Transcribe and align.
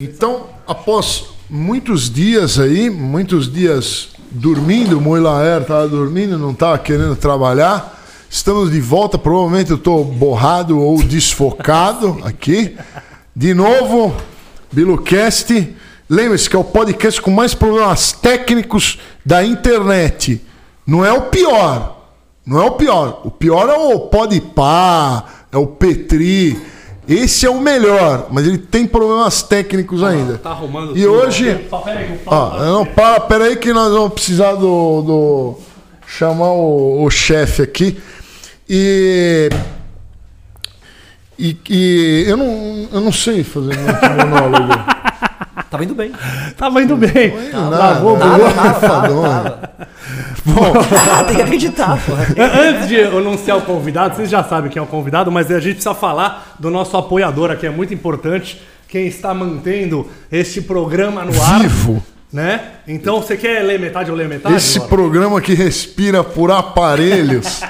Então, 0.00 0.46
após 0.64 1.24
muitos 1.50 2.08
dias 2.08 2.56
aí, 2.60 2.88
muitos 2.88 3.52
dias 3.52 4.10
dormindo, 4.30 5.00
Moilaer 5.00 5.62
estava 5.62 5.88
dormindo, 5.88 6.38
não 6.38 6.52
estava 6.52 6.78
querendo 6.78 7.16
trabalhar. 7.16 8.00
Estamos 8.30 8.70
de 8.70 8.80
volta, 8.80 9.18
provavelmente 9.18 9.72
eu 9.72 9.76
estou 9.76 10.04
borrado 10.04 10.78
ou 10.78 11.02
desfocado 11.02 12.16
aqui. 12.22 12.76
De 13.34 13.52
novo, 13.52 14.14
BiluCast. 14.70 15.74
Lembre-se 16.08 16.48
que 16.48 16.54
é 16.54 16.60
o 16.60 16.62
podcast 16.62 17.20
com 17.20 17.32
mais 17.32 17.52
problemas 17.52 18.12
técnicos 18.12 19.00
da 19.26 19.44
internet. 19.44 20.40
Não 20.86 21.04
é 21.04 21.12
o 21.12 21.22
pior. 21.22 22.12
Não 22.46 22.62
é 22.62 22.64
o 22.64 22.70
pior. 22.76 23.22
O 23.24 23.32
pior 23.32 23.68
é 23.68 23.74
o 23.76 23.98
Podpah, 23.98 25.24
é 25.50 25.58
o 25.58 25.66
Petri. 25.66 26.56
Esse 27.08 27.46
é 27.46 27.50
o 27.50 27.58
melhor, 27.60 28.26
mas 28.30 28.46
ele 28.46 28.58
tem 28.58 28.86
problemas 28.86 29.42
técnicos 29.42 30.02
ainda. 30.02 30.36
Tá 30.38 30.50
arrumando 30.50 30.96
E 30.96 31.02
tudo. 31.02 31.12
hoje. 31.14 31.54
Pera 31.84 31.98
aí, 32.00 32.20
Ó, 32.26 32.58
não, 32.58 32.84
para, 32.84 33.18
pera 33.20 33.44
aí 33.44 33.56
que 33.56 33.72
nós 33.72 33.90
vamos 33.92 34.12
precisar 34.12 34.52
do. 34.54 35.02
do- 35.02 35.54
chamar 36.06 36.52
o, 36.52 37.02
o 37.04 37.10
chefe 37.10 37.62
aqui. 37.62 37.98
E. 38.68 39.48
E, 41.38 41.56
e 41.70 42.24
eu, 42.26 42.36
não, 42.36 42.88
eu 42.92 43.00
não 43.00 43.12
sei 43.12 43.44
fazer 43.44 43.76
muito 43.78 44.00
monólogo. 44.26 44.74
Tava 45.70 45.84
indo 45.84 45.94
bem. 45.94 46.12
Tava 46.56 46.82
indo 46.82 46.96
bem. 46.96 47.34
Nada, 47.52 47.76
Lavou, 47.78 48.18
nada, 48.18 48.38
boa. 48.38 48.50
safadona. 48.54 49.58
Bom, 50.44 50.72
tem 51.26 51.36
que 51.36 51.42
acreditar, 51.42 51.98
porra. 52.04 52.26
Antes 52.68 52.88
de 52.88 52.94
eu 52.94 53.18
anunciar 53.18 53.58
o 53.58 53.62
convidado, 53.62 54.16
vocês 54.16 54.30
já 54.30 54.42
sabem 54.42 54.70
quem 54.70 54.80
é 54.80 54.82
o 54.82 54.86
convidado, 54.86 55.30
mas 55.30 55.50
a 55.50 55.60
gente 55.60 55.74
precisa 55.74 55.94
falar 55.94 56.54
do 56.58 56.70
nosso 56.70 56.96
apoiador 56.96 57.50
aqui, 57.50 57.66
é 57.66 57.70
muito 57.70 57.92
importante. 57.92 58.60
Quem 58.88 59.06
está 59.06 59.34
mantendo 59.34 60.08
este 60.32 60.62
programa 60.62 61.22
no 61.24 61.42
ar. 61.42 61.60
vivo. 61.60 62.02
Né? 62.32 62.60
Então, 62.86 63.20
você 63.22 63.36
quer 63.36 63.62
ler 63.62 63.78
metade 63.78 64.10
ou 64.10 64.16
ler 64.16 64.28
metade? 64.28 64.54
Esse 64.54 64.78
Laura? 64.78 64.94
programa 64.94 65.40
que 65.40 65.54
respira 65.54 66.22
por 66.24 66.50
aparelhos. 66.50 67.60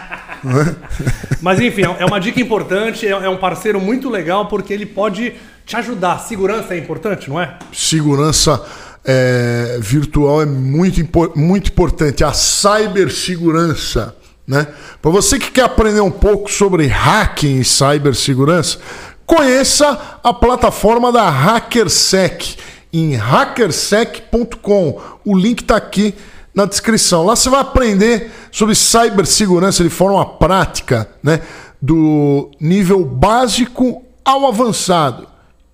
Mas 1.40 1.60
enfim, 1.60 1.82
é 1.98 2.04
uma 2.04 2.20
dica 2.20 2.40
importante, 2.40 3.06
é 3.06 3.10
é 3.10 3.28
um 3.28 3.36
parceiro 3.36 3.80
muito 3.80 4.08
legal 4.08 4.46
porque 4.46 4.72
ele 4.72 4.86
pode 4.86 5.32
te 5.68 5.76
ajudar. 5.76 6.18
Segurança 6.20 6.74
é 6.74 6.78
importante, 6.78 7.28
não 7.28 7.38
é? 7.38 7.58
segurança 7.70 8.64
é, 9.04 9.78
virtual 9.78 10.40
é 10.40 10.46
muito, 10.46 10.98
muito 11.38 11.70
importante. 11.70 12.24
A 12.24 12.32
cibersegurança. 12.32 14.16
Né? 14.46 14.66
Para 15.02 15.10
você 15.10 15.38
que 15.38 15.50
quer 15.50 15.64
aprender 15.64 16.00
um 16.00 16.10
pouco 16.10 16.50
sobre 16.50 16.86
hacking 16.86 17.60
e 17.60 17.64
cibersegurança, 17.66 18.78
conheça 19.26 20.18
a 20.24 20.32
plataforma 20.32 21.12
da 21.12 21.28
HackerSec 21.28 22.56
em 22.90 23.14
hackersec.com. 23.14 24.98
O 25.22 25.36
link 25.36 25.60
está 25.60 25.76
aqui 25.76 26.14
na 26.54 26.64
descrição. 26.64 27.26
Lá 27.26 27.36
você 27.36 27.50
vai 27.50 27.60
aprender 27.60 28.32
sobre 28.50 28.74
cibersegurança 28.74 29.84
de 29.84 29.90
forma 29.90 30.24
prática, 30.24 31.10
né? 31.22 31.42
do 31.80 32.50
nível 32.58 33.04
básico 33.04 34.02
ao 34.24 34.46
avançado. 34.46 35.28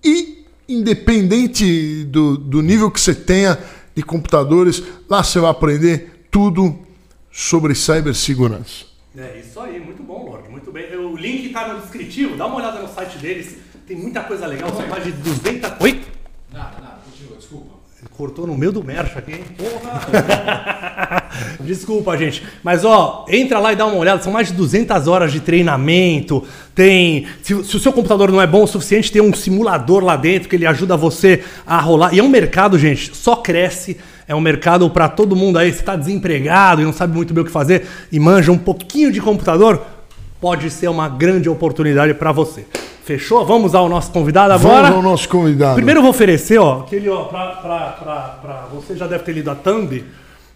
E 0.05 0.45
independente 0.69 2.03
do, 2.05 2.37
do 2.37 2.61
nível 2.61 2.91
que 2.91 3.01
você 3.01 3.15
tenha 3.15 3.57
de 3.95 4.03
computadores, 4.03 4.83
lá 5.09 5.23
você 5.23 5.39
vai 5.39 5.49
aprender 5.49 6.27
tudo 6.29 6.77
sobre 7.31 7.73
cibersegurança. 7.73 8.85
É 9.17 9.39
isso 9.39 9.59
aí, 9.59 9.79
muito 9.79 10.03
bom, 10.03 10.29
Lorde, 10.29 10.49
muito 10.49 10.71
bem. 10.71 10.93
O 10.95 11.15
link 11.15 11.49
tá 11.49 11.73
no 11.73 11.81
descritivo, 11.81 12.35
dá 12.35 12.45
uma 12.45 12.57
olhada 12.57 12.81
no 12.81 12.93
site 12.93 13.17
deles, 13.17 13.57
tem 13.87 13.97
muita 13.97 14.21
coisa 14.23 14.45
legal, 14.45 14.69
são 14.69 14.87
mais 14.87 15.03
de 15.03 15.11
200... 15.11 15.71
Oi? 15.79 16.01
Nada, 16.51 16.79
nada, 16.81 16.84
cortou 18.11 18.47
no 18.47 18.55
meio 18.57 18.71
do 18.71 18.83
merch 18.83 19.17
aqui, 19.17 19.33
hein? 19.33 19.43
Porra! 19.57 21.29
Desculpa, 21.59 22.17
gente. 22.17 22.43
Mas, 22.63 22.85
ó, 22.85 23.25
entra 23.29 23.59
lá 23.59 23.73
e 23.73 23.75
dá 23.75 23.85
uma 23.85 23.97
olhada. 23.97 24.21
São 24.21 24.31
mais 24.31 24.47
de 24.47 24.53
200 24.53 25.07
horas 25.07 25.31
de 25.31 25.39
treinamento. 25.39 26.43
Tem... 26.73 27.27
Se, 27.41 27.63
se 27.63 27.75
o 27.75 27.79
seu 27.79 27.91
computador 27.91 28.31
não 28.31 28.41
é 28.41 28.47
bom 28.47 28.63
o 28.63 28.67
suficiente, 28.67 29.11
tem 29.11 29.21
um 29.21 29.33
simulador 29.33 30.03
lá 30.03 30.15
dentro 30.15 30.47
que 30.47 30.55
ele 30.55 30.65
ajuda 30.65 30.95
você 30.95 31.43
a 31.65 31.79
rolar. 31.79 32.13
E 32.13 32.19
é 32.19 32.23
um 32.23 32.29
mercado, 32.29 32.79
gente, 32.79 33.15
só 33.15 33.35
cresce. 33.35 33.97
É 34.27 34.33
um 34.33 34.41
mercado 34.41 34.89
para 34.89 35.07
todo 35.09 35.35
mundo 35.35 35.59
aí. 35.59 35.71
Você 35.71 35.83
tá 35.83 35.95
desempregado 35.95 36.81
e 36.81 36.85
não 36.85 36.93
sabe 36.93 37.15
muito 37.15 37.33
bem 37.33 37.43
o 37.43 37.45
que 37.45 37.51
fazer 37.51 37.85
e 38.11 38.19
manja 38.19 38.51
um 38.51 38.57
pouquinho 38.57 39.11
de 39.11 39.21
computador, 39.21 39.81
pode 40.39 40.69
ser 40.69 40.87
uma 40.87 41.07
grande 41.07 41.49
oportunidade 41.49 42.13
para 42.13 42.31
você. 42.31 42.65
Fechou? 43.05 43.45
Vamos 43.45 43.75
ao 43.75 43.87
nosso 43.87 44.11
convidado 44.11 44.51
agora. 44.53 44.87
Vamos 44.87 44.95
ao 44.95 45.01
nosso 45.11 45.29
convidado. 45.29 45.75
Primeiro 45.75 45.99
eu 45.99 46.01
vou 46.01 46.09
oferecer, 46.09 46.57
ó, 46.57 46.79
aquele, 46.81 47.07
ó, 47.07 47.25
pra, 47.25 47.47
pra, 47.49 47.79
pra, 48.01 48.15
pra- 48.41 48.65
Você 48.73 48.95
já 48.95 49.05
deve 49.05 49.23
ter 49.23 49.31
lido 49.33 49.51
a 49.51 49.55
thumb. 49.55 50.03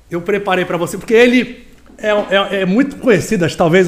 Eu 0.10 0.20
preparei 0.22 0.66
pra 0.66 0.76
você, 0.76 0.98
porque 0.98 1.14
ele 1.14 1.64
é, 1.98 2.10
é, 2.10 2.62
é 2.62 2.66
muito 2.66 2.96
conhecido, 2.96 3.46
acho, 3.46 3.56
talvez, 3.56 3.88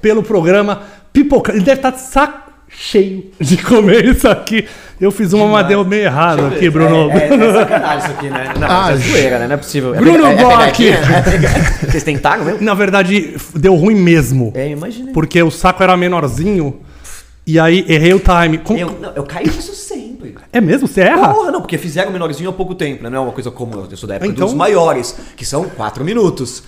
pelo 0.00 0.20
programa 0.22 0.82
Pipoca. 1.12 1.52
Ele 1.52 1.60
deve 1.62 1.78
estar 1.78 1.90
de 1.90 2.00
saco 2.00 2.50
cheio 2.68 3.30
de 3.38 3.56
comer 3.58 4.04
isso 4.06 4.26
aqui. 4.28 4.66
Eu 5.00 5.12
fiz 5.12 5.32
uma, 5.32 5.46
mas 5.46 5.66
deu 5.68 5.84
meio 5.84 6.02
errado 6.04 6.46
aqui, 6.46 6.68
Bruno. 6.70 7.08
É, 7.12 7.28
é, 7.28 7.34
é 7.34 7.52
sacanagem 7.52 7.98
isso 7.98 8.10
aqui, 8.18 8.30
né? 8.30 8.52
Não, 8.58 8.68
Ah, 8.68 8.90
é 8.92 8.96
zoeira, 8.96 9.38
né? 9.38 9.46
Não 9.46 9.54
é 9.54 9.58
possível. 9.58 9.94
É 9.94 9.98
Bruno 9.98 10.26
é 10.26 10.34
Bock. 10.36 10.56
pegadinha? 10.82 10.98
É 11.84 11.86
Vocês 11.90 12.02
tentaram 12.02 12.44
mesmo? 12.44 12.62
Na 12.62 12.74
verdade, 12.74 13.36
deu 13.54 13.76
ruim 13.76 13.94
mesmo. 13.94 14.52
É, 14.56 14.70
imaginei. 14.70 15.12
Porque 15.12 15.40
o 15.40 15.50
saco 15.52 15.82
era 15.84 15.96
menorzinho. 15.96 16.80
E 17.46 17.58
aí 17.58 17.84
errei 17.88 18.14
o 18.14 18.20
time. 18.20 18.58
Com- 18.58 18.76
Eu, 18.76 18.98
não, 19.00 19.10
eu 19.12 19.24
caí 19.24 19.44
nisso 19.46 19.74
sempre. 19.74 20.34
É 20.52 20.60
mesmo? 20.60 20.86
Você 20.86 21.00
erra? 21.00 21.34
Porra, 21.34 21.50
não, 21.50 21.60
porque 21.60 21.76
fizeram 21.76 22.10
o 22.10 22.12
menorzinho 22.12 22.48
há 22.48 22.52
pouco 22.52 22.74
tempo, 22.74 23.02
né? 23.02 23.10
Não 23.10 23.18
é 23.18 23.20
uma 23.20 23.32
coisa 23.32 23.50
comum. 23.50 23.84
Eu 23.90 23.96
sou 23.96 24.08
da 24.08 24.14
época 24.14 24.30
Então- 24.30 24.46
dos 24.46 24.54
maiores, 24.54 25.16
que 25.36 25.44
são 25.44 25.64
4 25.64 26.04
minutos. 26.04 26.62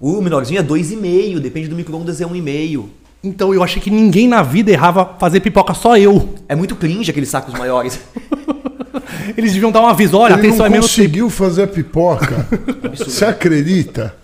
O 0.00 0.20
menorzinho 0.22 0.60
é 0.60 0.62
2,5, 0.62 1.40
depende 1.40 1.68
do 1.68 1.74
micro-ondas, 1.76 2.20
é 2.20 2.26
1,5. 2.26 2.88
Então 3.22 3.52
eu 3.52 3.62
achei 3.62 3.82
que 3.82 3.90
ninguém 3.90 4.26
na 4.28 4.42
vida 4.42 4.70
errava 4.70 5.16
fazer 5.18 5.40
pipoca, 5.40 5.74
só 5.74 5.98
eu. 5.98 6.34
É 6.48 6.54
muito 6.54 6.74
cringe 6.76 7.10
aqueles 7.10 7.28
sacos 7.28 7.52
maiores. 7.52 8.00
Eles 9.36 9.52
deviam 9.52 9.70
dar 9.70 9.82
um 9.82 9.86
aviso, 9.86 10.16
olha, 10.16 10.32
Ele 10.34 10.40
atenção, 10.40 10.64
é 10.66 10.68
não 10.68 10.72
menos 10.76 10.86
tempo. 10.94 11.02
conseguiu 11.08 11.30
fazer 11.30 11.64
a 11.64 11.66
pipoca. 11.66 12.46
Você 12.96 13.24
acredita? 13.24 14.14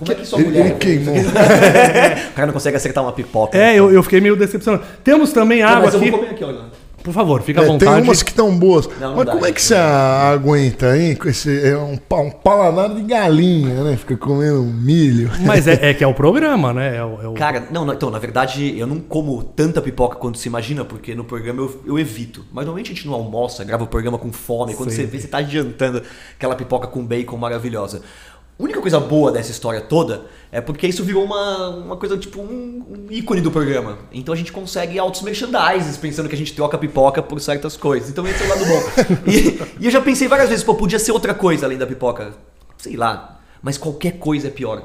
Como 0.00 0.10
é 0.10 0.14
que 0.16 0.26
sua 0.26 0.40
Ele, 0.40 0.48
mulher... 0.48 0.66
ele 0.66 0.74
queimou. 0.74 1.14
O 2.30 2.32
cara 2.34 2.46
não 2.46 2.52
consegue 2.52 2.76
acertar 2.76 3.04
uma 3.04 3.12
pipoca. 3.12 3.56
É, 3.56 3.74
eu, 3.78 3.92
eu 3.92 4.02
fiquei 4.02 4.20
meio 4.20 4.34
decepcionado. 4.34 4.82
Temos 5.04 5.32
também 5.32 5.60
Não, 5.60 5.68
água 5.68 5.84
mas 5.84 5.94
eu 5.94 6.00
aqui. 6.00 6.10
vou 6.10 6.18
comer 6.20 6.30
aqui, 6.32 6.44
olha. 6.44 6.80
Por 7.02 7.14
favor, 7.14 7.40
fica 7.40 7.60
à 7.60 7.64
É, 7.64 7.66
tem 7.66 7.78
vontade. 7.78 8.02
umas 8.02 8.22
que 8.22 8.30
estão 8.30 8.54
boas. 8.58 8.86
Não, 9.00 9.08
não 9.10 9.16
Mas 9.16 9.24
dá, 9.26 9.32
como 9.32 9.46
é 9.46 9.52
que 9.52 9.62
você 9.62 9.74
aguenta, 9.74 10.98
hein? 10.98 11.14
Com 11.16 11.30
esse, 11.30 11.66
é 11.66 11.74
um, 11.76 11.94
um 11.94 12.30
paladar 12.30 12.94
de 12.94 13.00
galinha, 13.00 13.82
né? 13.84 13.96
Fica 13.96 14.18
comendo 14.18 14.62
milho. 14.62 15.30
Mas 15.40 15.66
é, 15.66 15.78
é 15.90 15.94
que 15.94 16.04
é 16.04 16.06
o 16.06 16.12
programa, 16.12 16.74
né? 16.74 16.96
É 16.98 17.02
o, 17.04 17.22
é 17.22 17.28
o- 17.28 17.32
Cara, 17.32 17.66
não, 17.70 17.86
não, 17.86 17.94
então, 17.94 18.10
na 18.10 18.18
verdade, 18.18 18.78
eu 18.78 18.86
não 18.86 19.00
como 19.00 19.42
tanta 19.42 19.80
pipoca 19.80 20.16
quanto 20.16 20.36
se 20.36 20.46
imagina, 20.46 20.84
porque 20.84 21.14
no 21.14 21.24
programa 21.24 21.62
eu, 21.62 21.80
eu 21.86 21.98
evito. 21.98 22.44
Mas 22.52 22.66
normalmente 22.66 22.92
a 22.92 22.94
gente 22.94 23.06
não 23.06 23.14
almoça, 23.14 23.64
grava 23.64 23.84
o 23.84 23.86
programa 23.86 24.18
com 24.18 24.30
fome. 24.30 24.74
Quando 24.74 24.90
Sei. 24.90 25.06
você 25.06 25.10
vê, 25.10 25.18
você 25.20 25.28
tá 25.28 25.42
jantando 25.42 26.02
aquela 26.36 26.54
pipoca 26.54 26.86
com 26.86 27.02
bacon 27.02 27.38
maravilhosa. 27.38 28.02
A 28.60 28.62
única 28.62 28.80
coisa 28.80 29.00
boa 29.00 29.32
dessa 29.32 29.50
história 29.50 29.80
toda 29.80 30.26
é 30.52 30.60
porque 30.60 30.86
isso 30.86 31.02
virou 31.02 31.24
uma, 31.24 31.68
uma 31.70 31.96
coisa, 31.96 32.18
tipo, 32.18 32.40
um, 32.40 32.84
um 32.90 33.06
ícone 33.10 33.40
do 33.40 33.50
programa. 33.50 33.96
Então 34.12 34.34
a 34.34 34.36
gente 34.36 34.52
consegue 34.52 34.98
altos 34.98 35.22
merchandises 35.22 35.96
pensando 35.96 36.28
que 36.28 36.34
a 36.34 36.38
gente 36.38 36.52
troca 36.52 36.76
pipoca 36.76 37.22
por 37.22 37.40
certas 37.40 37.74
coisas. 37.76 38.10
Então 38.10 38.26
esse 38.28 38.42
é 38.42 38.46
o 38.46 38.48
lado 38.50 38.64
bom. 38.66 38.82
E, 39.30 39.60
e 39.80 39.84
eu 39.86 39.90
já 39.90 40.00
pensei 40.02 40.28
várias 40.28 40.50
vezes, 40.50 40.62
pô, 40.62 40.74
podia 40.74 40.98
ser 40.98 41.12
outra 41.12 41.32
coisa 41.32 41.64
além 41.64 41.78
da 41.78 41.86
pipoca. 41.86 42.32
Sei 42.76 42.96
lá. 42.96 43.40
Mas 43.62 43.78
qualquer 43.78 44.12
coisa 44.18 44.48
é 44.48 44.50
pior. 44.50 44.82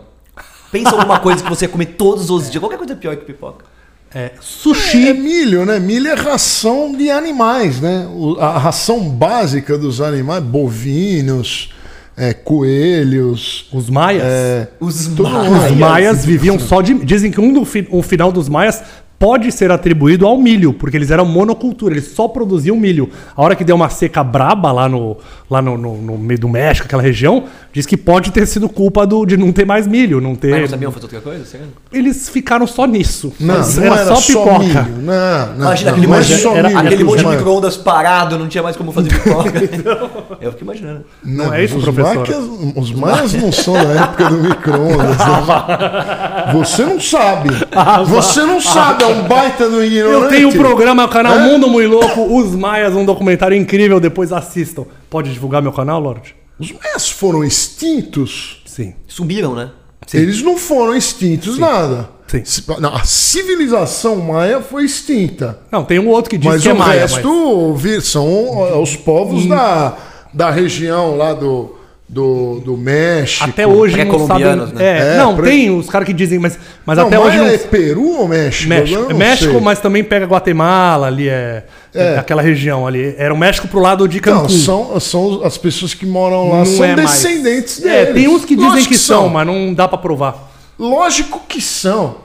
Pensa 0.72 0.91
alguma 0.91 1.19
coisa 1.19 1.44
que 1.44 1.50
você 1.50 1.66
ia 1.66 1.69
comer 1.69 1.85
todos 1.97 2.30
os 2.30 2.50
dias. 2.50 2.62
Qualquer 2.62 2.78
coisa 2.78 2.94
é 2.94 2.96
pior 2.96 3.16
que 3.18 3.25
pipoca. 3.25 3.66
é, 4.14 4.19
É 4.25 4.34
sushi. 4.40 5.14
milho, 5.14 5.66
né? 5.66 5.80
Milho 5.80 6.08
é 6.09 6.14
ração 6.14 6.94
de 6.96 7.09
animais, 7.09 7.81
né? 7.81 8.08
O- 8.14 8.38
a 8.40 8.58
ração 8.58 9.09
básica 9.09 9.78
dos 9.78 10.00
animais, 10.00 10.41
bovinos, 10.44 11.73
é, 12.17 12.34
coelhos. 12.34 13.67
Os 13.73 13.90
maias. 13.90 14.23
É, 14.23 14.67
Os 14.79 15.08
mundo- 15.08 15.23
Os 15.23 15.50
maias. 15.50 15.72
maias 15.78 16.26
viviam 16.26 16.58
só 16.59 16.82
de. 16.82 16.94
Dizem 17.06 17.32
que 17.32 17.40
um, 17.41 17.53
do 17.53 17.66
fi- 17.66 17.88
um 17.91 18.02
final 18.02 18.32
dos 18.32 18.47
maias 18.50 18.82
pode 19.17 19.52
ser 19.52 19.72
atribuído 19.72 20.26
ao 20.28 20.38
milho, 20.38 20.73
porque 20.73 20.97
eles 20.97 21.09
eram 21.12 21.26
monocultura, 21.26 21.94
eles 21.94 22.08
só 22.09 22.28
produziam 22.28 22.76
milho. 22.78 23.09
A 23.35 23.41
hora 23.41 23.56
que 23.56 23.64
deu 23.64 23.76
uma 23.76 23.90
seca 23.90 24.23
braba 24.23 24.72
lá 24.72 24.88
no, 24.90 25.17
lá 25.50 25.62
no, 25.62 25.78
no- 25.78 25.97
no 25.97 26.17
meio 26.17 26.40
do 26.40 26.50
México, 26.50 26.85
aquela 26.85 27.02
região, 27.02 27.46
diz 27.73 27.85
que 27.85 27.96
pode 27.97 28.32
ter 28.32 28.46
sido 28.46 28.67
culpa 28.70 29.06
do, 29.08 29.26
de 29.26 29.38
não 29.38 29.52
ter 29.52 29.66
mais 29.66 29.88
milho, 29.88 30.20
não 30.20 30.35
ter. 30.35 30.52
Mas 30.52 30.62
não 30.62 30.67
sabiam 30.67 30.91
fazer 30.91 31.06
outra 31.06 31.22
coisa? 31.22 31.46
Será? 31.46 31.64
Eles 31.91 32.28
ficaram 32.29 32.67
só 32.67 32.85
nisso. 32.85 33.34
não, 33.40 33.58
Mas 33.58 33.78
não 33.78 33.85
era, 33.96 34.16
só, 34.16 34.59
milho. 34.59 34.73
Não, 35.02 35.47
não, 35.47 35.56
Imagina 35.66 35.91
não, 35.91 35.97
aquele 35.97 36.08
não 36.08 36.16
monte, 36.17 36.28
de- 36.28 36.38
só 36.38 36.56
era- 36.56 36.67
milho. 36.70 36.79
aquele 36.79 37.03
monte 37.03 37.20
de 37.20 37.28
micro-ondas 37.28 37.78
parado, 37.78 38.38
não 38.38 38.47
tinha 38.47 38.64
mais 38.64 38.76
como 38.76 38.91
fazer 38.91 39.09
pipoca. 39.09 39.52
Eu 40.41 40.52
fico 40.52 40.64
imaginando. 40.66 41.03
Não 41.23 41.53
é 41.53 41.64
isso, 41.64 41.78
os 41.78 41.84
professor? 41.84 42.28
Maias, 42.28 42.46
os 42.76 42.91
maias 42.91 43.34
não 43.34 43.52
são 43.52 43.73
da 43.73 44.03
época 44.03 44.26
do 44.29 44.38
micro-ondas. 44.44 45.17
né? 45.17 46.53
Você 46.53 46.84
não 46.85 47.00
sabe. 47.00 47.50
Ah, 47.72 48.03
Você 48.03 48.41
não 48.44 48.59
sabe 48.62 49.03
nada, 49.09 49.19
um 49.22 49.28
baita 49.28 49.69
do 49.69 49.84
ignorante. 49.84 50.23
Eu 50.23 50.29
tenho 50.29 50.49
um 50.49 50.52
programa, 50.53 51.07
canal 51.07 51.35
É? 51.37 51.40
Mundo 51.47 51.67
Muito 51.67 51.90
Louco, 51.91 52.35
Os 52.37 52.55
Maias, 52.55 52.93
um 52.93 53.05
documentário 53.05 53.55
incrível, 53.57 53.99
depois 53.99 54.31
assistam. 54.31 54.85
Pode 55.09 55.31
divulgar 55.34 55.61
meu 55.61 55.72
canal, 55.72 55.99
Lorde? 55.99 56.35
Os 56.59 56.72
maias 56.72 57.09
foram 57.09 57.43
extintos? 57.43 58.61
Sim. 58.66 58.93
Sumiram, 59.07 59.53
né? 59.55 59.72
Sim. 60.07 60.19
Eles 60.19 60.41
não 60.41 60.57
foram 60.57 60.96
extintos, 60.96 61.57
nada. 61.57 62.09
Sim. 62.28 62.43
Se- 62.43 62.63
não, 62.79 62.96
a 62.96 63.03
civilização 63.03 64.17
maia 64.17 64.61
foi 64.61 64.85
extinta. 64.85 65.59
Não, 65.72 65.84
tem 65.84 65.99
um 65.99 66.07
outro 66.07 66.29
que 66.29 66.37
diz 66.37 66.47
mas 66.47 66.61
que 66.61 66.69
é 66.69 66.73
o 66.73 66.78
Maia, 66.78 67.02
resto 67.02 67.73
vir, 67.75 68.02
são 68.02 68.28
ó, 68.57 68.81
os 68.81 68.96
povos 68.96 69.46
da, 69.46 69.96
da 70.34 70.49
região 70.49 71.16
lá 71.17 71.34
do, 71.34 71.75
do, 72.07 72.59
do 72.59 72.78
México. 72.78 73.43
Até 73.43 73.66
hoje 73.66 74.03
não 74.05 74.28
sabem... 74.28 74.55
Né? 74.55 74.67
É, 74.78 74.97
É, 75.16 75.17
não, 75.17 75.35
tem 75.41 75.72
os 75.75 75.90
caras 75.90 76.05
que 76.05 76.13
dizem, 76.13 76.37
mas, 76.37 76.57
mas 76.85 76.97
Não, 76.99 77.07
até 77.07 77.17
hoje 77.19 77.37
Maia 77.37 77.47
não... 77.49 77.55
é 77.55 77.57
Peru 77.57 78.19
ou 78.19 78.28
México? 78.28 78.69
México, 78.69 79.13
México 79.16 79.52
sei. 79.53 79.61
mas 79.61 79.79
também 79.79 80.03
pega 80.03 80.25
Guatemala 80.28 81.07
ali, 81.07 81.28
é, 81.28 81.63
É. 81.93 82.13
é 82.13 82.17
aquela 82.19 82.41
região 82.43 82.85
ali. 82.85 83.16
Era 83.17 83.34
o 83.34 83.37
México 83.37 83.67
pro 83.67 83.79
lado 83.79 84.07
de 84.07 84.19
Cancún. 84.19 84.41
Não, 84.43 84.49
são, 84.49 84.99
são 84.99 85.41
as 85.43 85.57
pessoas 85.57 85.93
que 85.96 86.05
moram 86.05 86.49
lá, 86.52 86.57
Não 86.59 86.66
são 86.66 86.85
é 86.85 86.96
mais. 86.96 87.09
descendentes 87.11 87.84
É, 87.84 88.05
deles. 88.05 88.13
tem 88.22 88.28
uns 88.34 88.46
que 88.46 88.55
dizem 88.55 88.69
Lógico 88.69 88.90
que 88.93 88.97
são, 88.99 89.28
mas 89.28 89.47
não 89.47 89.73
dá 89.73 89.87
pra 89.87 89.97
provar. 89.97 90.52
Lógico 90.78 91.41
que 91.47 91.59
são. 91.59 92.23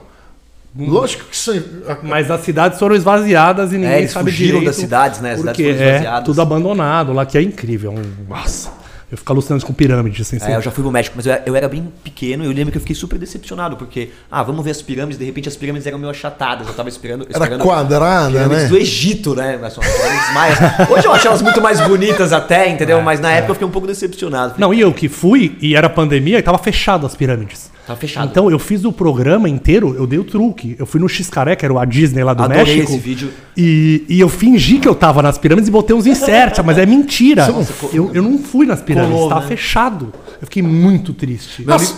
Lógico 0.78 1.24
que 1.30 1.36
são. 1.36 1.54
Mas 2.02 2.30
as 2.30 2.42
cidades 2.42 2.78
foram 2.78 2.94
esvaziadas 2.94 3.72
e 3.72 3.76
ninguém 3.78 3.98
eles 3.98 4.12
sabe 4.12 4.30
fugiram 4.30 4.58
direito. 4.60 4.66
das 4.66 4.76
cidades, 4.76 5.20
né? 5.20 5.32
As 5.32 5.38
cidades 5.40 5.56
Porque 5.58 5.72
foram 5.72 5.84
é 5.84 5.88
esvaziadas. 5.90 6.24
tudo 6.24 6.42
abandonado 6.42 7.12
lá, 7.12 7.26
que 7.26 7.36
é 7.38 7.42
incrível. 7.42 7.94
Nossa, 8.28 8.70
eu 9.10 9.18
fico 9.18 9.32
alucinando 9.32 9.66
com 9.66 9.72
pirâmides, 9.72 10.20
assim. 10.20 10.38
É, 10.44 10.56
eu 10.56 10.62
já 10.62 10.70
fui 10.70 10.84
pro 10.84 10.92
México, 10.92 11.16
mas 11.16 11.26
eu, 11.26 11.34
eu 11.46 11.56
era 11.56 11.68
bem 11.68 11.92
pequeno 12.04 12.44
e 12.44 12.46
eu 12.46 12.52
lembro 12.52 12.70
que 12.70 12.78
eu 12.78 12.80
fiquei 12.80 12.94
super 12.94 13.18
decepcionado, 13.18 13.76
porque, 13.76 14.10
ah, 14.30 14.42
vamos 14.42 14.64
ver 14.64 14.70
as 14.70 14.80
pirâmides, 14.80 15.18
de 15.18 15.24
repente 15.24 15.48
as 15.48 15.56
pirâmides 15.56 15.86
eram 15.86 15.98
meio 15.98 16.10
achatadas, 16.10 16.68
eu 16.68 16.74
tava 16.74 16.88
esperando. 16.88 17.26
Era 17.28 17.32
esperando 17.32 17.62
quadrada, 17.62 18.30
pirâmides 18.30 18.62
né? 18.64 18.68
do 18.68 18.76
Egito, 18.76 19.34
né? 19.34 19.58
Mas 19.60 19.72
são 19.72 19.82
as 19.82 19.90
pirâmides 19.90 20.34
maias. 20.34 20.58
Hoje 20.90 21.06
eu 21.06 21.12
acho 21.12 21.26
elas 21.26 21.42
muito 21.42 21.60
mais 21.60 21.80
bonitas 21.80 22.32
até, 22.32 22.68
entendeu? 22.68 23.02
mas 23.02 23.18
na 23.18 23.32
época 23.32 23.50
eu 23.50 23.54
fiquei 23.54 23.66
um 23.66 23.72
pouco 23.72 23.88
decepcionado. 23.88 24.54
Não, 24.58 24.72
e 24.72 24.80
eu 24.80 24.92
que 24.92 25.08
fui, 25.08 25.56
e 25.60 25.74
era 25.74 25.88
pandemia, 25.88 26.38
e 26.38 26.42
tava 26.42 26.58
fechado 26.58 27.04
as 27.04 27.14
pirâmides. 27.14 27.70
Tava 27.86 27.98
fechado. 27.98 28.28
Então 28.30 28.50
eu 28.50 28.58
fiz 28.58 28.84
o 28.84 28.92
programa 28.92 29.48
inteiro, 29.48 29.94
eu 29.96 30.06
dei 30.06 30.18
o 30.18 30.24
truque. 30.24 30.76
Eu 30.78 30.86
fui 30.86 31.00
no 31.00 31.08
Xcaré, 31.08 31.56
que 31.56 31.64
era 31.64 31.80
a 31.80 31.84
Disney 31.84 32.22
lá 32.22 32.34
do 32.34 32.42
Adorei 32.44 32.64
México. 32.76 32.90
esse 32.92 32.98
vídeo. 32.98 33.30
E, 33.56 34.04
e 34.08 34.20
eu 34.20 34.28
fingi 34.28 34.78
que 34.78 34.86
eu 34.88 34.94
tava 34.94 35.22
nas 35.22 35.38
pirâmides 35.38 35.68
e 35.68 35.72
botei 35.72 35.94
uns 35.96 36.06
inserts, 36.06 36.64
mas 36.64 36.78
é 36.78 36.86
mentira. 36.86 37.48
Eu, 37.92 38.10
eu 38.14 38.22
não 38.22 38.38
fui 38.38 38.66
nas 38.66 38.80
pirâmides, 38.80 39.14
Colou, 39.16 39.28
tava 39.28 39.40
né? 39.42 39.46
fechado. 39.48 40.12
Eu 40.40 40.46
fiquei 40.46 40.62
muito 40.62 41.12
triste. 41.12 41.64
Nossa, 41.64 41.94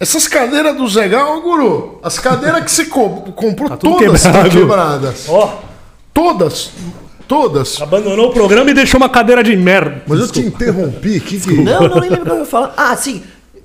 essas 0.00 0.26
cadeiras 0.26 0.76
do 0.76 0.88
Zé 0.88 1.08
Gal, 1.08 1.40
Guru, 1.42 1.98
as 2.02 2.18
cadeiras 2.18 2.64
que 2.64 2.70
você 2.70 2.86
co- 2.86 3.10
comprou, 3.34 3.68
Tá 3.68 3.76
todas 3.76 4.14
estão 4.24 4.32
quebrado. 4.32 4.58
quebradas. 4.58 5.26
Ó, 5.28 5.58
Todas. 6.12 6.70
Todas. 7.26 7.80
abandonou 7.80 8.28
o 8.28 8.32
programa 8.32 8.70
e 8.70 8.74
deixou 8.74 8.98
uma 9.00 9.08
cadeira 9.08 9.42
de 9.42 9.56
merda. 9.56 10.02
Mas 10.06 10.20
eu 10.20 10.28
te 10.28 10.40
interrompi. 10.40 11.18
Que 11.20 11.40
que... 11.40 11.52
Não, 11.54 11.88
não 11.88 12.00
nem 12.00 12.10
lembro 12.10 12.22
o 12.22 12.26
que 12.26 12.30
eu 12.32 12.38
ia 12.40 12.44
falar. 12.44 12.74
Ah, 12.76 12.94
sim. 12.96 13.22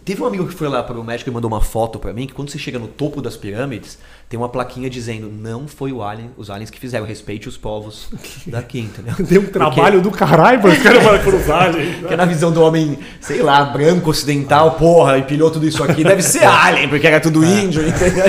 Teve 0.10 0.24
um 0.24 0.26
amigo 0.26 0.48
que 0.48 0.56
foi 0.56 0.68
lá 0.68 0.82
pro 0.82 1.04
México 1.04 1.30
e 1.30 1.32
mandou 1.32 1.48
uma 1.52 1.62
foto 1.62 2.00
pra 2.00 2.12
mim 2.12 2.26
que 2.26 2.34
quando 2.34 2.50
você 2.50 2.58
chega 2.58 2.80
no 2.80 2.88
topo 2.88 3.22
das 3.22 3.38
pirâmides, 3.38 4.00
tem 4.28 4.40
uma 4.40 4.50
plaquinha 4.50 4.90
dizendo 4.90 5.32
não 5.32 5.68
foi 5.68 5.92
o 5.92 6.02
alien, 6.02 6.32
os 6.36 6.50
aliens 6.50 6.72
que 6.72 6.80
fizeram, 6.80 7.06
respeite 7.06 7.48
os 7.48 7.58
povos 7.58 8.10
daqui, 8.48 8.80
entendeu? 8.80 9.14
Deu 9.24 9.44
um 9.44 9.46
trabalho 9.46 10.02
do 10.02 10.10
caralho 10.10 10.62
pra 10.62 10.72
os 10.72 10.80
caras 10.80 11.04
para 11.04 11.20
cruzar, 11.20 11.74
gente. 11.74 12.00
Porque 12.00 12.16
na 12.16 12.26
visão 12.26 12.52
do 12.52 12.60
homem, 12.64 12.98
sei 13.22 13.44
lá, 13.44 13.64
branco, 13.66 14.10
ocidental, 14.10 14.72
porra, 14.72 15.20
empilhou 15.20 15.52
tudo 15.52 15.68
isso 15.68 15.84
aqui, 15.84 16.04
deve 16.04 16.24
ser 16.24 16.42
alien, 16.50 16.90
porque 16.90 17.06
era 17.06 17.20
tudo 17.20 17.46
índio, 17.46 17.88
entendeu? 17.88 18.26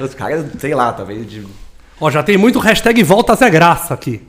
Os 0.00 0.14
caras, 0.14 0.46
sei 0.58 0.74
lá, 0.74 0.90
talvez 0.90 1.30
de... 1.30 1.46
Ó, 2.00 2.10
já 2.10 2.22
tem 2.22 2.38
muito 2.38 2.58
hashtag 2.58 3.02
volta 3.02 3.34
Zé 3.34 3.50
Graça 3.50 3.92
aqui. 3.92 4.26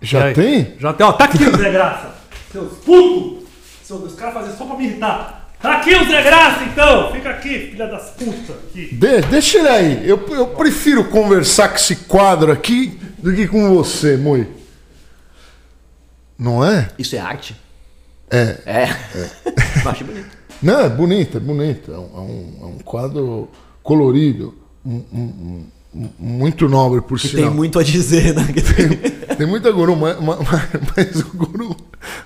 Já 0.00 0.32
tem? 0.32 0.74
Já 0.78 0.92
tem, 0.92 1.04
ó, 1.04 1.10
tá 1.10 1.24
aqui 1.24 1.42
o 1.42 1.56
Zé 1.56 1.72
Graça. 1.72 2.14
Seus 2.52 2.74
putos! 2.74 3.42
Os 3.90 4.14
caras 4.14 4.34
fazem 4.34 4.56
só 4.56 4.64
pra 4.66 4.76
me 4.76 4.84
irritar. 4.84 5.41
Tá 5.62 5.76
aqui 5.76 5.94
o 5.94 6.04
Zé 6.04 6.22
Graça, 6.22 6.64
então! 6.64 7.12
Fica 7.12 7.30
aqui, 7.30 7.70
filha 7.70 7.86
das 7.86 8.10
putas. 8.10 8.56
Aqui. 8.68 8.94
De- 8.94 9.20
deixa 9.22 9.58
ele 9.58 9.68
aí. 9.68 10.08
Eu, 10.08 10.18
eu 10.34 10.48
prefiro 10.48 11.04
conversar 11.04 11.68
com 11.68 11.76
esse 11.76 11.94
quadro 11.96 12.50
aqui 12.50 12.98
do 13.18 13.32
que 13.32 13.46
com 13.46 13.72
você, 13.74 14.16
Mui. 14.16 14.46
Não 16.38 16.64
é? 16.64 16.88
Isso 16.98 17.14
é 17.14 17.20
arte? 17.20 17.54
É. 18.30 18.58
É. 18.66 18.88
Eu 19.84 19.90
achei 19.90 20.06
bonito. 20.06 20.26
Não, 20.62 20.80
é 20.80 20.88
bonito, 20.88 21.36
é 21.36 21.40
bonito. 21.40 21.92
É 21.92 21.98
um, 21.98 22.10
é 22.62 22.64
um- 22.66 22.76
é 22.80 22.82
quadro 22.82 23.48
colorido. 23.82 24.54
um- 24.84 25.02
um- 25.12 25.66
um- 25.94 26.08
muito 26.18 26.68
nobre, 26.68 27.00
por 27.02 27.20
Que 27.20 27.28
sinal. 27.28 27.44
tem 27.46 27.54
muito 27.54 27.78
a 27.78 27.82
dizer, 27.84 28.34
né? 28.34 28.42
Tem 29.38 29.46
muita 29.46 29.70
guru, 29.70 29.94
mas, 29.96 30.18
mas- 30.20 30.38
mas 30.96 31.16
o 31.20 31.36
guru 31.36 31.76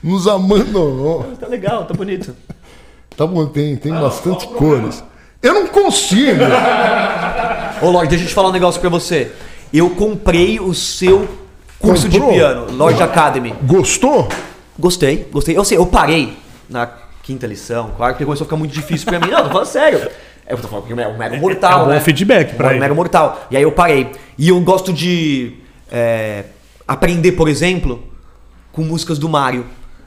nos 0.02 0.26
abandonou. 0.26 1.24
tá 1.38 1.46
legal, 1.46 1.84
tá 1.86 1.92
bonito. 1.94 2.34
Tá 3.16 3.26
bom, 3.26 3.46
tem, 3.46 3.76
tem 3.76 3.92
bastante 3.92 4.46
cores. 4.48 5.02
Eu 5.42 5.54
não 5.54 5.66
consigo. 5.68 6.42
Ô, 7.80 7.90
Lorde, 7.90 8.10
deixa 8.10 8.24
eu 8.24 8.28
te 8.28 8.34
falar 8.34 8.48
um 8.48 8.52
negócio 8.52 8.80
pra 8.80 8.90
você. 8.90 9.32
Eu 9.72 9.90
comprei 9.90 10.58
o 10.60 10.72
seu 10.74 11.28
curso 11.78 12.08
Comprou? 12.10 12.30
de 12.30 12.36
piano, 12.36 12.66
Lorde 12.72 13.02
Academy. 13.02 13.54
Gostou? 13.62 14.28
Gostei, 14.78 15.28
gostei. 15.32 15.56
Eu 15.56 15.64
sei, 15.64 15.78
eu 15.78 15.86
parei 15.86 16.36
na 16.68 16.88
quinta 17.22 17.46
lição, 17.46 17.90
claro 17.96 18.14
que 18.14 18.24
começou 18.24 18.44
a 18.44 18.46
ficar 18.46 18.56
muito 18.56 18.72
difícil 18.72 19.06
pra 19.06 19.18
mim. 19.18 19.30
Não, 19.30 19.44
tô 19.44 19.48
falando 19.50 19.66
sério. 19.66 20.08
Eu 20.48 20.56
tô 20.58 20.68
falando 20.68 20.84
porque 20.86 21.00
é 21.00 21.08
um 21.08 21.16
mega 21.18 21.36
mortal, 21.38 21.72
É 21.72 21.82
um 21.82 21.86
bom 21.86 21.90
né? 21.92 22.00
feedback 22.00 22.54
pra 22.54 22.68
um 22.68 22.70
ele. 22.72 22.80
mega 22.80 22.94
mortal. 22.94 23.46
E 23.50 23.56
aí 23.56 23.62
eu 23.62 23.72
parei. 23.72 24.12
E 24.38 24.48
eu 24.50 24.60
gosto 24.60 24.92
de 24.92 25.54
é, 25.90 26.44
aprender, 26.86 27.32
por 27.32 27.48
exemplo, 27.48 28.02
com 28.72 28.82
músicas 28.82 29.18
do 29.18 29.28
Mario. 29.28 29.66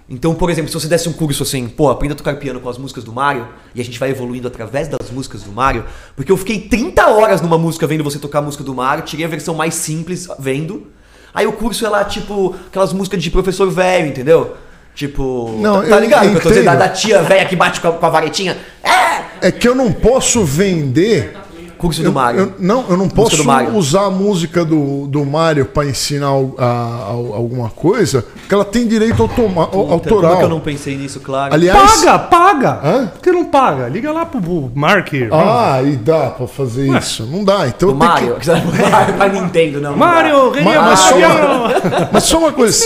Então, 0.09 0.33
por 0.33 0.49
exemplo, 0.49 0.71
se 0.71 0.73
você 0.73 0.87
desse 0.87 1.07
um 1.07 1.13
curso 1.13 1.43
assim, 1.43 1.67
pô, 1.67 1.89
aprenda 1.89 2.15
a 2.15 2.17
tocar 2.17 2.35
piano 2.37 2.59
com 2.59 2.67
as 2.67 2.79
músicas 2.79 3.03
do 3.03 3.13
Mario, 3.13 3.47
e 3.75 3.81
a 3.81 3.83
gente 3.85 3.99
vai 3.99 4.09
evoluindo 4.09 4.47
através 4.47 4.87
das 4.87 5.11
músicas 5.11 5.43
do 5.43 5.51
Mario, 5.51 5.85
porque 6.15 6.31
eu 6.31 6.37
fiquei 6.37 6.61
30 6.61 7.07
horas 7.09 7.41
numa 7.41 7.57
música 7.59 7.85
vendo 7.85 8.03
você 8.03 8.17
tocar 8.17 8.39
a 8.39 8.41
música 8.41 8.63
do 8.63 8.73
Mario, 8.73 9.03
tirei 9.03 9.23
a 9.25 9.29
versão 9.29 9.53
mais 9.53 9.75
simples 9.75 10.27
vendo. 10.39 10.87
Aí 11.31 11.45
o 11.45 11.51
curso 11.53 11.85
é 11.85 11.89
lá, 11.89 12.03
tipo, 12.03 12.55
aquelas 12.67 12.91
músicas 12.91 13.21
de 13.21 13.29
professor 13.29 13.69
velho, 13.69 14.07
entendeu? 14.07 14.55
Tipo, 14.95 15.55
Não, 15.59 15.81
tá, 15.81 15.89
tá 15.89 15.95
eu 15.95 16.01
ligado? 16.01 16.29
que 16.31 16.37
eu 16.37 16.41
tô 16.41 16.49
dizendo? 16.49 16.65
Da, 16.65 16.75
da 16.75 16.89
tia 16.89 17.21
velha 17.21 17.45
que 17.45 17.55
bate 17.55 17.79
com 17.79 17.87
a, 17.87 17.91
com 17.93 18.05
a 18.05 18.09
varetinha. 18.09 18.57
É! 18.83 19.47
É 19.47 19.51
que 19.51 19.67
eu 19.67 19.75
não 19.75 19.93
posso 19.93 20.43
vender. 20.43 21.37
Curso 21.79 22.03
do 22.03 22.09
eu- 22.37 22.53
não, 22.59 22.85
eu 22.89 22.97
não 22.97 23.07
posso 23.07 23.41
usar 23.73 24.05
a 24.07 24.09
música 24.09 24.65
do, 24.65 25.07
do 25.07 25.25
Mario 25.25 25.65
para 25.65 25.87
ensinar 25.87 26.27
al- 26.27 26.53
a- 26.57 26.63
a- 26.65 27.07
alguma 27.37 27.69
coisa, 27.69 28.21
porque 28.21 28.53
ela 28.53 28.65
tem 28.65 28.85
direito 28.85 29.21
automa- 29.21 29.65
Puta, 29.67 29.93
autoral. 29.93 30.21
Como 30.21 30.33
é 30.33 30.37
que 30.37 30.43
eu 30.43 30.49
não 30.49 30.59
pensei 30.59 30.97
nisso, 30.97 31.21
claro? 31.21 31.53
Aliás, 31.53 32.01
Paga, 32.03 32.19
paga! 32.19 32.79
Hã? 32.83 33.07
Por 33.07 33.21
que 33.21 33.31
não 33.31 33.45
paga? 33.45 33.87
Liga 33.87 34.11
lá 34.11 34.25
pro 34.25 34.69
Mark. 34.75 35.09
ah, 35.31 35.81
e 35.81 35.95
dá 35.95 36.31
para 36.31 36.47
fazer 36.47 36.95
isso. 36.97 37.25
Não 37.25 37.43
dá. 37.45 37.65
Então 37.67 37.93
do 37.93 37.97
tem 37.99 38.07
Mario? 38.09 38.35
que- 38.35 38.49
Mario 38.91 39.13
pra 39.15 39.27
Nintendo, 39.29 39.79
não. 39.81 39.95
dá. 39.95 40.51
rei 40.53 40.63
Mas- 40.65 40.99
só 40.99 41.17
Mario! 41.17 42.09
Mas 42.11 42.23
só 42.25 42.39
uma 42.39 42.51
coisa. 42.51 42.85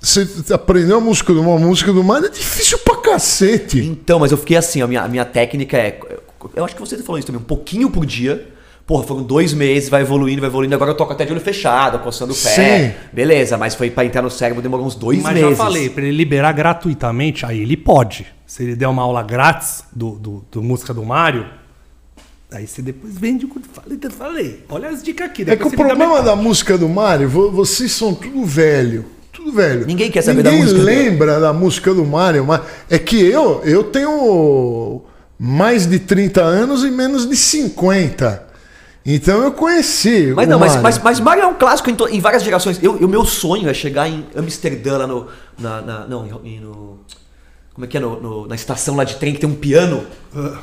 Você 0.00 0.28
aprendeu 0.54 0.98
a 0.98 1.00
música 1.00 1.32
de 1.32 1.40
uma 1.40 1.58
música 1.58 1.92
do 1.92 2.04
Mario 2.04 2.26
é 2.26 2.30
difícil 2.30 2.78
pra 2.78 2.96
cacete. 2.98 3.80
Então, 3.84 4.20
mas 4.20 4.30
eu 4.30 4.38
fiquei 4.38 4.56
assim, 4.56 4.80
a 4.80 4.86
minha, 4.86 5.02
a 5.02 5.08
minha 5.08 5.24
técnica 5.24 5.76
é. 5.76 5.98
Eu 6.54 6.64
acho 6.64 6.74
que 6.74 6.80
você 6.80 6.96
falou 6.98 7.18
isso 7.18 7.26
também, 7.26 7.40
um 7.40 7.44
pouquinho 7.44 7.90
por 7.90 8.04
dia. 8.06 8.48
Porra, 8.86 9.02
foram 9.02 9.22
dois 9.24 9.52
meses, 9.52 9.88
vai 9.88 10.02
evoluindo, 10.02 10.40
vai 10.40 10.48
evoluindo. 10.48 10.72
Agora 10.76 10.92
eu 10.92 10.94
toco 10.96 11.12
até 11.12 11.24
de 11.24 11.32
olho 11.32 11.40
fechado, 11.40 11.98
coçando 11.98 12.32
o 12.32 12.36
pé. 12.36 12.88
Sim. 12.90 12.94
Beleza, 13.12 13.58
mas 13.58 13.74
foi 13.74 13.90
pra 13.90 14.04
entrar 14.04 14.22
no 14.22 14.30
cérebro, 14.30 14.62
demorou 14.62 14.86
uns 14.86 14.94
dois 14.94 15.20
Mas 15.22 15.34
meses. 15.34 15.50
já 15.50 15.56
falei, 15.56 15.90
pra 15.90 16.04
ele 16.04 16.16
liberar 16.16 16.52
gratuitamente, 16.52 17.44
aí 17.44 17.60
ele 17.60 17.76
pode. 17.76 18.26
Se 18.46 18.62
ele 18.62 18.76
der 18.76 18.86
uma 18.86 19.02
aula 19.02 19.24
grátis 19.24 19.82
do, 19.92 20.10
do, 20.12 20.44
do 20.52 20.62
música 20.62 20.94
do 20.94 21.04
Mario, 21.04 21.46
aí 22.52 22.64
você 22.66 22.80
depois 22.80 23.18
vende 23.18 23.44
o 23.44 23.48
que 23.48 23.56
eu 23.58 23.62
falei. 23.72 23.98
eu 24.00 24.10
Falei, 24.10 24.64
olha 24.68 24.88
as 24.88 25.02
dicas 25.02 25.26
aqui. 25.26 25.42
É 25.50 25.56
que 25.56 25.66
o 25.66 25.70
problema 25.72 26.22
da 26.22 26.36
música 26.36 26.78
do 26.78 26.88
Mario, 26.88 27.28
vo- 27.28 27.50
vocês 27.50 27.90
são 27.90 28.14
tudo 28.14 28.44
velho. 28.44 29.04
Tudo 29.32 29.50
velho. 29.52 29.84
Ninguém 29.84 30.12
quer 30.12 30.22
saber 30.22 30.44
da 30.44 30.50
Ninguém 30.50 30.62
música 30.64 30.80
do- 30.80 30.86
lembra 30.86 31.40
da 31.40 31.52
música 31.52 31.92
do 31.92 32.04
Mario, 32.04 32.44
mas 32.46 32.60
é 32.88 33.00
que 33.00 33.20
eu, 33.20 33.62
eu 33.64 33.82
tenho 33.82 35.02
mais 35.38 35.86
de 35.86 35.98
30 35.98 36.40
anos 36.42 36.82
e 36.84 36.90
menos 36.90 37.28
de 37.28 37.36
50. 37.36 38.44
Então 39.04 39.42
eu 39.42 39.52
conheci. 39.52 40.32
Mas 40.34 40.48
não, 40.48 40.58
mas, 40.58 40.70
Mario. 40.70 40.82
mas, 40.82 40.98
mas 40.98 41.20
Mario 41.20 41.42
é 41.44 41.46
um 41.46 41.54
clássico 41.54 41.88
em, 41.90 41.96
em 42.16 42.20
várias 42.20 42.42
gerações. 42.42 42.82
Eu, 42.82 42.92
o 42.96 43.08
meu 43.08 43.24
sonho 43.24 43.68
é 43.68 43.74
chegar 43.74 44.08
em 44.08 44.26
Amsterdã, 44.34 44.98
lá 44.98 45.06
no. 45.06 45.28
Na, 45.58 45.80
na- 45.80 46.06
não, 46.06 46.26
em- 46.44 46.58
no. 46.60 46.98
Como 47.72 47.84
é 47.84 47.88
que 47.88 47.96
é? 47.96 48.00
No, 48.00 48.18
no- 48.20 48.46
na 48.48 48.54
estação 48.56 48.96
lá 48.96 49.04
de 49.04 49.16
trem 49.16 49.34
que 49.34 49.38
tem 49.40 49.48
um 49.48 49.54
piano. 49.54 50.04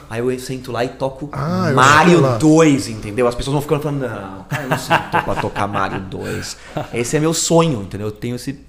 Aí 0.09 0.19
eu 0.19 0.37
sento 0.39 0.71
lá 0.73 0.83
e 0.83 0.89
toco 0.89 1.29
Ah, 1.31 1.71
Mario 1.73 2.13
sei 2.19 2.21
lá. 2.21 2.37
2, 2.37 2.87
entendeu? 2.89 3.27
As 3.27 3.35
pessoas 3.35 3.53
vão 3.53 3.61
ficando 3.61 3.81
falando, 3.81 4.01
não, 4.01 4.43
cara, 4.49 4.63
eu 4.63 4.69
não 4.69 4.77
sinto 4.79 5.23
pra 5.23 5.35
tocar 5.35 5.67
Mario 5.67 5.99
2. 6.01 6.57
Esse 6.93 7.15
é 7.15 7.19
meu 7.21 7.33
sonho, 7.33 7.83
entendeu? 7.83 8.07
Eu 8.07 8.11
tenho 8.11 8.35
esse. 8.35 8.59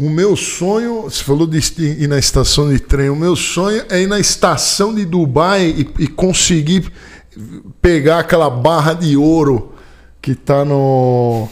O 0.00 0.08
meu 0.08 0.34
sonho, 0.34 1.02
você 1.02 1.22
falou 1.22 1.46
de 1.46 1.58
ir 1.82 2.08
na 2.08 2.18
estação 2.18 2.70
de 2.70 2.80
trem, 2.80 3.10
o 3.10 3.14
meu 3.14 3.36
sonho 3.36 3.84
é 3.90 4.00
ir 4.00 4.06
na 4.06 4.18
estação 4.18 4.94
de 4.94 5.04
Dubai 5.04 5.62
e, 5.66 6.04
e 6.04 6.06
conseguir 6.06 6.90
pegar 7.82 8.20
aquela 8.20 8.48
barra 8.48 8.94
de 8.94 9.14
ouro 9.14 9.74
que 10.22 10.34
tá 10.34 10.64
no. 10.64 11.46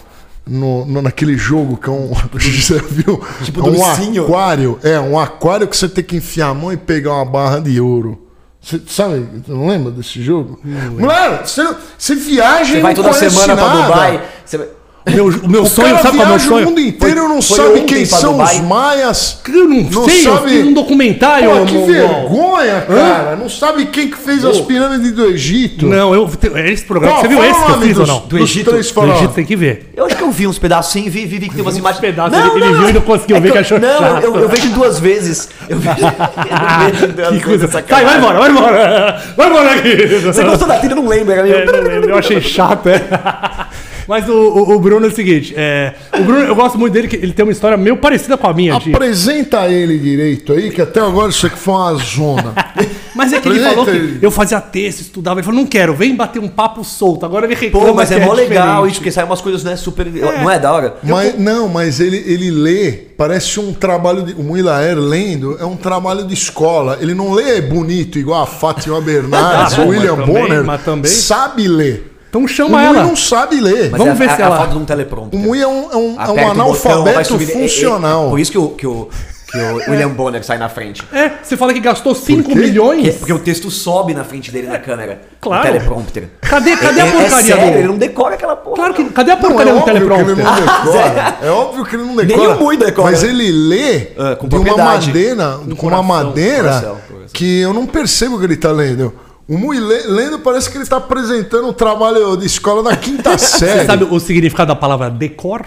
No, 0.47 0.87
no- 0.87 1.03
naquele 1.03 1.37
jogo 1.37 1.77
que 1.77 1.91
é 1.91 1.93
um. 1.93 2.11
Você 2.41 2.79
viu? 2.89 3.23
Tipo 3.45 3.61
é 3.61 3.71
um 3.71 3.79
ursinho? 3.87 4.25
aquário. 4.25 4.79
É, 4.83 4.99
um 4.99 5.19
aquário 5.19 5.69
que 5.69 5.77
você 5.77 5.87
tem 5.87 6.03
que 6.03 6.17
enfiar 6.17 6.49
a 6.49 6.55
mão 6.55 6.73
e 6.73 6.77
pegar 6.79 7.17
uma 7.17 7.27
barra 7.27 7.59
de 7.59 7.79
ouro. 7.79 8.27
Você 8.63 8.81
sabe? 8.89 9.27
Não 9.47 9.69
lembra 9.69 9.93
desse 9.93 10.23
jogo? 10.23 10.59
Mulher, 10.65 11.47
você, 11.47 11.63
você 11.99 12.15
viaja 12.15 12.73
Você 12.73 12.81
vai 12.81 12.95
não 12.95 13.03
toda 13.03 13.13
semana 13.15 13.57
pra. 13.57 13.83
Dubai. 13.83 14.29
Você 14.43 14.69
meu, 15.07 15.27
o 15.29 15.49
meu 15.49 15.63
O 15.63 15.67
sonho, 15.67 15.89
cara 15.89 16.03
sabe 16.03 16.17
qual 16.19 16.27
é 16.27 16.29
o 16.29 16.31
meu 16.33 16.39
sonho? 16.41 16.67
o 16.67 16.69
mundo 16.71 16.81
inteiro 16.81 17.25
e 17.25 17.29
não 17.29 17.41
Foi 17.43 17.57
sabe 17.57 17.81
quem 17.83 18.05
são 18.05 18.33
Dubai. 18.33 18.57
os 18.57 18.61
maias. 18.63 19.41
Eu 19.49 19.65
não, 19.69 19.83
Não 19.83 20.05
sei, 20.09 20.27
eu 20.27 20.35
sabe- 20.37 20.49
fiz 20.51 20.67
um 20.67 20.73
documentário. 20.75 21.51
Pô, 21.51 21.65
que 21.65 21.79
vergonha, 21.79 22.81
cara. 22.87 23.37
Não 23.37 23.49
sabe 23.49 23.87
quem 23.87 24.11
que 24.11 24.19
fez 24.19 24.45
as 24.45 24.61
pirâmides 24.61 25.13
do 25.13 25.25
Egito. 25.27 25.87
Não, 25.87 26.15
eu, 26.15 26.29
é 26.55 26.71
esse 26.71 26.85
programa. 26.85 27.15
Qual- 27.17 27.23
você 27.23 27.29
viu 27.29 27.43
esse 27.43 27.65
que 27.65 27.71
eu 27.71 27.79
fiz 27.81 27.97
ou 27.99 28.05
dos- 28.05 28.09
não? 28.09 28.19
dos 28.21 28.29
Do 28.29 28.39
Egito? 28.39 28.71
três 28.71 28.91
Do. 28.93 29.13
Egito 29.13 29.33
tem 29.33 29.45
que 29.47 29.57
ver. 29.57 29.91
Eu 29.97 30.05
acho 30.05 30.15
que 30.17 30.23
eu 30.23 30.31
vi 30.31 30.47
uns 30.47 30.59
pedacinhos, 30.59 31.13
vi, 31.13 31.25
vi, 31.25 31.39
vi 31.39 31.49
que 31.49 31.55
tem 31.55 31.63
umas 31.65 31.75
Uns 31.75 31.79
imagens. 31.79 32.01
pedaços, 32.01 32.37
ele- 32.39 32.65
ele 32.67 32.75
viu 32.75 32.89
e 32.91 32.93
não 32.93 33.01
conseguiu 33.01 33.41
ver, 33.41 33.51
que 33.53 33.57
eu- 33.57 33.61
achou 33.63 33.79
Não, 33.81 34.19
eu, 34.21 34.37
eu 34.37 34.49
vejo 34.49 34.69
duas 34.71 34.99
vezes. 35.01 35.49
Eu 35.69 35.79
vejo, 35.79 35.97
eu 35.97 36.91
vejo 36.91 37.07
duas 37.15 37.29
que 37.29 37.33
vezes 37.33 37.45
coisa. 37.45 37.65
essa 37.65 37.85
Sai, 37.89 38.05
vai 38.05 38.19
embora, 38.19 38.39
vai 38.39 38.51
embora. 38.51 39.23
Vai 39.37 39.49
embora 39.49 39.71
aqui. 39.73 39.97
Você 40.27 40.45
gostou 40.45 40.69
da 40.69 40.77
trilha? 40.77 40.93
Eu 40.93 40.97
não 40.97 41.07
lembro, 41.09 41.33
É, 41.33 41.65
não 41.65 41.83
lembro, 41.89 42.11
eu 42.11 42.19
achei 42.19 42.41
chato, 42.43 42.89
é. 42.89 43.01
Mas 44.09 44.27
o, 44.29 44.33
o, 44.33 44.73
o 44.77 44.81
Bruno 44.81 45.05
é 45.07 45.09
o 45.11 45.15
seguinte, 45.15 45.53
é, 45.55 45.95
o 46.19 46.23
Bruno, 46.25 46.41
eu 46.41 46.55
gosto 46.55 46.79
muito 46.79 46.93
dele, 46.95 47.07
que 47.09 47.17
ele 47.17 47.33
tem 47.35 47.45
uma 47.45 47.53
história 47.53 47.77
meio 47.77 47.99
parecida 47.99 48.39
com 48.39 48.47
a 48.47 48.55
minha. 48.55 48.79
de- 48.81 48.95
Apresenta 48.95 49.69
ele 49.69 49.99
direito 49.99 50.55
aí, 50.55 50.71
que 50.71 50.81
até 50.81 50.99
agora 51.01 51.29
isso 51.29 51.47
aqui 51.47 51.59
foi 51.59 51.75
uma 51.75 51.95
zona. 51.97 52.55
mas 53.15 53.33
é 53.35 53.41
que 53.41 53.49
ele 53.49 53.61
falou 53.61 53.85
que 53.85 54.19
eu 54.23 54.31
fazia 54.31 54.61
texto, 54.61 55.01
estudava, 55.03 55.41
ele 55.41 55.45
falou, 55.45 55.61
não 55.61 55.67
quero, 55.67 55.95
vem 55.95 56.17
bater 56.17 56.39
um 56.41 56.49
papo 56.49 56.83
solto. 56.83 57.27
Agora 57.27 57.45
ele 57.47 57.55
reclama 57.55 57.87
Pô, 57.89 57.95
mas 57.95 58.09
que 58.09 58.15
é 58.15 58.25
mó 58.25 58.33
legal 58.33 58.67
diferente. 58.67 58.91
isso, 58.93 59.01
porque 59.01 59.13
sai 59.13 59.25
umas 59.25 59.41
coisas, 59.43 59.63
né, 59.63 59.77
super... 59.77 60.07
Não 60.07 60.51
é 60.51 60.59
da 60.59 60.73
hora? 60.73 60.97
Mas, 61.03 61.39
não, 61.39 61.69
mas 61.69 62.01
ele, 62.01 62.17
ele 62.27 62.51
lê, 62.51 62.93
parece 63.17 63.61
um 63.61 63.75
trabalho 63.75 64.23
de. 64.23 64.33
O 64.33 64.43
Muilaer 64.43 64.97
lendo 64.99 65.59
é 65.61 65.65
um 65.67 65.77
trabalho 65.77 66.25
de 66.27 66.33
escola. 66.33 66.97
Ele 67.01 67.13
não 67.15 67.33
lê 67.33 67.61
bonito, 67.61 68.19
igual 68.19 68.43
a 68.43 68.47
Fátima 68.47 69.01
Bernardes, 69.03 69.77
Ah, 69.79 69.83
o 69.83 69.85
bom, 69.85 69.91
William 69.91 70.17
mas 70.17 70.27
também- 70.27 70.43
Bonner. 70.43 70.65
mas 70.65 70.83
também- 70.85 71.11
Sabe 71.11 71.69
ler. 71.69 72.15
Então 72.29 72.45
O 72.45 72.49
chama 72.49 72.79
Mui 72.79 72.87
ela. 72.87 73.03
não 73.05 73.17
sabe 73.17 73.61
ler. 73.61 73.89
Mas 73.91 73.99
Vamos 73.99 74.15
é, 74.15 74.17
ver 74.27 74.31
a, 74.31 74.37
se 74.37 74.43
a 74.43 74.47
ela- 74.47 74.57
falta 74.59 74.73
de 74.73 74.79
um 74.79 74.85
teleprompter. 74.85 75.39
O 75.41 75.43
Mui 75.43 75.61
é 75.61 75.67
um, 75.67 75.91
é 75.91 75.97
um, 75.97 76.17
é 76.21 76.29
um 76.29 76.33
o 76.33 76.37
botão, 76.37 76.51
analfabeto 76.51 77.29
subir. 77.29 77.49
É- 77.51 77.53
é- 77.55 77.69
funcional. 77.69 78.29
Por 78.31 78.39
isso 78.39 78.53
que 78.53 78.59
o, 78.59 78.69
que 78.71 78.87
o, 78.87 79.09
que 79.51 79.57
o 79.59 79.77
William 79.91 80.11
Bonner 80.11 80.45
sai 80.45 80.59
na 80.59 80.69
frente. 80.69 81.03
É, 81.11 81.31
você 81.43 81.57
fala 81.57 81.73
que 81.73 81.81
gastou 81.81 82.15
5 82.15 82.51
quê? 82.51 82.55
milhões. 82.55 83.03
Que- 83.03 83.13
porque 83.21 83.33
o 83.33 83.39
texto 83.39 83.71
sobe 83.71 84.13
na 84.13 84.25
frente 84.25 84.51
dele 84.51 84.67
na 84.67 84.79
câmera. 84.79 85.23
Claro. 85.41 85.63
O 85.63 85.67
teleprompter. 85.73 86.29
Cadê, 86.43 86.77
cadê 86.77 87.01
É- 87.01 87.03
a 87.03 87.07
é 87.07 87.11
porcaria 87.13 87.57
sério, 87.57 87.73
do... 87.73 87.79
Ele 87.79 87.89
não 87.89 87.97
decora 87.97 88.35
aquela 88.35 88.57
porra. 88.57 88.77
Claro 88.77 88.93
que... 88.93 89.05
Cadê 89.07 89.31
a 89.31 89.35
Não, 89.37 89.41
é 89.41 89.49
porcaria 89.49 89.73
do 89.75 89.83
que 89.83 89.91
ele 89.91 89.99
teleprompter? 90.01 90.45
não 90.45 90.55
decora. 90.85 91.37
É 91.41 91.51
óbvio 91.51 91.85
que 91.87 91.97
ele 91.97 92.05
não 92.05 92.15
decora. 92.17 92.37
Nem 92.37 92.47
o 92.47 92.61
Mui 92.61 92.77
decora. 92.77 93.11
Mas 93.11 93.23
ele 93.23 93.51
lê 93.51 94.09
Ah, 94.19 94.37
com 94.37 94.47
de 94.49 94.55
uma 94.55 94.77
madeira, 94.77 95.59
com 95.65 95.65
uma 95.65 95.77
coração, 95.77 96.03
madeira 96.03 96.63
coração, 96.65 96.97
coração. 97.09 97.29
que 97.33 97.61
eu 97.61 97.73
não 97.73 97.87
percebo 97.87 98.39
que 98.39 98.45
ele 98.45 98.57
tá 98.57 98.71
lendo. 98.71 99.15
O 99.49 99.57
Mui 99.57 99.79
lendo 99.81 100.39
parece 100.41 100.71
que 100.71 100.77
ele 100.77 100.85
tá 100.85 100.99
apresentando 100.99 101.69
um 101.69 101.73
trabalho 101.73 102.37
de 102.37 102.45
escola 102.45 102.83
da 102.83 102.95
quinta 102.97 103.37
série. 103.39 103.81
Você 103.81 103.87
sabe 103.87 104.05
o 104.05 104.21
significado 104.21 104.69
da 104.69 104.77
palavra 104.77 105.09
decor? 105.09 105.65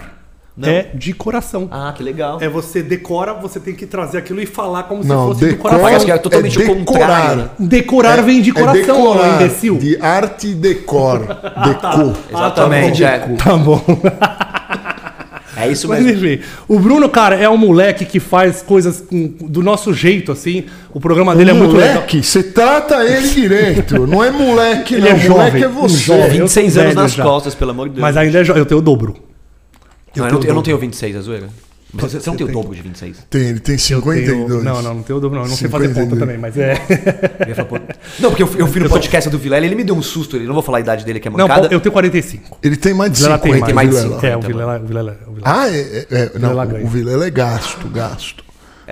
É 0.62 0.88
de 0.94 1.14
coração. 1.14 1.66
Ah, 1.70 1.92
que 1.96 2.02
legal. 2.02 2.36
É 2.40 2.46
você 2.48 2.82
decora, 2.82 3.32
você 3.32 3.58
tem 3.58 3.74
que 3.74 3.86
trazer 3.86 4.18
aquilo 4.18 4.38
e 4.40 4.44
falar 4.44 4.82
como 4.82 5.02
Não, 5.02 5.22
se 5.22 5.28
fosse 5.28 5.40
do 5.40 5.46
decor 5.46 5.62
coração. 5.62 5.82
Parece 5.82 6.04
que 6.04 6.12
é 6.12 6.18
totalmente 6.18 6.58
o 6.58 6.60
decorar. 6.60 6.84
contrário. 6.84 7.50
Decorar 7.58 8.22
vem 8.22 8.42
de 8.42 8.50
É 8.50 8.52
coração, 8.52 9.02
ô 9.02 9.12
decorar, 9.14 9.42
imbecil. 9.42 9.78
De 9.78 9.96
arte 9.96 10.48
e 10.48 10.54
decor. 10.54 11.20
Decor. 11.26 12.16
Exatamente, 12.30 13.02
é. 13.02 13.18
Tá 13.42 13.56
bom. 13.56 13.82
É 15.68 15.72
isso 15.72 15.88
Mas 15.88 16.04
mesmo. 16.04 16.26
enfim, 16.26 16.42
o 16.68 16.78
Bruno, 16.78 17.08
cara, 17.08 17.36
é 17.36 17.48
um 17.48 17.56
moleque 17.56 18.04
que 18.04 18.18
faz 18.20 18.62
coisas 18.62 19.00
com- 19.00 19.28
do 19.40 19.62
nosso 19.62 19.92
jeito, 19.94 20.32
assim. 20.32 20.64
O 20.92 21.00
programa 21.00 21.34
dele 21.36 21.50
é 21.50 21.54
muito 21.54 21.74
legal. 21.76 21.94
moleque, 21.94 22.22
você 22.22 22.42
trata 22.42 23.04
ele 23.04 23.28
direito. 23.28 24.06
Não 24.06 24.22
é 24.22 24.30
moleque, 24.30 24.94
Ele 24.94 25.02
não. 25.02 25.08
é 25.08 25.28
moleque 25.28 25.58
jovem, 25.58 25.62
é 25.62 25.68
um 25.68 25.72
você. 25.72 25.96
jovem. 25.96 26.24
Eu 26.24 26.46
26 26.46 26.72
sou 26.72 26.82
anos 26.82 26.94
nas 26.94 27.12
já. 27.14 27.22
costas, 27.22 27.54
pelo 27.54 27.70
amor 27.70 27.88
de 27.88 27.94
Deus. 27.94 28.02
Mas 28.02 28.16
ainda 28.16 28.40
é 28.40 28.42
jo- 28.44 28.52
eu 28.54 28.66
tenho 28.66 28.80
o 28.80 28.82
dobro. 28.82 29.14
não, 30.16 30.26
eu, 30.26 30.32
não, 30.32 30.40
eu 30.42 30.52
não 30.54 30.60
o 30.60 30.62
tenho 30.62 30.78
26, 30.78 31.16
é 31.16 31.20
zoeira. 31.20 31.48
Mas 31.92 32.04
você, 32.10 32.20
você 32.20 32.30
não 32.30 32.36
tem 32.36 32.44
o 32.44 32.48
tem. 32.48 32.54
dobro 32.56 32.74
de 32.74 32.80
26. 32.82 33.16
Tem, 33.28 33.42
ele 33.48 33.60
tem 33.60 33.74
Eu 33.74 33.78
52. 33.78 34.26
tenho- 34.46 34.62
Não, 34.62 34.82
não, 34.82 34.94
não 34.94 35.02
tenho 35.02 35.18
o 35.18 35.20
dobro, 35.20 35.36
não. 35.38 35.44
Eu 35.44 35.50
não 35.50 35.56
sei 35.56 35.68
fazer 35.68 35.88
52. 35.88 36.08
conta 36.08 36.20
também, 36.20 36.38
mas 36.38 36.56
é. 36.56 36.72
Eu 37.40 37.48
ia 37.48 37.54
falar, 37.54 37.68
pô- 37.68 37.78
Não, 38.18 38.30
porque 38.30 38.42
eu, 38.42 38.50
eu 38.56 38.66
fui 38.66 38.80
no 38.80 38.88
podcast 38.88 39.28
do 39.28 39.38
Vilela, 39.38 39.66
ele 39.66 39.74
me 39.74 39.84
deu 39.84 39.94
um 39.94 40.02
susto, 40.02 40.36
ele 40.36 40.46
não 40.46 40.54
vou 40.54 40.62
falar 40.62 40.78
a 40.78 40.80
idade 40.80 41.04
dele 41.04 41.20
que 41.20 41.28
é 41.28 41.30
Não, 41.30 41.38
mancada. 41.46 41.68
eu 41.70 41.80
tenho 41.80 41.92
45. 41.92 42.56
Ele 42.62 42.76
tem 42.76 42.94
mais 42.94 43.12
de 43.12 43.18
Vilela 43.18 43.36
50. 43.38 43.52
tem 43.66 43.74
mais. 43.74 43.74
mais 43.74 43.90
de 43.90 43.96
Vilela. 43.96 44.14
50. 44.20 44.26
É, 44.26 44.36
o 44.36 44.40
Vilela. 44.40 44.80
o 44.82 44.86
Vilela- 44.86 45.18
o 45.26 45.32
Vilela- 45.34 45.42
Ah, 45.62 45.68
é, 45.68 45.76
é, 45.80 46.06
é, 46.10 46.30
não, 46.38 46.48
Vilela 46.50 46.66
ganha. 46.66 46.84
o 46.84 46.88
Vilela 46.88 47.26
é 47.26 47.30
gasto, 47.30 47.88
gasto. 47.88 48.42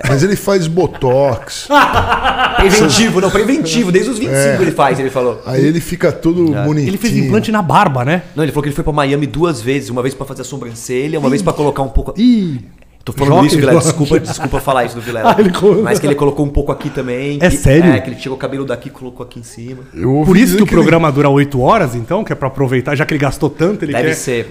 Mas 0.07 0.23
ele 0.23 0.35
faz 0.35 0.67
botox. 0.67 1.67
Preventivo, 2.57 3.19
não, 3.21 3.29
preventivo, 3.29 3.91
desde 3.91 4.09
os 4.11 4.19
25 4.19 4.61
ele 4.61 4.71
faz, 4.71 4.99
ele 4.99 5.09
falou. 5.09 5.41
Aí 5.45 5.63
ele 5.65 5.79
fica 5.79 6.11
todo 6.11 6.45
bonitinho. 6.65 6.89
Ele 6.89 6.97
fez 6.97 7.15
implante 7.17 7.51
na 7.51 7.61
barba, 7.61 8.05
né? 8.05 8.23
Não, 8.35 8.43
ele 8.43 8.51
falou 8.51 8.63
que 8.63 8.69
ele 8.69 8.75
foi 8.75 8.83
pra 8.83 8.93
Miami 8.93 9.27
duas 9.27 9.61
vezes, 9.61 9.89
uma 9.89 10.01
vez 10.01 10.13
pra 10.13 10.25
fazer 10.25 10.41
a 10.41 10.45
sobrancelha, 10.45 11.19
uma 11.19 11.29
vez 11.29 11.41
pra 11.41 11.53
colocar 11.53 11.81
um 11.81 11.89
pouco. 11.89 12.13
Ih. 12.19 12.61
Tô 13.03 13.11
falando 13.13 13.33
Jockey, 13.35 13.47
isso, 13.47 13.55
Vilela, 13.57 13.79
jockey. 13.81 13.87
desculpa, 13.97 14.19
desculpa 14.19 14.59
falar 14.59 14.85
isso 14.85 14.95
do 14.95 15.01
Vilela. 15.01 15.35
Ah, 15.35 15.41
ele 15.41 15.51
colocou. 15.51 15.83
Mas 15.83 15.97
que 15.99 16.05
ele 16.05 16.13
colocou 16.15 16.45
um 16.45 16.49
pouco 16.49 16.71
aqui 16.71 16.89
também. 16.89 17.39
É 17.41 17.49
que- 17.49 17.57
sério? 17.57 17.91
É, 17.91 17.99
que 17.99 18.09
ele 18.09 18.15
tirou 18.15 18.35
o 18.35 18.39
cabelo 18.39 18.63
daqui 18.63 18.89
e 18.89 18.91
colocou 18.91 19.25
aqui 19.25 19.39
em 19.39 19.43
cima. 19.43 19.79
Por 19.91 20.37
isso 20.37 20.45
dizer 20.53 20.57
que 20.57 20.63
o 20.63 20.65
ele- 20.65 20.71
programa 20.71 21.11
dura 21.11 21.27
8 21.29 21.59
horas, 21.61 21.95
então, 21.95 22.23
que 22.23 22.31
é 22.31 22.35
pra 22.35 22.47
aproveitar, 22.47 22.95
já 22.95 23.05
que 23.05 23.13
ele 23.13 23.19
gastou 23.19 23.49
tanto, 23.49 23.83
ele 23.85 23.93
Deve 23.93 24.09
quer 24.09 24.13
ser. 24.15 24.49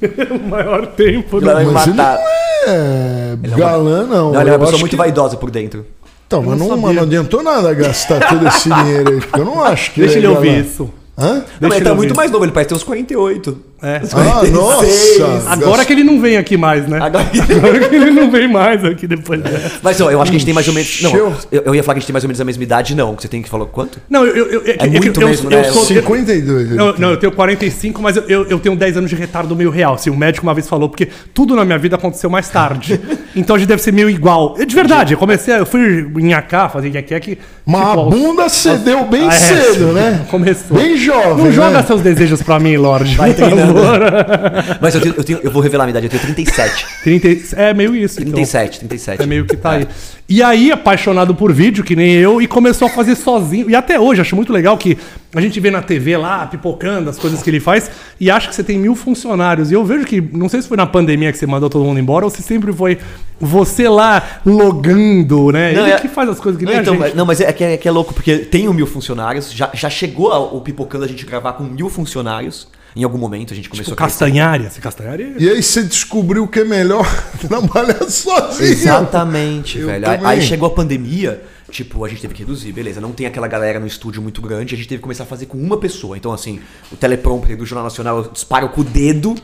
o 0.30 0.48
maior 0.48 0.86
tempo. 0.86 1.40
Né? 1.40 1.52
Mas 1.54 1.62
ele 1.88 1.96
matar. 1.96 2.18
não 2.18 3.54
é 3.54 3.56
galã, 3.56 4.06
não. 4.06 4.32
Não, 4.32 4.40
ele 4.40 4.50
é 4.50 4.52
uma 4.52 4.58
pessoa 4.60 4.78
muito 4.78 4.90
que- 4.90 4.96
vaidosa 4.96 5.36
por 5.36 5.50
dentro. 5.50 5.84
Então, 6.26 6.42
mas 6.42 6.50
não 6.58 6.58
não, 6.58 6.68
sabia. 6.68 6.82
mas 6.86 6.96
não 6.96 7.02
adiantou 7.04 7.42
nada 7.42 7.72
gastar 7.74 8.28
todo 8.28 8.46
esse 8.46 8.68
dinheiro 8.72 9.10
aí, 9.14 9.20
porque 9.20 9.40
eu 9.40 9.44
não 9.46 9.64
acho 9.64 9.92
que 9.92 10.00
Deixa 10.02 10.16
é 10.16 10.18
ele 10.18 10.26
ouvir 10.26 10.50
galã. 10.50 10.60
isso. 10.60 10.90
Hã? 11.20 11.26
Não, 11.26 11.34
Deixa 11.34 11.48
mas 11.60 11.62
ele 11.62 11.74
ele 11.78 11.84
tá 11.84 11.90
ouvir. 11.90 11.96
muito 12.00 12.14
mais 12.16 12.30
novo, 12.30 12.44
ele 12.44 12.52
parece 12.52 12.68
ter 12.68 12.74
uns 12.74 12.84
48. 12.84 13.58
É. 13.82 14.00
Ah, 14.12 14.42
nossa! 14.50 15.50
Agora 15.50 15.84
que 15.84 15.92
ele 15.92 16.02
não 16.02 16.20
vem 16.20 16.36
aqui 16.36 16.56
mais, 16.56 16.86
né? 16.88 16.98
Agora- 17.00 17.24
Agora 17.56 17.88
que 17.88 17.94
ele 17.94 18.10
não 18.10 18.30
vem 18.30 18.48
mais 18.48 18.84
aqui 18.84 19.06
depois 19.06 19.40
dessa. 19.40 19.72
Mas 19.82 20.00
ó, 20.00 20.10
eu 20.10 20.20
acho 20.20 20.30
que 20.30 20.36
a 20.36 20.38
gente 20.38 20.46
tem 20.46 20.54
mais 20.54 20.66
ou 20.66 20.74
menos. 20.74 21.00
Não, 21.02 21.14
eu, 21.14 21.32
eu 21.52 21.74
ia 21.74 21.82
falar 21.82 21.94
que 21.94 21.98
a 21.98 22.00
gente 22.00 22.06
tem 22.06 22.12
mais 22.12 22.24
ou 22.24 22.28
menos 22.28 22.40
a 22.40 22.44
mesma 22.44 22.62
idade, 22.62 22.94
não. 22.96 23.14
Que 23.14 23.22
você 23.22 23.28
tem 23.28 23.40
que 23.42 23.48
falar 23.48 23.66
quanto? 23.66 24.00
Não, 24.10 24.24
eu. 24.26 24.34
eu, 24.34 24.46
eu 24.62 24.62
é, 24.66 24.86
é 24.86 24.88
muito 24.88 25.20
eu, 25.20 25.28
mesmo, 25.28 25.50
eu, 25.52 25.56
né? 25.58 25.64
sou. 25.70 25.84
52. 25.84 26.66
ele 26.70 26.74
Não, 26.76 26.92
não, 26.98 27.10
eu 27.10 27.16
tenho 27.16 27.32
45, 27.32 28.02
mas 28.02 28.16
eu, 28.16 28.24
eu, 28.28 28.46
eu 28.46 28.58
tenho 28.58 28.74
10 28.74 28.96
anos 28.96 29.10
de 29.10 29.16
retardo 29.16 29.54
meio 29.54 29.70
real. 29.70 29.94
Assim, 29.94 30.10
o 30.10 30.16
médico 30.16 30.44
uma 30.44 30.54
vez 30.54 30.68
falou, 30.68 30.88
porque 30.88 31.08
tudo 31.32 31.54
na 31.54 31.64
minha 31.64 31.78
vida 31.78 31.94
aconteceu 31.96 32.28
mais 32.28 32.48
tarde. 32.48 33.00
então 33.36 33.54
a 33.54 33.58
gente 33.60 33.68
deve 33.68 33.82
ser 33.82 33.92
meio 33.92 34.10
igual. 34.10 34.56
É 34.58 34.64
De 34.64 34.74
verdade, 34.74 35.14
eu 35.14 35.18
comecei, 35.18 35.54
a- 35.54 35.58
eu 35.58 35.66
fui 35.66 36.04
nhacar, 36.16 36.70
fazer 36.72 36.90
nhaqueque. 36.90 37.38
Mas 37.64 37.82
a 37.82 37.86
aos- 37.92 38.14
bunda 38.14 38.48
cedeu 38.48 39.04
bem 39.04 39.28
Ah, 39.28 39.34
é, 39.34 39.38
cedo, 39.38 39.92
né? 39.92 40.26
Começou. 40.30 40.76
Bem 40.76 40.96
jovem, 40.96 41.36
Não 41.36 41.44
né? 41.44 41.52
joga 41.52 41.82
seus 41.84 42.00
desejos 42.00 42.42
pra 42.42 42.58
mim, 42.58 42.76
Lorde. 42.76 43.14
Vai 43.16 43.34
treinando. 43.34 43.67
Mas 44.80 44.94
eu, 44.94 45.00
tenho, 45.00 45.14
eu, 45.16 45.24
tenho- 45.24 45.40
eu 45.42 45.50
vou 45.50 45.62
revelar 45.62 45.84
a 45.84 45.86
minha 45.86 45.98
idade, 45.98 46.06
eu 46.06 46.10
tenho 46.10 46.22
37. 46.22 46.86
30, 47.02 47.56
é 47.60 47.74
meio 47.74 47.94
isso. 47.94 48.20
então. 48.20 48.32
37, 48.34 48.78
37. 48.80 49.22
É 49.22 49.26
meio 49.26 49.44
que 49.44 49.56
tá 49.56 49.72
aí. 49.72 49.88
E 50.28 50.42
aí, 50.42 50.70
apaixonado 50.70 51.34
por 51.34 51.52
vídeo, 51.52 51.82
que 51.82 51.96
nem 51.96 52.12
eu, 52.12 52.40
e 52.42 52.46
começou 52.46 52.86
a 52.86 52.90
fazer 52.90 53.14
sozinho. 53.14 53.70
E 53.70 53.74
até 53.74 53.98
hoje, 53.98 54.20
acho 54.20 54.36
muito 54.36 54.52
legal 54.52 54.76
que 54.76 54.98
a 55.34 55.40
gente 55.40 55.58
vê 55.58 55.70
na 55.70 55.80
TV 55.80 56.16
lá, 56.18 56.46
pipocando 56.46 57.08
as 57.08 57.18
coisas 57.18 57.42
que 57.42 57.48
ele 57.48 57.60
faz, 57.60 57.90
e 58.20 58.30
acha 58.30 58.48
que 58.48 58.54
você 58.54 58.62
tem 58.62 58.78
mil 58.78 58.94
funcionários. 58.94 59.70
E 59.70 59.74
eu 59.74 59.84
vejo 59.84 60.04
que, 60.04 60.20
não 60.20 60.48
sei 60.48 60.60
se 60.60 60.68
foi 60.68 60.76
na 60.76 60.86
pandemia 60.86 61.32
que 61.32 61.38
você 61.38 61.46
mandou 61.46 61.70
todo 61.70 61.82
mundo 61.84 61.98
embora, 61.98 62.26
ou 62.26 62.30
se 62.30 62.42
sempre 62.42 62.72
foi 62.74 62.98
você 63.40 63.88
lá 63.88 64.22
logando, 64.44 65.50
né? 65.50 65.72
Não, 65.72 65.82
ele 65.82 65.92
é- 65.92 65.96
que 65.98 66.08
faz 66.08 66.28
as 66.28 66.38
coisas 66.40 66.58
que 66.58 66.64
Não, 66.66 66.72
nem 66.72 66.82
então, 66.82 66.94
não, 67.14 67.24
mas 67.24 67.40
é 67.40 67.52
que, 67.52 67.64
é 67.64 67.76
que 67.76 67.88
é 67.88 67.90
louco, 67.90 68.12
porque 68.12 68.36
tem 68.38 68.68
mil 68.74 68.86
funcionários, 68.86 69.50
já, 69.52 69.70
já 69.72 69.88
chegou 69.88 70.30
o 70.54 70.60
Pipocando 70.60 71.04
a 71.04 71.08
gente 71.08 71.24
gravar 71.24 71.54
com 71.54 71.64
mil 71.64 71.88
funcionários. 71.88 72.68
Em 72.98 73.04
algum 73.04 73.16
momento 73.18 73.52
a 73.52 73.56
gente 73.56 73.68
começou 73.68 73.92
Tipo, 73.94 74.02
a 74.02 74.06
crescer. 74.06 74.18
castanhária. 74.24 74.70
Se 74.70 74.80
castanhária 74.80 75.34
E 75.38 75.48
aí 75.48 75.62
você 75.62 75.82
descobriu 75.84 76.46
que 76.48 76.58
é 76.60 76.64
melhor 76.64 77.06
trabalhar 77.46 78.02
sozinho. 78.10 78.68
Exatamente, 78.70 79.78
Eu 79.78 79.86
velho. 79.86 80.08
Aí, 80.08 80.16
também. 80.18 80.32
aí 80.32 80.42
chegou 80.42 80.66
a 80.66 80.70
pandemia, 80.70 81.42
tipo, 81.70 82.04
a 82.04 82.08
gente 82.08 82.20
teve 82.20 82.34
que 82.34 82.40
reduzir, 82.40 82.72
beleza. 82.72 83.00
Não 83.00 83.12
tem 83.12 83.26
aquela 83.26 83.46
galera 83.46 83.78
no 83.78 83.86
estúdio 83.86 84.20
muito 84.20 84.42
grande, 84.42 84.74
a 84.74 84.76
gente 84.76 84.88
teve 84.88 84.98
que 84.98 85.02
começar 85.04 85.22
a 85.22 85.26
fazer 85.26 85.46
com 85.46 85.56
uma 85.56 85.76
pessoa. 85.76 86.16
Então, 86.16 86.32
assim, 86.32 86.60
o 86.90 86.96
teleprompter 86.96 87.56
do 87.56 87.64
Jornal 87.64 87.84
Nacional 87.84 88.18
eu 88.18 88.30
disparo 88.32 88.68
com 88.70 88.80
o 88.80 88.84
dedo, 88.84 89.34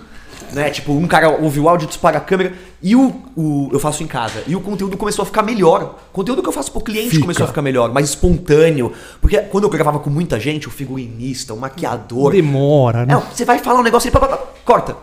né? 0.53 0.71
Tipo, 0.71 0.93
um 0.93 1.07
cara 1.07 1.31
ouve 1.31 1.61
o 1.61 1.69
áudio, 1.69 1.87
dispara 1.89 2.19
a 2.19 2.21
câmera, 2.21 2.53
e 2.83 2.95
o, 2.95 3.13
o 3.37 3.69
eu 3.73 3.79
faço 3.81 4.03
em 4.03 4.07
casa. 4.07 4.43
E 4.47 4.55
o 4.55 4.61
conteúdo 4.61 4.97
começou 4.97 5.23
a 5.23 5.27
ficar 5.27 5.43
melhor. 5.43 5.97
O 6.11 6.13
conteúdo 6.13 6.43
que 6.43 6.49
eu 6.49 6.53
faço 6.53 6.71
pro 6.73 6.81
cliente 6.81 7.11
Fica. 7.11 7.23
começou 7.23 7.45
a 7.45 7.49
ficar 7.49 7.63
melhor, 7.63 7.93
mais 7.93 8.09
espontâneo. 8.09 8.93
Porque 9.21 9.39
quando 9.39 9.65
eu 9.65 9.71
gravava 9.71 9.99
com 9.99 10.11
muita 10.11 10.39
gente, 10.39 10.69
o 10.69 10.71
figurinista, 10.71 11.55
o 11.55 11.57
maquiador. 11.57 12.33
demora, 12.33 13.07
né? 13.07 13.15
Não, 13.15 13.21
você 13.23 13.45
vai 13.45 13.59
falar 13.59 13.81
um 13.81 13.83
negócio 13.83 14.09
e 14.09 14.11
pá, 14.11 14.21
pá, 14.21 14.29
pá, 14.29 14.39
corta. 14.65 14.97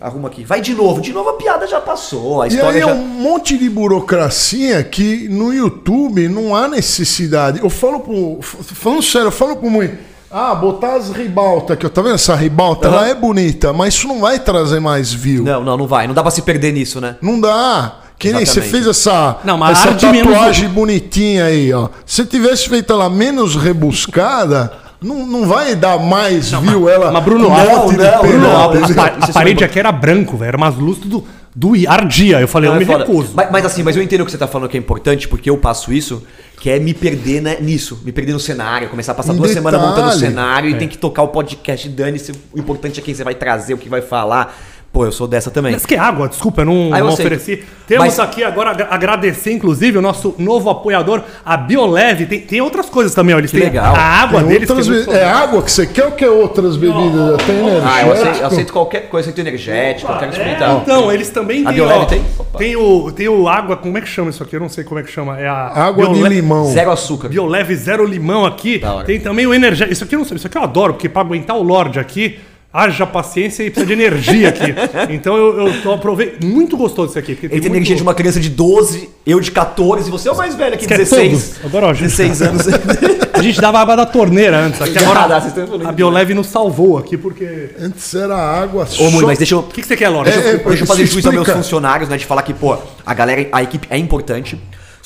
Arruma 0.00 0.28
aqui. 0.28 0.44
Vai 0.44 0.60
de 0.60 0.74
novo. 0.74 1.00
De 1.00 1.12
novo 1.12 1.28
a 1.30 1.32
piada 1.34 1.66
já 1.66 1.80
passou. 1.80 2.42
A 2.42 2.46
E 2.46 2.50
história 2.50 2.84
aí 2.84 2.90
é 2.90 2.92
já. 2.94 3.00
um 3.00 3.06
monte 3.06 3.56
de 3.56 3.68
burocracia 3.70 4.82
que 4.82 5.28
no 5.28 5.52
YouTube 5.54 6.26
não 6.28 6.56
há 6.56 6.66
necessidade. 6.66 7.60
Eu 7.60 7.70
falo 7.70 8.00
pro. 8.00 8.38
Falando 8.42 9.02
sério, 9.02 9.28
eu 9.28 9.32
falo 9.32 9.56
pro 9.56 9.70
mãe. 9.70 9.96
Ah, 10.30 10.54
botar 10.54 10.96
as 10.96 11.10
ribalta 11.10 11.72
aqui, 11.74 11.86
ó. 11.86 11.88
Tá 11.88 12.02
vendo 12.02 12.14
essa 12.16 12.34
ribalta? 12.34 12.86
Ela 12.88 13.08
é 13.08 13.14
bonita, 13.14 13.72
mas 13.72 13.94
isso 13.94 14.06
não 14.06 14.20
vai 14.20 14.38
trazer 14.38 14.78
mais 14.80 15.12
view. 15.12 15.42
Não, 15.44 15.52
Não, 15.60 15.64
não, 15.64 15.76
não 15.78 15.86
vai. 15.86 16.06
Não 16.06 16.14
dá 16.14 16.20
pra 16.22 16.30
se 16.30 16.42
perder 16.42 16.72
nisso, 16.72 17.00
né? 17.00 17.16
dá. 17.40 18.00
Que 18.18 18.32
nem 18.32 18.44
você 18.44 18.60
fez 18.60 18.84
essa, 18.86 19.36
Não, 19.44 19.56
mas 19.56 19.78
essa 19.78 19.90
arte 19.90 20.04
menos- 20.06 20.32
tatuagem 20.32 20.68
bonitinha 20.68 21.44
aí, 21.44 21.72
ó. 21.72 21.88
Se 22.04 22.24
tivesse 22.26 22.68
feito 22.68 22.92
ela 22.92 23.08
menos 23.08 23.54
rebuscada, 23.54 24.72
não, 25.00 25.24
não 25.24 25.46
vai 25.46 25.76
dar 25.76 25.98
mais 26.00 26.50
view 26.50 26.88
ela. 26.88 27.12
Mas, 27.12 27.24
Bruno, 27.24 27.48
não, 27.48 27.54
pelo. 27.54 27.88
Bruno, 28.20 28.46
a, 28.48 28.50
não, 28.96 29.02
a- 29.04 29.06
a 29.22 29.32
parede 29.32 29.62
aqui 29.64 29.78
era 29.78 29.92
branco, 29.92 30.36
velho. 30.36 30.48
Era 30.48 30.56
umas 30.56 30.74
luzes 30.74 31.04
do, 31.04 31.24
do 31.54 31.72
ardia. 31.88 32.40
Eu 32.40 32.48
falei, 32.48 32.68
Não, 32.68 32.74
eu 32.76 32.82
é 32.82 32.84
me 32.84 32.90
foda. 32.92 33.04
recuso. 33.04 33.30
Mas, 33.34 33.50
mas 33.52 33.64
assim, 33.64 33.84
mas 33.84 33.96
eu 33.96 34.02
entendo 34.02 34.22
o 34.22 34.24
que 34.26 34.32
você 34.32 34.38
tá 34.38 34.48
falando 34.48 34.68
que 34.68 34.76
é 34.76 34.80
importante, 34.80 35.28
porque 35.28 35.48
eu 35.48 35.56
passo 35.56 35.92
isso, 35.92 36.20
que 36.60 36.68
é 36.70 36.78
me 36.78 36.92
perder 36.92 37.40
né, 37.40 37.56
nisso, 37.60 38.00
me 38.04 38.10
perder 38.10 38.32
no 38.32 38.40
cenário, 38.40 38.88
começar 38.88 39.12
a 39.12 39.14
passar 39.14 39.32
Em 39.32 39.36
duas 39.36 39.52
semanas 39.52 39.80
montando 39.80 40.08
o 40.08 40.12
cenário 40.12 40.70
É. 40.70 40.72
e 40.72 40.78
tem 40.78 40.88
que 40.88 40.98
tocar 40.98 41.22
o 41.22 41.28
podcast, 41.28 41.88
dane-se, 41.88 42.32
o 42.52 42.58
importante 42.58 42.98
é 42.98 43.02
quem 43.02 43.14
você 43.14 43.22
vai 43.22 43.34
trazer, 43.34 43.74
o 43.74 43.78
que 43.78 43.88
vai 43.88 44.02
falar. 44.02 44.56
Pô, 44.98 45.04
eu 45.06 45.12
sou 45.12 45.28
dessa 45.28 45.48
também. 45.48 45.70
Mas 45.70 45.86
que 45.86 45.94
água, 45.94 46.28
desculpa, 46.28 46.62
eu 46.62 46.64
não, 46.66 46.90
Ah, 46.92 46.98
eu 46.98 47.04
não 47.04 47.12
ofereci. 47.12 47.62
Temos 47.86 48.04
Mas- 48.06 48.18
aqui 48.18 48.42
agora 48.42 48.70
agra- 48.70 48.88
agradecer, 48.90 49.52
inclusive, 49.52 49.96
o 49.96 50.02
nosso 50.02 50.34
novo 50.36 50.68
apoiador, 50.68 51.22
a 51.46 51.56
Bioleve. 51.56 52.26
Tem, 52.26 52.40
tem 52.40 52.60
outras 52.60 52.90
coisas 52.90 53.14
também, 53.14 53.32
ó. 53.32 53.38
Eles 53.38 53.52
Que 53.52 53.58
têm 53.58 53.66
legal. 53.68 53.94
a 53.94 53.98
água 53.98 54.40
Tem 54.40 54.48
deles. 54.48 54.66
que 54.66 54.72
outras 54.72 55.08
é 55.08 55.20
é 55.20 55.24
água 55.24 55.62
que 55.62 55.70
você 55.70 55.86
quer 55.86 56.04
ou 56.06 56.10
quer 56.10 56.28
outras 56.30 56.76
bebidas? 56.76 57.40
Tem 57.46 57.56
energético? 57.60 57.86
Ah, 57.88 58.02
eu 58.02 58.12
aceito, 58.12 58.40
eu 58.40 58.46
aceito 58.48 58.72
qualquer 58.72 59.00
coisa, 59.08 59.30
aceito 59.30 59.38
energético, 59.46 60.12
quero 60.18 60.32
experimentar. 60.32 60.80
Então, 60.82 61.12
eles 61.12 61.30
também 61.30 61.64
A 61.64 61.70
Bioleve 61.70 62.00
ó, 62.00 62.04
tem? 62.04 62.24
Opa. 62.36 62.58
tem 62.58 62.74
o, 62.74 63.12
tem 63.12 63.28
o 63.28 63.48
água, 63.48 63.76
como 63.76 63.96
é 63.96 64.00
que 64.00 64.08
chama 64.08 64.30
isso 64.30 64.42
aqui? 64.42 64.56
Eu 64.56 64.60
não 64.60 64.68
sei 64.68 64.82
como 64.82 64.98
é 64.98 65.04
que 65.04 65.12
chama. 65.12 65.38
É 65.38 65.46
a 65.46 65.68
Água 65.86 66.08
de 66.08 66.14
Biole- 66.14 66.34
limão. 66.34 66.72
Zero 66.72 66.90
açúcar. 66.90 67.28
Bioleve 67.28 67.76
Zero 67.76 68.04
Limão 68.04 68.44
aqui. 68.44 68.82
Tem 69.06 69.20
também 69.20 69.46
o 69.46 69.54
energético. 69.54 69.92
Isso 69.92 70.02
aqui 70.02 70.16
eu 70.16 70.18
não 70.18 70.26
sei, 70.26 70.36
isso 70.38 70.46
aqui 70.48 70.58
eu 70.58 70.62
adoro, 70.64 70.94
porque 70.94 71.08
pra 71.08 71.20
aguentar 71.22 71.56
o 71.56 71.62
Lorde 71.62 72.00
aqui, 72.00 72.40
haja 72.72 73.06
paciência 73.06 73.62
e 73.62 73.70
precisa 73.70 73.86
de 73.86 73.92
energia 73.94 74.48
aqui. 74.50 74.74
Então 75.10 75.36
eu, 75.36 75.66
eu 75.68 75.82
tô 75.82 75.92
aprovei 75.92 76.36
muito 76.42 76.76
gostoso 76.76 77.10
isso 77.10 77.18
aqui. 77.18 77.34
tem 77.34 77.48
muito- 77.50 77.66
energia 77.66 77.96
de 77.96 78.02
uma 78.02 78.14
criança 78.14 78.38
de 78.38 78.50
12, 78.50 79.08
eu 79.26 79.40
de 79.40 79.50
14, 79.50 80.10
você 80.10 80.28
é 80.28 80.32
o 80.32 80.36
mais 80.36 80.54
velho 80.54 80.74
aqui, 80.74 80.86
Quer 80.86 80.98
16. 80.98 81.32
todos? 81.32 81.64
Agora, 81.64 81.86
ó, 81.86 81.94
gente. 81.94 82.10
16 82.10 82.42
anos. 82.42 82.66
A 83.38 83.42
gente 83.42 83.60
dava 83.60 83.78
água 83.78 83.94
da 83.94 84.04
torneira 84.04 84.58
antes. 84.58 84.82
Aqui 84.82 84.98
Ah, 84.98 85.02
agora 85.02 85.28
dá, 85.28 85.34
vocês 85.40 85.48
estão 85.52 85.62
evoluindo. 85.62 85.88
a 85.88 85.92
Bioleve 85.92 86.34
nos 86.34 86.48
salvou 86.48 86.98
aqui, 86.98 87.16
porque. 87.16 87.70
Antes 87.80 88.12
era 88.12 88.34
água 88.36 88.82
Ô, 88.82 88.86
só- 88.86 89.26
mas 89.26 89.38
deixa 89.38 89.54
eu, 89.54 89.60
O 89.60 89.62
que, 89.62 89.80
que 89.80 89.86
você 89.86 89.96
quer, 89.96 90.08
Lorde? 90.08 90.30
É, 90.30 90.34
Deixa 90.34 90.48
eu- 90.48 90.54
é, 90.60 90.64
Deixa 90.64 90.82
eu 90.82 90.86
fazer 90.88 91.02
Isso 91.04 91.12
juízo 91.12 91.28
aos 91.28 91.34
meus 91.36 91.48
funcionários, 91.48 92.08
né? 92.08 92.16
De 92.16 92.26
falar 92.26 92.42
que, 92.42 92.52
pô, 92.52 92.76
a 93.06 93.14
galera, 93.14 93.46
a 93.52 93.62
equipe 93.62 93.86
é 93.90 93.96
importante. 93.96 94.58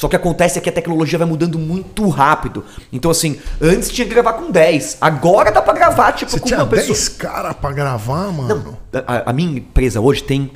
Só 0.02 0.08
que 0.08 0.16
acontece 0.16 0.58
é 0.58 0.60
que 0.60 0.68
a 0.68 0.72
tecnologia 0.72 1.16
vai 1.16 1.28
mudando 1.28 1.60
muito 1.60 2.08
rápido. 2.08 2.64
Então, 2.92 3.08
assim, 3.08 3.38
antes 3.60 3.88
tinha 3.88 4.04
que 4.04 4.12
gravar 4.12 4.32
com 4.32 4.50
10. 4.50 4.96
Agora 5.00 5.52
dá 5.52 5.62
pra 5.62 5.72
gravar, 5.72 6.10
tipo, 6.10 6.28
Você 6.32 6.40
com 6.40 6.46
tinha 6.46 6.58
uma 6.58 6.66
pessoa. 6.66 6.88
10 6.88 7.08
caras 7.10 7.54
pra 7.54 7.70
gravar, 7.70 8.32
mano? 8.32 8.76
A, 9.06 9.30
a 9.30 9.32
minha 9.32 9.58
empresa 9.58 10.00
hoje 10.00 10.24
tem. 10.24 10.50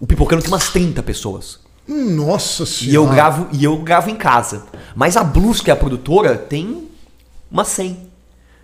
O 0.00 0.08
Pipocano 0.08 0.42
tem 0.42 0.50
umas 0.50 0.70
30 0.70 1.04
pessoas. 1.04 1.60
Nossa 1.86 2.64
E 2.64 2.66
eu 2.92 3.04
senhora. 3.04 3.14
gravo, 3.14 3.48
e 3.52 3.62
eu 3.62 3.76
gravo 3.76 4.10
em 4.10 4.16
casa. 4.16 4.64
Mas 4.96 5.16
a 5.16 5.22
Blues, 5.22 5.60
que 5.60 5.70
é 5.70 5.72
a 5.72 5.76
produtora, 5.76 6.34
tem 6.36 6.88
umas 7.48 7.68
100. 7.68 7.96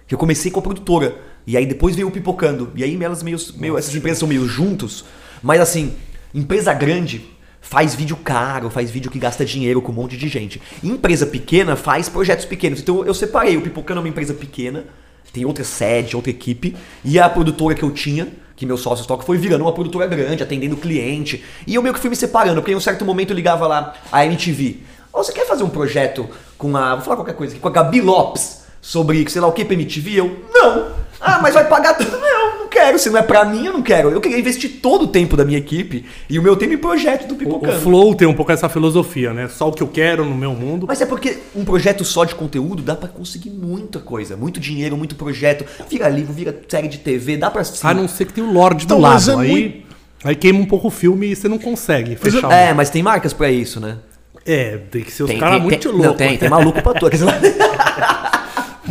Que 0.09 0.15
eu 0.17 0.19
comecei 0.19 0.51
com 0.51 0.59
a 0.59 0.63
produtora. 0.63 1.15
E 1.47 1.57
aí 1.57 1.67
depois 1.67 1.95
veio 1.95 2.09
o 2.09 2.11
Pipocando. 2.11 2.73
E 2.75 2.83
aí 2.83 3.01
elas 3.01 3.23
meio, 3.23 3.39
meio 3.59 3.79
essas 3.79 3.95
empresas 3.95 4.19
são 4.19 4.27
meio 4.27 4.45
juntos. 4.49 5.05
Mas 5.41 5.61
assim, 5.61 5.95
empresa 6.35 6.75
grande 6.75 7.36
faz 7.69 7.97
vídeo 7.97 8.17
caro, 8.17 8.71
faz 8.71 8.91
vídeo 8.91 9.11
que 9.11 9.19
gasta 9.19 9.45
dinheiro 9.45 9.83
com 9.83 9.91
um 9.91 9.95
monte 9.95 10.17
de 10.17 10.29
gente. 10.29 10.63
Empresa 10.83 11.27
pequena 11.27 11.75
faz 11.75 12.09
projetos 12.09 12.45
pequenos. 12.45 12.81
Então 12.81 13.05
eu 13.05 13.13
separei. 13.13 13.57
O 13.57 13.61
Pipocando 13.61 13.99
é 13.99 14.03
uma 14.03 14.09
empresa 14.09 14.33
pequena, 14.33 14.85
tem 15.33 15.45
outra 15.45 15.65
sede, 15.65 16.15
outra 16.15 16.31
equipe. 16.31 16.77
E 17.05 17.19
a 17.19 17.29
produtora 17.29 17.75
que 17.75 17.83
eu 17.83 17.91
tinha, 17.91 18.29
que 18.55 18.65
meu 18.65 18.79
sócio 18.79 19.05
toca, 19.05 19.25
foi 19.25 19.37
virando 19.37 19.63
uma 19.63 19.73
produtora 19.73 20.07
grande, 20.07 20.43
atendendo 20.43 20.77
cliente. 20.77 21.45
E 21.67 21.75
eu 21.75 21.83
meio 21.83 21.93
que 21.93 22.01
fui 22.01 22.09
me 22.09 22.17
separando, 22.17 22.61
porque 22.61 22.73
em 22.73 22.77
um 22.77 22.81
certo 22.81 23.05
momento 23.05 23.31
eu 23.31 23.37
ligava 23.37 23.67
lá 23.67 23.95
a 24.13 24.25
MTV. 24.25 24.79
Ô, 25.13 25.25
você 25.25 25.33
quer 25.33 25.47
fazer 25.47 25.65
um 25.65 25.69
projeto 25.69 26.29
com 26.57 26.77
a. 26.77 26.95
Vou 26.95 27.05
falar 27.05 27.17
qualquer 27.17 27.35
coisa 27.35 27.53
aqui, 27.53 27.61
com 27.61 27.69
a 27.69 27.73
Gabi 27.73 28.01
Lopes 28.01 28.65
sobre, 28.81 29.29
sei 29.29 29.41
lá 29.41 29.49
o 29.49 29.53
que, 29.53 29.65
pra 29.65 29.75
MTV? 29.75 30.13
Eu, 30.13 30.45
não. 30.53 31.06
Ah, 31.21 31.39
mas 31.43 31.55
vai 31.55 31.67
pagar 31.67 31.95
tudo. 31.95 32.11
Não, 32.19 32.59
não 32.61 32.69
quero. 32.69 32.99
Se 32.99 33.09
não 33.11 33.19
é 33.19 33.23
pra 33.23 33.45
mim, 33.45 33.65
eu 33.67 33.73
não 33.73 33.83
quero. 33.83 34.11
Eu 34.11 34.21
queria 34.21 34.39
investir 34.39 34.81
todo 34.83 35.03
o 35.05 35.09
tempo 35.09 35.37
da 35.37 35.45
minha 35.45 35.59
equipe 35.59 36.05
e 36.29 36.39
o 36.39 36.43
meu 36.43 36.57
tempo 36.57 36.75
em 36.75 36.79
projeto 36.79 37.27
do 37.27 37.33
O, 37.33 37.37
o 37.37 37.39
Pipocando. 37.39 37.81
Flow 37.81 38.15
tem 38.15 38.29
um 38.29 38.35
pouco 38.35 38.53
essa 38.53 38.69
filosofia, 38.69 39.33
né? 39.33 39.49
Só 39.49 39.69
o 39.69 39.73
que 39.73 39.83
eu 39.83 39.89
quero 39.89 40.25
no 40.25 40.35
meu 40.35 40.53
mundo. 40.53 40.87
Mas 40.87 41.01
é 41.01 41.07
porque 41.07 41.39
um 41.55 41.65
projeto 41.65 42.05
só 42.05 42.25
de 42.25 42.35
conteúdo 42.35 42.83
dá 42.83 42.95
pra 42.95 43.09
conseguir 43.09 43.51
muita 43.51 43.99
coisa. 43.99 44.37
Muito 44.37 44.61
dinheiro, 44.61 44.97
muito 44.97 45.15
projeto. 45.15 45.65
Vira 45.89 46.09
livro, 46.09 46.33
vira 46.33 46.55
série 46.69 46.89
de 46.89 46.99
TV, 46.99 47.37
dá 47.37 47.51
pra... 47.51 47.63
A 47.83 47.95
não 47.95 48.07
ser 48.07 48.27
que 48.27 48.35
tem 48.35 48.45
o 48.45 48.53
Lorde 48.53 48.85
Então, 48.85 48.99
do 48.99 49.03
lado. 49.03 49.31
é 49.31 49.35
aí, 49.37 49.51
muito- 49.51 49.77
aí 50.25 50.37
queima 50.37 50.59
um 50.61 50.67
pouco 50.67 50.89
o 50.89 50.91
filme 50.91 51.29
e 51.33 51.37
você 51.37 51.49
não 51.49 51.59
consegue 51.59 52.15
fechar 52.17 52.49
o- 52.49 52.53
É, 52.53 52.75
mas 52.75 52.91
tem 52.91 53.03
marcas 53.03 53.33
pra 53.33 53.51
isso, 53.51 53.81
né? 53.81 53.97
É, 54.45 54.79
tem 54.91 55.03
que 55.03 55.11
ser 55.11 55.25
os 55.25 55.33
caras 55.33 55.61
muito 55.61 55.89
loucos. 55.89 56.07
Não, 56.07 56.15
tem, 56.15 56.37
tem 56.39 56.49
maluco 56.49 56.81
pra 56.81 56.95
tudo. 56.95 57.11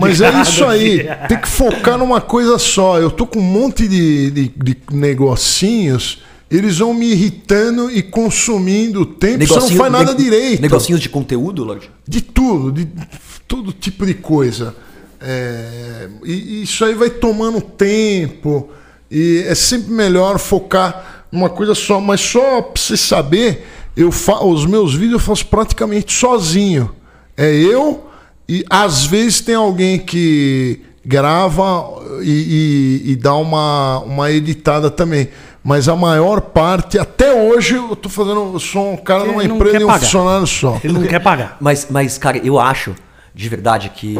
Mas 0.07 0.21
é 0.21 0.41
isso 0.41 0.65
aí. 0.65 1.07
Tem 1.27 1.39
que 1.39 1.47
focar 1.47 1.97
numa 1.97 2.21
coisa 2.21 2.57
só. 2.57 2.99
Eu 2.99 3.09
tô 3.11 3.25
com 3.25 3.39
um 3.39 3.43
monte 3.43 3.87
de, 3.87 4.31
de, 4.31 4.47
de 4.49 4.77
negocinhos. 4.91 6.21
Eles 6.49 6.77
vão 6.77 6.93
me 6.93 7.07
irritando 7.11 7.89
e 7.91 8.01
consumindo 8.03 9.05
tempo. 9.05 9.45
Você 9.45 9.59
não 9.59 9.69
faz 9.77 9.91
nada 9.91 10.13
ne- 10.13 10.17
direito. 10.23 10.61
Negocinhos 10.61 11.01
de 11.01 11.09
conteúdo, 11.09 11.63
Lorde? 11.63 11.89
De 12.07 12.21
tudo, 12.21 12.71
de 12.71 12.87
todo 13.47 13.71
tipo 13.73 14.05
de 14.05 14.13
coisa. 14.13 14.75
É, 15.19 16.07
e, 16.23 16.33
e 16.33 16.63
isso 16.63 16.85
aí 16.85 16.93
vai 16.93 17.09
tomando 17.09 17.59
tempo. 17.61 18.69
E 19.09 19.43
é 19.47 19.55
sempre 19.55 19.91
melhor 19.91 20.37
focar 20.37 21.25
numa 21.31 21.49
coisa 21.49 21.73
só. 21.73 21.99
Mas 21.99 22.21
só 22.21 22.61
pra 22.61 22.81
você 22.81 22.95
saber, 22.95 23.65
eu 23.97 24.11
fa 24.11 24.43
os 24.45 24.65
meus 24.65 24.93
vídeos 24.93 25.13
eu 25.13 25.19
faço 25.19 25.47
praticamente 25.47 26.13
sozinho. 26.13 26.91
É 27.35 27.51
eu 27.53 28.04
e 28.47 28.63
às 28.69 29.05
vezes 29.05 29.41
tem 29.41 29.55
alguém 29.55 29.99
que 29.99 30.81
grava 31.03 31.85
e, 32.21 33.01
e- 33.05 33.11
e 33.11 33.15
dá 33.15 33.35
uma, 33.35 33.99
uma 33.99 34.31
editada 34.31 34.89
também. 34.89 35.29
Mas 35.63 35.89
a 35.89 35.95
maior 35.95 36.41
parte, 36.41 36.99
até 36.99 37.33
hoje, 37.33 37.73
eu 37.75 37.95
tô 37.95 38.07
fazendo. 38.07 38.51
Eu 38.53 38.59
sou 38.59 38.93
um 38.93 38.97
cara 38.97 39.21
Porque 39.21 39.31
numa 39.35 39.47
não 39.47 39.55
empresa 39.55 39.79
e 39.79 39.83
um 39.83 39.87
pagar. 39.87 39.99
funcionário 40.01 40.45
só. 40.47 40.79
Ele 40.83 40.93
não 40.93 41.03
quer 41.07 41.19
pagar. 41.19 41.57
Mas, 41.61 41.87
mas, 41.89 42.17
cara, 42.19 42.37
eu 42.37 42.59
acho, 42.59 42.93
de 43.33 43.49
verdade, 43.49 43.89
que 43.89 44.19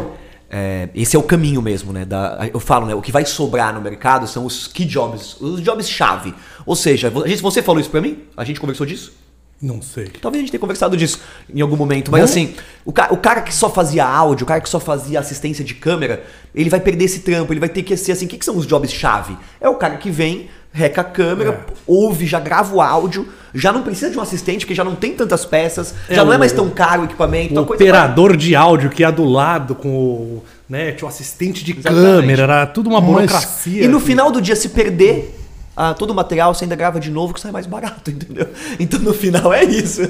é, 0.49 0.89
esse 0.95 1.15
é 1.15 1.19
o 1.19 1.23
caminho 1.23 1.61
mesmo, 1.61 1.93
né? 1.93 2.03
Da, 2.03 2.49
eu 2.51 2.59
falo, 2.59 2.87
né? 2.87 2.95
O 2.95 3.01
que 3.01 3.11
vai 3.11 3.25
sobrar 3.25 3.71
no 3.75 3.79
mercado 3.81 4.25
são 4.27 4.43
os 4.43 4.65
key 4.65 4.85
jobs, 4.85 5.39
os 5.39 5.61
jobs-chave. 5.61 6.33
Ou 6.65 6.75
seja, 6.75 7.13
a 7.23 7.27
gente- 7.27 7.43
você 7.43 7.61
falou 7.61 7.79
isso 7.79 7.91
pra 7.91 8.01
mim? 8.01 8.17
A 8.35 8.43
gente 8.43 8.59
conversou 8.59 8.85
disso? 8.87 9.13
Não 9.61 9.81
sei. 9.81 10.07
Talvez 10.21 10.39
a 10.39 10.43
gente 10.43 10.51
tenha 10.51 10.59
conversado 10.59 10.97
disso 10.97 11.19
em 11.51 11.61
algum 11.61 11.77
momento, 11.77 12.11
mas 12.11 12.23
assim, 12.23 12.53
o, 12.83 12.91
ca- 12.91 13.07
o 13.11 13.17
cara 13.17 13.41
que 13.41 13.53
só 13.55 13.69
fazia 13.69 14.05
áudio, 14.05 14.43
o 14.43 14.47
cara 14.47 14.59
que 14.61 14.69
só 14.69 14.79
fazia 14.79 15.19
assistência 15.19 15.63
de 15.63 15.73
câmera, 15.73 16.23
ele 16.53 16.69
vai 16.69 16.79
perder 16.79 17.05
esse 17.05 17.19
trampo, 17.19 17.53
ele 17.53 17.59
vai 17.59 17.69
ter 17.69 17.81
que 17.81 17.95
ser 17.95 18.11
assim, 18.11 18.25
o 18.25 18.27
que, 18.27 18.37
que 18.37 18.45
são 18.45 18.57
os 18.57 18.67
jobs-chave? 18.67 19.37
É 19.61 19.69
o 19.69 19.75
cara 19.75 19.95
que 19.97 20.11
vem, 20.11 20.49
reca 20.73 21.01
a 21.01 21.03
câmera, 21.05 21.65
ouve, 21.87 22.25
já 22.27 22.39
grava 22.39 22.75
o 22.75 22.81
áudio, 22.81 23.29
já 23.53 23.71
não 23.71 23.81
precisa 23.81 24.11
de 24.11 24.17
um 24.17 24.21
assistente, 24.21 24.65
porque 24.65 24.75
já 24.75 24.83
não 24.83 24.93
tem 24.93 25.13
tantas 25.13 25.45
peças, 25.45 25.95
É, 26.09 26.15
já 26.15 26.25
não 26.25 26.33
é 26.33 26.37
mais 26.37 26.51
tão 26.51 26.69
caro 26.69 27.03
o 27.03 27.05
equipamento, 27.05 27.51
O 27.51 27.53
então 27.53 27.63
operador 27.63 28.35
de 28.35 28.55
áudio 28.57 28.89
que 28.89 29.03
ia 29.03 29.11
do 29.11 29.23
lado 29.23 29.73
com 29.73 29.89
o. 29.89 30.43
Né, 30.67 30.91
tinha 30.91 31.05
o 31.05 31.09
assistente 31.09 31.63
de 31.63 31.71
Exatamente. 31.71 32.03
câmera, 32.05 32.43
era 32.43 32.65
tudo 32.67 32.89
uma 32.89 32.99
Mas- 32.99 33.09
burocracia. 33.09 33.83
E 33.83 33.87
no 33.87 33.99
final 34.01 34.31
do 34.31 34.41
dia, 34.41 34.55
se 34.55 34.69
perder 34.69 35.33
ah, 35.75 35.93
todo 35.93 36.11
o 36.11 36.15
material, 36.15 36.53
você 36.53 36.65
ainda 36.65 36.75
grava 36.75 36.99
de 36.99 37.11
novo, 37.11 37.33
que 37.33 37.39
sai 37.39 37.51
mais 37.51 37.65
barato, 37.65 38.09
entendeu? 38.11 38.47
Então 38.79 38.99
no 38.99 39.13
final 39.13 39.53
é 39.53 39.63
isso. 39.63 40.01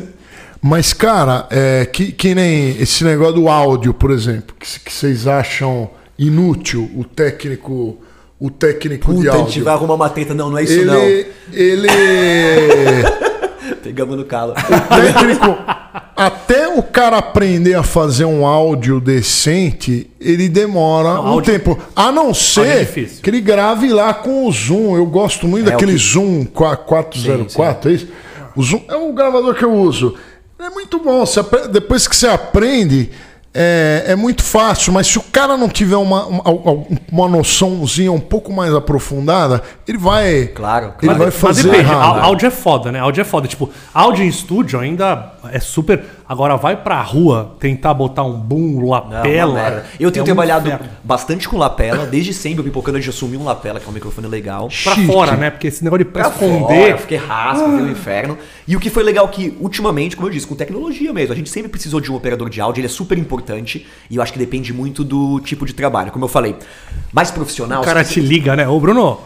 Mas, 0.61 0.93
cara, 0.93 1.47
é, 1.51 1.85
que, 1.85 2.11
que 2.11 2.33
nem 2.33 2.69
esse 2.81 3.03
negócio 3.03 3.35
do 3.35 3.47
áudio, 3.47 3.93
por 3.93 4.11
exemplo, 4.11 4.55
que, 4.59 4.79
que 4.79 4.91
vocês 4.91 5.27
acham 5.27 5.89
inútil 6.17 6.89
o 6.95 7.03
técnico, 7.03 7.99
o 8.39 8.49
técnico 8.49 9.13
de 9.13 9.19
Puta, 9.19 9.31
a 9.31 9.37
gente 9.37 9.45
áudio. 9.45 9.63
vai 9.63 9.73
arrumar 9.73 9.93
uma 9.95 10.09
treta. 10.09 10.33
Não, 10.33 10.49
não 10.49 10.57
é 10.57 10.63
isso 10.63 10.85
não. 10.85 10.95
Ele, 10.95 11.27
ele, 11.53 11.87
Pegamos 13.89 14.17
no 14.17 14.25
calo. 14.25 14.53
técnico, 14.89 15.57
até 16.15 16.67
o 16.67 16.81
cara 16.83 17.17
aprender 17.17 17.75
a 17.75 17.83
fazer 17.83 18.25
um 18.25 18.45
áudio 18.45 18.99
decente, 18.99 20.09
ele 20.19 20.49
demora 20.49 21.09
um 21.21 21.27
áudio- 21.27 21.53
tempo. 21.53 21.77
A 21.95 22.11
não 22.11 22.31
é 22.31 22.33
ser 22.33 22.79
difícil. 22.85 23.21
que 23.21 23.29
ele 23.29 23.41
grave 23.41 23.89
lá 23.89 24.13
com 24.13 24.47
o 24.47 24.51
Zoom. 24.51 24.95
Eu 24.97 25.05
gosto 25.05 25.47
muito 25.47 25.67
É, 25.67 25.71
daquele 25.71 25.93
que- 25.93 25.97
Zoom 25.99 26.45
404, 26.45 27.89
é 27.89 27.93
isso? 27.93 28.07
O 28.55 28.63
Zoom 28.63 28.81
é 28.87 28.95
o 28.95 29.11
gravador 29.13 29.53
que 29.55 29.63
eu 29.65 29.73
uso. 29.73 30.15
É 30.57 30.69
muito 30.69 30.99
bom. 30.99 31.25
Você 31.25 31.41
depois 31.71 32.07
que 32.07 32.15
você 32.15 32.27
aprende, 32.27 33.11
é, 33.55 34.03
é 34.09 34.15
muito 34.15 34.43
fácil. 34.43 34.91
Mas 34.91 35.07
se 35.07 35.17
o 35.17 35.21
cara 35.23 35.55
não 35.55 35.69
tiver 35.69 35.95
uma, 35.95 36.25
uma, 36.25 36.85
uma 37.11 37.27
noçãozinha 37.29 38.11
um 38.11 38.19
pouco 38.19 38.51
mais 38.51 38.73
aprofundada, 38.73 39.63
ele 39.87 39.97
vai. 39.97 40.47
Claro, 40.47 40.87
Ele 40.87 41.07
claro. 41.07 41.17
vai 41.19 41.27
Mas 41.27 41.35
fazer 41.35 41.63
depende, 41.63 41.89
errado. 41.89 42.19
áudio 42.19 42.47
é 42.47 42.51
foda, 42.51 42.91
né? 42.91 42.99
Áudio 42.99 43.21
é 43.21 43.23
foda. 43.23 43.47
Tipo, 43.47 43.69
áudio 43.93 44.25
em 44.25 44.27
estúdio 44.27 44.79
ainda 44.79 45.31
é 45.51 45.59
super. 45.59 46.03
Agora 46.27 46.55
vai 46.57 46.75
pra 46.75 47.01
rua 47.01 47.55
tentar 47.59 47.93
botar 47.93 48.23
um 48.23 48.33
boom 48.39 48.89
lapela. 48.89 49.83
Eu 49.99 50.11
tenho 50.11 50.21
é 50.21 50.23
um 50.23 50.25
trabalhado 50.25 50.67
inferno. 50.67 50.87
bastante 51.03 51.47
com 51.47 51.57
lapela, 51.57 52.05
desde 52.05 52.33
sempre. 52.33 52.61
O 52.61 52.63
Pipocando 52.63 52.99
já 53.01 53.09
assumi 53.09 53.37
um 53.37 53.43
lapela, 53.43 53.79
que 53.79 53.85
é 53.85 53.89
um 53.89 53.93
microfone 53.93 54.27
legal. 54.27 54.67
Pra 54.83 54.95
Chique. 54.95 55.07
fora, 55.07 55.35
né? 55.35 55.49
Porque 55.49 55.67
esse 55.67 55.83
negócio 55.83 56.05
de 56.05 56.11
pra 56.11 56.29
Pra 56.29 56.31
fora, 56.31 56.51
esconder. 56.53 56.97
fiquei 56.97 57.17
raspa, 57.17 57.67
vira 57.69 57.83
um 57.83 57.91
inferno. 57.91 58.37
E 58.67 58.75
o 58.75 58.79
que 58.79 58.89
foi 58.89 59.03
legal 59.03 59.27
que, 59.27 59.55
ultimamente, 59.59 60.15
como 60.15 60.27
eu 60.27 60.31
disse, 60.31 60.47
com 60.47 60.55
tecnologia 60.55 61.13
mesmo, 61.13 61.33
a 61.33 61.35
gente 61.35 61.49
sempre 61.49 61.69
precisou 61.69 61.99
de 62.01 62.11
um 62.11 62.15
operador 62.15 62.49
de 62.49 62.59
áudio, 62.59 62.79
ele 62.81 62.87
é 62.87 62.89
super 62.89 63.17
importante 63.17 63.85
e 64.09 64.15
eu 64.15 64.21
acho 64.21 64.33
que 64.33 64.39
depende 64.39 64.73
muito 64.73 65.03
do 65.03 65.39
tipo 65.41 65.65
de 65.65 65.73
trabalho. 65.73 66.11
Como 66.11 66.25
eu 66.25 66.29
falei, 66.29 66.55
mais 67.13 67.29
profissional. 67.31 67.81
O 67.81 67.85
cara 67.85 68.03
te 68.03 68.19
liga, 68.19 68.55
né? 68.55 68.67
Ô, 68.67 68.79
Bruno, 68.79 69.19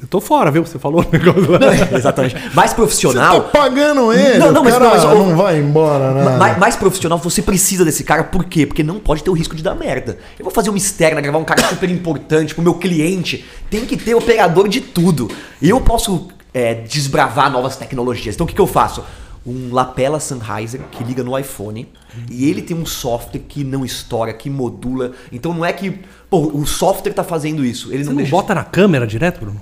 eu 0.00 0.08
tô 0.08 0.20
fora, 0.20 0.50
viu? 0.50 0.64
Você 0.64 0.78
falou 0.78 1.04
o 1.04 1.12
negócio. 1.12 1.42
você- 1.46 1.94
Exatamente. 1.96 2.36
Mais 2.54 2.70
Você 2.70 2.76
profissional. 2.76 3.42
tá 3.42 3.48
pagando 3.58 4.12
ele, 4.12 4.38
Não, 4.38 4.52
não, 4.52 4.60
o 4.62 4.64
mas- 4.64 4.74
cara 4.74 4.88
mas- 4.90 5.02
não 5.04 5.36
vai 5.36 5.58
embora, 5.58 6.12
né? 6.14 6.36
Mais, 6.38 6.58
mais 6.58 6.76
profissional, 6.76 7.18
você 7.18 7.42
precisa 7.42 7.84
desse 7.84 8.02
cara, 8.04 8.24
por 8.24 8.44
quê? 8.44 8.66
Porque 8.66 8.82
não 8.82 8.98
pode 8.98 9.22
ter 9.22 9.30
o 9.30 9.34
risco 9.34 9.54
de 9.54 9.62
dar 9.62 9.74
merda. 9.74 10.18
Eu 10.38 10.44
vou 10.44 10.52
fazer 10.52 10.70
uma 10.70 10.78
externa, 10.78 11.20
gravar 11.20 11.38
um 11.38 11.44
cara 11.44 11.62
super 11.68 11.90
importante 11.90 12.54
pro 12.54 12.62
meu 12.64 12.74
cliente. 12.74 13.44
Tem 13.68 13.84
que 13.84 13.96
ter 13.96 14.14
operador 14.14 14.68
de 14.68 14.80
tudo. 14.80 15.30
Eu 15.60 15.80
posso 15.80 16.28
é, 16.52 16.74
desbravar 16.74 17.50
novas 17.50 17.76
tecnologias. 17.76 18.34
Então 18.34 18.44
o 18.44 18.48
que, 18.48 18.54
que 18.54 18.60
eu 18.60 18.66
faço? 18.66 19.04
Um 19.46 19.72
lapela 19.72 20.20
Sennheiser 20.20 20.80
que 20.90 21.02
liga 21.02 21.22
no 21.22 21.38
iPhone 21.38 21.88
e 22.30 22.50
ele 22.50 22.60
tem 22.60 22.76
um 22.76 22.84
software 22.84 23.40
que 23.48 23.64
não 23.64 23.84
estoura, 23.86 24.32
que 24.34 24.50
modula. 24.50 25.12
Então 25.32 25.54
não 25.54 25.64
é 25.64 25.72
que. 25.72 25.98
Pô, 26.28 26.50
o 26.52 26.66
software 26.66 27.12
tá 27.12 27.24
fazendo 27.24 27.64
isso. 27.64 27.88
Ele 27.92 27.98
Você 28.04 28.04
não 28.04 28.10
não 28.12 28.16
deixa. 28.18 28.30
bota 28.32 28.54
na 28.54 28.64
câmera 28.64 29.06
direto, 29.06 29.40
Bruno? 29.40 29.60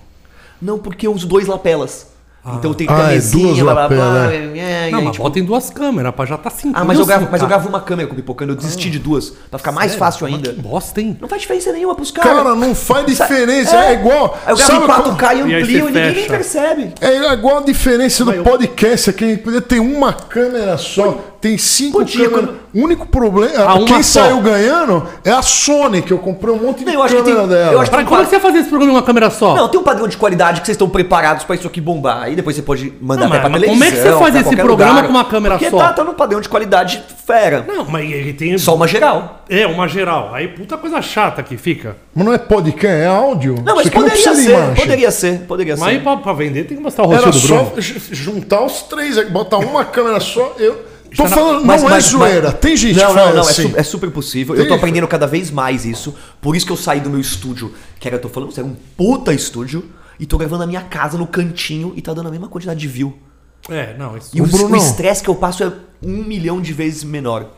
Não, 0.60 0.78
porque 0.78 1.06
eu 1.06 1.12
uso 1.12 1.26
dois 1.26 1.46
lapelas. 1.46 2.06
Então 2.54 2.72
tem 2.72 2.86
que 2.86 2.92
Ah, 2.92 3.08
ter 3.08 3.16
é 3.16 3.20
duas 3.20 3.58
blá 3.58 3.74
blá 3.74 3.88
blá. 3.88 3.98
lapelas, 4.06 4.32
é, 4.32 4.36
é, 4.36 4.88
e 4.88 4.90
não, 4.90 4.98
aí, 5.00 5.04
mas 5.04 5.12
tipo, 5.12 5.22
bota 5.24 5.38
em 5.38 5.44
duas 5.44 5.68
câmeras, 5.68 6.14
pra 6.14 6.24
já 6.24 6.38
tá 6.38 6.48
cinco. 6.48 6.78
ah, 6.80 6.84
mas 6.84 6.98
eu, 6.98 7.04
gravo, 7.04 7.28
mas 7.30 7.42
eu 7.42 7.48
gravo 7.48 7.68
uma 7.68 7.80
câmera 7.80 8.06
com 8.08 8.14
o 8.14 8.16
Pipocando, 8.16 8.52
eu 8.52 8.56
desisti 8.56 8.88
de 8.88 8.98
duas, 8.98 9.34
pra 9.50 9.58
ficar 9.58 9.72
mais 9.72 9.94
fácil 9.96 10.24
ainda. 10.26 10.52
Que 10.54 10.60
bosta, 10.62 10.98
hein? 10.98 11.18
Não 11.20 11.28
faz 11.28 11.42
diferença 11.42 11.72
nenhuma 11.72 11.94
pros 11.94 12.10
caras. 12.10 12.32
Cara, 12.32 12.54
não 12.54 12.74
faz 12.74 13.04
diferença. 13.04 13.76
É, 13.76 13.92
igual. 13.94 14.38
Aí 14.46 14.52
eu 14.52 14.56
gravo 14.56 14.72
sabe 14.72 14.84
em 14.84 14.88
4K 14.88 15.34
e 15.34 15.38
E 15.50 15.54
amplio 15.56 15.78
e 15.78 15.92
ninguém 15.92 16.14
nem 16.14 16.26
percebe. 16.26 16.94
É 17.02 17.32
igual 17.34 17.58
a 17.58 17.62
diferença 17.62 18.24
do 18.24 18.28
Mas 18.30 18.38
eu- 18.38 18.44
podcast, 18.44 19.10
é 19.10 19.12
que 19.12 19.24
a 19.24 19.28
gente 19.28 19.42
podia 19.42 19.60
ter 19.60 19.80
uma 19.80 20.12
câmera 20.14 20.78
só, 20.78 21.18
tem 21.40 21.56
cinco 21.56 21.98
Podia, 21.98 22.28
câmeras. 22.28 22.56
O 22.74 22.80
único 22.82 23.06
problema. 23.06 23.52
Ah, 23.64 23.78
quem 23.86 24.02
só. 24.02 24.20
saiu 24.22 24.40
ganhando 24.40 25.06
é 25.24 25.30
a 25.30 25.40
Sony, 25.40 26.02
que 26.02 26.12
eu 26.12 26.18
comprei 26.18 26.52
um 26.52 26.58
monte 26.58 26.80
de 26.80 26.84
Não, 26.86 26.94
eu 26.94 27.02
acho 27.02 27.14
que 27.16 27.22
câmera 27.22 27.40
tem- 27.40 27.48
dela. 27.48 27.72
eu 27.72 27.80
acho 27.80 27.90
Pra, 27.90 28.04
como 28.04 28.20
é 28.20 28.24
que 28.24 28.28
você 28.30 28.36
ia 28.36 28.40
fazer 28.40 28.58
esse 28.58 28.68
programa 28.68 28.92
em 28.92 28.96
uma 28.96 29.02
câmera 29.02 29.30
só? 29.30 29.54
Não, 29.54 29.68
tem 29.68 29.80
um 29.80 29.82
padrão 29.82 30.06
de 30.06 30.16
qualidade 30.16 30.60
que 30.60 30.66
vocês 30.66 30.74
estão 30.74 30.88
preparados 30.88 31.44
pra 31.44 31.56
isso 31.56 31.66
aqui 31.66 31.80
bombar. 31.80 32.22
Aí 32.24 32.36
depois 32.36 32.54
você 32.54 32.62
pode 32.62 32.92
mandar 33.00 33.22
Não, 33.22 33.28
até 33.28 33.40
pra 33.40 33.48
mas- 33.48 33.60
mas 33.62 33.70
televisão. 33.70 33.78
como 33.78 33.84
é 33.84 33.90
que 33.90 33.96
você 33.96 34.18
faz 34.32 34.46
esse 34.46 34.56
programa 34.56 34.92
lugar. 34.92 35.04
com 35.06 35.10
uma 35.10 35.24
câmera 35.24 35.54
Porque 35.56 35.70
só? 35.70 35.78
Tá, 35.78 35.92
tá 35.94 36.04
num 36.04 36.14
padrão 36.14 36.40
de 36.40 36.48
qualidade 36.48 37.02
fera. 37.26 37.64
Não, 37.66 37.84
mas 37.86 38.10
ele 38.10 38.32
tem. 38.34 38.58
Só 38.58 38.74
uma 38.74 38.86
geral. 38.86 39.44
É, 39.48 39.66
uma 39.66 39.88
geral. 39.88 40.34
Aí 40.34 40.48
puta 40.48 40.76
coisa 40.76 41.00
chata 41.00 41.42
que 41.42 41.56
fica. 41.56 41.96
Mas 42.14 42.26
não 42.26 42.32
é 42.34 42.38
podcast, 42.38 42.96
é 43.02 43.06
áudio. 43.06 43.54
Não, 43.64 43.76
mas 43.76 43.88
poderia 43.88 44.16
de 44.16 44.36
ser, 44.42 44.74
poderia 44.76 45.10
ser, 45.10 45.38
poderia 45.46 45.76
Mas 45.76 45.88
aí 45.88 45.96
ser. 45.96 46.02
pra, 46.02 46.16
pra 46.18 46.32
vender 46.34 46.64
tem 46.64 46.76
que 46.76 46.82
mostrar 46.82 47.04
o 47.04 47.06
rosto 47.06 47.22
Era 47.22 47.30
do 47.32 47.38
só 47.38 47.54
Bruno. 47.62 47.80
j- 47.80 48.00
juntar 48.14 48.62
os 48.62 48.82
três, 48.82 49.16
aqui, 49.16 49.30
botar 49.30 49.56
uma 49.58 49.84
câmera 49.86 50.20
só. 50.20 50.54
Eu 50.58 50.87
tô 51.16 51.24
Está 51.24 51.28
na- 51.28 51.36
falando, 51.36 51.64
Mas- 51.64 51.82
não 51.82 51.90
mas- 51.90 52.06
é 52.06 52.08
zoeira. 52.10 52.50
mas- 52.50 52.60
Tem 52.60 52.76
gente 52.76 52.96
não, 52.98 53.08
que 53.08 53.14
não, 53.14 53.22
faz 53.24 53.34
não, 53.34 53.42
assim. 53.42 53.66
é, 53.66 53.70
su- 53.70 53.78
é 53.78 53.82
super 53.82 54.10
possível. 54.10 54.54
Tem- 54.54 54.64
Eu 54.64 54.68
tô 54.68 54.74
aprendendo 54.74 55.06
cada 55.08 55.26
vez 55.26 55.50
mais 55.50 55.84
isso. 55.84 56.14
Por 56.40 56.54
isso 56.56 56.66
que 56.66 56.72
eu 56.72 56.76
saí 56.76 57.00
do 57.00 57.10
meu 57.10 57.20
estúdio, 57.20 57.72
que 57.98 58.06
era, 58.08 58.16
eu 58.16 58.20
tô 58.20 58.28
falando, 58.28 58.50
isso 58.50 58.60
era 58.60 58.68
um 58.68 58.76
puta 58.96 59.32
estúdio, 59.32 59.84
e 60.20 60.26
tô 60.26 60.36
gravando 60.38 60.60
na 60.60 60.66
minha 60.66 60.82
casa, 60.82 61.16
no 61.18 61.26
cantinho, 61.26 61.92
e 61.96 62.02
tá 62.02 62.12
dando 62.12 62.28
a 62.28 62.30
mesma 62.30 62.48
quantidade 62.48 62.78
de 62.80 62.88
view. 62.88 63.16
É, 63.68 63.94
não, 63.98 64.16
isso. 64.16 64.30
E 64.34 64.40
o 64.40 64.44
o 64.44 64.76
estresse 64.76 65.22
que 65.22 65.28
eu 65.28 65.34
passo 65.34 65.62
é 65.62 65.72
um 66.02 66.24
milhão 66.24 66.60
de 66.60 66.72
vezes 66.72 67.04
menor. 67.04 67.50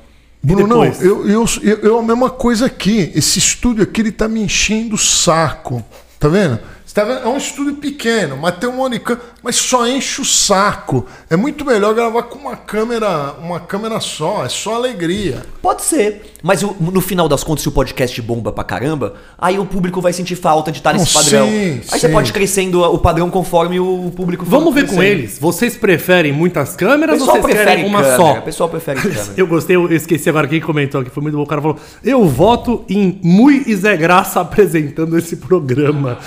Bruno, 0.43 0.67
depois? 0.67 1.03
eu, 1.05 1.29
eu, 1.29 1.45
eu, 1.63 1.77
eu 1.81 1.99
a 1.99 2.03
mesma 2.03 2.31
coisa 2.31 2.67
aqui. 2.67 3.13
Esse 3.15 3.39
estúdio 3.39 3.83
aqui, 3.83 4.01
ele 4.01 4.11
tá 4.13 4.27
me 4.27 4.41
enchendo 4.41 4.95
o 4.95 4.99
saco. 4.99 5.85
Tá 6.19 6.29
vendo? 6.29 6.59
Você 6.90 6.94
tá 6.94 7.05
vendo? 7.05 7.20
É 7.20 7.29
um 7.29 7.37
estúdio 7.37 7.76
pequeno, 7.76 8.37
mas 8.37 8.57
tem 8.57 8.68
um 8.68 8.90
câmera, 8.98 9.20
mas 9.44 9.55
só 9.55 9.87
enche 9.87 10.20
o 10.20 10.24
saco. 10.24 11.07
É 11.31 11.37
muito 11.37 11.64
melhor 11.64 11.94
gravar 11.94 12.24
com 12.24 12.37
uma 12.37 12.57
câmera, 12.57 13.37
uma 13.40 13.61
câmera 13.61 14.00
só, 14.00 14.44
é 14.44 14.48
só 14.48 14.74
alegria. 14.74 15.46
Pode 15.62 15.83
ser, 15.83 16.33
mas 16.42 16.62
no 16.62 17.00
final 17.00 17.29
das 17.29 17.44
contas, 17.44 17.62
se 17.62 17.68
o 17.68 17.72
podcast 17.72 18.20
bomba 18.20 18.50
pra 18.50 18.64
caramba, 18.64 19.14
aí 19.38 19.57
o 19.57 19.64
público 19.64 20.00
vai 20.00 20.12
sentir 20.12 20.35
falta 20.35 20.72
de 20.72 20.79
estar 20.79 20.92
nesse 20.92 21.14
Não, 21.14 21.22
padrão. 21.22 21.46
sim, 21.46 21.81
aí 21.92 22.00
você 22.00 22.09
sim. 22.09 22.12
pode 22.12 22.31
ir 22.31 22.33
crescendo 22.33 22.83
o 22.83 22.98
padrão 22.98 23.31
conforme 23.31 23.79
o 23.79 24.11
público 24.16 24.44
for 24.44 24.50
Vamos 24.50 24.74
ver 24.74 24.88
com 24.88 25.00
eles. 25.00 25.38
Vocês 25.38 25.76
preferem 25.76 26.33
muitas 26.33 26.74
câmeras 26.74 27.20
ou 27.20 27.26
vocês 27.40 27.57
querem 27.57 27.85
uma 27.87 28.00
câmera, 28.00 28.16
só? 28.16 28.33
O 28.38 28.42
pessoal 28.42 28.68
prefere 28.68 28.98
câmera. 29.00 29.35
Eu 29.37 29.46
gostei, 29.46 29.76
eu 29.76 29.92
esqueci 29.92 30.29
agora 30.29 30.48
quem 30.48 30.61
comentou 30.61 31.03
aqui, 31.03 31.11
foi 31.11 31.22
muito 31.22 31.37
bom. 31.37 31.44
O 31.44 31.46
cara 31.46 31.62
falou: 31.62 31.76
Eu 32.03 32.26
voto 32.26 32.85
em 32.88 33.20
Mui 33.22 33.62
e 33.64 33.76
Zé 33.76 33.96
Graça 33.96 34.40
apresentando 34.40 35.16
esse 35.16 35.37
programa. 35.37 36.18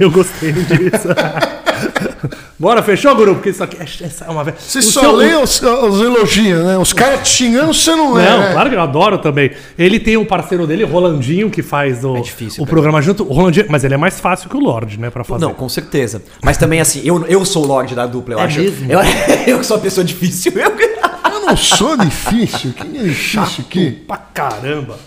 eu 0.04 0.10
gostei 0.10 0.52
disso. 0.52 1.08
Bora, 2.58 2.82
fechou, 2.82 3.16
Guru? 3.16 3.36
Porque 3.36 3.48
isso 3.48 3.64
aqui 3.64 3.78
essa 3.80 4.26
é 4.26 4.30
uma 4.30 4.44
vez. 4.44 4.56
Você 4.60 4.82
só 4.82 5.12
lê 5.12 5.34
os, 5.34 5.62
os 5.62 6.00
elogios, 6.02 6.62
né? 6.62 6.76
Os 6.76 6.92
caras 6.92 7.20
te 7.26 7.28
xingando, 7.36 7.72
você 7.72 7.90
não 7.94 8.12
lê. 8.12 8.22
Não, 8.22 8.38
né? 8.40 8.52
claro 8.52 8.68
que 8.68 8.76
eu 8.76 8.80
adoro 8.82 9.16
também. 9.16 9.52
Ele 9.78 9.98
tem 9.98 10.18
um 10.18 10.26
parceiro 10.26 10.66
dele, 10.66 10.84
Rolandinho, 10.84 11.48
que 11.48 11.62
faz 11.62 12.04
o, 12.04 12.16
É 12.18 12.20
difícil, 12.20 12.62
o 12.62 12.66
programa 12.66 13.00
junto. 13.00 13.22
O 13.24 13.32
Rolandinho, 13.32 13.64
mas 13.70 13.82
ele 13.82 13.94
é 13.94 13.96
mais 13.96 14.20
fácil 14.20 14.50
que 14.50 14.56
o 14.56 14.60
Lorde, 14.60 15.00
né, 15.00 15.08
pra 15.08 15.24
fazer. 15.24 15.42
Não, 15.42 15.54
com 15.54 15.70
certeza. 15.70 16.22
Mas 16.42 16.58
também 16.58 16.80
assim, 16.82 17.00
eu, 17.02 17.24
eu 17.26 17.42
sou 17.46 17.64
o 17.64 17.66
Lorde 17.66 17.94
da 17.94 18.04
dupla, 18.06 18.34
eu 18.34 18.38
É 18.40 18.42
acho. 18.44 18.60
mesmo? 18.60 18.92
Eu, 18.92 19.00
eu 19.56 19.64
sou 19.64 19.78
uma 19.78 19.82
pessoa 19.82 20.04
difícil. 20.04 20.52
Eu, 20.54 20.70
Eu 21.32 21.40
não 21.46 21.56
sou 21.56 21.96
difícil. 21.96 22.74
Quem 22.74 22.98
é 22.98 23.02
difícil 23.04 23.64
aqui? 23.66 23.90
Pra 24.06 24.18
caramba. 24.18 24.98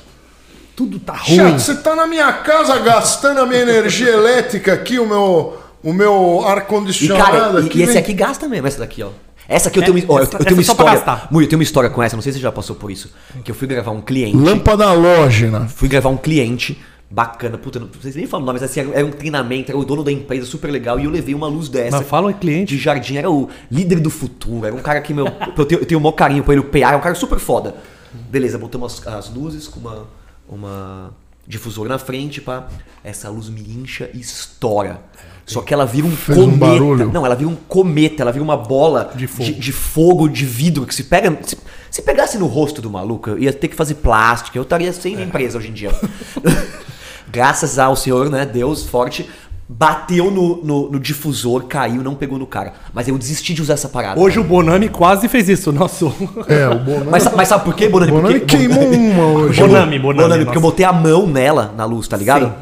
Tudo 0.75 0.99
tá 0.99 1.13
ruim. 1.13 1.36
Chato, 1.38 1.59
você 1.59 1.75
tá 1.75 1.95
na 1.95 2.07
minha 2.07 2.31
casa 2.33 2.77
gastando 2.79 3.39
a 3.41 3.45
minha 3.45 3.62
energia 3.62 4.09
elétrica 4.09 4.73
aqui, 4.73 4.97
o 4.99 5.05
meu, 5.07 5.57
o 5.83 5.93
meu 5.93 6.41
e 6.43 6.45
ar-condicionado 6.51 7.31
cara, 7.31 7.62
e, 7.62 7.65
aqui. 7.67 7.79
e 7.79 7.83
esse 7.83 7.97
aqui 7.97 8.13
gasta 8.13 8.47
mesmo, 8.47 8.67
essa 8.67 8.79
daqui, 8.79 9.03
ó. 9.03 9.09
Essa 9.47 9.67
aqui 9.69 9.79
eu 9.79 9.83
tenho, 9.83 10.03
ó, 10.07 10.17
eu, 10.19 10.23
essa- 10.23 10.38
eu 10.38 10.45
tenho 10.45 10.55
uma 10.55 10.62
é 10.62 10.65
pra 10.65 10.73
história. 10.73 10.93
gastar. 10.93 11.27
Mui, 11.29 11.43
eu 11.43 11.49
tenho 11.49 11.59
uma 11.59 11.63
história 11.63 11.89
com 11.89 12.01
essa, 12.01 12.15
não 12.15 12.23
sei 12.23 12.31
se 12.31 12.39
você 12.39 12.43
já 12.43 12.51
passou 12.51 12.75
por 12.75 12.89
isso. 12.89 13.12
Que 13.43 13.51
eu 13.51 13.55
fui 13.55 13.67
gravar 13.67 13.91
um 13.91 14.01
cliente. 14.01 14.36
Lâmpada 14.38 14.86
halógena. 14.88 15.67
Fui 15.67 15.88
gravar 15.88 16.09
um 16.09 16.17
cliente 16.17 16.81
bacana, 17.12 17.57
puta, 17.59 17.79
não 17.79 17.88
vocês 18.01 18.15
nem 18.15 18.25
falam 18.25 18.43
o 18.43 18.47
nome, 18.47 18.59
mas 18.59 18.67
assim, 18.71 18.79
era- 18.79 18.89
era 18.99 19.05
um 19.05 19.12
treinamento, 19.12 19.69
era 19.69 19.77
o 19.77 19.86
dono 19.86 20.03
da 20.03 20.12
empresa 20.12 20.47
super 20.47 20.71
legal 20.71 20.99
e 20.99 21.03
eu 21.05 21.12
levei 21.12 21.36
uma 21.36 21.47
luz 21.47 21.69
dessa. 21.69 21.97
Mas 21.97 22.07
fala 22.07 22.31
o 22.31 22.33
cliente. 22.33 22.75
De 22.75 22.81
jardim, 22.81 23.17
era 23.17 23.29
o 23.29 23.47
líder 23.69 23.99
do 23.99 24.09
futuro, 24.09 24.65
era 24.65 24.73
um 24.73 24.79
cara 24.81 24.99
que, 25.01 25.13
meu, 25.13 25.27
eu 25.55 25.65
tenho, 25.65 25.81
eu 25.81 25.86
tenho 25.86 25.99
o 25.99 26.03
maior 26.03 26.13
carinho 26.13 26.43
por 26.43 26.53
ele, 26.53 26.62
o 26.62 26.63
PA, 26.63 26.93
é 26.93 26.95
um 26.95 27.01
cara 27.01 27.13
super 27.13 27.38
foda. 27.38 27.75
Beleza, 28.12 28.57
botamos 28.57 29.03
as, 29.05 29.13
as 29.13 29.29
luzes 29.29 29.67
com 29.67 29.79
uma, 29.81 30.07
uma 30.47 31.12
difusor 31.47 31.88
na 31.88 31.97
frente, 31.99 32.39
pá. 32.41 32.67
Essa 33.03 33.29
luz 33.29 33.49
me 33.49 33.62
incha 33.62 34.10
e 34.13 34.19
estoura. 34.19 35.01
Só 35.45 35.62
que 35.62 35.73
ela 35.73 35.86
vira 35.86 36.08
um 36.08 36.15
Fez 36.15 36.38
um 36.38 36.51
cometa. 36.51 36.65
barulho. 36.65 37.12
não, 37.12 37.25
ela 37.25 37.36
vira 37.36 37.49
um 37.49 37.56
cometa, 37.56 38.21
ela 38.23 38.32
vira 38.32 38.43
uma 38.43 38.56
bola 38.56 39.12
De 39.13 39.27
fogo. 39.27 39.43
de, 39.43 39.53
de 39.56 39.71
fogo, 39.73 40.29
de 40.29 40.45
vidro, 40.45 40.86
que 40.86 40.95
se 40.95 41.03
pega. 41.03 41.38
Se, 41.43 41.58
se 41.91 42.01
pegasse 42.01 42.38
no 42.38 42.47
rosto 42.47 42.82
do 42.82 42.89
maluco, 42.89 43.32
eu 43.32 43.39
ia 43.39 43.51
ter 43.51 43.67
que 43.67 43.75
fazer 43.75 43.95
plástico, 43.95 44.58
eu 44.58 44.63
estaria 44.63 44.93
sem 44.93 45.21
empresa 45.21 45.58
hoje 45.58 45.67
em 45.67 45.73
dia. 45.73 45.91
Graças 47.32 47.79
ao 47.79 47.95
Senhor, 47.95 48.29
né? 48.29 48.45
Deus 48.45 48.84
forte. 48.86 49.29
Bateu 49.67 50.30
no, 50.30 50.58
no, 50.63 50.91
no 50.91 50.99
difusor, 50.99 51.63
caiu, 51.63 52.04
não 52.04 52.15
pegou 52.15 52.38
no 52.38 52.45
cara. 52.45 52.73
Mas 52.93 53.08
eu 53.08 53.17
desisti 53.17 53.54
de 53.54 53.62
usar 53.62 53.73
essa 53.76 53.88
parada. 53.88 54.19
Hoje 54.19 54.38
o 54.39 54.43
Bonami 54.43 54.89
quase 54.89 55.28
fez 55.30 55.47
isso. 55.47 55.71
Nosso. 55.71 56.13
É, 56.49 56.67
o 56.67 56.78
Bonami. 56.80 57.08
Mas, 57.10 57.34
mas 57.34 57.47
sabe 57.47 57.63
por 57.63 57.73
quê, 57.73 57.88
Bonani? 57.88 58.12
Bonami 58.12 58.39
Porque- 58.41 58.58
queimou 58.58 58.91
uma 58.91 59.26
hoje. 59.26 59.60
Bonami, 59.62 59.97
Bonami. 59.99 60.21
Bonani, 60.23 60.45
porque 60.45 60.58
eu 60.58 60.62
nossa. 60.62 60.71
botei 60.71 60.86
a 60.86 60.91
mão 60.93 61.26
nela 61.26 61.73
na 61.78 61.86
luz, 61.86 62.08
tá 62.08 62.17
ligado? 62.17 62.47
Sim. 62.47 62.54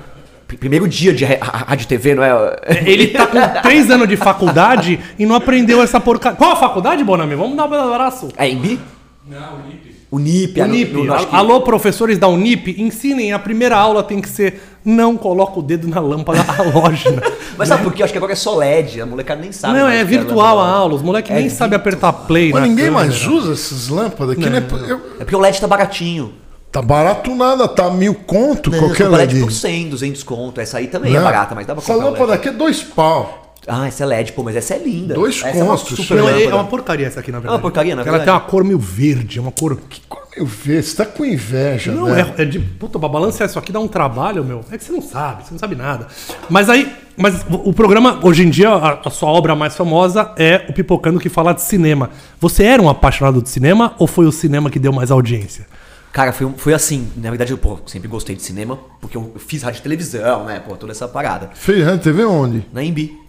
Pr- 0.47 0.57
Primeiro 0.57 0.87
dia 0.87 1.11
de 1.13 1.25
rádio 1.25 1.87
TV, 1.87 2.13
não 2.13 2.23
é? 2.23 2.55
Ele 2.85 3.07
tá 3.07 3.25
com 3.25 3.61
três 3.63 3.89
anos 3.89 4.07
de 4.07 4.15
faculdade 4.15 4.99
e 5.17 5.25
não 5.25 5.35
aprendeu 5.35 5.81
essa 5.81 5.99
porcaria. 5.99 6.37
Qual 6.37 6.51
a 6.51 6.55
faculdade, 6.55 7.03
Bonami? 7.03 7.35
Vamos 7.35 7.57
dar 7.57 7.67
um 7.67 7.93
abraço. 7.93 8.29
É 8.37 8.47
Embi? 8.49 8.79
Não, 9.27 9.37
o 9.39 9.90
NIP. 10.17 10.59
Unip. 10.59 10.61
é, 10.61 10.65
no- 10.67 10.73
Unip. 10.73 10.93
no- 10.93 11.03
no- 11.05 11.17
que- 11.27 11.35
Alô, 11.35 11.61
professores 11.61 12.17
da 12.17 12.27
Unip, 12.27 12.75
ensinem. 12.77 13.31
A 13.33 13.39
primeira 13.39 13.77
aula 13.77 14.03
tem 14.03 14.19
que 14.19 14.27
ser 14.29 14.61
não 14.83 15.15
coloca 15.15 15.59
o 15.59 15.61
dedo 15.61 15.87
na 15.87 15.99
lâmpada 15.99 16.41
halógena. 16.41 17.21
Mas 17.57 17.67
sabe 17.69 17.83
por 17.83 17.93
quê? 17.93 18.03
Acho 18.03 18.11
que 18.11 18.17
agora 18.17 18.33
é 18.33 18.35
só 18.35 18.55
LED, 18.55 18.99
a 19.01 19.05
molecada 19.05 19.39
nem 19.41 19.51
sabe. 19.51 19.77
não, 19.77 19.87
é 19.87 19.99
que 19.99 20.03
virtual 20.05 20.59
a 20.59 20.67
aula. 20.67 20.95
Os 20.95 21.01
moleques 21.01 21.31
É 21.31 21.35
nem 21.35 21.49
sabem 21.49 21.75
apertar 21.77 22.11
play. 22.13 22.51
Mas 22.51 22.61
na 22.63 22.67
ninguém 22.67 22.85
câmera. 22.85 23.05
mais 23.05 23.27
usa 23.27 23.53
essas 23.53 23.87
lâmpadas 23.89 24.35
aqui, 24.37 24.49
né? 24.49 24.63
Eu- 24.87 25.01
É 25.19 25.23
porque 25.23 25.35
o 25.35 25.39
LED 25.39 25.61
tá 25.61 25.67
baratinho. 25.67 26.33
Tá 26.71 26.81
barato 26.81 27.35
nada, 27.35 27.67
tá 27.67 27.89
mil 27.89 28.13
conto 28.15 28.69
Não, 28.71 28.79
qualquer 28.79 29.07
o 29.07 29.11
LED 29.11 29.33
LED. 29.33 29.43
por 29.45 29.51
100, 29.51 29.89
200 29.89 30.23
conto. 30.23 30.59
Essa 30.61 30.77
aí 30.77 30.87
também 30.87 31.11
é 31.13 31.17
Não. 31.17 31.23
barata, 31.23 31.53
mas 31.53 31.67
dá 31.67 31.73
pra 31.75 31.83
Essa 31.83 31.93
comprar 31.93 32.07
o 32.07 32.11
lâmpada 32.13 32.33
aqui 32.33 32.47
é 32.47 32.51
dois 32.51 32.81
pau. 32.81 33.40
Ah, 33.67 33.87
essa 33.87 34.03
é 34.03 34.07
LED, 34.07 34.31
pô, 34.33 34.41
mas 34.43 34.55
essa 34.55 34.73
é 34.73 34.79
linda. 34.79 35.13
Dois 35.13 35.37
essa 35.43 35.57
é 35.57 35.63
uma 35.63 35.77
contos, 35.77 36.09
Não, 36.09 36.17
é, 36.17 36.21
lâmpada. 36.31 36.43
é 36.49 36.53
uma 36.55 36.63
porcaria 36.65 37.05
essa 37.07 37.19
aqui, 37.19 37.31
na 37.31 37.39
verdade. 37.39 37.61
porcaria, 37.61 37.95
na 37.95 38.01
Ela 38.01 38.11
verdade. 38.17 38.25
tem 38.25 38.33
uma 38.33 38.39
cor 38.49 38.63
meio 38.63 38.79
verde, 38.79 39.37
é 39.37 39.41
uma 39.41 39.51
cor. 39.51 39.77
Que 39.87 40.01
cor 40.09 40.21
Eu 40.35 40.45
vejo, 40.45 40.87
você 40.87 40.95
tá 40.95 41.05
com 41.05 41.23
inveja, 41.23 41.91
Não, 41.91 42.05
né? 42.07 42.33
é, 42.37 42.41
é 42.41 42.45
de. 42.45 42.59
Puta, 42.59 42.97
pra 42.97 43.07
balancear 43.07 43.47
isso 43.47 43.59
aqui 43.59 43.71
dá 43.71 43.79
um 43.79 43.87
trabalho, 43.87 44.43
meu. 44.43 44.61
É 44.71 44.77
que 44.77 44.83
você 44.83 44.91
não 44.91 45.01
sabe, 45.01 45.43
você 45.45 45.51
não 45.51 45.59
sabe 45.59 45.75
nada. 45.75 46.07
Mas 46.49 46.69
aí. 46.69 46.91
Mas 47.17 47.45
o 47.49 47.71
programa, 47.73 48.19
hoje 48.23 48.41
em 48.41 48.49
dia, 48.49 48.69
a, 48.69 49.01
a 49.05 49.09
sua 49.11 49.29
obra 49.29 49.53
mais 49.53 49.75
famosa 49.75 50.31
é 50.37 50.65
o 50.69 50.73
Pipocando 50.73 51.19
que 51.19 51.29
fala 51.29 51.53
de 51.53 51.61
cinema. 51.61 52.09
Você 52.39 52.63
era 52.63 52.81
um 52.81 52.89
apaixonado 52.89 53.41
de 53.43 53.49
cinema 53.49 53.93
ou 53.99 54.07
foi 54.07 54.25
o 54.25 54.31
cinema 54.31 54.71
que 54.71 54.79
deu 54.79 54.91
mais 54.93 55.11
audiência? 55.11 55.67
Cara, 56.11 56.33
foi, 56.33 56.51
foi 56.57 56.73
assim. 56.73 57.09
Na 57.17 57.29
verdade, 57.29 57.51
eu 57.51 57.57
pô, 57.57 57.77
sempre 57.85 58.07
gostei 58.07 58.35
de 58.35 58.41
cinema, 58.41 58.79
porque 58.99 59.15
eu 59.17 59.33
fiz 59.37 59.61
rádio 59.61 59.79
e 59.79 59.81
televisão, 59.83 60.45
né? 60.45 60.59
Pô, 60.65 60.75
toda 60.75 60.93
essa 60.93 61.07
parada. 61.07 61.51
Fez 61.53 61.85
Rádio 61.85 61.99
TV 62.01 62.23
onde? 62.25 62.65
Na 62.73 62.83
Embi. 62.83 63.19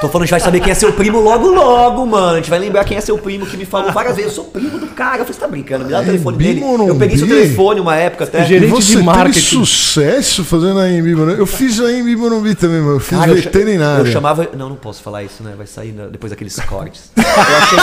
Tô 0.00 0.08
falando, 0.10 0.24
a 0.24 0.26
gente 0.26 0.30
vai 0.32 0.40
saber 0.40 0.60
quem 0.60 0.70
é 0.70 0.74
seu 0.74 0.92
primo 0.92 1.18
logo, 1.18 1.48
logo, 1.48 2.04
mano. 2.04 2.32
A 2.32 2.36
gente 2.36 2.50
vai 2.50 2.58
lembrar 2.58 2.84
quem 2.84 2.98
é 2.98 3.00
seu 3.00 3.16
primo 3.16 3.46
que 3.46 3.56
me 3.56 3.64
falou 3.64 3.90
várias 3.90 4.16
vezes. 4.16 4.32
Eu 4.32 4.34
sou 4.42 4.44
primo 4.52 4.78
do 4.78 4.88
cara. 4.88 5.18
Eu 5.22 5.24
falei, 5.24 5.32
você 5.32 5.40
tá 5.40 5.48
brincando? 5.48 5.86
Me 5.86 5.92
dá 5.92 6.02
o 6.02 6.04
telefone 6.04 6.36
dele. 6.36 6.60
Morumbi? 6.60 6.90
Eu 6.90 6.96
peguei 6.96 7.16
seu 7.16 7.26
telefone 7.26 7.80
uma 7.80 7.96
época 7.96 8.24
até. 8.24 8.42
E 8.42 8.46
Gerente 8.46 8.70
você 8.70 8.96
de 8.96 9.02
marketing. 9.02 9.32
teve 9.32 9.46
sucesso 9.46 10.44
fazendo 10.44 10.78
a 10.80 10.90
Embi 10.90 11.14
Morumbi? 11.14 11.38
Eu 11.38 11.46
fiz 11.46 11.80
a 11.80 11.90
Embi 11.90 12.14
Morumbi 12.16 12.54
também, 12.54 12.80
mano. 12.80 12.96
Eu 12.96 13.00
fiz 13.00 13.18
Cara, 13.18 13.30
eu 13.30 13.36
cha- 13.38 13.44
veterinária. 13.44 14.02
Eu 14.02 14.12
chamava. 14.12 14.46
Não, 14.54 14.68
não 14.68 14.76
posso 14.76 15.02
falar 15.02 15.22
isso, 15.22 15.42
né? 15.42 15.54
Vai 15.56 15.66
sair 15.66 15.92
né, 15.92 16.08
depois 16.10 16.30
daqueles 16.30 16.54
cortes. 16.60 17.10
Eu 17.16 17.22
achei, 17.56 17.78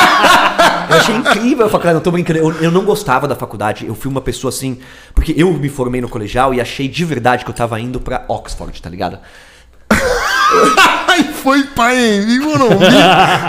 eu 0.89 0.97
achei 0.97 1.15
incrível 1.15 1.65
a 1.65 1.69
faculdade. 1.69 1.95
Não 1.95 2.01
tô 2.01 2.11
brincando. 2.11 2.37
Eu, 2.37 2.51
eu 2.61 2.69
não 2.71 2.85
gostava 2.85 3.27
da 3.27 3.35
faculdade. 3.35 3.87
Eu 3.87 3.95
fui 3.95 4.11
uma 4.11 4.21
pessoa 4.21 4.49
assim. 4.49 4.77
Porque 5.15 5.33
eu 5.35 5.51
me 5.53 5.69
formei 5.69 6.01
no 6.01 6.09
colegial 6.09 6.53
e 6.53 6.61
achei 6.61 6.87
de 6.87 7.03
verdade 7.03 7.43
que 7.43 7.49
eu 7.49 7.55
tava 7.55 7.79
indo 7.79 7.99
pra 7.99 8.25
Oxford, 8.27 8.79
tá 8.79 8.89
ligado? 8.91 9.17
Ai, 11.07 11.23
foi 11.33 11.63
pra 11.63 11.93
Embi 11.93 12.39
Morumbi, 12.39 12.85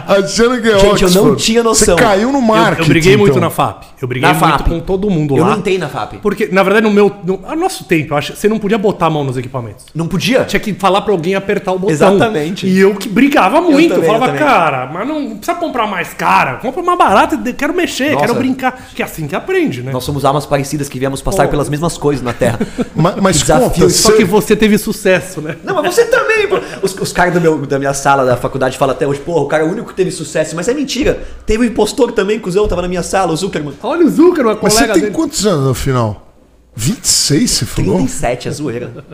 achando 0.08 0.60
que 0.60 0.68
é 0.68 0.78
Gente, 0.78 1.02
eu 1.04 1.10
não 1.10 1.22
Oxford. 1.22 1.42
tinha 1.42 1.62
noção. 1.62 1.96
Você 1.96 2.02
caiu 2.02 2.32
no 2.32 2.38
Eu, 2.38 2.42
marketing. 2.42 2.82
eu 2.82 2.88
briguei 2.88 3.16
muito 3.16 3.30
então. 3.32 3.40
na 3.42 3.50
FAP. 3.50 3.84
Eu 4.00 4.08
briguei 4.08 4.28
Na 4.28 4.34
muito 4.34 4.50
FAP. 4.58 4.68
com 4.68 4.80
todo 4.80 5.08
mundo 5.08 5.36
Eu 5.36 5.44
lá. 5.44 5.50
não 5.50 5.58
entrei 5.58 5.78
na 5.78 5.88
FAP. 5.88 6.14
Porque, 6.20 6.48
na 6.50 6.62
verdade, 6.64 6.86
no 6.86 6.92
meu. 6.92 7.12
No, 7.24 7.36
no 7.38 7.56
nosso 7.56 7.84
tempo, 7.84 8.14
eu 8.14 8.18
acho, 8.18 8.34
você 8.34 8.48
não 8.48 8.58
podia 8.58 8.78
botar 8.78 9.06
a 9.06 9.10
mão 9.10 9.22
nos 9.22 9.36
equipamentos. 9.36 9.86
Não 9.94 10.08
podia? 10.08 10.44
Tinha 10.44 10.58
que 10.58 10.74
falar 10.74 11.02
pra 11.02 11.12
alguém 11.12 11.34
apertar 11.36 11.70
o 11.72 11.78
botão. 11.78 11.92
Exatamente. 11.94 12.66
E 12.66 12.80
eu 12.80 12.94
que 12.96 13.08
brigava 13.08 13.60
muito. 13.60 13.92
Eu, 13.92 13.96
também, 13.96 14.06
falava, 14.06 14.24
eu 14.32 14.38
também. 14.38 14.44
cara, 14.54 14.90
mas 14.92 15.06
não 15.06 15.36
precisa 15.36 15.54
comprar 15.54 15.86
mais 15.86 16.12
cara. 16.14 16.54
Compra 16.54 16.82
mais 16.82 16.98
barato, 16.98 17.38
eu 17.44 17.54
quero 17.54 17.72
mexer, 17.74 18.10
Nossa. 18.12 18.26
quero 18.26 18.38
brincar. 18.38 18.88
Que 18.94 19.02
é 19.02 19.04
assim 19.04 19.28
que 19.28 19.36
aprende, 19.36 19.82
né? 19.82 19.92
Nós 19.92 20.02
somos 20.02 20.24
almas 20.24 20.46
parecidas 20.46 20.88
que 20.88 20.98
viemos 20.98 21.22
passar 21.22 21.46
pelas 21.48 21.68
mesmas 21.68 21.96
coisas 21.96 22.24
na 22.24 22.32
Terra. 22.32 22.58
Mas, 22.94 23.16
mas 23.16 23.38
Desafio. 23.38 23.68
conta, 23.70 23.90
Só 23.90 24.10
você- 24.10 24.16
que 24.18 24.24
você 24.24 24.56
teve 24.56 24.76
sucesso, 24.78 25.40
né? 25.40 25.56
Não, 25.64 25.74
mas 25.82 25.94
você 25.94 26.04
também. 26.04 26.46
Os, 26.94 27.00
os 27.00 27.12
caras 27.12 27.34
da 27.68 27.78
minha 27.78 27.94
sala 27.94 28.24
da 28.24 28.36
faculdade 28.36 28.76
falam 28.78 28.94
até 28.94 29.06
hoje, 29.06 29.20
porra, 29.20 29.40
o 29.40 29.46
cara 29.46 29.62
é 29.64 29.66
o 29.66 29.70
único 29.70 29.88
que 29.88 29.94
teve 29.94 30.10
sucesso. 30.10 30.54
Mas 30.56 30.68
é 30.68 30.74
mentira. 30.74 31.22
Teve 31.46 31.64
um 31.64 31.66
impostor 31.66 32.12
também, 32.12 32.38
cuzão, 32.38 32.66
tava 32.68 32.82
na 32.82 32.88
minha 32.88 33.02
sala, 33.02 33.32
o 33.32 33.36
Zuckerman. 33.36 33.74
Olha 33.82 34.06
o 34.06 34.10
Zuckerman, 34.10 34.58
Mas 34.60 34.72
você 34.72 34.78
colega 34.80 34.92
tem 34.94 35.02
dele. 35.04 35.14
quantos 35.14 35.46
anos 35.46 35.66
no 35.66 35.74
final? 35.74 36.28
26, 36.74 37.50
você 37.50 37.66
falou? 37.66 37.96
37, 37.96 38.48
é 38.48 38.50
zoeira. 38.50 39.04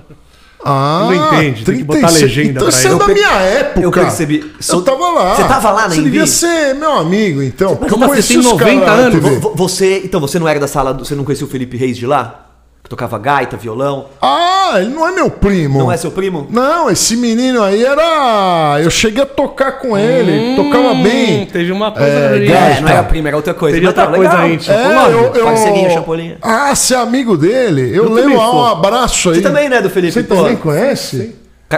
Ah, 0.64 1.02
Não 1.04 1.14
entende, 1.14 1.64
tem 1.64 1.76
que 1.78 1.84
botar 1.84 2.10
legenda 2.10 2.50
Então 2.50 2.62
pra 2.64 2.72
você 2.72 2.88
ele. 2.88 2.94
é 2.94 2.98
da 2.98 3.08
minha 3.08 3.30
época. 3.40 3.80
eu 3.80 3.90
percebi. 3.92 4.52
Eu 4.68 4.82
tava 4.82 5.08
lá. 5.10 5.34
Você 5.36 5.44
tava 5.44 5.70
lá 5.70 5.82
na 5.82 5.88
Você 5.90 5.94
Embi? 6.00 6.04
devia 6.10 6.26
ser 6.26 6.74
meu 6.74 6.92
amigo, 6.94 7.40
então. 7.42 7.76
porque 7.76 7.90
como 7.92 8.04
eu 8.04 8.12
assim, 8.12 8.34
conheci 8.34 8.42
tem 8.44 8.52
os 8.52 8.58
caras 8.58 8.74
90 8.74 8.86
lá 8.90 8.96
na 8.96 9.02
anos? 9.04 9.14
TV. 9.22 9.36
Vo- 9.38 9.52
Você, 9.54 10.02
então, 10.04 10.20
você 10.20 10.38
não 10.38 10.48
era 10.48 10.58
da 10.58 10.66
sala, 10.66 10.92
do- 10.92 11.04
você 11.04 11.14
não 11.14 11.24
conhecia 11.24 11.46
o 11.46 11.50
Felipe 11.50 11.76
Reis 11.76 11.96
de 11.96 12.06
lá? 12.06 12.47
Que 12.88 12.96
tocava 12.96 13.18
gaita, 13.18 13.54
violão? 13.58 14.06
Ah, 14.18 14.76
ele 14.76 14.88
não 14.88 15.06
é 15.06 15.12
meu 15.12 15.28
primo. 15.30 15.78
Não 15.78 15.92
é 15.92 15.96
seu 15.98 16.10
primo? 16.10 16.46
Não, 16.48 16.88
esse 16.88 17.16
menino 17.18 17.62
aí 17.62 17.84
era. 17.84 18.78
Eu 18.82 18.88
cheguei 18.90 19.22
a 19.22 19.26
tocar 19.26 19.72
com 19.72 19.96
ele, 19.98 20.56
tocava 20.56 20.94
bem. 20.94 21.42
Hum, 21.42 21.46
Teve 21.52 21.70
uma 21.70 21.92
coisa 21.92 22.06
É, 22.08 22.28
ali. 22.28 22.46
gaita. 22.46 22.78
É, 22.78 22.80
não 22.80 22.88
era 22.88 23.02
primo, 23.02 23.28
era 23.28 23.36
outra 23.36 23.52
coisa. 23.52 23.74
Teria 23.74 23.88
Mas 23.88 23.94
tá, 23.94 24.02
outra 24.04 24.16
coisa 24.16 24.32
legal. 24.32 24.46
aí, 24.46 24.56
tipo, 24.56 24.72
É, 24.72 24.94
lógico, 24.94 25.20
eu, 25.20 25.34
eu... 25.34 25.44
parceirinha, 25.44 25.90
Chapolin. 25.90 26.34
Ah, 26.40 26.74
você 26.74 26.94
é 26.94 26.96
amigo 26.96 27.36
dele? 27.36 27.94
Eu, 27.94 28.08
também 28.08 28.34
ah, 28.34 28.50
um 28.52 28.64
abraço 28.64 29.28
aí. 29.28 29.36
Você 29.36 29.42
também, 29.42 29.68
né, 29.68 29.82
do 29.82 29.90
Felipe? 29.90 30.12
Você 30.14 30.22
Pô. 30.22 30.36
também 30.36 30.56
conhece? 30.56 31.34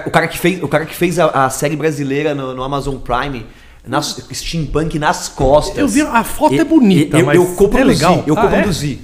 O 0.07 0.11
cara 0.13 0.29
que 0.29 0.39
fez, 0.39 0.63
o 0.63 0.69
cara 0.69 0.87
que 0.87 0.95
fez 0.95 1.19
a, 1.19 1.27
a 1.47 1.51
série 1.51 1.75
brasileira 1.75 2.37
no, 2.37 2.55
no 2.55 2.63
Amazon 2.63 2.95
Prime, 2.99 3.45
nas, 3.85 4.17
steampunk 4.33 4.97
nas 4.97 5.29
costas. 5.29 5.77
Eu 5.77 5.89
vi, 5.89 6.03
a 6.03 6.23
foto 6.23 6.55
E- 6.55 6.61
é 6.61 6.65
bonita, 6.65 7.19
eu, 7.19 7.27
mas 7.27 7.35
eu 7.35 7.47
coproduzi, 7.57 7.81
é 8.05 8.09
legal. 8.09 8.23
Eu 8.29 8.39
Ah, 8.39 8.43
coproduzi. 8.43 9.01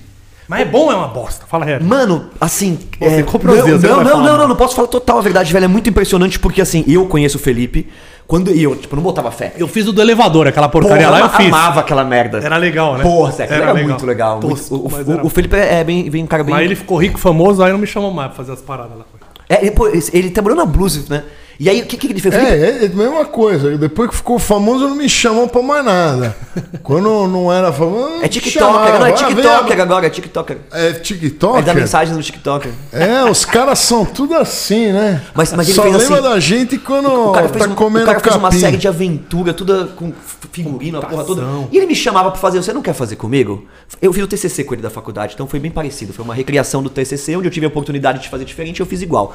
Mas 0.49 0.61
é 0.61 0.65
bom 0.65 0.85
ou 0.85 0.93
é 0.93 0.95
uma 0.97 1.09
bosta? 1.09 1.45
Fala 1.47 1.65
real. 1.65 1.81
Mano, 1.83 2.27
assim. 2.41 2.79
Você 3.01 3.05
é, 3.21 3.23
comprou 3.23 3.57
não, 3.57 3.67
não, 3.67 3.79
não 3.79 4.05
não, 4.05 4.23
não, 4.23 4.39
não, 4.39 4.49
não 4.49 4.57
posso 4.57 4.77
falar 4.77 4.89
total 4.89 5.19
a 5.19 5.21
verdade, 5.21 5.53
velho. 5.53 5.65
É 5.65 5.69
muito 5.69 5.91
impressionante 5.91 6.39
porque, 6.39 6.61
assim, 6.61 6.85
eu 6.87 7.07
conheço 7.07 7.37
o 7.37 7.41
Felipe. 7.41 7.89
Quando 8.27 8.51
e 8.51 8.63
eu, 8.63 8.75
tipo, 8.75 8.95
não 8.97 9.03
botava 9.03 9.31
fé. 9.31 9.53
Eu 9.57 9.69
fiz 9.69 9.87
o 9.87 9.93
do 9.93 10.01
elevador, 10.01 10.49
aquela 10.49 10.69
porcaria 10.69 11.07
Porra, 11.07 11.19
lá, 11.21 11.27
eu 11.27 11.31
fiz. 11.31 11.47
amava 11.47 11.81
aquela 11.81 12.05
merda. 12.05 12.39
Era 12.39 12.57
legal, 12.57 12.97
né? 12.97 13.03
Porra, 13.05 13.31
Zé, 13.33 13.45
era, 13.45 13.55
Era 13.55 13.73
legal. 13.73 13.89
muito 13.89 14.07
legal. 14.07 14.41
muito- 14.41 14.49
Tosco, 14.57 14.75
o, 14.77 14.89
o- 14.89 15.13
era 15.13 15.25
o 15.27 15.29
Felipe 15.29 15.57
é, 15.57 15.81
é 15.81 15.85
bem, 15.85 16.11
bem 16.11 16.25
um 16.25 16.27
cara 16.27 16.43
bem. 16.43 16.53
Mas 16.55 16.65
ele 16.65 16.75
ficou 16.75 16.99
rico, 16.99 17.19
famoso, 17.21 17.63
aí 17.63 17.71
não 17.71 17.79
me 17.79 17.87
chamou 17.87 18.11
mais 18.11 18.29
pra 18.29 18.37
fazer 18.39 18.53
as 18.53 18.61
paradas 18.61 18.99
lá. 18.99 19.05
É, 19.49 19.61
ele, 19.63 19.71
pô, 19.71 19.87
ele 20.13 20.31
trabalhou 20.31 20.57
na 20.59 20.67
Blues, 20.67 21.09
né? 21.09 21.23
E 21.59 21.71
aí, 21.71 21.81
o 21.81 21.87
que, 21.87 21.97
que 21.97 22.07
ele 22.07 22.21
fez? 22.21 22.35
É, 22.35 22.39
é, 22.39 22.85
é 22.85 22.87
a 22.87 22.89
mesma 22.91 23.25
coisa. 23.25 23.79
Depois 23.79 24.11
que 24.11 24.17
ficou 24.17 24.39
famoso, 24.39 24.89
não 24.89 24.95
me 24.97 25.09
chamam 25.09 25.49
pra 25.49 25.63
mais 25.63 25.85
nada. 25.85 26.37
Quando 26.83 27.27
não 27.27 27.51
era 27.53 27.73
famoso. 27.73 28.23
É 28.23 28.29
TikToker, 28.29 28.99
não, 28.99 29.07
é 29.07 29.13
TikToker 29.13 29.81
agora, 29.81 30.07
é 30.07 30.11
TikToker. 30.11 30.59
É 30.73 30.87
Ele 30.89 30.93
dá 30.93 31.01
TikToker? 31.01 31.75
mensagem 31.75 32.15
no 32.15 32.23
TikToker. 32.23 32.71
É, 32.93 33.25
os 33.25 33.45
caras 33.45 33.79
são 33.79 34.05
tudo 34.05 34.35
assim, 34.35 34.93
né? 34.93 35.23
Mas- 35.35 35.53
mas 35.55 35.67
ele 35.69 35.77
Só 35.77 35.83
fez 35.85 35.97
lembra 35.97 36.19
assim- 36.19 36.29
da 36.29 36.41
gente 36.41 36.79
quando 36.79 37.09
O 37.11 37.33
cara 37.33 37.49
fez, 37.49 37.65
tá 37.67 37.75
comendo 37.75 38.05
o 38.05 38.07
cara 38.07 38.21
fez 38.21 38.37
uma 38.37 38.49
capim. 38.51 38.61
série 38.61 38.77
de 38.77 38.87
aventura, 38.89 39.55
toda 39.55 39.87
com 39.97 40.13
figurino, 40.53 40.99
a 40.99 41.03
porra 41.03 41.25
toda. 41.25 41.43
E 41.73 41.77
ele 41.79 41.87
me 41.87 41.95
chamava 41.95 42.31
pra 42.31 42.41
fazer, 42.41 42.63
você 42.63 42.73
não 42.73 42.83
quer 42.83 42.93
fazer 42.95 43.17
comigo? 43.17 43.67
Eu 44.03 44.13
fiz 44.13 44.23
o 44.23 44.27
TCC 44.27 44.63
com 44.65 44.75
ele 44.75 44.83
da 44.83 44.91
faculdade, 44.91 45.33
então 45.35 45.47
foi 45.47 45.59
bem 45.59 45.71
parecido. 45.71 46.13
Foi 46.13 46.25
uma 46.25 46.35
recriação 46.35 46.83
do 46.83 46.91
TCC, 46.91 47.35
onde 47.37 47.47
eu 47.49 47.51
tive 47.51 47.67
a 47.67 47.69
oportunidade 47.69 48.21
de 48.21 48.29
fazer 48.29 48.45
diferente 48.45 48.79
e 48.79 48.83
eu 48.83 48.87
fiz 48.87 49.01
igual. 49.03 49.35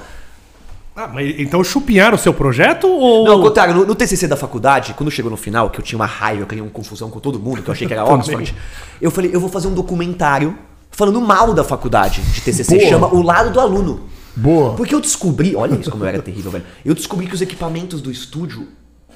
Ah, 0.95 1.07
mas 1.07 1.39
então 1.39 1.63
chupinharam 1.63 2.15
o 2.15 2.19
seu 2.19 2.33
projeto 2.33 2.87
ou. 2.87 3.25
Não, 3.25 3.33
ao 3.33 3.41
contrário, 3.41 3.73
no, 3.73 3.85
no 3.85 3.95
TCC 3.95 4.27
da 4.27 4.35
faculdade, 4.35 4.93
quando 4.93 5.09
chegou 5.09 5.31
no 5.31 5.37
final, 5.37 5.69
que 5.69 5.79
eu 5.79 5.83
tinha 5.83 5.97
uma 5.97 6.05
raiva, 6.05 6.43
eu 6.43 6.47
queria 6.47 6.63
uma 6.63 6.69
confusão 6.69 7.09
com 7.09 7.19
todo 7.19 7.39
mundo, 7.39 7.61
que 7.63 7.69
eu 7.69 7.71
achei 7.73 7.87
que 7.87 7.93
era 7.93 8.03
Oxford, 8.11 8.53
eu 9.01 9.09
falei, 9.09 9.33
eu 9.33 9.39
vou 9.39 9.49
fazer 9.49 9.67
um 9.67 9.73
documentário 9.73 10.57
falando 10.89 11.21
mal 11.21 11.53
da 11.53 11.63
faculdade 11.63 12.21
de 12.21 12.41
TCC, 12.41 12.77
Boa. 12.77 12.89
chama 12.89 13.07
O 13.13 13.21
Lado 13.21 13.51
do 13.51 13.59
Aluno. 13.59 14.01
Boa. 14.35 14.75
Porque 14.75 14.93
eu 14.93 14.99
descobri, 14.99 15.55
olha 15.55 15.75
isso 15.75 15.89
como 15.89 16.03
eu 16.03 16.07
era 16.07 16.21
terrível, 16.21 16.51
velho. 16.51 16.65
Eu 16.85 16.93
descobri 16.93 17.27
que 17.27 17.35
os 17.35 17.41
equipamentos 17.41 18.01
do 18.01 18.11
estúdio 18.11 18.67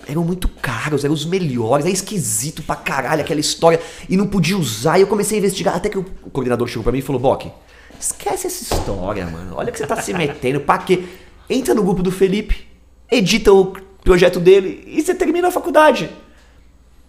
eram 0.08 0.24
muito 0.24 0.48
caros, 0.48 1.04
eram 1.04 1.14
os 1.14 1.26
melhores, 1.26 1.86
é 1.86 1.90
esquisito 1.90 2.62
pra 2.64 2.76
caralho 2.76 3.22
aquela 3.22 3.40
história 3.40 3.82
e 4.10 4.16
não 4.16 4.28
podia 4.28 4.58
usar. 4.58 4.98
E 4.98 5.02
eu 5.02 5.08
comecei 5.08 5.38
a 5.38 5.40
investigar, 5.40 5.76
até 5.76 5.90
que 5.90 5.98
o 5.98 6.06
o 6.24 6.30
coordenador 6.30 6.68
chegou 6.68 6.84
pra 6.84 6.92
mim 6.92 7.00
e 7.00 7.02
falou: 7.02 7.22
Bock, 7.22 7.52
esquece 8.00 8.48
essa 8.48 8.64
história, 8.64 9.26
mano. 9.26 9.56
Olha 9.56 9.72
que 9.72 9.78
você 9.78 9.88
tá 9.88 10.02
se 10.02 10.14
metendo, 10.14 10.60
pra 10.60 10.78
quê? 10.78 11.04
Entra 11.50 11.74
no 11.74 11.84
grupo 11.84 12.02
do 12.02 12.12
Felipe, 12.12 12.68
edita 13.12 13.54
o 13.54 13.74
projeto 14.04 14.40
dele 14.40 14.84
e 14.88 15.02
você 15.02 15.14
termina 15.14 15.48
a 15.48 15.52
faculdade. 15.52 16.10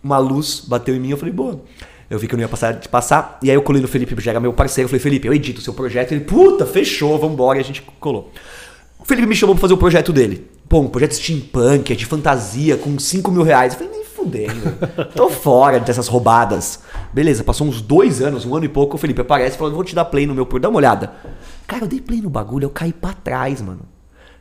Uma 0.02 0.18
luz 0.18 0.62
bateu 0.66 0.94
em 0.94 1.00
mim, 1.00 1.10
eu 1.10 1.16
falei, 1.16 1.32
boa. 1.32 1.60
Eu 2.08 2.18
vi 2.18 2.28
que 2.28 2.34
eu 2.34 2.36
não 2.36 2.42
ia 2.42 2.48
passar 2.48 2.72
de 2.72 2.88
passar, 2.88 3.38
e 3.42 3.50
aí 3.50 3.56
eu 3.56 3.62
colei 3.62 3.82
no 3.82 3.88
Felipe, 3.88 4.14
já 4.22 4.30
era 4.30 4.38
meu 4.38 4.52
parceiro, 4.52 4.86
eu 4.86 4.88
falei, 4.88 5.00
Felipe, 5.00 5.26
eu 5.26 5.34
edito 5.34 5.60
o 5.60 5.62
seu 5.62 5.74
projeto. 5.74 6.12
Ele, 6.12 6.20
puta, 6.20 6.64
fechou, 6.64 7.18
vambora, 7.18 7.58
e 7.58 7.60
a 7.60 7.64
gente 7.64 7.82
colou. 7.98 8.30
O 8.98 9.04
Felipe 9.04 9.26
me 9.26 9.34
chamou 9.34 9.54
pra 9.56 9.62
fazer 9.62 9.74
o 9.74 9.78
projeto 9.78 10.12
dele. 10.12 10.48
Pô, 10.68 10.80
um 10.80 10.88
projeto 10.88 11.14
steampunk, 11.14 11.92
é 11.92 11.96
de 11.96 12.06
fantasia, 12.06 12.76
com 12.76 12.96
5 12.98 13.30
mil 13.32 13.42
reais. 13.42 13.72
Eu 13.72 13.80
falei, 13.80 13.92
nem 13.92 14.04
fudendo. 14.04 14.78
Tô 15.14 15.28
fora 15.28 15.80
dessas 15.80 16.06
roubadas. 16.06 16.80
Beleza, 17.12 17.42
passou 17.42 17.66
uns 17.66 17.80
dois 17.80 18.22
anos, 18.22 18.44
um 18.44 18.54
ano 18.54 18.66
e 18.66 18.68
pouco, 18.68 18.94
o 18.94 18.98
Felipe 18.98 19.20
aparece 19.20 19.56
e 19.56 19.58
falou, 19.58 19.74
vou 19.74 19.84
te 19.84 19.94
dar 19.94 20.04
play 20.04 20.26
no 20.26 20.34
meu 20.34 20.46
projeto, 20.46 20.62
dá 20.62 20.68
uma 20.68 20.78
olhada. 20.78 21.12
Cara, 21.66 21.84
eu 21.84 21.88
dei 21.88 22.00
play 22.00 22.20
no 22.20 22.30
bagulho, 22.30 22.66
eu 22.66 22.70
caí 22.70 22.92
pra 22.92 23.12
trás, 23.12 23.60
mano. 23.60 23.80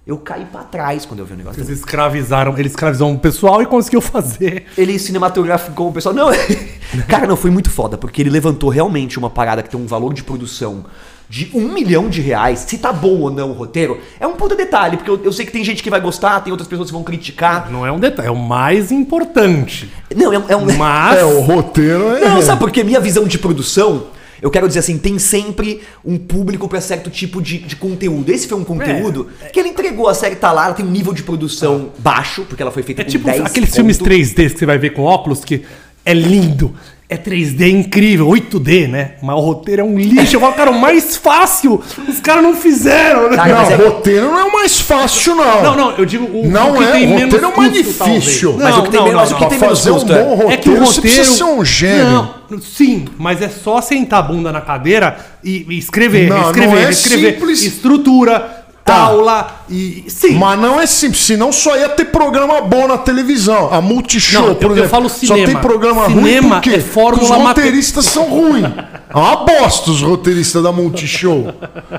Eu 0.06 0.18
caí 0.20 0.46
pra 0.46 0.62
trás 0.64 1.04
quando 1.04 1.22
eu 1.22 1.26
vi 1.26 1.34
o 1.34 1.38
negócio. 1.38 1.60
Eles 1.60 1.70
escravizaram, 1.80 2.56
ele 2.58 2.68
escravizou 2.68 3.10
um 3.10 3.18
pessoal 3.18 3.62
e 3.64 3.66
conseguiu 3.66 4.00
fazer. 4.02 4.66
Ele 4.78 5.00
cinematografou 5.00 5.90
o 5.90 5.92
pessoal. 5.92 6.14
Não, 6.14 6.30
cara, 7.10 7.26
não, 7.26 7.36
foi 7.36 7.50
muito 7.50 7.72
foda, 7.72 7.98
porque 7.98 8.22
ele 8.22 8.30
levantou 8.30 8.70
realmente 8.70 9.18
uma 9.18 9.32
parada 9.32 9.64
que 9.64 9.70
tem 9.70 9.80
um 9.80 9.88
valor 9.88 10.14
de 10.14 10.24
produção 10.24 10.86
de 11.28 11.50
um 11.56 11.70
milhão 11.74 12.08
de 12.08 12.22
reais. 12.22 12.60
Se 12.60 12.78
tá 12.78 12.94
bom 12.94 13.22
ou 13.22 13.32
não 13.32 13.50
o 13.50 13.54
roteiro, 13.54 14.00
é 14.20 14.28
um 14.28 14.36
puta 14.36 14.56
detalhe, 14.56 14.96
porque 14.98 15.10
eu, 15.10 15.20
eu 15.24 15.34
sei 15.34 15.44
que 15.44 15.52
tem 15.52 15.64
gente 15.64 15.82
que 15.82 15.90
vai 15.90 16.00
gostar, 16.00 16.40
tem 16.42 16.52
outras 16.52 16.70
pessoas 16.70 16.90
que 16.90 16.94
vão 16.94 17.04
criticar. 17.04 17.72
Não 17.72 17.84
é 17.84 17.92
um 17.92 18.00
detalhe, 18.00 18.28
é 18.28 18.32
o 18.32 18.36
mais 18.36 18.92
importante. 18.92 19.92
Não, 20.16 20.32
é, 20.32 20.38
um- 20.38 20.46
é 20.50 20.56
um. 20.56 20.78
Mas. 20.78 21.18
É, 21.18 21.26
o 21.26 21.40
roteiro 21.42 22.16
é. 22.16 22.30
Não, 22.30 22.42
sabe 22.44 22.60
por 22.60 22.70
quê? 22.70 22.84
Minha 22.84 23.00
visão 23.00 23.24
de 23.26 23.40
produção. 23.40 24.04
Eu 24.42 24.52
quero 24.52 24.68
dizer 24.68 24.80
assim, 24.80 24.98
tem 24.98 25.18
sempre 25.18 25.82
um 26.04 26.18
público 26.18 26.68
pra 26.68 26.82
certo 26.82 27.10
tipo 27.10 27.42
de, 27.42 27.60
de 27.60 27.76
conteúdo. 27.76 28.32
Esse 28.32 28.48
foi 28.48 28.58
um 28.58 28.64
conteúdo 28.64 29.30
que 29.52 29.60
ele 29.60 29.70
entregou, 29.70 30.08
a 30.08 30.14
série 30.14 30.36
tá 30.36 30.52
lá, 30.52 30.66
ela 30.66 30.74
tem 30.74 30.86
um 30.86 30.92
nível 30.92 31.14
de 31.14 31.24
produção 31.24 31.92
baixo, 32.00 32.46
porque 32.48 32.62
ela 32.62 32.72
foi 32.72 32.84
feita 32.84 33.02
É 33.02 33.06
com 33.06 33.12
tipo 33.12 33.26
10 33.26 33.42
aqueles 33.42 33.74
filmes 33.74 33.98
ponto. 33.98 34.10
3D 34.10 34.52
que 34.52 34.60
você 34.60 34.66
vai 34.66 34.78
ver 34.78 34.92
com 34.92 35.04
óculos 35.04 35.44
que 35.44 35.64
é 36.04 36.14
lindo. 36.14 36.76
É 37.08 37.16
3D 37.16 37.70
incrível, 37.70 38.28
8D, 38.28 38.88
né? 38.88 39.12
Mas 39.22 39.36
o 39.36 39.40
roteiro 39.40 39.82
é 39.82 39.86
um 39.86 39.96
lixo. 39.98 40.36
Eu 40.36 40.40
falo, 40.40 40.54
cara, 40.54 40.72
o 40.72 40.80
mais 40.80 41.16
fácil, 41.16 41.80
os 42.08 42.20
caras 42.20 42.42
não 42.44 42.56
fizeram, 42.56 43.30
né? 43.30 43.38
Não, 43.38 43.46
é- 43.46 43.76
roteiro 43.76 44.26
não 44.32 44.40
é 44.40 44.44
o 44.46 44.52
mais 44.54 44.80
fácil, 44.80 45.36
não. 45.36 45.62
Não, 45.62 45.76
não, 45.78 45.92
eu 45.92 46.06
digo 46.06 46.26
o, 46.26 46.50
Não 46.50 46.72
o 46.72 46.78
que 46.78 46.84
é, 46.84 46.92
tem 46.94 47.06
o 47.06 47.10
menos 47.10 47.24
roteiro 47.26 47.46
é 47.46 47.48
o 47.48 47.58
mais 47.58 47.74
difícil. 47.74 48.56
Mas 48.58 48.78
o 48.78 48.84
que 48.84 48.90
tem 48.90 49.04
menos- 49.04 49.16
mas 49.22 49.32
o 49.32 49.36
que 49.36 49.40
Pra 49.40 49.50
tem 49.50 49.60
menos 49.60 49.78
fazer 49.80 49.92
um 49.92 49.94
custo, 49.94 50.14
é- 50.14 50.24
bom 50.24 50.30
roteiro, 50.36 50.52
É 50.54 50.58
que 50.58 50.70
o 50.70 50.74
você 50.78 50.96
roteiro. 50.96 51.02
precisa 51.02 51.38
ser 51.38 51.44
um 51.44 51.64
gênio. 51.66 52.30
Não, 52.50 52.60
sim, 52.62 53.06
mas 53.20 53.42
é 53.42 53.50
só 53.50 53.82
sentar 53.82 54.20
a 54.20 54.24
bunda 54.24 54.52
na 54.52 54.62
cadeira 54.62 55.18
e, 55.44 55.66
e 55.70 55.78
escrever, 55.78 56.28
Não, 56.30 56.42
escrever, 56.48 56.68
não 56.76 56.78
é 56.88 56.90
escrever. 56.90 57.34
simples. 57.34 57.64
Estrutura, 57.64 58.55
Tá. 58.86 58.98
aula 59.06 59.64
e. 59.68 60.04
Sim. 60.08 60.36
Mas 60.36 60.60
não 60.60 60.80
é 60.80 60.86
simples, 60.86 61.26
senão 61.26 61.52
só 61.52 61.76
ia 61.76 61.90
ter 61.90 62.06
programa 62.06 62.62
bom 62.62 62.88
na 62.88 63.00
televisão. 63.00 63.74
A 63.74 63.82
Multishow, 63.82 64.42
Não, 64.44 64.48
eu- 64.50 64.56
por 64.56 64.66
eu 64.68 64.72
exemplo. 64.74 64.90
falo 64.92 65.10
Só 65.10 65.16
cinema. 65.34 65.46
tem 65.48 65.58
programa 65.58 66.06
Cinema 66.06 66.22
ruim 66.22 66.50
porque 66.50 66.70
é 66.70 66.80
fórmula 66.80 67.24
os 67.24 67.30
roteiristas 67.44 68.06
são 68.06 68.26
ruins. 68.30 68.64
É 69.10 69.18
uma 69.18 69.38
bosta 69.38 69.90
os 69.90 70.04
roteiristas 70.04 70.62
da 70.62 70.72
Multishow. 70.72 71.52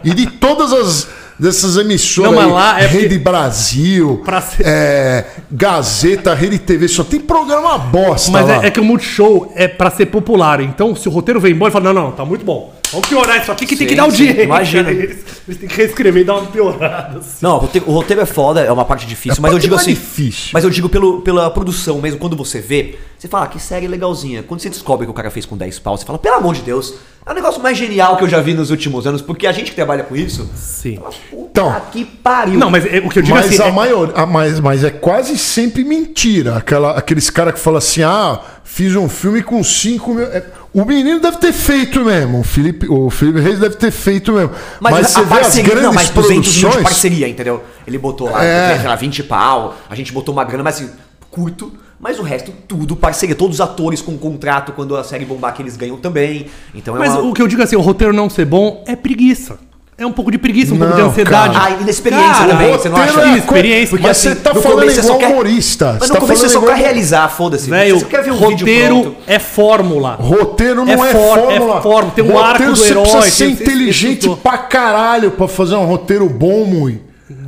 E 0.04 0.14
de 0.14 0.26
todas 0.28 0.72
as 0.72 1.08
dessas 1.38 1.76
emissoras 1.76 2.30
Não, 2.30 2.38
mas 2.38 2.46
aí, 2.46 2.52
lá 2.52 2.80
é 2.80 2.86
Rede 2.86 3.18
Brasil, 3.18 4.22
ser- 4.40 4.62
é, 4.64 5.24
Gazeta, 5.50 6.34
Rede 6.34 6.58
TV, 6.60 6.86
só 6.88 7.02
tem 7.02 7.18
programa 7.20 7.76
bosta 7.76 8.30
Mas 8.30 8.46
lá. 8.48 8.62
é, 8.62 8.68
é 8.68 8.70
que 8.70 8.78
o 8.80 8.84
Multishow 8.84 9.52
é 9.56 9.66
pra 9.66 9.90
ser 9.90 10.06
popular. 10.06 10.60
Então, 10.60 10.94
se 10.94 11.08
o 11.08 11.10
roteiro 11.10 11.40
vem 11.40 11.52
bom, 11.54 11.66
ele 11.66 11.72
fala: 11.72 11.92
não, 11.92 12.04
não, 12.04 12.12
tá 12.12 12.24
muito 12.24 12.44
bom. 12.44 12.72
Vamos 12.92 13.08
piorar 13.08 13.40
isso 13.42 13.50
aqui 13.52 13.66
que 13.66 13.76
tem 13.76 13.86
que 13.86 13.92
Sim, 13.94 13.96
dar 13.96 14.04
sim, 14.10 14.10
audiência. 14.22 14.42
imagina. 14.42 14.90
Eles, 14.90 15.18
eles 15.46 15.60
têm 15.60 15.68
que 15.68 15.76
reescrever 15.76 16.22
e 16.22 16.24
dar 16.24 16.34
uma 16.36 16.46
piorada. 16.46 17.18
assim. 17.18 17.38
Não, 17.42 17.56
o 17.56 17.58
roteiro, 17.58 17.88
o 17.88 17.92
roteiro 17.92 18.22
é 18.22 18.26
foda, 18.26 18.60
é 18.60 18.70
uma 18.72 18.84
parte 18.84 19.06
difícil, 19.06 19.38
É 19.38 19.42
mas 19.42 19.52
eu 19.52 19.58
digo 19.58 19.74
mais 19.74 19.86
assim. 19.86 19.94
difícil. 19.94 20.50
Mas 20.52 20.64
eu 20.64 20.70
digo 20.70 20.88
pelo, 20.88 21.20
pela 21.22 21.50
produção 21.50 22.00
mesmo, 22.00 22.18
quando 22.18 22.36
você 22.36 22.60
vê, 22.60 22.96
você 23.18 23.28
fala, 23.28 23.44
ah, 23.44 23.48
que 23.48 23.58
série 23.60 23.86
legalzinha. 23.88 24.42
Quando 24.42 24.60
você 24.60 24.68
descobre 24.70 25.06
que 25.06 25.10
o 25.10 25.14
cara 25.14 25.30
fez 25.30 25.44
com 25.46 25.56
10 25.56 25.78
pau, 25.80 25.96
você 25.96 26.04
fala, 26.04 26.18
pelo 26.18 26.36
amor 26.36 26.54
de 26.54 26.62
Deus, 26.62 26.94
é 27.24 27.30
o 27.32 27.34
negócio 27.34 27.60
mais 27.62 27.76
genial 27.76 28.16
que 28.16 28.24
eu 28.24 28.28
já 28.28 28.40
vi 28.40 28.54
nos 28.54 28.70
últimos 28.70 29.06
anos, 29.06 29.20
porque 29.20 29.46
a 29.46 29.52
gente 29.52 29.70
que 29.70 29.76
trabalha 29.76 30.04
com 30.04 30.14
isso. 30.14 30.48
Sim. 30.54 31.00
Puta 31.30 31.46
Então. 31.50 31.80
que 31.90 32.04
pariu. 32.04 32.58
Não, 32.58 32.70
mas 32.70 32.84
é- 32.86 32.98
o 32.98 33.08
que 33.08 33.18
eu 33.18 33.22
digo 33.22 33.34
Mas 33.36 33.46
assim. 33.46 33.62
a 33.62 33.66
é- 33.66 33.72
maior, 33.72 34.12
a 34.14 34.24
mais, 34.26 34.60
mas 34.60 34.84
é 34.84 34.90
quase 34.90 35.36
sempre 35.36 35.82
mentira. 35.82 36.56
Aquela, 36.56 36.92
aqueles 36.96 37.28
caras 37.30 37.54
que 37.54 37.60
falam 37.60 37.78
assim: 37.78 38.02
ah, 38.02 38.40
fiz 38.62 38.94
um 38.94 39.08
filme 39.08 39.42
com 39.42 39.64
5 39.64 40.14
mil. 40.14 40.24
é, 40.26 40.44
O 40.76 40.84
menino 40.84 41.18
deve 41.20 41.38
ter 41.38 41.54
feito 41.54 42.04
mesmo. 42.04 42.40
O 42.40 42.44
Felipe, 42.44 42.86
o 42.86 43.08
Felipe 43.08 43.40
Reis 43.40 43.58
deve 43.58 43.76
ter 43.76 43.90
feito 43.90 44.30
mesmo. 44.32 44.50
Mas, 44.78 45.08
você 45.08 45.20
a 45.20 45.22
vê 45.22 45.34
as 45.36 45.40
parceria, 45.40 45.64
grandes 45.70 45.84
não, 45.84 45.92
mas 45.94 46.10
200 46.10 46.34
mil 46.34 46.42
de 46.42 46.60
produções. 46.60 46.82
parceria, 46.82 47.28
entendeu? 47.28 47.64
Ele 47.86 47.96
botou 47.96 48.28
lá, 48.30 48.44
É. 48.44 48.82
lá, 48.84 48.94
20 48.94 49.22
pau, 49.22 49.74
a 49.88 49.94
gente 49.94 50.12
botou 50.12 50.34
uma 50.34 50.44
grana, 50.44 50.62
mas 50.62 50.74
assim, 50.74 50.90
curto. 51.30 51.72
Mas 51.98 52.18
o 52.18 52.22
resto, 52.22 52.52
tudo 52.68 52.94
parceria. 52.94 53.34
Todos 53.34 53.56
os 53.56 53.60
atores 53.62 54.02
com 54.02 54.18
contrato, 54.18 54.72
quando 54.72 54.94
a 54.98 55.02
série 55.02 55.24
bombar, 55.24 55.54
que 55.54 55.62
eles 55.62 55.78
ganham 55.78 55.96
também. 55.96 56.46
Então 56.74 56.94
é 56.94 56.98
Mas 56.98 57.14
uma... 57.14 57.22
o 57.22 57.32
que 57.32 57.40
eu 57.40 57.48
digo 57.48 57.62
assim, 57.62 57.74
o 57.76 57.80
roteiro 57.80 58.12
não 58.12 58.28
ser 58.28 58.44
bom 58.44 58.84
é 58.86 58.94
preguiça. 58.94 59.58
É 59.98 60.04
um 60.04 60.12
pouco 60.12 60.30
de 60.30 60.36
preguiça, 60.36 60.74
um 60.74 60.78
pouco 60.78 60.92
de 60.92 61.00
Não, 61.00 61.08
ansiedade. 61.08 61.54
cara. 61.54 61.66
Ah, 61.74 61.80
inexperiência 61.80 62.28
Cara, 62.34 62.48
também, 62.50 62.70
você 62.72 62.88
não 62.90 62.96
roteiro 62.98 63.18
acha? 63.20 63.30
é 63.30 63.38
experiência, 63.38 63.88
Porque 63.88 64.06
mas 64.06 64.16
você 64.18 64.28
assim, 64.28 64.40
tá 64.40 64.52
no 64.52 64.60
falando 64.60 64.84
você 64.84 64.94
só 65.02 65.02
igual 65.08 65.18
quer- 65.18 65.30
humorista. 65.32 65.86
Mas 65.86 65.94
Você 66.02 66.06
no 66.08 66.12
tá 66.14 66.20
começo 66.20 66.40
você 66.42 66.48
só 66.48 66.52
falando 66.60 66.68
quer 66.68 66.74
igual- 66.80 66.84
realizar, 66.92 67.28
foda-se. 67.30 67.70
Você 67.70 67.98
só 68.00 68.06
quer 68.06 68.22
ver 68.22 68.30
um 68.30 68.34
vídeo 68.36 68.50
roteiro 68.50 69.00
pronto. 69.00 69.16
é 69.26 69.38
fórmula. 69.38 70.18
Roteiro 70.20 70.84
não 70.84 70.92
É 70.92 71.08
é, 71.08 71.12
for- 71.12 71.38
fórmula. 71.38 71.78
é 71.78 71.82
fórmula, 71.82 72.12
tem 72.14 72.24
um 72.30 72.38
arco 72.38 72.62
do 72.64 72.76
você 72.76 72.90
herói, 72.90 73.02
precisa 73.04 73.22
ser 73.30 73.48
inteligente 73.48 74.26
tem- 74.26 74.36
pra 74.36 74.58
caralho 74.58 75.30
pra 75.30 75.48
fazer 75.48 75.76
um 75.76 75.86
roteiro 75.86 76.28
bom, 76.28 76.66
Mui. 76.66 77.00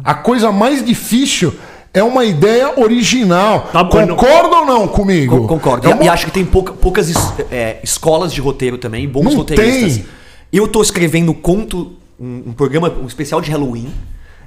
A 0.02 0.14
coisa 0.14 0.50
mais 0.50 0.82
difícil 0.82 1.52
é 1.92 2.02
uma 2.02 2.24
ideia 2.24 2.72
original. 2.80 3.68
Tá 3.70 3.84
bom, 3.84 4.06
não- 4.06 4.16
Concorda 4.16 4.56
ou 4.56 4.64
não 4.64 4.88
comigo? 4.88 5.42
Con- 5.42 5.46
Concordo. 5.48 5.86
É 5.86 5.90
E- 5.90 5.94
uma- 5.94 6.02
E 6.04 6.08
acho 6.08 6.24
que 6.24 6.32
tem 6.32 6.46
pouca- 6.46 6.72
poucas 6.72 7.10
es- 7.10 7.32
é, 7.52 7.76
escolas 7.82 8.32
de 8.32 8.40
roteiro 8.40 8.78
também, 8.78 9.06
bons 9.06 9.24
Não 9.24 9.34
roteiristas. 9.34 9.96
tem. 9.96 10.06
Eu 10.50 10.66
tô 10.66 10.80
escrevendo 10.80 11.34
conto, 11.34 11.92
um, 12.18 12.44
um 12.48 12.52
programa, 12.52 12.92
um 13.02 13.06
especial 13.06 13.40
de 13.40 13.50
Halloween. 13.50 13.88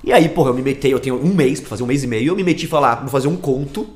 E 0.04 0.12
aí, 0.12 0.28
porra, 0.30 0.50
eu 0.50 0.54
me 0.54 0.62
meti, 0.62 0.90
eu 0.90 1.00
tenho 1.00 1.16
um 1.24 1.34
mês 1.34 1.60
pra 1.60 1.70
fazer 1.70 1.84
um 1.84 1.88
mês 1.88 2.04
e 2.04 2.08
meio, 2.08 2.30
eu 2.30 2.36
me 2.36 2.44
meti 2.44 2.66
e 2.66 2.70
falar, 2.70 2.96
vou 3.02 3.10
fazer 3.10 3.28
um 3.28 3.36
conto, 3.36 3.88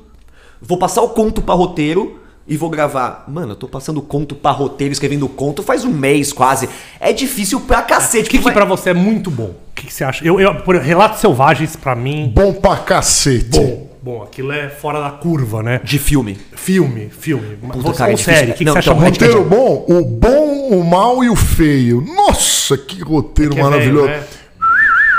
vou 0.60 0.78
passar 0.78 1.02
o 1.02 1.08
conto 1.08 1.42
pra 1.42 1.54
roteiro 1.54 2.20
e 2.46 2.56
vou 2.56 2.70
gravar. 2.70 3.24
Mano, 3.26 3.52
eu 3.52 3.56
tô 3.56 3.66
passando 3.66 4.00
conto 4.00 4.34
pra 4.36 4.52
roteiro, 4.52 4.92
escrevendo 4.92 5.28
conto 5.28 5.62
faz 5.64 5.84
um 5.84 5.90
mês 5.92 6.32
quase. 6.32 6.68
É 7.00 7.12
difícil 7.12 7.60
pra 7.60 7.82
cacete. 7.82 8.28
O 8.28 8.30
que, 8.30 8.38
que 8.38 8.44
vai- 8.44 8.52
pra 8.54 8.64
você 8.64 8.90
é 8.90 8.94
muito 8.94 9.30
bom? 9.30 9.50
O 9.50 9.74
que, 9.74 9.86
que 9.86 9.92
você 9.92 10.04
acha? 10.04 10.24
Eu, 10.24 10.40
eu, 10.40 10.54
por, 10.62 10.76
Relatos 10.76 11.20
Selvagens, 11.20 11.74
pra 11.74 11.94
mim, 11.96 12.32
Bom 12.34 12.52
pra 12.52 12.76
cacete. 12.76 13.58
bom. 13.58 13.86
Bom, 14.00 14.22
aquilo 14.22 14.52
é 14.52 14.68
fora 14.68 15.00
da 15.00 15.10
curva, 15.10 15.64
né? 15.64 15.80
De 15.82 15.98
filme. 15.98 16.38
Filme, 16.54 17.08
filme. 17.10 17.58
você, 17.74 17.98
cara, 17.98 18.12
é 18.12 18.16
série, 18.16 18.50
o 18.52 18.54
que, 18.54 18.58
que 18.58 18.64
Não, 18.64 18.72
você 18.74 18.78
acha 18.78 18.90
então, 18.92 19.00
muito 19.02 19.20
Roteiro 19.24 19.44
bom, 19.44 19.84
o 19.88 20.04
bom, 20.04 20.68
o 20.78 20.84
mal 20.84 21.24
e 21.24 21.28
o 21.28 21.34
feio. 21.34 22.00
Nossa, 22.14 22.55
que 22.74 23.02
roteiro 23.02 23.52
Que 23.52 23.60
é 23.60 23.62
maravilhoso. 23.62 24.06
velho, 24.06 24.18
né? 24.20 24.26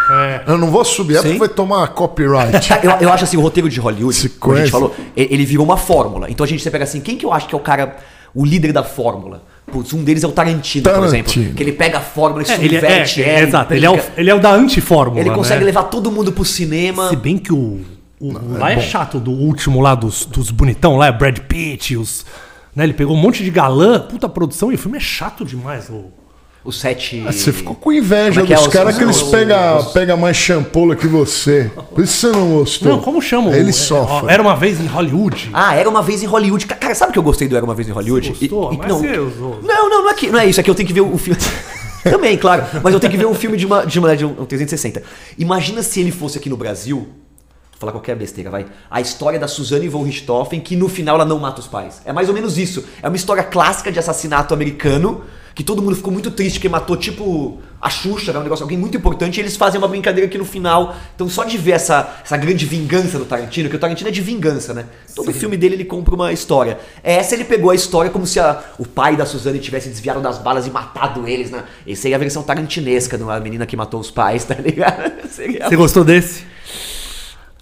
É. 0.09 0.43
Eu 0.47 0.57
não 0.57 0.71
vou 0.71 0.85
subir, 0.85 1.15
é 1.15 1.17
porque 1.17 1.33
Sim. 1.33 1.37
vai 1.37 1.49
tomar 1.49 1.85
copyright. 1.89 2.69
Eu, 2.81 2.91
eu 3.01 3.11
acho 3.13 3.25
assim, 3.25 3.35
o 3.35 3.41
roteiro 3.41 3.69
de 3.69 3.77
Hollywood, 3.79 4.15
Se 4.15 4.29
como 4.29 4.55
a 4.55 4.59
gente 4.61 4.71
falou, 4.71 4.95
ele, 5.15 5.33
ele 5.33 5.45
virou 5.45 5.65
uma 5.65 5.75
fórmula. 5.75 6.29
Então 6.31 6.45
a 6.45 6.47
gente 6.47 6.67
pega 6.69 6.85
assim, 6.85 7.01
quem 7.01 7.17
que 7.17 7.25
eu 7.25 7.33
acho 7.33 7.45
que 7.47 7.53
é 7.53 7.57
o 7.57 7.61
cara, 7.61 7.97
o 8.33 8.45
líder 8.45 8.71
da 8.71 8.83
fórmula? 8.83 9.43
Putz, 9.69 9.91
um 9.93 10.01
deles 10.05 10.23
é 10.23 10.27
o 10.27 10.31
Tarantino, 10.31 10.83
por 10.85 10.93
Tarantino. 10.93 11.17
exemplo. 11.27 11.55
Que 11.55 11.61
ele 11.61 11.73
pega 11.73 11.97
a 11.97 12.01
fórmula 12.01 12.41
e 12.41 12.49
É, 12.49 12.53
ele, 12.55 12.77
é, 12.77 12.79
subverte 12.79 13.21
é, 13.21 13.29
ela. 13.39 13.47
exato, 13.49 13.73
ele 13.73 13.85
é, 13.85 13.89
o, 13.89 13.95
implica- 13.95 14.13
ele 14.21 14.29
é 14.29 14.35
o 14.35 14.39
da 14.39 14.51
antifórmula. 14.53 15.19
ele 15.19 15.29
consegue 15.31 15.59
né? 15.59 15.65
levar 15.65 15.83
todo 15.83 16.09
mundo 16.09 16.31
pro 16.31 16.45
cinema. 16.45 17.09
Se 17.09 17.17
bem 17.17 17.37
que 17.37 17.51
o. 17.51 17.81
o 18.21 18.57
lá 18.57 18.71
é, 18.71 18.79
chato 18.79 19.19
do 19.19 19.31
último 19.31 19.81
lá, 19.81 19.93
dos, 19.93 20.25
dos 20.25 20.51
bonitão 20.51 20.95
lá, 20.95 21.11
Brad 21.11 21.37
Pitt, 21.39 21.97
os. 21.97 22.25
Né, 22.73 22.85
ele 22.85 22.93
pegou 22.93 23.13
um 23.13 23.19
monte 23.19 23.43
de 23.43 23.49
galã, 23.51 23.99
puta 23.99 24.29
produção, 24.29 24.71
e 24.71 24.75
o 24.75 24.77
filme 24.77 24.95
é 24.97 25.01
chato 25.01 25.43
demais. 25.43 25.89
O, 25.89 26.13
O 26.67 26.71
set. 26.73 27.21
Você 27.21 27.53
ficou 27.53 27.73
com 27.73 27.93
inveja 27.93 28.41
Como 28.41 28.43
é 28.43 28.47
que 28.47 28.53
é? 28.53 28.57
dos 28.57 28.67
Os- 28.67 28.73
caras 28.73 28.97
que 28.97 29.03
eles 29.05 29.23
pegam 29.23 29.77
os- 29.77 29.85
pega 29.93 30.17
mais 30.17 30.35
champola 30.35 30.97
que 30.97 31.07
você. 31.07 31.71
Por 31.95 32.03
isso 32.03 32.17
você 32.29 32.37
não 32.37 32.57
gostou. 32.57 32.91
Não, 32.91 32.99
como 33.01 33.21
chama? 33.21 33.51
o- 33.51 33.53
Ele 33.55 33.69
é, 33.69 33.71
sofre. 33.71 34.29
Era 34.29 34.41
uma 34.41 34.53
vez 34.53 34.77
em 34.81 34.85
Hollywood. 34.85 35.49
Ah, 35.53 35.73
era 35.75 35.89
uma 35.89 36.01
vez 36.01 36.21
em 36.21 36.25
Hollywood. 36.25 36.65
Ca- 36.65 36.75
Cara, 36.75 36.93
sabe 36.93 37.13
que 37.13 37.19
eu 37.19 37.23
gostei 37.23 37.47
do 37.47 37.55
Era 37.55 37.63
uma 37.63 37.73
vez 37.73 37.87
em 37.87 37.91
Hollywood? 37.93 38.27
Você 38.35 38.47
gostou? 38.49 38.77
Mas 38.77 38.87
não, 38.89 38.99
você 38.99 39.17
usou. 39.17 39.59
não, 39.63 39.89
não, 39.89 40.03
não 40.03 40.09
é, 40.09 40.13
que, 40.13 40.27
não 40.29 40.39
é 40.39 40.45
isso. 40.45 40.59
É 40.59 40.63
que 40.63 40.69
eu 40.69 40.75
tenho 40.75 40.87
que 40.87 40.93
ver 40.93 40.99
o 41.01 41.17
filme. 41.17 41.39
Também, 42.03 42.37
claro. 42.37 42.65
Mas 42.83 42.93
eu 42.93 42.99
tenho 42.99 43.11
que 43.11 43.17
ver 43.17 43.27
um 43.27 43.33
filme 43.33 43.55
de 43.55 43.65
uma, 43.65 43.85
de 43.85 43.97
uma 43.99 44.17
de 44.17 44.25
um 44.25 44.45
360. 44.45 45.01
Imagina 45.37 45.81
se 45.81 46.01
ele 46.01 46.11
fosse 46.11 46.37
aqui 46.37 46.49
no 46.49 46.57
Brasil. 46.57 46.97
Vou 46.97 47.79
falar 47.79 47.93
qualquer 47.93 48.15
besteira, 48.17 48.49
vai. 48.49 48.65
A 48.91 48.99
história 48.99 49.39
da 49.39 49.47
Suzanne 49.47 49.87
von 49.87 50.03
Richthofen, 50.03 50.59
que 50.59 50.75
no 50.75 50.89
final 50.89 51.15
ela 51.15 51.23
não 51.25 51.39
mata 51.39 51.61
os 51.61 51.67
pais. 51.67 52.01
É 52.03 52.11
mais 52.11 52.27
ou 52.27 52.33
menos 52.35 52.57
isso. 52.57 52.83
É 53.01 53.07
uma 53.07 53.15
história 53.15 53.43
clássica 53.43 53.89
de 53.91 53.99
assassinato 53.99 54.53
americano, 54.53 55.21
que 55.57 55.63
todo 55.63 55.81
mundo 55.81 55.95
ficou 55.95 56.13
muito 56.13 56.29
triste 56.29 56.59
que 56.59 56.69
matou, 56.69 56.95
tipo, 56.95 57.57
a 57.81 57.89
Xuxa, 57.89 58.29
era 58.29 58.39
um 58.39 58.43
negócio, 58.43 58.61
alguém 58.61 58.77
muito 58.77 58.95
importante, 58.95 59.37
e 59.37 59.41
eles 59.41 59.57
fazem 59.57 59.79
uma 59.79 59.87
brincadeira 59.87 60.27
aqui 60.27 60.37
no 60.37 60.45
final. 60.45 60.95
Então, 61.15 61.27
só 61.27 61.43
de 61.43 61.57
ver 61.57 61.71
essa, 61.71 62.17
essa 62.23 62.37
grande 62.37 62.63
vingança 62.63 63.17
do 63.17 63.25
Tarantino, 63.25 63.67
que 63.67 63.75
o 63.75 63.79
Tarantino 63.79 64.07
é 64.07 64.11
de 64.11 64.21
vingança, 64.21 64.71
né? 64.71 64.85
Todo 65.15 65.33
filme 65.33 65.57
dele 65.57 65.73
ele 65.73 65.83
compra 65.85 66.13
uma 66.13 66.31
história. 66.31 66.77
Essa 67.03 67.33
ele 67.33 67.43
pegou 67.43 67.71
a 67.71 67.75
história 67.75 68.11
como 68.11 68.27
se 68.27 68.39
a- 68.39 68.61
o 68.77 68.85
pai 68.85 69.15
da 69.17 69.25
Suzanne 69.25 69.57
tivesse 69.57 69.89
desviado 69.89 70.21
das 70.21 70.37
balas 70.37 70.67
e 70.67 70.69
matado 70.69 71.27
eles, 71.27 71.49
né? 71.49 71.63
Essa 71.87 72.07
aí 72.07 72.11
é 72.13 72.15
a 72.15 72.19
versão 72.19 72.43
tarantinesca 72.43 73.17
de 73.17 73.23
uma 73.23 73.39
menina 73.39 73.65
que 73.65 73.75
matou 73.75 73.99
os 73.99 74.11
pais, 74.11 74.45
tá 74.45 74.53
ligado? 74.53 75.27
Seria 75.27 75.67
Você 75.67 75.75
gostou 75.75 76.03
desse? 76.03 76.43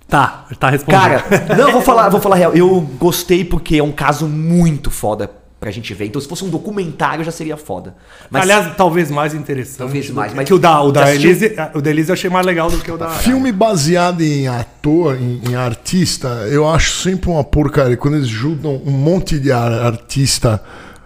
Tá, 0.08 0.46
tá 0.60 0.70
respondendo. 0.70 1.00
Cara, 1.02 1.56
não, 1.58 1.72
vou 1.72 1.82
falar, 1.82 2.10
vou 2.10 2.20
falar 2.20 2.36
real. 2.36 2.54
Eu 2.54 2.82
gostei 3.00 3.46
porque 3.46 3.78
é 3.78 3.84
um 3.84 3.92
caso 3.94 4.28
muito 4.28 4.92
foda 4.92 5.32
pra 5.60 5.72
gente 5.72 5.94
ver. 5.94 6.06
Então, 6.06 6.22
se 6.22 6.28
fosse 6.28 6.44
um 6.46 6.50
documentário, 6.50 7.24
já 7.24 7.32
seria 7.32 7.58
foda. 7.58 7.96
Mas 8.30 8.44
Aliás, 8.44 8.76
talvez 8.76 9.10
mais 9.10 9.34
interessante. 9.34 9.78
Talvez 9.78 10.10
mais, 10.12 10.34
mas 10.34 10.48
que 10.48 10.54
o 10.54 10.60
da, 10.60 10.82
o 10.82 10.92
da? 10.92 11.14
Elise. 11.14 11.56
O 11.74 11.82
da 11.82 11.90
Elise 11.90 12.10
eu 12.10 12.14
achei 12.14 12.30
mais 12.30 12.46
legal 12.46 12.70
do 12.70 12.78
que 12.80 12.92
o 12.92 12.98
da. 12.98 13.10
Filme 13.10 13.52
baseado 13.52 14.22
em 14.22 14.48
ator, 14.48 15.16
em, 15.20 15.42
em 15.50 15.56
artista, 15.56 16.28
eu 16.52 16.68
acho 16.70 16.92
sempre 17.02 17.30
uma 17.30 17.44
porcaria. 17.44 17.98
Quando 17.98 18.16
eles 18.18 18.28
juntam 18.28 18.80
um 18.86 18.92
monte 18.92 19.40
de 19.40 19.52
ar- 19.52 19.72
artista 19.72 20.62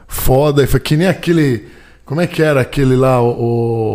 foda, 0.08 0.64
e 0.64 0.68
foi 0.68 0.80
que 0.80 0.98
nem 0.98 1.08
aquele. 1.08 1.68
Como 2.04 2.20
é 2.20 2.28
que 2.28 2.42
era 2.42 2.60
aquele 2.62 2.96
lá? 2.96 3.22
O, 3.22 3.30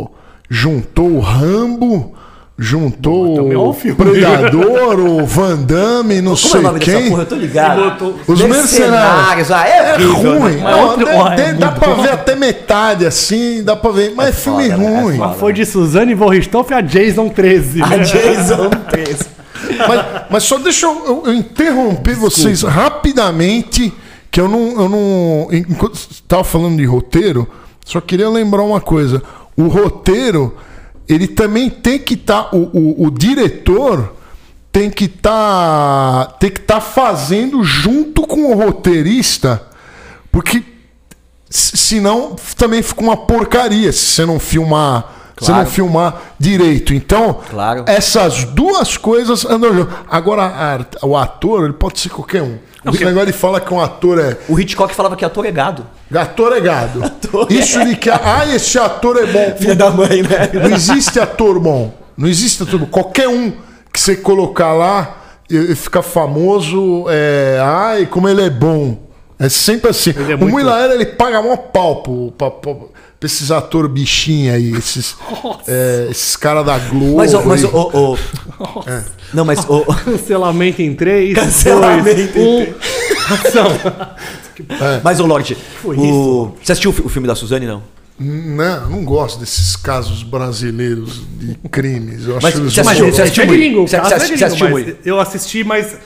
o- 0.05 0.11
juntou 0.49 1.11
o 1.11 1.21
Rambo, 1.21 2.14
juntou 2.59 3.35
também 3.35 3.53
é 3.55 3.59
o 3.59 3.73
filme. 3.73 3.97
Predador, 3.97 5.01
o 5.01 5.25
Van 5.27 5.57
Damme, 5.57 6.21
não 6.21 6.37
como 6.37 6.47
é 6.47 6.51
sei 6.51 6.61
o 6.61 6.63
nome 6.63 6.79
dessa 6.79 6.99
quem. 6.99 7.11
porra? 7.11 7.23
Eu 7.23 7.27
tô 7.27 7.35
ligado. 7.35 7.83
Botou- 7.91 8.15
Os 8.29 8.41
mercenários. 8.43 9.51
Ah, 9.51 9.67
é, 9.69 9.79
É 9.91 9.95
horrível, 10.07 10.39
ruim. 10.41 10.53
né? 10.57 10.61
Mas 10.63 10.99
Não, 10.99 11.17
ó, 11.19 11.33
é 11.33 11.53
dá 11.55 11.73
pra 11.73 11.95
ver 11.95 12.11
até 12.13 12.35
metade 12.37 13.07
assim, 13.07 13.63
dá 13.63 13.75
pra 13.75 13.91
ver. 13.91 14.13
Mas 14.17 14.29
é, 14.29 14.33
filme 14.33 14.71
foda, 14.71 14.77
né? 14.79 14.85
É 14.95 15.01
ruim. 15.03 15.17
foda. 15.17 15.29
Mas 15.29 15.39
foi 15.41 15.53
de 15.53 15.67
Suzane 15.67 16.15
von 16.15 16.29
Richthofen 16.29 16.77
a 16.77 16.81
Jason 16.81 17.29
13. 17.29 17.83
A 17.83 17.87
né? 17.89 17.99
Jason 17.99 18.71
3. 18.91 19.19
Mas, 19.89 20.05
mas 20.31 20.43
só 20.45 20.59
deixa 20.59 20.87
eu, 20.87 21.05
eu- 21.07 21.23
eu 21.27 21.35
interromper 21.35 22.15
vocês 22.15 22.63
rapidamente, 22.63 23.93
que 24.31 24.41
eu 24.41 24.49
não. 24.49 24.81
Eu 24.83 24.89
não 24.89 25.49
enquanto 25.51 25.95
estava 25.95 26.45
falando 26.45 26.77
de 26.77 26.85
roteiro, 26.85 27.49
só 27.85 28.01
queria 28.01 28.29
lembrar 28.29 28.63
uma 28.63 28.81
coisa. 28.81 29.23
O 29.57 29.65
roteiro, 29.69 30.55
ele 31.09 31.27
também 31.29 31.69
tem 31.71 31.99
que 31.99 32.15
estar. 32.15 32.55
o, 32.55 32.71
o, 32.73 33.07
o 33.07 33.11
diretor 33.11 34.15
tem 34.73 34.91
que 34.91 35.05
estar. 35.05 36.37
tem 36.41 36.51
que 36.51 36.61
estar 36.61 36.81
fazendo 36.81 37.63
junto 37.63 38.27
com 38.27 38.51
o 38.53 38.55
roteirista, 38.55 39.63
porque 40.33 40.63
Senão 41.57 42.35
também 42.57 42.83
fica 42.83 43.01
uma 43.01 43.17
porcaria 43.17 43.93
se 43.93 43.99
você 44.07 44.27
não 44.27 44.41
filmar. 44.41 45.13
Se 45.39 45.47
Claro. 45.47 45.65
não 45.65 45.71
filmar 45.71 46.23
direito. 46.39 46.93
Então, 46.95 47.41
Claro. 47.51 47.85
essas 47.87 48.45
duas 48.45 48.97
coisas 48.97 49.45
andam 49.45 49.73
junto. 49.75 49.93
Agora, 50.09 50.45
a 51.01 51.07
o 51.07 51.17
ator, 51.17 51.65
ele 51.65 51.73
pode 51.73 52.01
ser 52.01 52.09
qualquer 52.09 52.43
um. 52.43 52.59
O 52.85 52.91
porque- 52.91 53.05
negócio 53.05 53.27
de 53.29 53.33
falar 53.33 53.61
que 53.61 53.73
um 53.73 53.81
ator 53.81 54.19
é. 54.19 54.37
O 54.49 54.59
Hitchcock 54.61 54.95
falava 54.95 55.17
que 55.17 55.25
ator 55.25 55.47
é 55.47 55.51
gado. 55.51 55.87
Ator 56.15 56.53
é 56.57 56.61
gado. 56.61 57.03
Ator 57.05 57.47
é- 57.51 57.55
Isso 57.55 57.85
de 57.85 57.97
que. 57.97 58.11
Ah, 58.11 58.45
esse 58.55 58.79
ator 58.79 59.17
é 59.17 59.27
bom. 59.27 59.57
Filha 59.57 59.75
da 59.75 59.91
mãe, 59.91 60.23
né? 60.23 60.51
Não 60.53 60.71
existe 60.77 61.19
ator 61.19 61.59
bom. 61.59 61.93
Não 62.17 62.29
existe 62.29 62.63
ator 62.63 62.79
bom. 62.81 62.87
Qualquer 62.87 63.29
um 63.29 63.53
que 63.93 64.01
você 64.01 64.17
colocar 64.17 64.73
lá 64.73 65.19
e 65.51 65.57
e 65.73 65.75
fica 65.75 66.03
famoso, 66.03 67.07
é, 67.09 67.59
ai, 67.63 68.07
como 68.07 68.29
ele 68.29 68.43
é 68.43 68.51
bom. 68.51 68.99
É 69.39 69.49
sempre 69.49 69.91
assim. 69.91 70.11
Ele 70.11 70.33
é 70.33 70.35
o 70.35 70.39
muito- 70.39 70.53
Muilaera, 70.53 70.95
ele 70.95 71.07
paga 71.07 71.43
mó 71.43 71.57
pau 71.57 72.03
pro, 72.03 72.33
pra, 72.39 72.51
pra- 72.51 72.75
pra 72.75 73.27
esses 73.27 73.51
atores 73.51 73.91
bichinhos 73.91 74.55
aí, 74.55 74.71
esses, 74.73 75.17
é, 75.67 76.09
esses 76.11 76.37
caras 76.37 76.65
da 76.65 76.79
Globo. 76.79 77.17
Mas, 77.17 77.35
o- 77.35 77.43
mas 77.45 77.65
aí. 77.65 77.71
o. 77.73 77.77
o- 77.77 78.13
o- 78.15 78.19
Não, 79.33 79.45
mas 79.45 79.65
o. 79.69 79.85
Cancelamento 80.05 80.83
em 80.83 80.95
3, 80.95 81.35
Cancelamento 81.35 82.33
2, 82.33 82.69
1. 82.69 82.75
Ação. 83.35 83.67
Mas, 85.03 85.19
o 85.21 85.27
Lorde, 85.27 85.57
foi 85.83 85.97
o... 85.97 86.55
você 86.63 86.73
assistiu 86.73 86.91
o 86.91 86.95
fi- 86.95 87.03
o 87.03 87.09
filme 87.09 87.27
da 87.27 87.35
Suzane, 87.35 87.67
não? 87.67 87.83
Não, 88.19 88.89
não 88.91 89.05
gosto 89.05 89.41
desses 89.41 89.75
casos 89.75 90.23
brasileiros 90.23 91.23
de 91.37 91.57
crimes. 91.69 92.27
Eu 92.29 92.37
acho 92.37 92.43
Mas 92.47 92.55
eles 92.55 92.73
você 92.73 92.81
um 92.81 92.85
assistiu- 92.85 93.07
você 93.13 93.21
é 93.21 93.25
assistiu 93.25 93.47
gringo, 93.47 93.77
muito? 93.79 93.89
o 93.89 93.91
caso 94.01 94.09
Você 94.09 94.15
é 94.15 94.19
gringo, 94.19 94.39
você 94.39 94.45
assistiu 94.45 94.71
muito? 94.71 94.97
Eu 95.05 95.19
assisti, 95.21 95.65
mas 95.65 95.97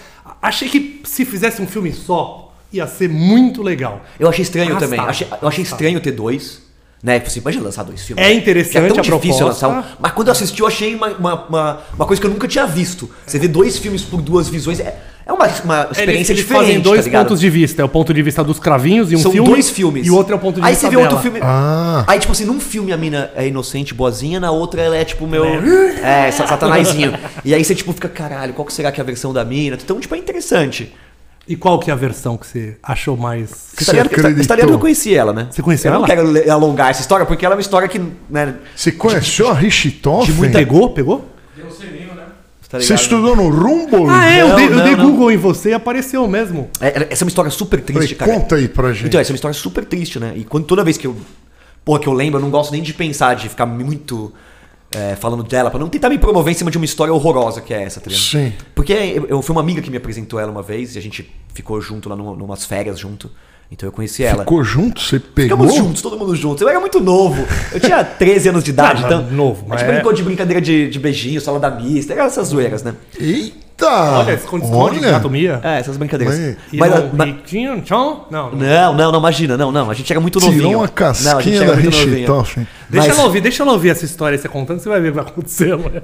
achei 0.41 0.68
que 0.70 1.03
se 1.05 1.26
fizesse 1.26 1.61
um 1.61 1.66
filme 1.66 1.93
só, 1.93 2.47
ia 2.72 2.86
ser 2.86 3.08
muito 3.08 3.62
legal. 3.62 4.02
Eu 4.18 4.28
achei 4.28 4.42
estranho 4.42 4.70
Arrastado. 4.70 4.90
também. 4.92 5.08
Achei- 5.08 5.26
eu 5.40 5.48
achei 5.48 5.62
estranho 5.64 6.00
ter 6.00 6.12
dois. 6.12 6.66
Né? 7.00 7.22
Assim, 7.24 7.38
imagina 7.38 7.62
lançar 7.62 7.84
dois 7.84 8.02
filmes. 8.02 8.24
É 8.24 8.32
interessante 8.32 8.72
Que 8.72 8.78
é 8.78 8.88
tão 8.88 8.98
a 8.98 9.02
difícil 9.02 9.36
proposta. 9.38 9.68
lançar 9.68 9.68
um. 9.68 9.96
Mas 10.00 10.10
quando 10.12 10.28
eu 10.28 10.32
assisti, 10.32 10.60
eu 10.60 10.66
achei 10.66 10.96
uma, 10.96 11.06
uma, 11.10 11.34
uma, 11.46 11.80
uma 11.94 12.06
coisa 12.06 12.20
que 12.20 12.26
eu 12.26 12.30
nunca 12.32 12.48
tinha 12.48 12.66
visto. 12.66 13.08
Você 13.24 13.38
vê 13.38 13.46
dois 13.46 13.78
filmes 13.78 14.02
por 14.02 14.20
duas 14.20 14.48
visões. 14.48 14.80
É, 14.80 14.98
é 15.24 15.32
uma, 15.32 15.46
uma 15.64 15.80
Eles, 15.82 15.90
experiência 15.98 16.32
eles 16.32 16.42
diferente. 16.42 16.64
fazem 16.66 16.80
dois 16.80 17.06
tá 17.06 17.18
pontos 17.22 17.38
de 17.38 17.48
vista. 17.48 17.82
É 17.82 17.84
o 17.84 17.88
ponto 17.88 18.12
de 18.12 18.20
vista 18.20 18.42
dos 18.42 18.58
cravinhos 18.58 19.12
e 19.12 19.14
um 19.14 19.20
São 19.20 19.30
filme. 19.30 19.48
dois 19.48 19.70
filmes. 19.70 20.08
E 20.08 20.10
o 20.10 20.16
outro 20.16 20.32
é 20.32 20.36
o 20.36 20.40
ponto 20.40 20.56
de 20.60 20.66
Aí 20.66 20.72
vista 20.72 20.88
você 20.88 20.90
vê 20.90 20.96
dela. 20.96 21.08
outro 21.08 21.22
filme. 21.22 21.38
Ah. 21.40 22.02
Aí, 22.08 22.18
tipo 22.18 22.32
assim, 22.32 22.44
num 22.44 22.58
filme 22.58 22.92
a 22.92 22.96
mina 22.96 23.30
é 23.36 23.46
inocente, 23.46 23.94
boazinha, 23.94 24.40
na 24.40 24.50
outra 24.50 24.82
ela 24.82 24.96
é 24.96 25.04
tipo 25.04 25.24
meu. 25.28 25.44
É, 26.02 26.32
sa- 26.32 26.48
satanazinho. 26.48 27.14
e 27.44 27.54
aí 27.54 27.64
você, 27.64 27.76
tipo, 27.76 27.92
fica, 27.92 28.08
caralho, 28.08 28.52
qual 28.54 28.66
que 28.66 28.72
será 28.72 28.90
que 28.90 29.00
é 29.00 29.02
a 29.04 29.06
versão 29.06 29.32
da 29.32 29.44
mina? 29.44 29.78
Então, 29.80 30.00
tipo, 30.00 30.16
é 30.16 30.18
interessante. 30.18 30.92
E 31.49 31.57
qual 31.57 31.78
que 31.78 31.90
é 31.90 31.94
a 31.94 31.96
versão 31.96 32.36
que 32.36 32.46
você 32.46 32.76
achou 32.82 33.16
mais... 33.16 33.70
Que 33.74 33.82
Você 33.84 33.99
acreditou? 33.99 34.57
que 34.57 34.62
eu 34.64 34.78
conheci 34.78 35.14
ela, 35.14 35.32
né? 35.32 35.49
Você 35.51 35.62
conheceu 35.62 35.90
eu 35.90 35.94
ela? 35.94 36.01
não 36.01 36.07
quero 36.07 36.53
alongar 36.53 36.90
essa 36.90 37.01
história, 37.01 37.24
porque 37.24 37.44
ela 37.46 37.55
é 37.55 37.57
uma 37.57 37.61
história 37.62 37.88
que. 37.88 37.99
Né, 38.28 38.55
Você 38.76 38.92
conheceu 38.92 39.49
a 39.49 39.55
Richtofen? 39.55 40.53
Pegou? 40.53 40.90
Pegou? 40.90 41.24
Deu 41.57 41.66
um 41.66 41.70
selinho, 41.70 42.14
né? 42.14 42.24
tá 42.68 42.78
Você 42.78 42.84
ligado? 42.88 43.01
estudou 43.01 43.34
no 43.36 43.49
Rumble? 43.49 44.07
Ah, 44.11 44.30
é, 44.30 44.42
eu 44.42 44.49
Não, 44.49 44.57
dei, 44.57 44.66
eu 44.66 44.70
não, 44.70 44.84
dei 44.84 44.96
não. 44.96 45.11
Google 45.11 45.32
em 45.32 45.38
você 45.38 45.70
e 45.70 45.72
apareceu 45.72 46.28
mesmo. 46.28 46.68
É, 46.80 47.09
essa 47.11 47.24
é 47.24 47.24
uma 47.24 47.28
história 47.30 47.51
super 47.51 47.80
triste, 47.80 48.14
Falei, 48.14 48.32
cara. 48.32 48.32
conta 48.40 48.57
aí 48.57 48.68
pra 48.68 48.92
gente. 48.92 49.07
Então, 49.07 49.18
essa 49.20 49.30
é 49.30 49.32
uma 49.32 49.36
história 49.36 49.55
super 49.57 49.84
triste, 49.86 50.20
né? 50.20 50.34
E 50.36 50.44
quando, 50.44 50.66
toda 50.66 50.84
vez 50.84 50.99
que 50.99 51.07
eu. 51.07 51.16
Porra, 51.82 52.01
que 52.01 52.07
eu 52.07 52.12
lembro, 52.12 52.38
eu 52.38 52.42
não 52.42 52.51
gosto 52.51 52.72
nem 52.72 52.82
de 52.82 52.92
pensar, 52.92 53.34
de 53.34 53.49
ficar 53.49 53.64
muito. 53.64 54.34
É, 54.93 55.14
falando 55.16 55.43
dela, 55.43 55.70
pra 55.70 55.78
não 55.78 55.89
tentar 55.89 56.09
me 56.09 56.18
promover 56.18 56.53
em 56.53 56.57
cima 56.57 56.70
de 56.70 56.76
uma 56.78 56.84
história 56.84 57.12
horrorosa 57.12 57.61
que 57.61 57.74
é 57.74 57.82
essa, 57.82 58.01
tá 58.01 58.09
ligado? 58.11 58.24
Sim. 58.24 58.53
Porque 58.74 58.93
eu, 58.93 59.26
eu- 59.26 59.43
foi 59.43 59.55
uma 59.55 59.61
amiga 59.61 59.82
que 59.82 59.91
me 59.91 59.97
apresentou 59.97 60.39
ela 60.41 60.51
uma 60.51 60.62
vez 60.62 60.95
e 60.95 60.99
a 60.99 61.03
gente 61.03 61.30
ficou 61.53 61.80
junto 61.80 62.09
lá 62.09 62.16
numa, 62.16 62.34
numas 62.34 62.64
férias 62.64 62.99
junto. 62.99 63.30
Então 63.70 63.86
eu 63.86 63.93
conheci 63.93 64.24
ela. 64.24 64.45
Ficou 64.45 64.64
junto? 64.64 64.99
Você 64.99 65.18
pegou? 65.20 65.59
Ficamos 65.59 65.74
juntos, 65.76 66.01
todo 66.01 66.16
mundo 66.18 66.34
junto. 66.34 66.62
Eu 66.64 66.70
era 66.70 66.80
muito 66.80 67.01
novo. 67.01 67.47
Eu 67.70 67.78
tinha 67.78 68.03
13 68.03 68.49
anos 68.49 68.64
de 68.64 68.70
idade, 68.70 69.03
Não, 69.03 69.09
então. 69.09 69.30
novo, 69.30 69.66
A 69.66 69.68
mas 69.68 69.80
gente 69.80 69.91
é- 69.91 69.93
brincou 69.93 70.12
de 70.14 70.22
brincadeira 70.22 70.59
de, 70.61 70.89
de 70.89 70.99
beijinho, 70.99 71.39
salada 71.39 71.70
mista, 71.70 72.14
era 72.14 72.24
essas 72.24 72.49
zoeiras, 72.49 72.82
né? 72.82 72.95
Eita! 73.20 73.67
Olha, 73.87 74.33
esconde-esconde, 74.35 75.05
anatomia. 75.07 75.61
É, 75.62 75.79
essas 75.79 75.97
brincadeiras. 75.97 76.37
Mas- 76.39 76.57
E 76.72 76.76
Mas, 76.79 76.91
não, 76.95 77.11
mas- 77.12 77.29
e 77.53 77.81
tchau? 77.83 78.26
Não, 78.31 78.51
não. 78.51 78.95
Não, 78.95 79.12
não, 79.12 79.18
imagina, 79.20 79.57
não, 79.57 79.70
não. 79.70 79.91
A 79.91 79.95
gente 79.95 80.12
era 80.12 80.20
muito 80.20 80.41
novinho. 80.41 80.57
Tirou 80.66 80.72
uma 80.72 80.79
Não, 80.79 80.83
a 80.85 80.87
gente 80.87 80.95
casquinha 80.95 81.57
era 81.59 81.66
da 81.66 81.72
muito 81.81 81.97
novinho. 81.97 82.66
Deixa 82.91 83.09
Mas- 83.09 83.18
ela 83.18 83.26
ouvir, 83.26 83.41
deixa 83.43 83.62
ela 83.62 83.72
ouvir 83.72 83.91
essa 83.91 84.05
história 84.05 84.35
aí 84.37 84.41
você 84.41 84.49
contando, 84.49 84.81
você 84.81 84.89
vai 84.89 85.01
ver 85.01 85.09
o 85.09 85.12
que 85.12 85.16
vai 85.20 85.26
acontecer. 85.31 85.76
mano. 85.76 86.03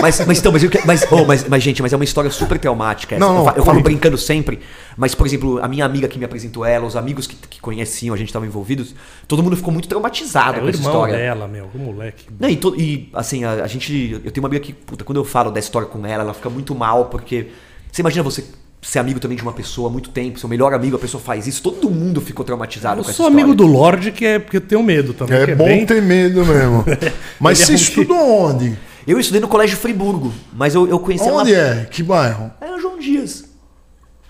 Mas, 0.00 0.24
mas 0.26 0.38
então, 0.38 0.52
mas, 0.52 0.62
eu 0.64 0.70
que- 0.70 0.80
mas, 0.86 1.06
oh, 1.10 1.24
mas, 1.24 1.46
mas, 1.48 1.62
gente, 1.62 1.82
mas 1.82 1.92
é 1.92 1.96
uma 1.96 2.04
história 2.04 2.30
super 2.30 2.58
traumática. 2.58 3.16
essa. 3.16 3.24
Não, 3.24 3.32
não, 3.34 3.38
eu, 3.40 3.44
fa- 3.44 3.54
eu 3.56 3.64
falo 3.64 3.76
conta. 3.78 3.88
brincando 3.88 4.16
sempre, 4.18 4.60
mas, 4.96 5.14
por 5.14 5.26
exemplo, 5.26 5.58
a 5.62 5.68
minha 5.68 5.84
amiga 5.84 6.08
que 6.08 6.18
me 6.18 6.24
apresentou 6.24 6.64
ela, 6.64 6.86
os 6.86 6.96
amigos 6.96 7.26
que, 7.26 7.36
que 7.36 7.60
conheciam, 7.60 8.14
a 8.14 8.16
gente 8.18 8.28
estava 8.28 8.46
envolvidos, 8.46 8.94
todo 9.28 9.42
mundo 9.42 9.56
ficou 9.56 9.72
muito 9.72 9.88
traumatizado 9.88 10.56
É 10.56 10.60
com 10.60 10.66
o 10.66 10.68
essa 10.70 10.78
irmão 10.78 10.92
história. 10.92 11.16
dela, 11.16 11.46
meu, 11.48 11.68
o 11.74 11.78
moleque. 11.78 12.24
Não, 12.38 12.48
e, 12.48 12.56
to- 12.56 12.74
e, 12.80 13.10
assim, 13.12 13.44
a, 13.44 13.64
a 13.64 13.66
gente. 13.66 14.20
Eu 14.24 14.30
tenho 14.30 14.42
uma 14.42 14.48
amiga 14.48 14.64
que, 14.64 14.72
puta, 14.72 15.04
quando 15.04 15.16
eu 15.18 15.24
falo 15.24 15.50
da 15.50 15.60
história 15.60 15.86
com 15.88 16.04
ela, 16.06 16.22
ela 16.22 16.34
fica 16.34 16.48
muito 16.50 16.74
mal, 16.74 17.06
porque. 17.06 17.48
Você 17.92 18.02
imagina 18.02 18.22
você 18.22 18.44
ser 18.82 18.98
amigo 19.00 19.18
também 19.18 19.36
de 19.36 19.42
uma 19.42 19.52
pessoa 19.52 19.88
há 19.88 19.92
muito 19.92 20.10
tempo, 20.10 20.38
seu 20.38 20.48
melhor 20.48 20.72
amigo, 20.72 20.94
a 20.96 20.98
pessoa 20.98 21.20
faz 21.20 21.46
isso, 21.46 21.60
todo 21.62 21.90
mundo 21.90 22.20
ficou 22.20 22.44
traumatizado 22.44 23.00
Eu 23.00 23.04
com 23.04 23.10
essa 23.10 23.16
sou 23.16 23.26
história. 23.26 23.44
amigo 23.44 23.56
do 23.56 23.66
Lorde, 23.66 24.12
que 24.12 24.24
é 24.24 24.38
porque 24.38 24.58
eu 24.58 24.60
tenho 24.60 24.82
medo 24.82 25.12
também. 25.12 25.44
que 25.44 25.50
É 25.50 25.54
bom 25.56 25.64
bem- 25.64 25.84
ter 25.86 26.00
medo 26.02 26.44
mesmo. 26.44 26.84
Mas 27.40 27.58
Ele 27.58 27.66
você 27.66 27.72
é 27.72 27.74
um 27.74 27.76
estudou 28.04 28.30
onde? 28.50 28.78
Eu 29.06 29.18
estudei 29.18 29.40
no 29.40 29.48
Colégio 29.48 29.76
Friburgo, 29.76 30.32
mas 30.52 30.74
eu, 30.74 30.86
eu 30.88 30.98
conheci 30.98 31.24
Onde 31.28 31.54
ela. 31.54 31.80
é? 31.80 31.84
Que 31.84 32.02
bairro? 32.02 32.50
Era 32.60 32.78
João 32.80 32.98
Dias. 32.98 33.44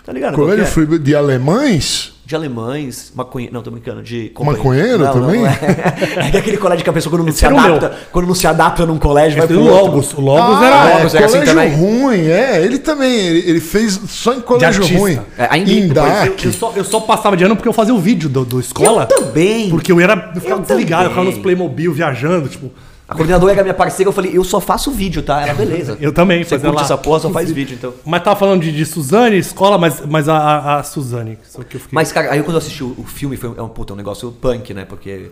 Tá 0.07 0.13
ligado? 0.13 0.53
é? 0.53 0.63
Friburgo 0.63 1.03
de 1.03 1.13
alemães? 1.13 2.13
De 2.25 2.33
alemães, 2.33 3.11
maconheiro. 3.13 3.53
Não, 3.53 3.61
tô 3.61 3.69
brincando. 3.69 4.01
De 4.01 4.31
Maconheiro 4.39 4.99
Não, 5.03 5.11
também? 5.11 5.41
não 5.41 5.47
é. 5.47 5.57
É 6.27 6.31
que 6.31 6.37
aquele 6.37 6.55
colégio 6.55 6.81
que 6.81 6.89
a 6.89 6.93
pessoa 6.93 7.11
quando 7.11 7.25
não 7.25 7.33
se 7.33 7.45
era 7.45 7.53
o 7.53 7.59
adapta, 7.59 7.97
quando 8.09 8.25
não 8.25 8.33
se 8.33 8.47
adapta 8.47 8.85
num 8.85 8.97
colégio, 8.97 9.37
vai 9.37 9.47
pro 9.47 9.59
o. 9.59 9.65
Logos, 9.65 10.13
o 10.13 10.21
Logos 10.21 10.57
ah, 10.61 10.65
era. 10.65 10.75
é, 10.75 10.97
Logos 10.99 11.13
era 11.13 11.25
assim 11.25 11.39
colégio 11.39 11.55
também. 11.55 11.75
ruim, 11.75 12.27
é. 12.27 12.63
Ele 12.63 12.79
também, 12.79 13.17
ele, 13.17 13.49
ele 13.49 13.59
fez 13.59 13.99
só 14.07 14.33
em 14.33 14.39
colégio 14.39 14.85
ruim. 14.97 15.19
É, 15.37 15.47
ainda 15.49 16.25
Eu, 16.25 16.35
eu 16.41 16.53
só, 16.53 16.71
eu 16.73 16.85
só 16.85 17.01
passava 17.01 17.35
de 17.35 17.43
ano 17.43 17.57
porque 17.57 17.67
eu 17.67 17.73
fazia 17.73 17.93
o 17.93 17.99
vídeo 17.99 18.29
do, 18.29 18.45
do 18.45 18.61
escola. 18.61 19.09
Eu 19.11 19.25
também. 19.25 19.69
Porque 19.69 19.91
eu 19.91 19.99
era. 19.99 20.31
Eu 20.33 20.39
ficava 20.39 20.61
Eu 20.61 20.65
desligado, 20.65 21.03
eu 21.03 21.09
ficava 21.09 21.25
também. 21.25 21.33
nos 21.33 21.43
Playmobil 21.43 21.91
viajando, 21.91 22.47
tipo. 22.47 22.71
A 23.07 23.15
coordenadora 23.15 23.53
era 23.53 23.63
minha 23.63 23.73
parceira, 23.73 24.09
eu 24.09 24.13
falei, 24.13 24.37
eu 24.37 24.43
só 24.43 24.59
faço 24.59 24.91
vídeo, 24.91 25.23
tá? 25.23 25.41
Ela, 25.41 25.53
beleza. 25.53 25.97
Eu 26.01 26.11
também, 26.11 26.43
Você 26.43 26.59
curte 26.59 26.75
lá. 26.75 26.81
essa 26.81 26.97
porra, 26.97 27.21
só 27.21 27.29
faz 27.29 27.49
vídeo, 27.49 27.75
então. 27.75 27.93
Mas 28.05 28.21
tava 28.21 28.37
falando 28.37 28.61
de, 28.61 28.71
de 28.71 28.85
Suzane, 28.85 29.37
escola, 29.37 29.77
mas, 29.77 30.05
mas 30.05 30.27
a, 30.27 30.79
a, 30.79 30.83
Suzane. 30.83 31.39
Só 31.43 31.63
que 31.63 31.77
eu 31.77 31.79
fiquei. 31.79 31.95
Mas, 31.95 32.11
cara, 32.11 32.33
aí 32.33 32.43
quando 32.43 32.55
eu 32.55 32.57
assisti 32.57 32.83
o, 32.83 32.93
o 32.97 33.05
filme, 33.05 33.37
foi 33.37 33.49
um, 33.49 33.57
é 33.57 33.61
um, 33.61 33.69
puta, 33.69 33.93
um 33.93 33.95
negócio 33.95 34.29
punk, 34.33 34.73
né? 34.73 34.83
Porque 34.83 35.31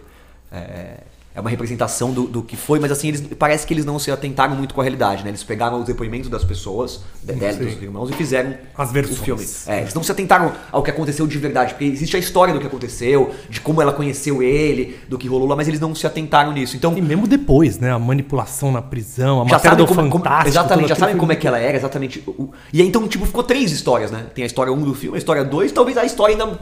é, 0.50 1.00
é 1.36 1.42
uma 1.42 1.50
representação 1.50 2.12
do, 2.14 2.24
do 2.28 2.42
que 2.42 2.56
foi, 2.56 2.80
mas 2.80 2.92
assim, 2.92 3.10
eles, 3.10 3.22
parece 3.38 3.68
que 3.68 3.74
eles 3.74 3.84
não 3.84 4.00
se 4.00 4.10
atentaram 4.10 4.56
muito 4.56 4.74
com 4.74 4.80
a 4.80 4.84
realidade, 4.86 5.22
né? 5.22 5.30
Eles 5.30 5.44
pegaram 5.44 5.80
os 5.82 5.86
depoimentos 5.86 6.30
das 6.30 6.46
pessoas, 6.46 7.02
de- 7.22 7.34
dela, 7.34 7.58
dos 7.58 7.74
irmãos, 7.82 8.10
e 8.10 8.14
fizeram 8.14 8.56
As 8.78 8.92
versões. 8.94 9.20
o 9.20 9.24
filme. 9.24 9.46
É, 9.68 9.82
eles 9.82 9.94
não 9.94 10.02
se 10.02 10.12
atentaram 10.12 10.54
ao 10.72 10.82
que 10.82 10.90
aconteceu 10.90 11.28
de 11.28 11.38
verdade, 11.38 11.74
porque 11.74 11.84
existe 11.86 12.16
a 12.16 12.20
história 12.20 12.54
do 12.54 12.60
que 12.62 12.68
aconteceu, 12.68 13.32
de 13.50 13.60
como 13.60 13.82
ela 13.82 13.92
conheceu 13.92 14.42
ele, 14.42 14.98
do 15.10 15.18
que 15.18 15.28
rolou 15.28 15.48
lá, 15.48 15.56
mas 15.58 15.68
eles 15.68 15.80
não 15.82 15.94
se 15.94 16.08
atentaram 16.08 16.54
nisso. 16.54 16.78
Então, 16.78 16.98
E 16.98 17.02
mesmo 17.02 17.28
depois, 17.28 17.80
né? 17.80 17.92
A 17.92 18.00
manipulação 18.00 18.72
na 18.72 18.82
prisão, 18.82 19.42
a 19.42 19.46
já 19.46 19.56
matéria 19.56 19.78
do 19.78 19.86
como, 19.86 20.10
Fantástico. 20.10 20.48
exatamente, 20.48 20.88
já 20.90 20.96
sabem 20.96 21.18
como 21.18 21.32
é 21.34 21.36
que 21.36 21.46
ela 21.48 21.60
era, 21.60 21.76
exatamente. 21.76 22.24
o- 22.26 22.32
o- 22.44 22.52
e 22.72 22.82
aí 22.82 22.88
então, 22.88 23.06
tipo, 23.10 23.26
ficou 23.26 23.44
três 23.44 23.72
histórias, 23.74 24.10
né? 24.10 24.28
Tem 24.34 24.44
a 24.44 24.48
história 24.48 24.72
1 24.72 24.76
um 24.78 24.82
do 24.84 24.94
filme, 24.94 25.16
a 25.16 25.20
história 25.20 25.44
2, 25.44 25.72
talvez 25.74 25.98
a 25.98 26.06
história 26.06 26.34
ainda. 26.34 26.60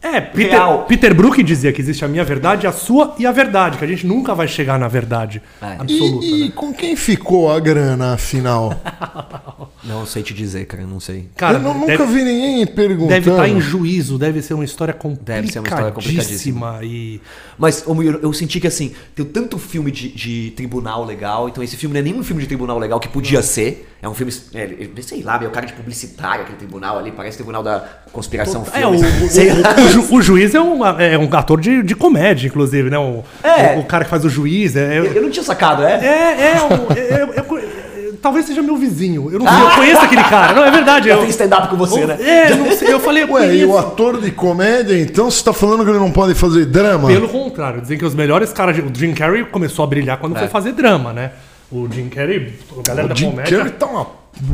É, 0.00 0.20
Peter, 0.20 0.52
Real. 0.52 0.84
Peter 0.84 1.12
Brook 1.14 1.42
dizia 1.42 1.72
que 1.72 1.80
existe 1.80 2.04
a 2.04 2.08
minha 2.08 2.24
verdade, 2.24 2.66
a 2.68 2.72
sua 2.72 3.16
e 3.18 3.26
a 3.26 3.32
verdade, 3.32 3.78
que 3.78 3.84
a 3.84 3.86
gente 3.88 4.06
nunca 4.06 4.32
vai 4.34 4.46
chegar 4.46 4.78
na 4.78 4.86
verdade 4.86 5.42
É. 5.60 5.72
absoluta. 5.78 6.24
E, 6.24 6.30
e 6.40 6.44
né? 6.44 6.52
com 6.54 6.72
quem 6.72 6.94
ficou 6.94 7.50
a 7.50 7.58
grana, 7.58 8.14
afinal? 8.14 8.72
Não 9.84 10.04
sei 10.04 10.22
te 10.22 10.34
dizer, 10.34 10.66
cara, 10.66 10.82
não 10.84 10.98
sei. 11.00 11.28
Cara, 11.36 11.56
Eu 11.56 11.60
não- 11.60 11.86
deve, 11.86 11.92
nunca 11.92 12.04
vi 12.12 12.22
ninguém 12.22 12.66
perguntando. 12.66 13.08
deve 13.08 13.30
estar 13.30 13.48
em 13.48 13.60
juízo, 13.60 14.18
deve 14.18 14.42
ser 14.42 14.52
uma 14.54 14.64
história 14.64 14.94
Deve 15.22 15.50
ser 15.50 15.60
uma 15.60 15.68
história 15.68 15.92
complicadíssima. 15.92 16.80
E 16.82 17.20
Mas, 17.56 17.84
ô, 17.86 17.94
Murilo, 17.94 18.18
eu 18.20 18.32
senti 18.32 18.60
que 18.60 18.66
assim, 18.66 18.92
tem 19.14 19.24
tanto 19.24 19.56
filme 19.56 19.90
de, 19.90 20.08
de 20.10 20.52
tribunal 20.56 21.04
legal, 21.04 21.48
então 21.48 21.62
esse 21.62 21.76
filme 21.76 21.94
não 21.94 22.00
é 22.00 22.02
nenhum 22.02 22.22
filme 22.22 22.42
de 22.42 22.48
tribunal 22.48 22.78
legal 22.78 22.98
que 23.00 23.08
podia 23.08 23.40
ser. 23.40 23.88
É 24.02 24.08
um 24.08 24.14
filme, 24.14 24.32
é, 24.54 24.62
é, 24.96 25.02
sei 25.02 25.22
lá, 25.22 25.38
meu 25.38 25.50
cara 25.50 25.66
de 25.66 25.72
publicitário, 25.72 26.42
aquele 26.42 26.58
tribunal 26.58 26.98
ali, 26.98 27.10
parece 27.10 27.36
tribunal 27.36 27.62
da 27.62 27.80
conspiração 28.12 28.64
É, 28.74 28.86
o, 28.86 28.92
filmes. 28.98 29.22
o- 29.22 29.28
Sei 29.32 29.52
lá. 29.54 29.70
o- 29.74 29.87
o 29.88 29.92
ju- 29.92 30.14
o 30.16 30.22
juiz 30.22 30.54
é 30.54 30.60
um, 30.60 30.84
é 31.00 31.18
um 31.18 31.28
ator 31.36 31.60
de, 31.60 31.82
de 31.82 31.94
comédia, 31.94 32.46
inclusive, 32.46 32.90
né? 32.90 32.98
O, 32.98 33.24
É. 33.42 33.76
o, 33.76 33.80
o 33.80 33.84
cara 33.84 34.04
que 34.04 34.10
faz 34.10 34.24
o 34.24 34.28
juiz. 34.28 34.76
É, 34.76 34.98
Eu, 34.98 35.04
é, 35.04 35.18
eu 35.18 35.22
não 35.22 35.30
tinha 35.30 35.42
sacado, 35.44 35.82
é? 35.82 35.92
é, 35.92 36.52
é 36.56 36.62
um- 36.62 36.92
é- 36.92 36.98
é- 36.98 37.38
é- 37.38 37.64
é- 37.64 37.88
talvez 38.20 38.46
seja 38.46 38.60
meu 38.62 38.76
vizinho. 38.76 39.30
Eu 39.32 39.38
não 39.38 39.46
sei, 39.46 39.62
eu 39.62 39.70
conheço 39.70 40.00
aquele 40.02 40.24
cara. 40.24 40.52
Não, 40.52 40.64
é 40.64 40.70
verdade. 40.70 41.08
Já 41.08 41.14
Eu, 41.14 41.20
fiz 41.20 41.30
stand-up 41.30 41.68
com 41.68 41.76
você, 41.76 42.04
né? 42.04 42.16
É, 42.20 42.54
não 42.54 42.70
sei. 42.72 42.92
Eu 42.92 42.98
falei, 43.00 43.22
eu 43.22 43.32
Ué, 43.32 43.54
e 43.56 43.64
o 43.64 43.78
ator 43.78 44.20
de 44.20 44.30
comédia, 44.32 45.00
então 45.00 45.30
você 45.30 45.42
tá 45.44 45.52
falando 45.52 45.84
que 45.84 45.90
ele 45.90 45.98
não 45.98 46.10
pode 46.10 46.34
fazer 46.34 46.66
drama? 46.66 47.08
Pelo 47.08 47.28
contrário, 47.28 47.80
dizem 47.80 47.96
que 47.96 48.04
os 48.04 48.14
melhores 48.14 48.52
caras. 48.52 48.74
de- 48.74 48.82
O 48.82 48.90
Jim 48.94 49.14
Carrey 49.14 49.44
começou 49.44 49.84
a 49.84 49.88
brilhar 49.88 50.18
quando 50.18 50.36
É. 50.36 50.40
foi 50.40 50.48
fazer 50.48 50.72
drama, 50.72 51.12
né? 51.12 51.30
O 51.70 51.86
Jim 51.90 52.08
Carrey, 52.08 52.54
a 52.78 52.82
galera 52.88 53.06
O 53.06 53.08
da 53.10 53.14
Jim 53.14 53.30
comédia. 53.30 53.58
Carrey 53.58 53.72
tá 53.74 53.86
uma 53.86 54.00
um 54.02 54.06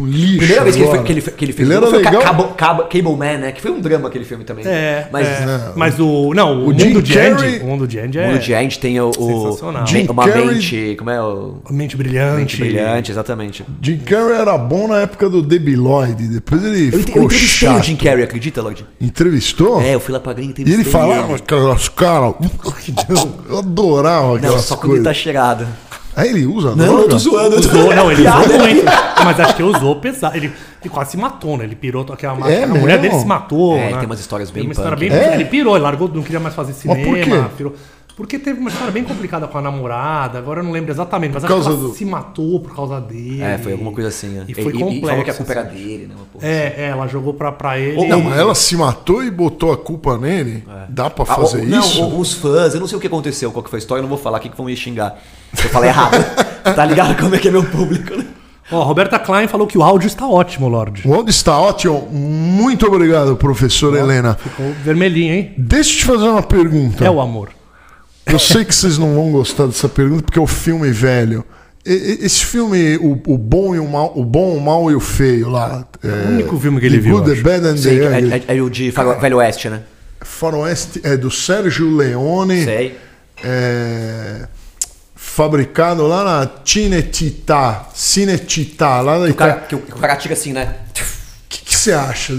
lixo. 0.06 0.38
Primeira 0.38 0.62
vez 0.64 0.76
que 0.76 0.82
ele, 0.82 0.90
foi, 0.90 1.02
que, 1.02 1.12
ele, 1.12 1.20
que 1.22 1.44
ele 1.44 1.52
fez 1.52 1.68
Ele 1.70 1.80
foi 1.80 1.88
o 1.92 1.96
legal. 1.96 2.22
Cabo, 2.22 2.44
Cabo, 2.56 2.82
Cable 2.84 3.16
Man, 3.16 3.38
né? 3.38 3.52
Que 3.52 3.60
foi 3.60 3.70
um 3.70 3.80
drama 3.80 4.08
aquele 4.08 4.24
filme 4.24 4.44
também. 4.44 4.64
É, 4.66 5.08
Mas 5.12 5.26
é. 5.26 5.72
mas 5.76 5.98
o. 6.00 6.32
Não, 6.34 6.60
o, 6.64 6.68
O 6.68 6.78
Jim 6.78 6.88
mundo 6.88 7.02
de 7.02 7.18
Andy. 7.18 7.58
O 7.58 7.66
mundo 7.66 7.86
de 7.88 7.98
Andy 7.98 8.18
o 8.18 8.20
é. 8.20 8.26
mundo 8.28 8.38
de 8.40 8.54
Andy 8.54 8.78
tem 8.78 9.00
o, 9.00 9.08
o 9.10 9.12
Sensacional. 9.44 9.86
Jim 9.86 10.06
uma 10.08 10.26
Carrey- 10.26 10.46
mente. 10.46 10.94
Como 10.98 11.10
é 11.10 11.22
o. 11.22 11.56
Mente 11.70 11.96
brilhante. 11.96 12.36
Mente 12.40 12.56
brilhante, 12.56 13.10
exatamente. 13.10 13.64
Jim 13.82 13.98
Carrey 13.98 14.36
era 14.38 14.56
bom 14.56 14.88
na 14.88 15.00
época 15.00 15.28
do 15.28 15.42
Debiloid. 15.42 16.28
Depois 16.28 16.64
ele 16.64 16.78
Eu, 16.78 16.86
ent- 16.86 16.92
eu 16.94 17.00
ficou 17.00 17.22
entrevistei 17.24 17.68
chato. 17.68 17.80
o 17.80 17.82
Jim 17.84 17.96
Carrey, 17.96 18.24
acredita, 18.24 18.62
Lord? 18.62 18.86
Entrevistou? 19.00 19.80
É, 19.82 19.94
eu 19.94 20.00
fui 20.00 20.12
lá 20.12 20.20
pra 20.20 20.32
gringa 20.32 20.54
e 20.60 20.68
E 20.68 20.72
ele 20.72 20.84
falava 20.84 21.36
aquelas 21.36 21.88
caras. 21.88 22.34
Eu 23.48 23.58
adorava 23.58 24.26
Não, 24.28 24.34
aquelas 24.36 24.62
só 24.64 24.76
quando 24.76 24.94
ele 24.96 25.04
tá 25.04 25.12
cheirado. 25.14 25.66
Aí 26.16 26.28
ele 26.30 26.46
usa 26.46 26.74
Não, 26.76 27.00
eu 27.00 27.08
tô 27.08 27.18
zoando. 27.18 27.56
Usou, 27.58 27.94
não, 27.94 28.10
ele 28.12 28.22
usou 28.22 28.58
muito. 28.58 28.84
Mas 29.24 29.40
acho 29.40 29.56
que 29.56 29.62
usou 29.62 29.96
pesado. 29.96 30.36
Ele, 30.36 30.46
ele 30.80 30.90
quase 30.90 31.12
se 31.12 31.16
matou, 31.16 31.56
né? 31.56 31.64
Ele 31.64 31.74
pirou 31.74 32.06
aquela 32.10 32.34
É 32.50 32.64
A 32.64 32.66
mulher 32.68 32.98
dele 33.00 33.14
se 33.18 33.26
matou. 33.26 33.76
É, 33.76 33.90
né? 33.90 33.96
tem 33.98 34.06
umas 34.06 34.20
histórias 34.20 34.50
bem 34.50 34.62
Tem 34.62 34.68
uma 34.68 34.72
história 34.72 34.96
punk. 34.96 35.08
bem. 35.08 35.18
É? 35.18 35.34
Ele 35.34 35.44
pirou, 35.46 35.74
ele 35.76 35.82
largou, 35.82 36.08
não 36.08 36.22
queria 36.22 36.40
mais 36.40 36.54
fazer 36.54 36.72
Mas 36.84 36.98
por 37.04 37.16
cinema. 37.16 37.44
quê? 37.48 37.50
pirou. 37.56 37.74
Porque 38.16 38.38
teve 38.38 38.60
uma 38.60 38.70
história 38.70 38.92
bem 38.92 39.02
complicada 39.02 39.48
com 39.48 39.58
a 39.58 39.60
namorada, 39.60 40.38
agora 40.38 40.60
eu 40.60 40.64
não 40.64 40.70
lembro 40.70 40.92
exatamente, 40.92 41.32
mas 41.34 41.42
Por 41.42 41.50
acho 41.50 41.56
que 41.62 41.64
causa 41.66 41.80
ela 41.80 41.88
do- 41.90 41.96
se 41.96 42.04
matou 42.04 42.60
por 42.60 42.72
causa 42.72 43.00
dele. 43.00 43.42
É, 43.42 43.58
foi 43.58 43.72
alguma 43.72 43.90
coisa 43.90 44.08
assim. 44.08 44.28
né? 44.28 44.44
E 44.46 44.54
foi 44.54 44.66
e, 44.72 44.78
complexo. 44.78 44.98
e 44.98 45.00
falou 45.08 45.24
que 45.24 45.30
a 45.30 45.34
culpa 45.34 45.50
era 45.52 45.60
assim. 45.62 45.74
dele, 45.74 46.06
né? 46.06 46.14
uma 46.16 46.24
porra 46.26 46.46
É, 46.46 46.74
é, 46.78 46.86
ela 46.90 47.08
jogou 47.08 47.34
pra, 47.34 47.50
pra 47.50 47.76
ele. 47.76 48.06
Não, 48.06 48.20
mas 48.20 48.38
ela 48.38 48.54
se 48.54 48.76
matou 48.76 49.24
e 49.24 49.32
botou 49.32 49.72
a 49.72 49.76
culpa 49.76 50.16
nele? 50.16 50.62
Dá 50.88 51.10
pra 51.10 51.24
Ah, 51.24 51.34
fazer 51.34 51.62
o- 51.62 51.66
não, 51.68 51.80
isso? 51.80 52.04
o- 52.04 52.20
os 52.20 52.32
fãs, 52.34 52.72
eu 52.74 52.78
não 52.78 52.86
sei 52.86 52.96
o 52.98 53.00
que 53.00 53.08
aconteceu, 53.08 53.50
qual 53.50 53.64
que 53.64 53.70
foi 53.70 53.78
a 53.78 53.80
história, 53.80 53.98
eu 53.98 54.02
não 54.04 54.08
vou 54.08 54.18
falar 54.18 54.36
aqui 54.36 54.48
que 54.48 54.56
vão 54.56 54.66
me 54.66 54.76
xingar. 54.76 55.18
Eu 55.62 55.70
falei 55.70 55.90
errado. 55.90 56.16
tá 56.74 56.84
ligado 56.84 57.16
como 57.20 57.34
é 57.34 57.38
que 57.38 57.48
é 57.48 57.50
meu 57.50 57.64
público, 57.64 58.16
né? 58.16 58.24
Ó, 58.72 58.82
Roberta 58.82 59.18
Klein 59.18 59.46
falou 59.46 59.66
que 59.66 59.76
o 59.76 59.82
áudio 59.82 60.06
está 60.06 60.26
ótimo, 60.26 60.68
Lorde. 60.68 61.02
O 61.06 61.12
áudio 61.14 61.30
está 61.30 61.58
ótimo. 61.58 62.08
Muito 62.10 62.86
obrigado, 62.86 63.36
professora 63.36 63.98
Helena. 63.98 64.34
Ficou 64.42 64.72
vermelhinho, 64.82 65.34
hein? 65.34 65.54
Deixa 65.58 65.90
eu 65.92 65.96
te 65.98 66.04
fazer 66.06 66.24
uma 66.28 66.42
pergunta. 66.42 67.04
É 67.04 67.10
o 67.10 67.20
amor. 67.20 67.50
Eu 68.26 68.38
sei 68.38 68.64
que 68.64 68.74
vocês 68.74 68.96
não 68.96 69.14
vão 69.14 69.30
gostar 69.32 69.66
dessa 69.66 69.86
pergunta 69.88 70.22
porque 70.22 70.38
é 70.38 70.42
o 70.42 70.46
filme 70.46 70.90
velho. 70.90 71.44
Esse 71.84 72.46
filme, 72.46 72.96
o, 72.96 73.20
o 73.26 73.36
bom 73.36 73.74
e 73.74 73.78
o 73.78 73.86
mal, 73.86 74.10
o 74.16 74.24
bom, 74.24 74.56
o 74.56 74.60
mal 74.60 74.90
e 74.90 74.94
o 74.94 75.00
feio 75.00 75.50
lá. 75.50 75.86
É, 76.02 76.08
o 76.08 76.32
único 76.32 76.58
filme 76.58 76.80
que 76.80 76.86
ele 76.86 76.96
The 76.96 77.02
viu, 77.02 77.18
Good. 77.20 77.34
The 77.36 77.42
Bad 77.42 77.66
and 77.68 77.76
Sei, 77.76 77.98
the 77.98 78.04
é, 78.06 78.18
Ugly. 78.18 78.32
é- 78.48 78.56
é 78.56 78.62
o 78.62 78.70
de 78.70 78.90
Faro- 78.90 79.20
Velho 79.20 79.36
Oeste, 79.36 79.68
né? 79.68 79.82
Faroeste 80.22 81.02
é 81.04 81.14
do 81.18 81.30
Sérgio 81.30 81.94
Leone. 81.94 82.64
Sei. 82.64 82.96
é, 83.44 84.48
fabricado 85.24 86.06
lá 86.06 86.22
na 86.22 86.50
Cinecittà, 86.64 87.86
Cinecittà, 87.92 89.00
lá 89.00 89.14
cara, 89.14 89.28
Itália. 89.30 89.54
que 89.68 89.74
o, 89.74 89.78
que 89.80 89.92
o 89.92 89.96
cara 89.96 90.14
tira 90.16 90.34
assim, 90.34 90.52
né? 90.52 90.76
O 90.90 91.48
que, 91.48 91.64
que 91.64 91.76
você 91.76 91.92
acha? 91.92 92.32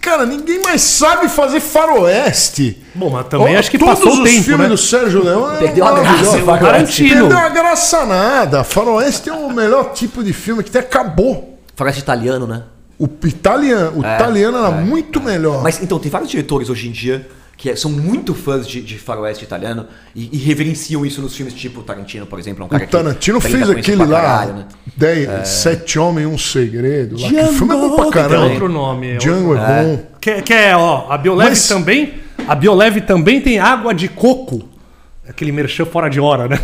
Cara, 0.00 0.26
ninguém 0.26 0.60
mais 0.60 0.80
sabe 0.82 1.28
fazer 1.28 1.60
faroeste. 1.60 2.82
Bom, 2.94 3.10
mas 3.10 3.26
também 3.28 3.54
Ó, 3.54 3.58
acho 3.58 3.70
que 3.70 3.78
todos 3.78 3.94
passou 3.94 4.18
o 4.18 4.22
os 4.22 4.30
tempo, 4.30 4.42
filmes 4.44 4.64
né? 4.64 4.68
do 4.68 4.76
Sérgio 4.76 5.22
Leone 5.24 5.58
Perdeu 5.58 5.86
a 5.86 5.90
é 5.90 6.02
graça, 6.02 6.38
Faroeste. 6.38 6.64
Tarantino. 6.64 7.28
Perdeu 7.28 7.38
a 7.38 7.48
graça 7.48 8.06
nada. 8.06 8.64
Faroeste 8.64 9.28
é 9.28 9.32
o 9.32 9.50
melhor 9.52 9.92
tipo 9.92 10.24
de 10.24 10.32
filme 10.32 10.62
que 10.64 10.70
até 10.70 10.80
acabou. 10.80 11.58
Faroeste 11.76 12.00
italiano, 12.00 12.46
né? 12.46 12.62
O 12.98 13.08
italiano, 13.24 13.98
o 13.98 14.00
italiano 14.00 14.58
era 14.58 14.70
muito 14.70 15.20
melhor. 15.20 15.62
Mas 15.62 15.82
então, 15.82 15.98
tem 15.98 16.10
vários 16.10 16.30
diretores 16.30 16.68
hoje 16.68 16.88
em 16.88 16.92
dia 16.92 17.28
que 17.56 17.70
é- 17.70 17.76
são 17.76 17.90
muito 17.90 18.34
fãs 18.34 18.66
de, 18.66 18.80
de 18.80 18.98
faroeste 18.98 19.44
italiano 19.44 19.86
e, 20.14 20.28
e 20.32 20.38
reverenciam 20.38 21.04
isso 21.06 21.20
nos 21.22 21.34
filmes, 21.36 21.54
tipo 21.54 21.80
o 21.80 21.82
Tarantino, 21.82 22.26
por 22.26 22.38
exemplo. 22.38 22.62
É 22.62 22.66
um 22.66 22.68
cara 22.68 22.84
o 22.84 22.86
Tarantino 22.88 23.40
que 23.40 23.48
fez 23.48 23.64
com 23.66 23.70
isso 23.70 23.78
aquele 23.78 24.04
lá, 24.04 24.20
caralho, 24.20 24.54
né? 24.54 24.64
dez, 24.96 25.48
Sete 25.48 25.98
Homens 25.98 26.24
e 26.28 26.30
um 26.34 26.38
Segredo. 26.38 27.16
Lá, 27.20 27.28
que 27.28 27.52
filme 27.52 27.74
é 27.74 27.76
bom 27.76 27.96
pra 27.96 28.10
caramba. 28.10 28.46
outro 28.46 28.68
nome. 28.68 29.16
Django 29.18 29.54
é, 29.56 29.82
bom. 29.84 30.06
Que, 30.20 30.42
que 30.42 30.52
é, 30.52 30.76
ó, 30.76 31.10
a 31.10 31.16
Bioleve 31.18 31.50
Mas- 31.50 31.68
também. 31.68 32.14
A 32.48 32.56
Bioleve 32.56 33.00
também 33.02 33.40
tem 33.40 33.60
água 33.60 33.94
de 33.94 34.08
coco. 34.08 34.68
Aquele 35.28 35.52
merchan 35.52 35.84
fora 35.86 36.10
de 36.10 36.18
hora, 36.18 36.48
né? 36.48 36.58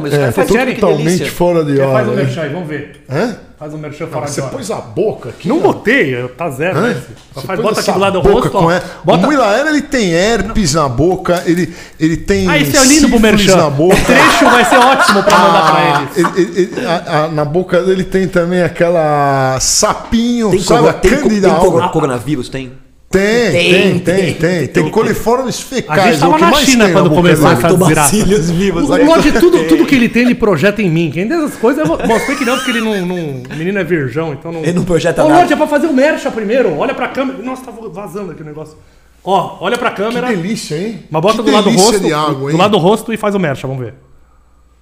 Mas 0.00 0.12
o 0.12 0.16
É, 0.16 0.30
faz 0.30 0.48
que 0.48 0.74
totalmente 0.76 1.28
fora 1.30 1.64
de 1.64 1.74
Quer 1.74 1.82
faz 1.82 1.94
hora. 1.94 2.06
um 2.06 2.10
né? 2.14 2.22
merchan 2.22 2.42
aí, 2.42 2.48
vamos 2.48 2.68
ver. 2.68 3.04
Hã? 3.10 3.36
Faz 3.58 3.74
um 3.74 3.78
merchan 3.78 4.06
fora 4.06 4.26
de 4.26 4.30
Você 4.30 4.40
hora. 4.40 4.50
pôs 4.52 4.70
a 4.70 4.76
boca 4.76 5.28
aqui. 5.30 5.48
Não 5.48 5.58
botei, 5.58 6.28
tá 6.28 6.48
zero, 6.48 6.80
né? 6.80 6.96
Você 7.34 7.44
faz, 7.46 7.60
bota 7.60 7.80
aqui 7.80 7.90
do 7.90 7.98
lado 7.98 8.20
do 8.20 8.28
rosto, 8.28 8.50
com 8.50 8.66
ó. 8.66 8.80
Bota... 9.04 9.26
O 9.26 9.28
Milaera, 9.28 9.68
ele 9.70 9.82
tem 9.82 10.12
herpes 10.12 10.74
na 10.74 10.88
boca, 10.88 11.42
ele, 11.44 11.74
ele 11.98 12.16
tem 12.16 12.48
Ah, 12.48 12.56
esse 12.56 12.76
é 12.76 12.84
lindo 12.84 13.08
pro 13.08 13.18
sífilis 13.18 13.46
merchan. 13.46 13.56
na 13.56 13.70
boca. 13.70 13.96
O 13.96 14.04
trecho 14.04 14.44
vai 14.44 14.64
ser 14.64 14.76
ótimo 14.78 15.22
pra 15.24 15.38
mandar 15.38 15.62
pra 15.72 15.74
Ah, 15.76 16.08
eles. 16.16 16.16
ele- 16.38 16.40
ele- 16.60 16.72
ele- 16.76 16.86
a- 16.86 17.24
a- 17.24 17.28
na 17.28 17.44
boca 17.44 17.82
dele 17.82 18.04
tem 18.04 18.28
também 18.28 18.62
aquela 18.62 19.58
sapinho, 19.60 20.50
Tem, 20.50 20.60
sabe? 20.60 20.92
tem, 21.00 21.40
tem 21.40 21.50
alba. 21.50 21.88
coronavírus? 21.88 22.48
Tem? 22.48 22.72
Tem, 23.18 23.52
tem, 23.52 23.98
Tem, 24.00 24.34
tem, 24.34 24.66
tem. 24.68 24.90
Coliformes 24.90 25.58
A 25.60 25.62
fecais. 25.62 26.02
gente 26.02 26.16
é 26.16 26.18
tava 26.20 26.32
o 26.32 26.36
que 26.36 26.44
na 26.44 26.52
China 26.54 26.84
tem 26.84 26.92
quando 26.94 27.10
começou 27.10 27.50
essa 27.50 27.68
desgraça. 27.76 28.16
vivos. 28.52 28.90
O 28.90 29.04
Lorde, 29.04 29.32
tudo, 29.38 29.64
tudo 29.68 29.86
que 29.86 29.94
ele 29.94 30.08
tem, 30.08 30.22
ele 30.22 30.34
projeta 30.34 30.82
em 30.82 30.90
mim. 30.90 31.10
Quem 31.12 31.26
dessas 31.26 31.54
coisas, 31.56 31.88
eu 31.88 31.96
bem 31.96 32.36
que 32.36 32.44
não, 32.44 32.56
porque 32.56 32.70
ele 32.70 32.80
não. 32.80 32.92
O 32.92 33.56
menino 33.56 33.78
é 33.78 33.84
virgão, 33.84 34.32
então 34.32 34.50
não... 34.50 34.60
Ele 34.62 34.72
não 34.72 34.84
projeta 34.84 35.22
Ô, 35.22 35.28
nada. 35.28 35.38
Lorde, 35.40 35.52
é 35.52 35.56
pra 35.56 35.66
fazer 35.66 35.86
o 35.86 35.92
mercha 35.92 36.30
primeiro. 36.30 36.76
Olha 36.76 36.94
pra 36.94 37.08
câmera. 37.08 37.38
Nossa, 37.42 37.64
tá 37.64 37.72
vazando 37.92 38.32
aqui 38.32 38.42
o 38.42 38.44
negócio. 38.44 38.76
Ó, 39.24 39.58
olha 39.60 39.78
pra 39.78 39.90
Que 39.90 40.02
câmera. 40.02 40.26
delícia, 40.28 40.76
hein? 40.76 41.04
Mas 41.10 41.22
bota 41.22 41.36
que 41.38 41.42
do 41.44 41.50
lado 41.52 41.70
do 41.70 41.76
rosto. 41.76 42.00
de 42.00 42.12
água, 42.12 42.34
do 42.34 42.50
hein? 42.50 42.56
lado 42.56 42.70
do 42.72 42.78
rosto 42.78 43.12
e 43.12 43.16
faz 43.16 43.34
o 43.34 43.38
mercha, 43.38 43.66
vamos 43.66 43.82
ver. 43.84 43.94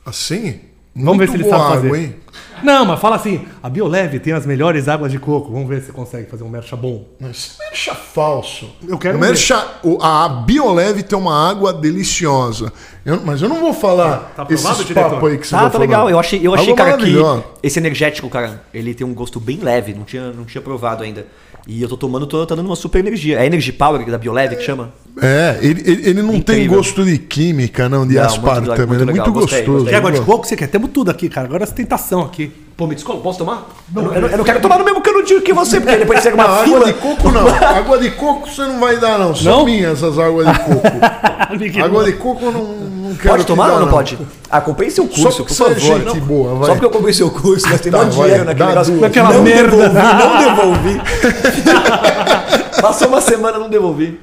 Assim? 0.04 0.58
Vamos 0.94 1.18
ver 1.18 1.28
se 1.28 1.36
ele 1.36 1.44
sabe 1.44 1.64
fazer. 1.74 1.94
hein? 1.94 2.16
Não, 2.62 2.84
mas 2.84 3.00
fala 3.00 3.16
assim, 3.16 3.40
a 3.62 3.68
Bioleve 3.68 4.18
tem 4.20 4.32
as 4.32 4.44
melhores 4.46 4.88
águas 4.88 5.10
de 5.10 5.18
coco. 5.18 5.50
Vamos 5.52 5.68
ver 5.68 5.80
se 5.82 5.90
consegue 5.92 6.28
fazer 6.30 6.44
um 6.44 6.48
mercha 6.48 6.76
bom. 6.76 7.06
Mas 7.20 7.56
mercha 7.72 7.94
falso. 7.94 8.68
Eu 8.86 8.98
quero 8.98 9.16
o 9.16 9.20
mercha, 9.20 9.66
o- 9.82 9.98
a 10.02 10.28
Bioleve 10.28 11.02
tem 11.02 11.18
uma 11.18 11.48
água 11.50 11.72
deliciosa. 11.72 12.70
Eu- 13.04 13.20
mas 13.24 13.40
eu 13.40 13.48
não 13.48 13.60
vou 13.60 13.72
falar 13.72 14.30
Tá 14.36 14.42
aprovado, 14.42 14.74
esses 14.74 14.86
diretor? 14.86 15.10
papos 15.10 15.30
aí 15.30 15.38
que 15.38 15.46
você 15.46 15.56
Ah, 15.56 15.60
tá 15.62 15.70
tá 15.70 15.78
legal. 15.78 16.10
Eu 16.10 16.18
achei, 16.18 16.38
eu 16.46 16.52
achei 16.54 16.72
Água 16.72 16.76
cara, 16.84 16.96
que 16.98 17.16
esse 17.62 17.78
energético, 17.78 18.28
cara, 18.28 18.62
ele 18.74 18.94
tem 18.94 19.06
um 19.06 19.14
gosto 19.14 19.40
bem 19.40 19.58
leve. 19.62 19.94
Não 19.94 20.04
tinha, 20.04 20.30
não 20.32 20.44
tinha 20.44 20.60
provado 20.60 21.02
ainda. 21.02 21.26
E 21.66 21.80
eu 21.80 21.88
tô 21.88 21.96
tomando, 21.96 22.26
tô, 22.26 22.44
tá 22.44 22.54
dando 22.54 22.66
uma 22.66 22.76
super 22.76 22.98
energia. 22.98 23.38
É 23.38 23.46
Energy 23.46 23.72
Power 23.72 24.04
da 24.04 24.18
Bioleve 24.18 24.56
que 24.56 24.62
chama? 24.64 24.92
É, 25.20 25.58
ele, 25.62 25.80
ele, 25.86 26.08
ele 26.10 26.22
não 26.22 26.40
tem 26.40 26.56
Incrível. 26.56 26.76
gosto 26.78 27.04
de 27.04 27.16
química, 27.18 27.88
não, 27.88 28.06
de 28.06 28.14
Não, 28.16 28.24
aspartame. 28.24 28.66
muito 28.68 28.82
é 28.82 28.86
muito 28.86 28.98
muito 29.04 29.12
legal. 29.12 29.32
Gostei, 29.32 29.58
gostoso. 29.60 29.72
gostei. 29.84 29.92
Quer 29.92 29.96
água 29.98 30.12
de 30.12 30.20
coco? 30.20 30.46
Você 30.46 30.56
quer? 30.56 30.66
Temos 30.66 30.90
tudo 30.92 31.10
aqui, 31.10 31.28
cara. 31.28 31.46
Agora 31.46 31.62
essa 31.62 31.72
tentação 31.74 32.20
aqui. 32.22 32.52
Pô, 32.76 32.86
me 32.86 32.94
desculpa, 32.94 33.20
posso 33.20 33.38
tomar? 33.38 33.68
eu, 33.94 34.02
não, 34.02 34.14
eu 34.14 34.20
não- 34.22 34.28
eu 34.28 34.38
não 34.38 34.44
quero 34.44 34.60
tomar 34.60 34.78
no 34.78 34.84
mesmo 34.84 35.00
canudinho 35.02 35.42
que 35.42 35.52
você, 35.52 35.78
porque 35.80 35.96
depois 35.98 36.22
chega 36.22 36.36
Não, 36.36 36.44
uma 36.44 36.54
água 36.54 36.64
fila. 36.64 36.86
de 36.86 36.92
coco 36.94 37.30
não. 37.30 37.46
água 37.48 37.98
de 37.98 38.10
coco 38.12 38.48
você 38.50 38.62
não 38.62 38.80
vai 38.80 38.96
dar, 38.98 39.18
não. 39.18 39.34
São 39.34 39.58
Não? 39.58 39.64
minhas 39.66 40.02
as 40.02 40.18
águas 40.18 40.46
de 40.46 40.58
coco. 40.60 40.88
água 41.84 42.04
de 42.04 42.12
coco 42.14 42.44
eu 42.46 42.52
não, 42.52 42.62
não 42.64 43.14
quero 43.16 43.28
Pode 43.34 43.44
tomar 43.44 43.66
dar, 43.68 43.74
ou 43.74 43.80
não, 43.80 43.88
pode? 43.88 44.18
Ah, 44.50 44.60
comprei 44.60 44.90
seu 44.90 45.06
curso, 45.06 45.44
Só 45.54 45.66
por 45.66 45.72
é 45.72 45.74
favor. 45.80 45.98
gente 46.00 46.18
Não. 46.18 46.26
boa, 46.26 46.54
vai. 46.54 46.66
Só 46.66 46.72
porque 46.72 46.86
eu 46.86 46.90
comprei 46.90 47.12
seu 47.12 47.30
curso, 47.30 47.66
mas 47.68 47.80
tem 47.80 47.92
Tá, 47.92 47.98
muito 47.98 48.14
vai, 48.16 48.24
dinheiro 48.28 48.44
naquele 48.46 48.68
negócio. 48.68 48.94
Naquela 49.00 49.32
não 49.34 49.42
merda. 49.42 49.76
devolvi, 49.76 49.94
não 50.02 50.38
devolvi. 50.56 51.00
Passou 52.80 53.08
uma 53.08 53.20
semana, 53.20 53.58
não 53.58 53.68
devolvi. 53.68 54.18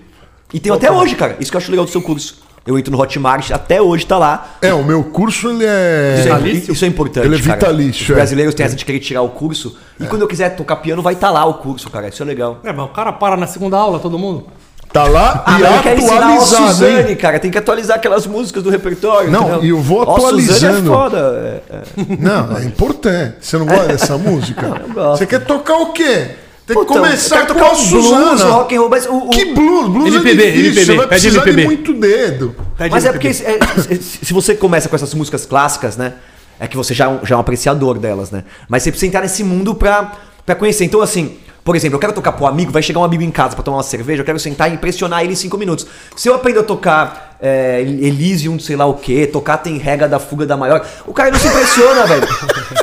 E 0.54 0.60
tem 0.60 0.72
até 0.72 0.92
hoje, 0.92 1.16
cara. 1.16 1.38
Isso 1.40 1.52
que 1.52 1.56
eu 1.58 1.60
acho 1.62 1.70
legal 1.70 1.86
do 1.86 1.92
seu 1.92 2.02
curso. 2.02 2.42
Eu 2.70 2.78
entro 2.78 2.92
no 2.92 3.02
Hotmart, 3.02 3.50
até 3.50 3.82
hoje 3.82 4.06
tá 4.06 4.16
lá. 4.18 4.52
É, 4.62 4.72
o 4.72 4.84
meu 4.84 5.04
curso 5.06 5.50
ele 5.50 5.66
é. 5.66 6.18
Isso 6.20 6.28
é, 6.30 6.36
Vitalício? 6.36 6.74
isso 6.74 6.86
é 6.86 6.88
importante. 6.88 7.26
Ele 7.26 7.36
é 7.36 7.40
cara. 7.40 7.54
vitalício, 7.56 8.04
Os 8.04 8.10
é. 8.12 8.14
brasileiros 8.14 8.54
têm 8.54 8.64
essa 8.66 8.76
de 8.76 8.86
querer 8.86 9.00
tirar 9.00 9.24
o 9.24 9.30
curso. 9.30 9.76
E 10.00 10.06
quando 10.06 10.22
eu 10.22 10.28
quiser 10.28 10.56
tocar 10.56 10.76
piano, 10.76 11.02
vai 11.02 11.16
estar 11.16 11.32
lá 11.32 11.44
o 11.46 11.56
curso, 11.56 11.90
cara. 11.90 12.08
Isso 12.10 12.22
é 12.22 12.26
legal. 12.28 12.60
É, 12.64 12.72
mas 12.72 12.86
o 12.86 12.90
cara 12.90 13.12
para 13.12 13.36
na 13.36 13.48
segunda 13.48 13.76
aula, 13.76 13.98
todo 13.98 14.20
mundo. 14.20 14.46
Tá 14.94 15.04
lá 15.04 15.44
Ah, 15.46 15.60
e 15.60 15.66
atualizado, 15.66 16.42
Suzane, 16.46 17.10
hein? 17.12 17.16
cara. 17.16 17.40
Tem 17.40 17.50
que 17.52 17.58
atualizar 17.58 17.98
aquelas 17.98 18.26
músicas 18.28 18.62
do 18.64 18.70
repertório. 18.70 19.30
Não, 19.32 19.64
e 19.64 19.70
eu 19.70 19.80
vou 19.82 20.00
Ó, 20.00 20.20
Suzane 20.20 20.26
atualizando. 20.44 20.90
é 20.92 20.96
foda. 20.96 21.62
é, 21.70 21.76
é. 21.76 22.18
Não, 22.20 22.58
é 22.58 22.64
importante. 22.66 23.36
Você 23.42 23.58
não 23.58 23.66
gosta 23.66 23.88
dessa 23.88 24.18
música? 24.18 24.66
eu 24.88 24.94
gosto. 24.94 25.18
Você 25.20 25.26
quer 25.26 25.44
tocar 25.46 25.78
o 25.78 25.92
quê? 25.92 26.32
Tem 26.74 26.78
que 26.78 26.86
Puta, 26.86 27.00
começar 27.00 27.40
com 27.48 27.54
tocar 27.54 27.72
um 27.74 27.88
blues, 27.90 28.06
Suzana. 28.06 28.52
rock 28.52 28.76
and 28.76 28.80
roll, 28.80 28.90
mas 28.90 29.06
o, 29.08 29.14
o- 29.18 29.30
Que 29.32 29.46
blues? 29.54 29.90
Blues 29.90 30.14
MPB, 30.16 30.44
é 30.44 30.52
difícil. 30.52 30.62
MPB, 30.70 30.86
Você 30.86 30.96
vai 30.96 31.08
pede 31.08 31.22
precisar 31.22 31.38
MPB. 31.42 31.62
de 31.62 31.68
muito 31.68 31.94
dedo. 31.96 32.56
Pede 32.78 32.92
Mas 32.92 33.06
é 33.06 33.12
porque 33.12 33.28
é, 33.28 33.32
se 33.34 34.26
se 34.26 34.34
você 34.34 34.54
começa 34.54 34.88
com 34.88 34.96
essas 34.96 35.14
músicas 35.16 35.46
clássicas, 35.48 35.98
né? 35.98 36.14
É 36.60 36.68
que 36.68 36.78
você 36.78 36.94
já, 36.94 37.06
é 37.06 37.08
um- 37.08 37.26
já 37.26 37.34
é 37.34 37.38
um 37.38 37.42
apreciador 37.42 37.98
delas, 37.98 38.30
né? 38.32 38.44
Mas 38.68 38.84
você 38.84 38.92
precisa 38.92 39.08
entrar 39.08 39.22
nesse 39.22 39.44
mundo 39.44 39.74
pra, 39.74 40.12
pra 40.46 40.54
conhecer. 40.56 40.84
Então, 40.86 41.02
assim, 41.02 41.38
por 41.64 41.76
exemplo, 41.76 41.96
eu 41.96 42.00
quero 42.00 42.14
tocar 42.14 42.32
pro 42.32 42.46
amigo, 42.48 42.72
vai 42.72 42.82
chegar 42.82 43.00
um 43.00 43.04
amigo 43.04 43.22
em 43.24 43.32
casa 43.32 43.56
pra 43.56 43.64
tomar 43.64 43.78
uma 43.78 43.84
cerveja, 43.84 44.22
eu 44.22 44.26
quero 44.26 44.40
sentar 44.40 44.70
e 44.72 44.74
impressionar 44.74 45.24
ele 45.24 45.34
em 45.34 45.36
cinco 45.36 45.58
minutos. 45.58 45.86
Se 46.16 46.28
eu 46.28 46.34
aprendo 46.34 46.60
a 46.62 46.64
tocar 46.64 47.38
é, 47.42 47.82
Elysium, 47.82 48.60
sei 48.60 48.76
lá 48.76 48.86
o 48.86 48.96
que, 48.96 49.28
tocar 49.28 49.58
tem 49.58 49.78
rega 49.78 50.08
da 50.08 50.20
fuga 50.20 50.46
da 50.46 50.58
maior, 50.58 50.86
o 51.06 51.14
cara 51.14 51.32
não 51.32 51.40
se 51.40 51.48
impressiona, 51.48 52.06
velho. 52.06 52.28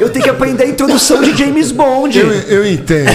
Eu 0.01 0.11
tenho 0.11 0.24
que 0.24 0.31
aprender 0.31 0.64
a 0.64 0.66
introdução 0.66 1.20
de 1.22 1.37
James 1.37 1.72
Bond. 1.72 2.18
Eu, 2.18 2.31
eu 2.33 2.66
entendo. 2.66 3.11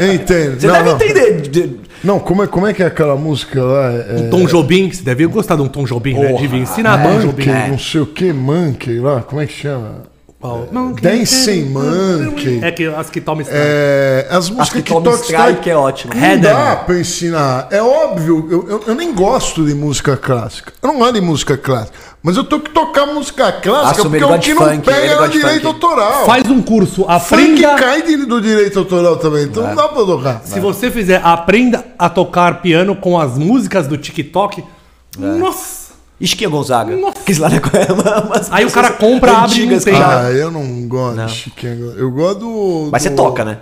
Eu 0.00 0.14
entendo. 0.14 0.60
Você 0.60 0.66
não, 0.66 0.74
deve 0.74 0.88
não. 0.88 0.96
entender. 0.96 1.40
de- 1.42 1.80
Não, 2.04 2.18
como 2.20 2.42
é, 2.42 2.46
como 2.46 2.66
é 2.66 2.72
que 2.74 2.82
é 2.82 2.86
aquela 2.86 3.16
música 3.16 3.62
lá? 3.62 3.92
É, 3.92 4.28
Tom 4.30 4.44
Jobim, 4.46 4.90
você 4.90 5.02
deve 5.02 5.26
gostar 5.26 5.56
de 5.56 5.62
um 5.62 5.68
Tom 5.68 5.84
Jobim, 5.84 6.14
né? 6.14 6.28
Porra. 6.28 6.42
Devia 6.42 6.60
ensinar 6.60 7.02
Tom 7.02 7.08
Monkey, 7.10 7.26
Jobim. 7.26 7.50
É. 7.50 7.68
não 7.68 7.78
sei 7.78 8.00
o 8.00 8.06
que, 8.06 8.32
Monkey 8.32 8.98
lá. 9.00 9.22
Como 9.22 9.40
é 9.40 9.46
que 9.46 9.52
chama? 9.52 10.15
Qual? 10.38 10.68
Monkey 10.70 11.00
Dancing 11.02 11.64
Monkey. 11.70 12.60
É 12.62 12.70
que 12.70 12.86
as 12.86 13.08
que 13.08 13.20
tomam 13.20 13.40
strike. 13.42 13.62
É, 13.66 14.28
as 14.30 14.50
músicas 14.50 14.82
que 14.82 14.92
Tommy 14.92 15.12
Strike 15.16 15.70
é 15.70 15.76
ótimo. 15.76 16.12
Não 16.14 16.38
dá 16.40 16.76
pra 16.76 16.98
ensinar. 16.98 17.68
É 17.70 17.82
óbvio, 17.82 18.46
eu, 18.50 18.68
eu, 18.68 18.84
eu 18.88 18.94
nem 18.94 19.14
gosto 19.14 19.64
de 19.64 19.74
música 19.74 20.16
clássica. 20.16 20.72
Eu 20.82 20.88
não 20.88 20.98
gosto 20.98 21.14
de 21.14 21.20
música 21.22 21.56
clássica. 21.56 21.96
Mas 22.22 22.36
eu 22.36 22.44
tenho 22.44 22.60
que 22.60 22.70
tocar 22.70 23.06
música 23.06 23.50
clássica 23.52 24.00
Assume, 24.00 24.18
porque 24.18 24.32
é 24.32 24.36
o 24.36 24.40
que 24.40 24.54
não 24.54 24.62
funk, 24.68 24.84
pega 24.84 25.20
no 25.20 25.28
de 25.28 25.38
direito 25.38 25.62
funk. 25.62 25.66
autoral. 25.74 26.26
Faz 26.26 26.50
um 26.50 26.60
curso, 26.60 27.04
Funk 27.20 27.64
aprenda. 27.64 27.74
cai 27.76 28.02
de- 28.02 28.26
do 28.26 28.40
direito 28.40 28.78
autoral 28.80 29.16
também, 29.16 29.44
então 29.44 29.64
É. 29.64 29.68
não 29.68 29.74
dá 29.76 29.88
pra 29.88 30.04
tocar. 30.04 30.42
Se 30.44 30.60
você 30.60 30.90
fizer, 30.90 31.20
aprenda 31.24 31.84
a 31.98 32.08
tocar 32.10 32.60
piano 32.60 32.94
com 32.96 33.18
as 33.18 33.38
músicas 33.38 33.86
do 33.86 33.96
TikTok. 33.96 34.60
É. 34.60 35.24
Nossa! 35.38 35.75
Chiquinha 36.24 36.48
Gonzaga. 36.48 36.96
Nossa. 36.96 37.20
Que 37.24 37.34
lá 37.38 37.48
na 37.50 38.22
umas 38.22 38.50
Aí 38.52 38.64
o 38.64 38.70
cara 38.70 38.92
compra, 38.92 39.32
abre 39.38 39.62
e 39.62 39.66
não 39.66 39.78
tem. 39.78 39.92
cara. 39.94 40.26
Ah, 40.26 40.32
eu 40.32 40.50
não 40.50 40.86
gosto 40.88 41.16
Não. 41.16 41.26
de 41.26 41.32
Chiquinho. 41.34 41.92
Eu 41.96 42.10
gosto 42.10 42.38
do. 42.40 42.88
Mas 42.92 43.02
você 43.02 43.10
do- 43.10 43.16
toca, 43.16 43.44
né? 43.44 43.58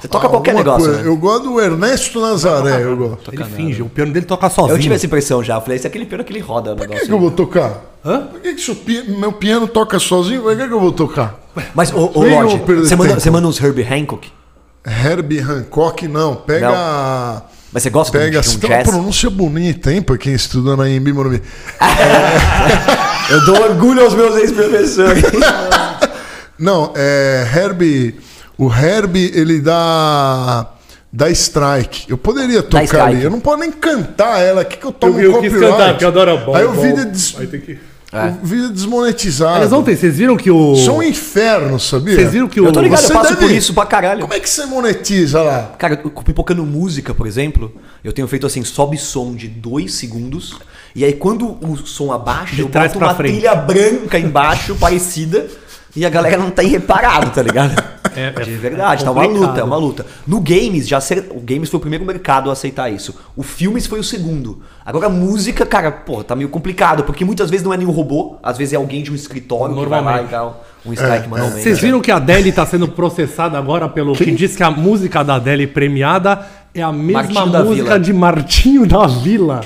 Você 0.00 0.08
toca 0.08 0.28
qualquer 0.28 0.54
alguma 0.54 0.76
negócio, 0.78 0.92
né? 0.92 1.08
Eu 1.08 1.16
gosto 1.16 1.44
do 1.44 1.60
Ernesto 1.60 2.20
Nazaré, 2.20 2.82
eu 2.84 2.96
gosto. 2.96 3.32
Ele 3.32 3.44
finge, 3.44 3.82
o 3.82 3.88
piano 3.88 4.12
dele 4.12 4.26
toca 4.26 4.48
sozinho. 4.50 4.76
Eu 4.76 4.80
tive 4.80 4.94
essa 4.94 5.06
impressão 5.06 5.42
já. 5.42 5.54
Eu 5.56 5.60
falei, 5.62 5.76
esse 5.76 5.86
é 5.86 5.88
aquele 5.90 6.04
piano 6.04 6.22
que 6.22 6.32
ele 6.32 6.40
roda 6.40 6.74
o 6.74 6.76
Por 6.76 6.86
que, 6.86 7.06
que 7.06 7.10
eu 7.12 7.18
vou 7.18 7.30
tocar? 7.30 7.80
Hã? 8.04 8.26
Por 8.26 8.40
que, 8.40 8.54
que 8.54 8.74
pi- 8.74 9.04
meu 9.08 9.32
piano 9.32 9.66
toca 9.66 9.98
sozinho? 9.98 10.42
Por 10.42 10.54
que, 10.56 10.66
que 10.68 10.72
eu 10.72 10.78
vou 10.80 10.92
tocar? 10.92 11.40
Mas, 11.74 11.92
ô, 11.92 12.10
ô 12.14 12.22
Lorde, 12.24 12.58
você 12.58 12.94
manda, 12.94 13.18
você 13.18 13.30
manda 13.30 13.48
uns 13.48 13.58
Herbie 13.60 13.82
Hancock? 13.90 14.30
Herbie 14.86 15.40
Hancock, 15.40 16.06
não. 16.06 16.36
Pega. 16.36 17.42
Mas 17.76 17.82
você 17.82 17.90
gosta 17.90 18.18
Pega. 18.18 18.40
de 18.40 18.48
um, 18.48 18.58
de 18.58 18.64
um 18.64 18.68
uma 18.70 18.76
jazz? 18.78 18.88
pronúncia 18.88 19.28
bonita, 19.28 19.92
hein, 19.92 20.00
pra 20.00 20.16
quem 20.16 20.32
estudando 20.32 20.80
aí 20.80 20.96
em 20.96 21.00
Bimorumbi. 21.00 21.42
Eu 23.28 23.44
dou 23.44 23.60
orgulho 23.64 24.00
aos 24.02 24.14
meus 24.14 24.34
ex-professores. 24.36 25.22
Não, 26.58 26.94
é. 26.96 27.46
Herbie. 27.54 28.18
O 28.56 28.72
Herbie, 28.72 29.30
ele 29.34 29.60
dá. 29.60 30.70
Dá 31.12 31.28
strike. 31.28 32.06
Eu 32.08 32.16
poderia 32.16 32.62
tocar 32.62 33.08
ali. 33.08 33.22
Eu 33.22 33.30
não 33.30 33.40
posso 33.40 33.58
nem 33.58 33.70
cantar 33.70 34.40
ela 34.40 34.62
aqui 34.62 34.78
que 34.78 34.86
eu 34.86 34.92
tomo 34.92 35.20
Eu- 35.20 35.32
eu 35.32 35.38
um 35.38 35.42
quis 35.42 35.52
copyright. 35.52 35.76
cantar, 35.76 35.90
porque 35.90 36.04
eu 36.06 36.08
adoro 36.08 36.38
bom, 36.46 36.56
Aí 36.56 36.64
o 36.64 36.72
vídeo 36.72 37.02
é, 37.02 37.04
des... 37.04 37.36
Aí 37.38 37.46
tem 37.46 37.60
que... 37.60 37.78
É. 38.12 38.28
o 38.42 38.46
vídeo 38.46 38.66
é 38.66 38.68
desmonetizado. 38.72 39.54
Aliás, 39.56 39.72
ontem, 39.72 39.96
vocês 39.96 40.16
viram 40.16 40.36
que 40.36 40.50
o. 40.50 40.74
Isso 40.74 40.90
é 40.90 40.92
um 40.92 41.02
inferno, 41.02 41.78
sabia? 41.80 42.14
Vocês 42.14 42.32
viram 42.32 42.46
que 42.48 42.60
o. 42.60 42.66
Eu 42.66 42.72
tô 42.72 42.80
ligado, 42.80 43.00
Você 43.00 43.12
eu 43.12 43.16
passo 43.16 43.34
deve- 43.34 43.46
por 43.46 43.50
isso 43.54 43.74
pra 43.74 43.84
caralho. 43.84 44.20
Como 44.22 44.32
é 44.32 44.38
que 44.40 44.48
você 44.48 44.64
monetiza 44.64 45.42
lá? 45.42 45.74
Cara, 45.76 45.96
pipocando 45.96 46.64
música, 46.64 47.12
por 47.12 47.26
exemplo, 47.26 47.72
eu 48.04 48.12
tenho 48.12 48.28
feito 48.28 48.46
assim, 48.46 48.62
sobe 48.62 48.96
som 48.96 49.34
de 49.34 49.48
dois 49.48 49.94
segundos, 49.94 50.54
e 50.94 51.04
aí 51.04 51.14
quando 51.14 51.58
o 51.60 51.76
som 51.84 52.12
abaixa, 52.12 52.54
De 52.54 52.60
eu 52.62 52.68
trás 52.68 52.92
boto 52.92 53.04
uma 53.04 53.14
frente. 53.14 53.32
trilha 53.34 53.54
branca 53.56 54.18
embaixo, 54.18 54.76
parecida, 54.80 55.46
e 55.96 56.04
a 56.04 56.10
galera 56.10 56.36
não 56.36 56.50
tem 56.50 56.68
reparado, 56.68 57.30
tá 57.30 57.42
ligado? 57.42 57.82
É, 58.14 58.32
é 58.34 58.42
de 58.44 58.50
verdade, 58.52 59.04
tá 59.04 59.10
uma 59.10 59.26
luta, 59.26 59.60
é 59.60 59.64
uma 59.64 59.76
luta. 59.76 60.06
No 60.26 60.40
games, 60.40 60.88
já 60.88 60.96
acer- 60.98 61.26
o 61.30 61.40
games 61.40 61.68
foi 61.68 61.76
o 61.78 61.80
primeiro 61.80 62.04
mercado 62.04 62.48
a 62.48 62.52
aceitar 62.54 62.88
isso. 62.90 63.14
O 63.36 63.42
filmes 63.42 63.86
foi 63.86 63.98
o 64.00 64.04
segundo. 64.04 64.62
Agora 64.84 65.06
a 65.06 65.10
música, 65.10 65.66
cara, 65.66 65.90
pô, 65.92 66.22
tá 66.24 66.34
meio 66.34 66.48
complicado, 66.48 67.04
porque 67.04 67.24
muitas 67.24 67.50
vezes 67.50 67.64
não 67.64 67.74
é 67.74 67.76
nenhum 67.76 67.90
robô, 67.90 68.36
às 68.42 68.56
vezes 68.56 68.72
é 68.72 68.76
alguém 68.76 69.02
de 69.02 69.10
um 69.10 69.14
escritório 69.14 69.74
que 69.74 69.80
vai 69.86 70.00
lá 70.02 70.12
Normalmente. 70.22 70.28
e 70.28 70.32
dá 70.32 70.52
um 70.86 70.92
strike 70.94 71.28
manualmente. 71.28 71.62
Vocês 71.62 71.78
viram 71.78 72.00
que 72.00 72.10
a 72.10 72.16
Adele 72.16 72.52
tá 72.52 72.64
sendo 72.64 72.88
processada 72.88 73.58
agora 73.58 73.88
pelo 73.88 74.14
que 74.14 74.30
diz 74.30 74.56
que 74.56 74.62
a 74.62 74.70
música 74.70 75.22
da 75.22 75.34
Adele 75.34 75.66
premiada 75.66 76.40
é 76.74 76.80
a 76.82 76.92
mesma 76.92 77.22
Martinho 77.46 77.64
música 77.64 77.98
de 78.00 78.12
Martinho 78.14 78.86
da 78.86 79.06
Vila. 79.06 79.60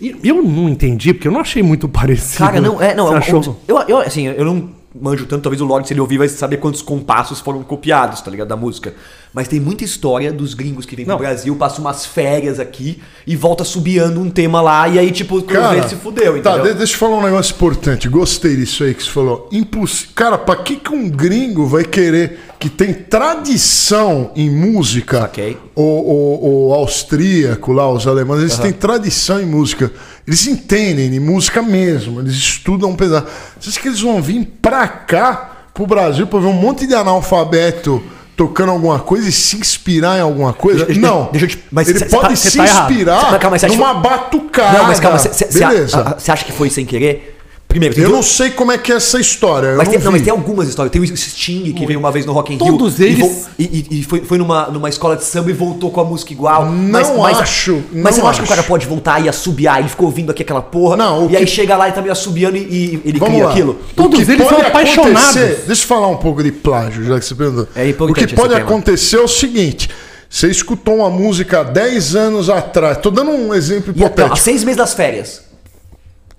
E 0.00 0.16
eu 0.22 0.42
não 0.42 0.68
entendi, 0.68 1.12
porque 1.12 1.28
eu 1.28 1.32
não 1.32 1.40
achei 1.40 1.62
muito 1.62 1.88
parecido. 1.88 2.38
Cara, 2.44 2.60
não, 2.60 2.80
é, 2.80 2.94
não, 2.94 3.06
Você 3.08 3.12
é 3.30 3.34
um- 3.34 3.38
achou? 3.38 3.60
eu, 3.68 3.78
eu, 3.88 3.98
assim, 3.98 4.26
eu 4.26 4.44
não 4.44 4.68
manjo 4.94 5.26
tanto, 5.26 5.42
talvez 5.42 5.60
o 5.60 5.66
se 5.86 5.92
ele 5.92 6.00
ouvir, 6.00 6.18
vai 6.18 6.28
saber 6.28 6.56
quantos 6.56 6.82
compassos 6.82 7.40
foram 7.40 7.62
copiados, 7.62 8.20
tá 8.20 8.30
ligado, 8.30 8.48
da 8.48 8.56
música. 8.56 8.94
Mas 9.32 9.46
tem 9.46 9.60
muita 9.60 9.84
história 9.84 10.32
dos 10.32 10.54
gringos 10.54 10.84
que 10.84 10.96
vêm 10.96 11.04
pro 11.04 11.12
Não. 11.14 11.18
Brasil, 11.20 11.54
passam 11.54 11.80
umas 11.82 12.04
férias 12.04 12.58
aqui 12.58 13.00
e 13.24 13.36
volta 13.36 13.62
subiando 13.62 14.20
um 14.20 14.28
tema 14.28 14.60
lá, 14.60 14.88
e 14.88 14.98
aí, 14.98 15.12
tipo, 15.12 15.38
ele 15.38 15.88
se 15.88 15.94
fudeu, 15.94 16.42
tá, 16.42 16.54
entendeu? 16.56 16.72
de- 16.72 16.78
deixa 16.78 16.94
eu 16.94 16.98
falar 16.98 17.16
um 17.18 17.22
negócio 17.22 17.54
importante. 17.54 18.08
Gostei 18.08 18.56
disso 18.56 18.82
aí 18.82 18.92
que 18.92 19.02
você 19.04 19.10
falou. 19.10 19.48
Imposs... 19.52 20.08
Cara, 20.16 20.36
pra 20.36 20.56
que, 20.56 20.74
que 20.76 20.92
um 20.92 21.08
gringo 21.08 21.64
vai 21.66 21.84
querer 21.84 22.40
que 22.58 22.68
tem 22.68 22.92
tradição 22.92 24.32
em 24.34 24.50
música? 24.50 25.20
Saquei. 25.20 25.56
O, 25.76 25.82
o, 25.82 26.68
o 26.70 26.74
austríaco 26.74 27.72
lá, 27.72 27.90
os 27.90 28.06
alemães, 28.06 28.40
eles 28.40 28.58
têm 28.58 28.72
tradição 28.72 29.40
em 29.40 29.46
música. 29.46 29.92
Eles 30.26 30.46
entendem 30.46 31.08
de 31.10 31.20
música 31.20 31.62
mesmo. 31.62 32.20
Eles 32.20 32.34
estudam 32.34 32.90
um 32.90 32.96
pedaço. 32.96 33.26
Você 33.60 33.70
acha 33.70 33.80
que 33.80 33.88
eles 33.88 34.00
vão 34.00 34.20
vir 34.20 34.44
pra 34.60 34.88
cá, 34.88 35.68
pro 35.72 35.86
Brasil, 35.86 36.26
pra 36.26 36.40
ver 36.40 36.46
um 36.48 36.52
monte 36.52 36.86
de 36.86 36.94
analfabeto 36.94 38.02
tocando 38.40 38.70
alguma 38.72 38.98
coisa 38.98 39.28
e 39.28 39.32
se 39.32 39.54
inspirar 39.58 40.16
em 40.16 40.22
alguma 40.22 40.54
coisa? 40.54 40.86
Deixa- 40.86 40.98
não. 40.98 41.28
deixa 41.30 41.44
eu 41.44 41.50
te- 41.50 41.62
mas 41.70 41.88
Ele 41.90 41.98
cê- 41.98 42.08
cê 42.08 42.10
pode 42.16 42.28
tá- 42.30 42.36
cê 42.36 42.50
se 42.50 42.56
tá 42.56 42.64
inspirar 42.64 43.30
Mas 43.30 43.38
calma, 43.38 43.58
que 43.58 43.66
numa 43.76 43.92
foi- 43.92 44.02
batucada. 44.10 44.78
Não, 44.78 44.86
mas 44.86 44.98
calma, 44.98 45.18
você 45.18 46.32
acha 46.32 46.44
que 46.46 46.52
foi 46.52 46.70
sem 46.70 46.86
querer? 46.86 47.29
Primeiro, 47.70 47.94
tem 47.94 48.02
Eu 48.04 48.10
não 48.10 48.22
sei 48.22 48.50
como 48.50 48.72
é 48.72 48.76
que 48.76 48.92
é 48.92 48.96
essa 48.96 49.18
história. 49.20 49.76
Mas 49.76 49.86
não, 49.86 49.94
tem, 49.94 50.02
não, 50.04 50.10
vi. 50.12 50.18
mas 50.18 50.22
tem 50.22 50.30
algumas 50.32 50.68
histórias. 50.68 50.90
Tem 50.92 51.00
o 51.00 51.16
Sting 51.16 51.72
que 51.72 51.86
veio 51.86 51.98
uma 52.00 52.10
vez 52.10 52.26
no 52.26 52.32
Rock 52.32 52.52
in 52.52 52.56
Rio. 52.58 52.66
Todos 52.76 52.98
e 52.98 53.04
eles- 53.04 53.20
vo- 53.20 53.46
E, 53.58 53.86
e- 53.90 53.98
e 54.00 54.02
foi, 54.02 54.20
foi 54.22 54.38
numa, 54.38 54.66
numa 54.66 54.88
escola 54.88 55.16
de 55.16 55.24
samba 55.24 55.50
e 55.50 55.52
voltou 55.52 55.88
com 55.90 56.00
a 56.00 56.04
música 56.04 56.32
igual. 56.32 56.66
Não 56.66 57.24
acho, 57.24 57.72
Mas 57.92 58.02
não 58.04 58.12
você 58.12 58.20
não 58.20 58.28
acha 58.28 58.40
que 58.40 58.44
o 58.46 58.48
cara 58.48 58.62
pode 58.64 58.86
voltar 58.86 59.24
e 59.24 59.28
assobiar? 59.28 59.78
Ele 59.78 59.88
ficou 59.88 60.06
ouvindo 60.06 60.30
aqui 60.30 60.42
aquela 60.42 60.60
porra. 60.60 60.96
Não, 60.96 61.30
e 61.30 61.36
aí 61.36 61.44
que- 61.46 61.50
chega 61.52 61.76
lá 61.76 61.88
e 61.88 61.92
tá 61.92 62.00
meio 62.00 62.12
assobiando 62.12 62.56
e, 62.56 62.60
e 62.60 63.02
ele 63.04 63.18
Vamos 63.20 63.34
cria 63.34 63.44
lá. 63.46 63.50
aquilo. 63.52 63.78
Todos 63.94 64.18
O 64.20 64.24
que 64.26 64.32
eles 64.32 64.42
pode 64.42 64.56
são 64.60 64.66
apaixonados. 64.68 65.22
acontecer- 65.36 65.64
Deixa 65.66 65.82
eu 65.84 65.86
falar 65.86 66.08
um 66.08 66.16
pouco 66.16 66.42
de 66.42 66.50
plágio, 66.52 67.04
já 67.04 67.18
que 67.20 67.24
você 67.24 67.34
perguntou. 67.36 67.68
É 67.76 67.84
o 67.88 68.12
que 68.14 68.26
pode 68.34 68.48
tema. 68.54 68.60
acontecer 68.66 69.16
é 69.16 69.20
o 69.20 69.28
seguinte: 69.28 69.88
você 70.28 70.48
escutou 70.48 70.96
uma 70.96 71.08
música 71.10 71.60
há 71.60 71.62
10 71.62 72.16
anos 72.16 72.50
atrás. 72.50 72.98
Tô 72.98 73.10
dando 73.12 73.30
um 73.30 73.54
exemplo 73.54 73.92
E 73.96 74.02
até, 74.02 74.22
há 74.22 74.26
hipotético. 74.26 74.36
seis 74.38 74.64
meses 74.64 74.76
das 74.78 74.92
férias. 74.92 75.48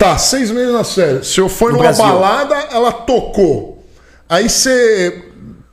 Tá, 0.02 0.18
seis 0.18 0.50
meses 0.50 0.74
na 0.74 0.84
série. 0.84 1.24
Se 1.24 1.40
eu 1.40 1.48
for 1.48 1.68
No 1.72 1.78
numa 1.78 1.84
Brasil. 1.84 2.04
balada, 2.04 2.56
ela 2.72 2.92
tocou. 2.92 3.84
Aí 4.28 4.50
você 4.50 5.26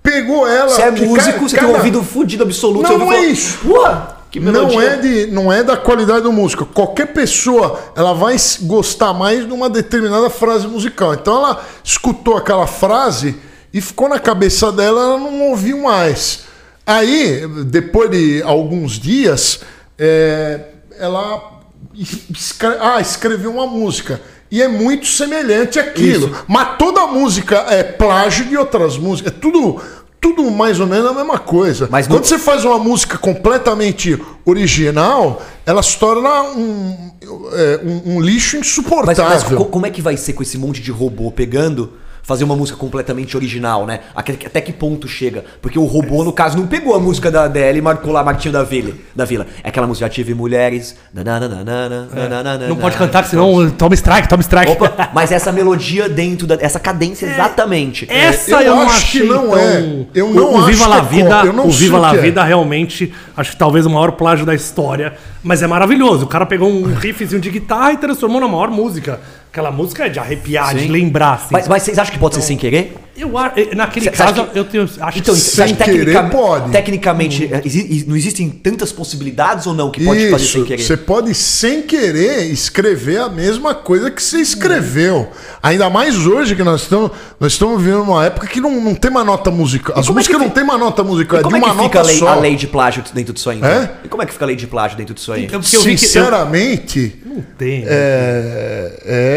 pegou 0.03 0.47
ela. 0.47 0.69
Você 0.69 0.83
é 0.83 0.93
que 0.93 1.07
músico, 1.07 1.33
ca- 1.33 1.41
você 1.49 1.57
tem 1.57 1.67
um 1.67 1.73
ouvido 1.75 2.03
fudido 2.03 2.43
absoluto. 2.45 2.83
Não, 2.91 2.99
não 2.99 3.13
é 3.13 3.21
isso. 3.21 3.59
Porra. 3.67 4.19
Não 4.39 4.79
é, 4.81 4.97
de, 4.99 5.27
não 5.29 5.51
é 5.51 5.63
da 5.63 5.75
qualidade 5.79 6.21
do 6.21 6.31
músico. 6.33 6.67
Qualquer 6.67 7.07
pessoa 7.07 7.81
ela 7.97 8.13
vai 8.13 8.37
gostar 8.63 9.15
mais 9.15 9.47
de 9.47 9.53
uma 9.55 9.71
determinada 9.71 10.29
frase 10.29 10.67
musical. 10.67 11.15
Então 11.15 11.37
ela 11.39 11.65
escutou 11.83 12.37
aquela 12.37 12.67
frase 12.67 13.35
e 13.73 13.81
ficou 13.81 14.07
na 14.11 14.19
cabeça 14.19 14.71
dela, 14.71 15.01
ela 15.01 15.19
não 15.19 15.49
ouviu 15.49 15.79
mais. 15.83 16.41
Aí, 16.87 17.47
depois 17.65 18.11
de 18.11 18.43
alguns 18.43 18.93
dias, 18.99 19.61
é, 19.99 20.61
ela 20.99 21.58
escre- 21.99 22.79
ah, 22.81 23.01
escreveu 23.01 23.51
uma 23.53 23.67
música. 23.67 24.21
E 24.51 24.63
é 24.63 24.69
muito 24.69 25.07
semelhante 25.07 25.79
àquilo. 25.79 26.35
Mas 26.47 26.79
toda 26.79 27.07
música 27.07 27.57
é 27.69 27.83
plágio 27.83 28.47
de 28.47 28.57
outras 28.57 28.97
músicas. 28.97 29.33
É 29.33 29.37
tudo, 29.39 29.79
tudo 30.21 30.51
mais 30.51 30.81
ou 30.81 30.87
menos 30.87 31.11
a 31.11 31.13
mesma 31.13 31.39
coisa. 31.39 31.87
Mas 31.91 32.07
Quando 32.07 32.21
no- 32.21 32.25
você 32.27 32.39
faz 32.39 32.65
uma 32.65 32.79
música 32.79 33.19
completamente 33.19 34.19
original, 34.47 35.43
ela 35.67 35.83
se 35.83 35.99
torna 35.99 36.43
um, 36.45 37.11
é, 37.53 37.81
um, 37.85 38.15
um 38.17 38.21
lixo 38.21 38.57
Mas, 38.59 38.67
insuportável. 38.69 39.25
mas 39.25 39.43
co- 39.45 39.65
como 39.67 39.85
é 39.87 39.91
que 39.91 40.01
vai 40.01 40.17
ser 40.17 40.33
com 40.33 40.43
esse 40.43 40.57
monte 40.57 40.81
de 40.81 40.91
robô 40.91 41.31
pegando, 41.31 41.93
fazer 42.29 42.45
uma 42.45 42.55
música 42.55 42.77
completamente 42.79 43.35
original, 43.39 43.87
né? 43.87 44.01
Até, 44.15 44.35
que 44.61 44.71
ponto 44.71 45.09
chega? 45.09 45.47
Porque 45.63 45.79
o 45.79 45.87
robô, 45.87 46.23
no 46.23 46.31
caso, 46.31 46.59
não 46.59 46.67
pegou 46.67 46.95
a 46.95 47.01
música 47.01 47.31
da 47.31 47.45
Adele 47.45 47.79
e 47.79 47.81
marcou 47.81 48.13
lá 48.13 48.23
Martinho 48.23 48.53
da 48.53 48.63
Vila. 48.63 48.93
Da 49.17 49.25
Vila. 49.25 49.47
É 49.65 49.71
aquela 49.71 49.87
música, 49.87 50.05
já 50.07 50.11
tive 50.13 50.35
mulheres. 50.35 50.95
nananana, 51.15 52.69
Não 52.69 52.77
pode 52.77 52.99
cantar, 52.99 53.25
senão 53.25 53.71
toma 53.71 53.95
strike, 53.95 54.29
toma 54.29 54.43
strike. 54.43 54.73
Opa, 54.73 55.11
mas 55.15 55.33
essa 55.33 55.51
melodia 55.51 56.07
dentro 56.07 56.47
da. 56.47 56.59
Essa 56.61 56.79
cadência 56.79 57.25
exatamente. 57.25 58.07
Essa 58.11 58.63
Eu 58.63 58.75
eu, 58.77 58.81
acho 58.83 59.11
que 59.13 59.23
não 59.23 59.49
tão... 59.49 59.57
é. 59.57 60.07
Eu 60.15 60.27
O- 60.29 60.35
não 60.35 60.53
o, 60.53 60.57
acho 60.59 60.67
Viva 60.67 60.85
que 60.85 60.91
La 60.91 60.99
é 60.99 61.03
Vida, 61.03 61.43
eu 61.47 61.53
não 61.55 61.67
o 61.67 61.71
Viva 61.71 61.99
La 61.99 62.15
é. 62.15 62.19
Vida 62.19 62.45
realmente, 62.45 63.11
acho 63.39 63.53
que 63.53 63.57
talvez 63.57 63.87
o 63.87 63.91
maior 63.91 64.13
plágio 64.13 64.45
da 64.45 64.55
história, 64.55 65.15
mas 65.43 65.63
é 65.63 65.67
maravilhoso. 65.67 66.25
O 66.25 66.29
cara 66.29 66.45
pegou 66.45 66.69
um 66.69 66.93
riffzinho 66.93 67.41
de 67.41 67.51
guitarra 67.51 67.93
e 67.93 67.97
transformou 67.97 68.41
na 68.41 68.49
maior 68.49 68.69
música. 68.69 69.21
Aquela 69.51 69.71
música 69.71 70.07
é 70.07 70.09
de 70.09 70.19
arrepiar, 70.19 70.75
de 70.75 70.89
lembrar, 70.89 71.35
assim. 71.35 71.49
Mas, 71.51 71.69
mas 71.69 71.83
vocês 71.83 71.99
acham 71.99 72.13
que 72.13 72.19
pode 72.19 72.35
ser 72.35 72.43
sem 72.43 72.57
querer? 72.57 72.97
Eu, 73.21 73.31
eh, 73.39 73.75
naquele 73.75 74.07
Cê- 74.07 74.11
caso, 74.13 74.45
que- 74.47 74.59
eu 74.59 74.65
tenho, 74.65 74.85
acho 74.85 75.19
Então, 75.19 75.35
que 75.35 75.41
sem 75.41 75.75
tecnicamente, 75.75 76.33
pode. 76.37 76.71
tecnicamente 76.73 77.45
é, 77.53 77.61
exi- 77.65 78.05
não 78.07 78.17
existem 78.17 78.49
tantas 78.51 78.93
possibilidades 78.93 79.67
ou 79.67 79.75
não 79.75 79.91
que 79.91 80.05
pode 80.05 80.31
fazer 80.31 80.45
sem 80.45 80.61
Isso, 80.61 80.65
querer? 80.67 80.83
você 80.83 80.97
pode 80.97 81.35
sem 81.35 81.83
querer 81.83 82.45
escrever 82.53 83.19
a 83.21 83.29
mesma 83.29 83.75
coisa 83.75 84.11
que 84.11 84.23
você 84.23 84.39
escreveu. 84.39 85.29
Ainda 85.63 85.89
mais 85.91 86.27
hoje 86.27 86.55
que 86.57 86.63
nós 86.63 86.83
estamos, 86.83 87.11
nós 87.41 87.53
estamos 87.53 87.81
vivendo 87.83 88.03
uma 88.03 88.25
época 88.25 88.47
que 88.47 88.61
não, 88.61 88.81
não 88.81 88.95
tem 88.95 89.11
uma 89.11 89.25
nota 89.25 89.51
musical. 89.51 89.97
As 89.99 90.05
é 90.05 90.09
que 90.09 90.15
músicas 90.15 90.39
não 90.39 90.49
fi- 90.49 90.55
tem 90.55 90.65
uma 90.65 90.79
nota 90.79 91.03
musical, 91.05 91.41
é 91.41 91.43
de 91.43 91.45
como 91.45 91.57
é 91.57 91.61
uma 91.61 91.69
que 91.69 91.83
fica 91.83 91.85
nota 91.85 91.99
a 91.99 92.03
lei, 92.03 92.19
só. 92.19 92.29
a 92.29 92.35
lei 92.37 92.57
de 92.57 92.67
plágio 92.67 93.05
dentro 93.15 93.33
disso 93.33 93.51
aí? 93.51 93.59
Então? 93.59 93.69
É? 93.71 93.91
E 94.05 94.09
como 94.09 94.23
é 94.23 94.27
que 94.27 94.33
fica 94.33 94.45
a 94.45 94.49
lei 94.49 94.57
de 94.57 94.67
plágio 94.67 94.97
dentro 94.97 95.15
disso 95.15 95.33
aí? 95.33 95.45
Eu- 95.51 95.61
porque 95.61 95.77
eu 95.77 95.81
Sinceramente, 95.83 97.17
Não 97.25 97.43
tem. 97.57 97.81
né? 97.81 97.87
é, 97.89 98.93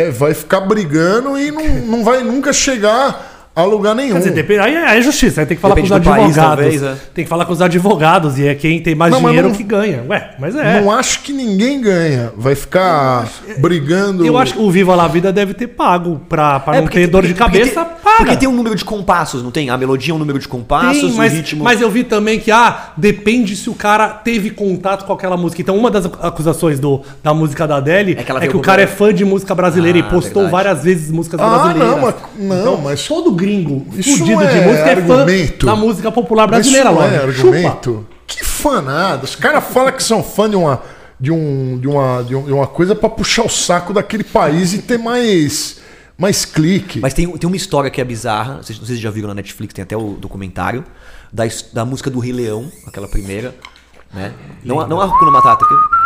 é, 0.07 0.11
vai 0.11 0.33
ficar 0.33 0.61
brigando 0.61 1.37
e 1.37 1.51
não, 1.51 1.63
não 1.85 2.03
vai 2.03 2.23
nunca 2.23 2.51
chegar 2.53 3.30
a 3.55 3.63
lugar 3.63 3.93
nenhum. 3.93 4.13
Quer 4.13 4.19
dizer, 4.19 4.31
depende, 4.31 4.59
aí 4.61 4.73
é, 4.75 4.97
é 4.97 5.01
justiça, 5.01 5.41
aí 5.41 5.45
tem 5.45 5.55
que 5.57 5.61
falar 5.61 5.75
Depende 5.75 5.89
com 5.91 5.97
os 5.97 6.01
do 6.03 6.09
país, 6.09 6.23
advogados. 6.37 6.55
talvez, 6.63 6.83
é. 6.83 6.95
Tem 7.13 7.23
que 7.25 7.29
falar 7.29 7.45
com 7.45 7.53
os 7.53 7.61
advogados, 7.61 8.39
e 8.39 8.47
é 8.47 8.55
quem 8.55 8.81
tem 8.81 8.95
mais 8.95 9.11
Não, 9.11 9.19
dinheiro 9.21 9.49
não- 9.49 9.55
que 9.55 9.63
ganha. 9.63 10.03
Ué, 10.09 10.31
mas 10.39 10.55
é. 10.55 10.79
Não 10.79 10.89
acho 10.91 11.21
que 11.21 11.33
ninguém 11.33 11.81
ganha. 11.81 12.31
Vai 12.37 12.55
ficar 12.55 13.27
brigando. 13.57 14.25
Eu 14.25 14.37
acho 14.37 14.53
que 14.53 14.59
o 14.61 14.69
Viva 14.71 14.95
La 14.95 15.07
Vida 15.07 15.31
deve 15.33 15.53
ter 15.53 15.67
pago 15.67 16.21
pra, 16.29 16.59
pra 16.59 16.75
É, 16.75 16.77
não 16.77 16.83
porque 16.85 16.99
ter 16.99 17.03
tem- 17.05 17.11
dor 17.11 17.21
de 17.23 17.33
porque 17.33 17.43
cabeça, 17.59 17.83
tem- 17.85 17.95
paga. 18.03 18.17
Porque 18.17 18.37
tem 18.37 18.47
um 18.49 18.53
número 18.53 18.75
de 18.75 18.85
compassos, 18.85 19.43
não 19.43 19.51
tem? 19.51 19.69
A 19.69 19.77
melodia 19.77 20.13
é 20.13 20.15
um 20.15 20.19
número 20.19 20.39
de 20.39 20.47
compassos, 20.47 21.01
Tem, 21.01 21.11
mas, 21.13 21.33
o 21.33 21.35
ritmo. 21.35 21.63
mas 21.63 21.81
eu 21.81 21.89
vi 21.89 22.03
também 22.03 22.39
que, 22.39 22.51
ah, 22.51 22.91
depende 22.97 23.55
se 23.55 23.69
o 23.69 23.73
cara 23.73 24.07
teve 24.09 24.49
contato 24.51 25.05
com 25.05 25.13
aquela 25.13 25.35
música. 25.37 25.61
Então, 25.61 25.75
uma 25.77 25.91
das 25.91 26.05
acusações 26.05 26.79
do, 26.79 27.01
da 27.23 27.33
música 27.33 27.67
da 27.67 27.77
Adele 27.77 28.15
É 28.17 28.21
é 28.21 28.23
que 28.23 28.31
ela 28.31 28.39
que, 28.41 28.55
o 28.55 28.59
cara 28.59 28.81
é 28.81 28.87
fã 28.87 29.13
de 29.13 29.25
música 29.25 29.53
brasileira 29.55 29.97
Ah, 29.97 30.01
e 30.01 30.03
postou 30.03 30.43
verdade. 30.43 30.51
várias 30.51 30.83
vezes 30.83 31.11
músicas 31.11 31.39
Ah, 31.39 31.49
brasileiras. 31.49 31.87
não, 31.91 32.01
mas- 32.01 32.63
não, 32.65 32.77
mas- 32.77 33.07
Todo 33.07 33.31
gringo 33.41 33.85
Isso 33.97 34.17
fudido 34.17 34.39
não 34.41 34.47
de 34.47 34.57
é 34.57 34.65
música 34.67 34.89
é 34.89 34.95
fã 34.95 35.13
argumento. 35.21 35.65
da 35.65 35.75
música 35.75 36.11
popular 36.11 36.43
isso 36.45 36.49
brasileira, 36.51 36.91
não 36.91 37.03
é 37.03 37.17
Lorde. 37.19 37.33
Chupa. 37.37 37.47
argumento. 37.57 38.07
Que 38.27 38.45
fã 38.45 38.81
nada. 38.81 39.23
Os 39.25 39.35
caras 39.35 39.63
falam 39.65 39.91
que 39.91 40.01
são 40.03 40.23
fã 40.23 40.49
de 40.49 40.55
uma, 40.55 40.81
de 41.19 41.31
um, 41.31 41.77
de 41.79 41.87
uma, 41.87 42.23
de 42.23 42.35
um- 42.35 42.43
de 42.43 42.53
uma 42.53 42.67
coisa 42.67 42.95
pra 42.95 43.09
puxar 43.09 43.43
o 43.45 43.49
saco 43.49 43.93
daquele 43.93 44.23
país 44.23 44.73
e 44.73 44.77
ter 44.79 44.97
mais, 44.97 45.77
mais 46.17 46.45
clique. 46.45 46.99
Mas 46.99 47.13
tem, 47.13 47.27
tem 47.37 47.47
uma 47.47 47.55
história 47.57 47.89
que 47.89 47.99
é 47.99 48.03
bizarra, 48.03 48.57
vocês, 48.63 48.79
não 48.79 48.85
sei 48.85 48.95
se 48.95 49.01
já 49.01 49.11
viram 49.11 49.27
na 49.27 49.33
Netflix, 49.33 49.73
tem 49.73 49.83
até 49.83 49.97
o 49.97 50.11
documentário, 50.19 50.83
da, 51.31 51.43
da 51.73 51.83
música 51.85 52.09
do 52.09 52.19
Rei 52.19 52.31
Leão, 52.31 52.71
aquela 52.87 53.07
primeira, 53.07 53.53
né? 54.13 54.31
Não, 54.63 54.79
a- 54.79 54.87
não 54.87 54.99
a 55.01 55.05
Hakuna 55.05 55.31
Matata, 55.31 55.65
que- 55.65 56.01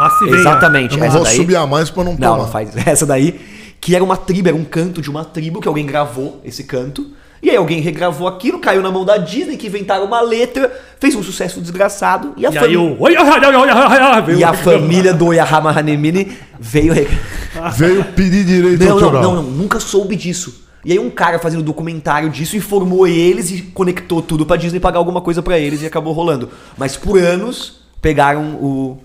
Ah, 0.00 0.10
exatamente, 0.26 0.94
Eu 0.98 1.04
não 1.04 1.10
vou 1.10 1.22
daí. 1.22 1.36
subir 1.36 1.54
a 1.56 1.66
mais 1.66 1.88
pra 1.90 2.02
não 2.02 2.12
Não, 2.12 2.18
tomar. 2.32 2.36
não 2.38 2.48
faz 2.48 2.70
essa 2.86 3.06
daí, 3.06 3.38
que 3.82 3.94
era 3.96 4.04
uma 4.04 4.16
tribo, 4.16 4.46
era 4.48 4.56
um 4.56 4.64
canto 4.64 5.02
de 5.02 5.10
uma 5.10 5.24
tribo, 5.24 5.60
que 5.60 5.66
alguém 5.66 5.84
gravou 5.84 6.40
esse 6.44 6.62
canto, 6.62 7.08
e 7.42 7.50
aí 7.50 7.56
alguém 7.56 7.80
regravou 7.80 8.28
aquilo, 8.28 8.60
caiu 8.60 8.80
na 8.80 8.92
mão 8.92 9.04
da 9.04 9.16
Disney, 9.16 9.56
que 9.56 9.66
inventaram 9.66 10.04
uma 10.04 10.20
letra, 10.20 10.70
fez 11.00 11.16
um 11.16 11.22
sucesso 11.24 11.60
desgraçado, 11.60 12.32
e 12.36 12.46
a, 12.46 12.50
E 12.50 12.52
fami- 12.54 12.66
aí 12.68 12.76
o... 12.76 12.96
E 14.38 14.44
a 14.44 14.52
família 14.54 15.12
do 15.12 15.26
Oyahama 15.26 15.70
Hanemine 15.76 16.30
veio... 16.60 16.94
Veio 17.76 18.04
pedir 18.16 18.44
direito 18.46 18.78
Não, 18.84 18.86
não, 18.86 18.94
autoral. 18.94 19.22
não, 19.22 19.34
não, 19.34 19.42
nunca 19.42 19.78
soube 19.80 20.16
disso. 20.16 20.62
E 20.84 20.92
aí 20.92 20.98
um 20.98 21.10
cara 21.10 21.38
fazendo 21.38 21.62
documentário 21.62 22.30
disso 22.30 22.56
informou 22.56 23.06
eles 23.06 23.50
e 23.50 23.60
conectou 23.62 24.22
tudo 24.22 24.46
pra 24.46 24.56
Disney 24.56 24.80
pagar 24.80 24.98
alguma 24.98 25.20
coisa 25.20 25.42
pra 25.42 25.58
eles 25.58 25.82
e 25.82 25.86
acabou 25.86 26.12
rolando. 26.14 26.48
Mas 26.78 26.96
por 26.96 27.18
anos 27.18 27.82
pegaram 28.00 28.54
o, 28.54 28.98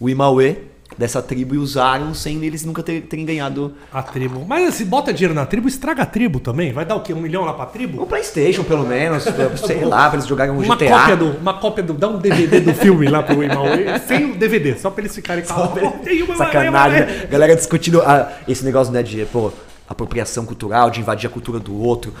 o 0.00 0.08
Imauê 0.08 0.56
dessa 1.02 1.20
tribo 1.20 1.56
e 1.56 1.58
usaram 1.58 2.14
sem 2.14 2.42
eles 2.44 2.64
nunca 2.64 2.80
ter- 2.80 3.00
terem 3.02 3.26
ganhado 3.26 3.74
A 3.92 4.00
tribo. 4.04 4.44
Mas 4.46 4.72
se 4.74 4.84
bota 4.84 5.12
dinheiro 5.12 5.34
na 5.34 5.44
tribo, 5.44 5.66
estraga 5.66 6.04
a 6.04 6.06
tribo 6.06 6.38
também. 6.38 6.72
Vai 6.72 6.84
dar 6.84 6.94
o 6.94 7.00
quê? 7.00 7.12
Um 7.12 7.20
milhão 7.20 7.44
lá 7.44 7.52
pra 7.52 7.66
tribo? 7.66 8.00
um 8.00 8.06
Playstation 8.06 8.62
pelo 8.62 8.86
menos, 8.86 9.24
sei 9.66 9.84
lá, 9.84 10.08
pra 10.08 10.18
eles 10.18 10.28
jogarem 10.28 10.52
um 10.54 10.62
Uma 10.62 10.76
GTA. 10.76 10.88
cópia, 10.90 11.16
do, 11.16 11.30
uma 11.38 11.54
cópia 11.54 11.82
do. 11.82 11.92
Dá 11.94 12.08
um 12.08 12.18
DVD 12.18 12.60
do 12.60 12.72
filme 12.72 13.08
lá 13.08 13.20
pro 13.20 13.42
Imauê, 13.42 13.98
sem 14.06 14.30
o 14.30 14.36
DVD, 14.36 14.76
só 14.78 14.90
pra 14.90 15.02
eles 15.02 15.12
ficarem 15.14 15.44
com 15.44 15.52
a. 15.52 15.66
Tem 16.04 16.22
uma- 16.22 16.36
Sacanagem, 16.36 17.00
né? 17.00 17.26
Galera 17.28 17.56
discutindo 17.56 18.00
ah, 18.02 18.30
esse 18.46 18.64
negócio, 18.64 18.92
né, 18.92 19.02
de, 19.02 19.24
pô, 19.26 19.52
apropriação 19.88 20.46
cultural, 20.46 20.88
de 20.88 21.00
invadir 21.00 21.26
a 21.26 21.30
cultura 21.30 21.58
do 21.58 21.76
outro. 21.76 22.14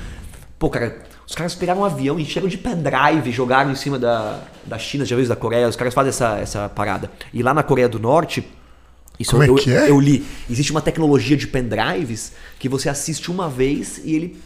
Pô, 0.58 0.68
cara, 0.68 0.96
os 1.24 1.36
caras 1.36 1.54
pegaram 1.54 1.82
um 1.82 1.84
avião, 1.84 2.18
encheram 2.18 2.48
de 2.48 2.58
pendrive, 2.58 3.30
jogaram 3.30 3.70
em 3.70 3.74
cima 3.76 3.96
da, 3.98 4.40
da 4.66 4.76
China, 4.76 5.04
já 5.04 5.14
viu 5.14 5.22
isso 5.22 5.28
da 5.28 5.36
Coreia, 5.36 5.68
os 5.68 5.76
caras 5.76 5.94
fazem 5.94 6.10
essa, 6.10 6.38
essa 6.38 6.68
parada. 6.68 7.08
E 7.32 7.42
lá 7.44 7.54
na 7.54 7.62
Coreia 7.62 7.88
do 7.88 7.98
Norte, 8.00 8.44
isso 9.22 9.30
Como 9.32 9.42
é 9.42 9.48
eu, 9.48 9.54
que 9.54 9.72
é? 9.72 9.90
eu 9.90 9.98
li, 9.98 10.24
existe 10.50 10.70
uma 10.70 10.80
tecnologia 10.80 11.36
de 11.36 11.46
pendrives 11.46 12.32
que 12.58 12.68
você 12.68 12.88
assiste 12.88 13.30
uma 13.30 13.48
vez 13.48 14.00
e 14.04 14.14
ele 14.14 14.36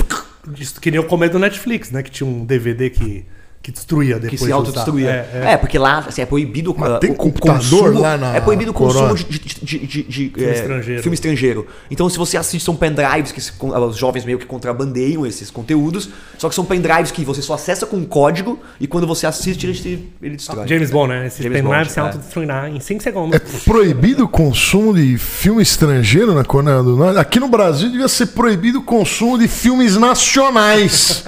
Isso 0.59 0.81
que 0.81 0.91
nem 0.91 1.01
o 1.01 1.05
comer 1.05 1.29
do 1.29 1.39
Netflix, 1.39 1.91
né? 1.91 2.03
Que 2.03 2.11
tinha 2.11 2.29
um 2.29 2.45
DVD 2.45 2.89
que, 2.91 3.25
que 3.67 3.73
destruía 3.73 4.15
depois. 4.21 4.39
que 4.41 4.47
se 4.47 4.53
autodestruía. 4.53 5.11
É, 5.11 5.43
É, 5.49 5.53
é. 5.55 5.57
porque 5.57 5.77
lá 5.77 5.99
assim, 6.07 6.23
é 6.23 6.27
proibido 6.27 6.73
Mas 6.79 7.01
tem 7.01 7.11
o- 7.11 7.15
computador 7.17 7.57
consumo- 7.59 8.01
lá 8.01 8.17
na 8.17 8.37
É 8.37 8.41
proibido 8.41 8.71
o 8.71 8.75
consumo 8.75 9.13
de, 9.13 9.25
de, 9.25 9.39
de, 9.41 9.79
de- 9.87 10.03
de, 10.05 10.31
Filme 10.31 10.45
é, 10.49 10.53
estrangeiro. 10.55 11.03
filme 11.03 11.15
estrangeiro. 11.15 11.67
Então, 11.91 12.09
se 12.09 12.17
você 12.17 12.37
assiste, 12.37 12.65
são 12.65 12.77
pendrives 12.77 13.33
que 13.33 13.41
se- 13.41 13.51
com- 13.53 13.77
os 13.77 13.97
jovens 13.97 14.25
meio 14.25 14.39
que 14.39 14.47
contrabandeiam 14.47 15.27
esses 15.27 15.51
conteúdos. 15.51 16.09
Só 16.39 16.49
que 16.49 16.55
são 16.55 16.65
pendrives 16.65 17.11
que 17.11 17.25
você 17.25 17.43
só 17.43 17.55
acessa 17.55 17.87
com 17.87 17.97
um 17.97 18.05
código 18.05 18.57
e 18.79 18.87
quando 18.87 19.05
você 19.05 19.27
assiste, 19.27 19.67
ele, 19.67 20.13
ele 20.23 20.37
destrói. 20.37 20.69
James 20.69 20.91
Bond, 20.93 21.09
né? 21.09 21.27
Esse 21.27 21.43
James 21.43 21.59
pendrive 21.61 21.79
Bond, 21.81 21.91
se 21.93 21.99
é. 21.99 22.03
autodestruirá 22.03 22.71
em 22.71 22.79
5 22.79 23.03
segundos. 23.03 23.35
É 23.35 23.41
proibido 23.65 24.27
o 24.27 24.29
consumo 24.29 24.95
de 24.95 25.19
filme 25.19 25.61
estrangeiro 25.61 26.35
na 26.35 26.45
Coreia 26.45 26.83
do 26.85 26.95
Norte? 26.97 27.19
Aqui 27.19 27.41
no 27.41 27.49
Brasil 27.49 27.91
devia 27.91 28.07
ser 28.07 28.27
proibido 28.27 28.79
o 28.79 28.83
consumo 28.83 29.37
de 29.37 29.49
filmes 29.49 29.97
nacionais. 29.97 31.25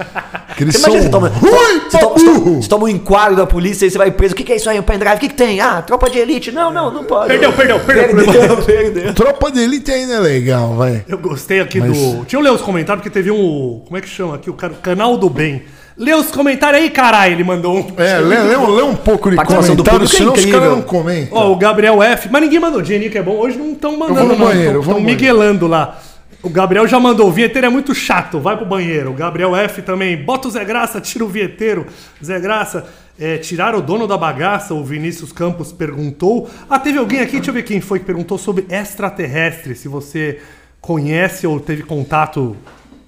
Que 0.55 0.63
eles 0.63 0.75
Você 0.75 0.81
são 0.81 0.93
imagina, 0.95 1.03
você 1.03 1.09
toma, 1.09 1.27
ruim 1.29 1.79
você, 1.89 1.97
toma- 1.99 2.15
burro. 2.33 2.61
você 2.61 2.69
toma 2.69 2.85
um 2.85 2.87
enquadro 2.87 3.35
da 3.35 3.45
polícia 3.45 3.85
e 3.85 3.89
você 3.91 3.97
vai 3.97 4.11
preso. 4.11 4.33
O 4.33 4.37
que, 4.37 4.43
que 4.43 4.53
é 4.53 4.55
isso 4.55 4.69
aí? 4.69 4.79
Um 4.79 4.83
pendrive? 4.83 5.15
O 5.15 5.19
que, 5.19 5.29
que 5.29 5.35
tem? 5.35 5.59
Ah, 5.61 5.81
tropa 5.81 6.09
de 6.09 6.19
elite. 6.19 6.51
Não, 6.51 6.71
não, 6.71 6.91
não 6.91 7.03
pode. 7.03 7.27
Perdeu, 7.27 7.51
perdeu, 7.53 7.79
perdeu. 7.79 8.15
Perdeu, 8.25 8.57
perdeu. 8.57 9.13
Tropa 9.19 9.51
de 9.51 9.59
Elite 9.61 9.91
ainda 9.91 10.13
é 10.15 10.19
legal, 10.19 10.73
vai. 10.75 11.03
Eu 11.07 11.17
gostei 11.17 11.59
aqui 11.59 11.79
Mas- 11.79 11.97
do. 11.97 12.17
Deixa 12.21 12.35
eu 12.37 12.41
ler 12.41 12.51
os 12.51 12.61
comentários, 12.61 13.01
porque 13.03 13.13
teve 13.13 13.31
um. 13.31 13.81
Como 13.85 13.97
é 13.97 14.01
que 14.01 14.07
chama 14.07 14.35
aqui? 14.35 14.49
O 14.49 14.53
can- 14.53 14.71
canal 14.81 15.17
do 15.17 15.29
bem. 15.29 15.63
Lê 15.97 16.13
os 16.13 16.27
comentários 16.31 16.81
aí, 16.81 16.89
caralho. 16.89 17.33
Ele 17.33 17.43
mandou 17.43 17.75
um. 17.77 17.87
É, 18.01 18.19
lê, 18.19 18.37
lê, 18.39 18.55
um- 18.57 18.69
lê 18.69 18.83
um 18.83 18.95
pouco 18.95 19.29
de 19.29 19.35
comentário, 19.35 20.03
é 20.03 20.07
senão 20.07 20.31
os 20.33 20.39
incrível. 20.39 20.59
caras 20.61 20.75
não 20.75 20.81
comentam. 20.81 21.37
Ó, 21.37 21.51
o 21.51 21.55
Gabriel 21.57 22.01
F. 22.01 22.29
Mas 22.31 22.41
ninguém 22.41 22.59
mandou. 22.59 22.81
Que 22.81 23.17
é 23.17 23.21
bom. 23.21 23.35
Hoje 23.37 23.57
não 23.57 23.71
estão 23.73 23.97
mandando, 23.97 24.19
Eu 24.21 24.25
vou 24.27 24.35
no 24.37 24.39
não. 24.39 24.47
banheiro, 24.47 24.79
Estão 24.79 24.99
miguelando 25.01 25.67
lá. 25.67 25.99
O 26.41 26.49
Gabriel 26.49 26.87
já 26.87 26.99
mandou. 26.99 27.27
O 27.27 27.31
vinheteiro 27.31 27.67
é 27.67 27.69
muito 27.69 27.93
chato. 27.93 28.39
Vai 28.39 28.55
pro 28.55 28.65
banheiro. 28.65 29.11
O 29.11 29.13
Gabriel 29.13 29.55
F 29.55 29.81
também. 29.81 30.15
Bota 30.17 30.47
o 30.47 30.51
Zé 30.51 30.63
Graça, 30.63 31.01
tira 31.01 31.25
o 31.25 31.27
vinheteiro. 31.27 31.85
Zé 32.23 32.39
Graça. 32.39 32.87
É, 33.21 33.37
tirar 33.37 33.75
o 33.75 33.81
dono 33.81 34.07
da 34.07 34.17
bagaça, 34.17 34.73
o 34.73 34.81
Vinícius 34.81 35.33
Campos 35.33 35.73
perguntou. 35.73 36.49
Ah, 36.69 36.79
teve 36.79 36.97
alguém 36.97 37.19
aqui, 37.19 37.33
deixa 37.33 37.49
eu 37.49 37.53
ver 37.53 37.63
quem 37.63 37.81
foi 37.81 37.99
que 37.99 38.05
perguntou 38.05 38.37
sobre 38.37 38.65
extraterrestre. 38.69 39.75
Se 39.75 39.89
você 39.89 40.39
conhece 40.79 41.45
ou 41.45 41.59
teve 41.59 41.83
contato. 41.83 42.55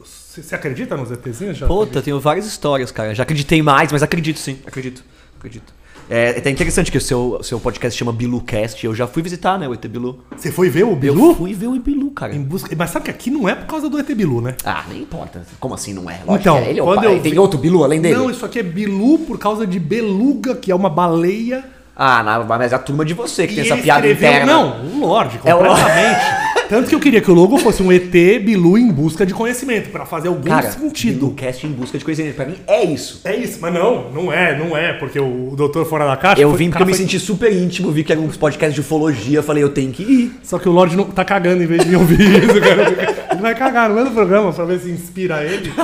Você 0.04 0.54
acredita 0.54 0.98
nos 0.98 1.12
ETzinhos 1.12 1.58
já? 1.58 1.66
Puta, 1.66 2.00
eu 2.00 2.04
tenho 2.04 2.20
várias 2.20 2.46
histórias, 2.46 2.92
cara. 2.92 3.16
Já 3.16 3.24
acreditei 3.24 3.62
mais, 3.62 3.90
mas 3.90 4.04
acredito 4.04 4.38
sim. 4.40 4.60
Acredito. 4.66 5.02
Acredito. 5.38 5.74
É, 6.14 6.32
é 6.32 6.38
até 6.40 6.50
interessante 6.50 6.92
que 6.92 6.98
o 6.98 7.02
seu, 7.02 7.40
seu 7.42 7.58
podcast 7.58 7.98
chama 7.98 8.12
BiluCast. 8.12 8.86
Eu 8.86 8.94
já 8.94 9.08
fui 9.08 9.24
visitar, 9.24 9.58
né, 9.58 9.66
o 9.68 9.74
ET 9.74 9.86
Bilu. 9.88 10.20
Você 10.36 10.52
foi 10.52 10.70
ver 10.70 10.84
o 10.84 10.90
Eu 10.90 10.96
Bilu? 10.98 11.34
fui 11.36 11.54
ver 11.54 11.68
o 11.68 11.80
Bilu, 11.80 12.12
cara. 12.12 12.36
Em 12.36 12.44
busca... 12.44 12.76
Mas 12.78 12.90
sabe 12.90 13.06
que 13.06 13.12
aqui 13.12 13.32
não 13.32 13.48
é 13.48 13.56
por 13.56 13.66
causa 13.66 13.90
do 13.90 13.98
ET 13.98 14.08
Bilu, 14.14 14.42
né? 14.42 14.56
Ah, 14.66 14.84
nem 14.90 15.04
importa. 15.04 15.42
Como 15.58 15.74
assim 15.74 15.94
não 15.94 16.10
é? 16.10 16.16
Lógico 16.26 16.34
Então, 16.36 16.58
que 16.58 16.66
é. 16.66 16.70
ele 16.72 16.80
é 16.82 16.84
quando 16.84 16.98
pai. 16.98 17.08
eu 17.16 17.20
Tem 17.22 17.40
outro 17.40 17.58
Bilu 17.58 17.84
além 17.86 18.02
dele? 18.02 18.16
Não, 18.16 18.30
isso 18.30 18.46
aqui 18.46 18.60
é 18.60 18.64
Bilu 18.64 19.20
por 19.20 19.40
causa 19.40 19.66
de 19.66 19.80
beluga, 19.80 20.54
que 20.54 20.70
é 20.70 20.76
uma 20.76 20.90
baleia. 20.90 21.64
Ah, 21.96 22.22
não, 22.24 22.46
mas 22.46 22.74
é 22.74 22.76
a 22.76 22.80
turma 22.80 23.06
de 23.06 23.14
você 23.14 23.48
que 23.48 23.54
E 23.54 23.56
tem 23.64 23.66
essa 23.72 23.78
piada 23.82 24.06
escreveu- 24.08 24.30
interna. 24.32 24.52
Não, 24.54 24.86
o 24.86 25.00
Lorde, 25.08 25.40
É 25.46 25.56
o 25.56 25.64
Lorde. 25.64 25.82
Tanto 26.72 26.88
que 26.88 26.96
eu 26.96 27.02
queria 27.02 27.20
que 27.20 27.30
o 27.30 27.34
logo 27.34 27.58
fosse 27.58 27.84
um 27.84 27.92
ET 27.92 28.10
Bilu 28.10 28.78
em 28.78 28.90
busca 28.90 29.26
de 29.26 29.34
conhecimento, 29.34 29.90
pra 29.90 30.06
fazer 30.06 30.30
algum 30.30 30.48
Cara, 30.48 30.72
sentido. 30.72 31.20
BiluCast 31.28 31.68
em 31.68 31.72
busca 31.72 31.98
de 31.98 32.06
conhecimento. 32.06 32.34
Pra 32.36 32.46
mim 32.46 32.56
é 32.66 32.86
isso. 32.86 33.20
É 33.26 33.36
isso, 33.36 33.58
mas 33.62 33.74
não, 33.74 34.10
não 34.10 34.32
é, 34.32 34.58
não 34.58 34.78
é, 34.78 34.94
porque 34.94 35.20
o, 35.20 35.50
o 35.52 35.56
Doutor 35.58 35.86
Fora 35.86 36.06
da 36.08 36.16
Caixa. 36.16 36.42
Eu 36.42 36.48
foi- 36.52 36.60
vim 36.60 36.68
o 36.68 36.70
porque 36.70 36.84
eu 36.84 36.88
me 36.88 36.94
foi- 36.94 37.02
senti 37.02 37.20
super 37.20 37.52
íntimo, 37.52 37.92
vi 37.92 38.06
que 38.06 38.14
era 38.14 38.22
um 38.22 38.30
podcast 38.30 38.74
de 38.74 38.80
ufologia, 38.80 39.44
falei, 39.44 39.62
eu 39.62 39.70
tenho 39.70 39.92
que 39.92 40.02
ir. 40.02 40.40
Só 40.44 40.58
que 40.58 40.70
o 40.70 40.72
Lorde 40.72 40.96
não 40.96 41.04
tá 41.04 41.26
cagando 41.26 41.62
em 41.62 41.66
vez 41.66 41.84
de 41.84 41.94
ouvir 41.94 42.22
isso, 42.42 42.62
cara. 42.62 42.90
Ele 43.34 43.42
vai 43.42 43.54
cagar 43.54 43.90
no 43.90 43.96
meio 43.96 44.08
do 44.08 44.14
programa 44.14 44.54
pra 44.54 44.64
ver 44.64 44.80
se 44.80 44.90
inspira 44.90 45.44
ele. 45.44 45.72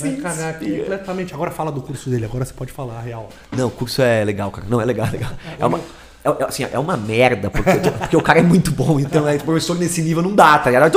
Vai 0.00 0.16
cagar 0.16 0.58
completamente. 0.58 1.32
Agora 1.32 1.50
fala 1.52 1.70
do 1.70 1.80
curso 1.80 2.10
dele, 2.10 2.24
agora 2.24 2.44
você 2.44 2.52
pode 2.52 2.72
falar 2.72 2.98
a 2.98 3.00
real. 3.00 3.28
Não, 3.56 3.68
o 3.68 3.70
curso 3.70 4.02
é 4.02 4.24
legal, 4.24 4.50
cara. 4.50 4.66
Não, 4.68 4.80
é 4.80 4.84
legal, 4.84 5.06
é 5.06 5.10
legal. 5.12 5.30
É 5.58 5.64
uma, 5.64 5.80
é, 6.24 6.28
é, 6.28 6.44
assim, 6.46 6.66
é 6.72 6.78
uma 6.78 6.96
merda, 6.96 7.50
porque, 7.50 7.70
porque 8.00 8.16
o 8.16 8.20
cara 8.22 8.38
é 8.38 8.42
muito 8.42 8.70
bom, 8.70 8.98
então 8.98 9.28
é 9.28 9.36
professor 9.38 9.78
nesse 9.78 10.00
nível 10.02 10.22
não 10.22 10.34
dá, 10.34 10.58
tá 10.58 10.70
ligado? 10.70 10.96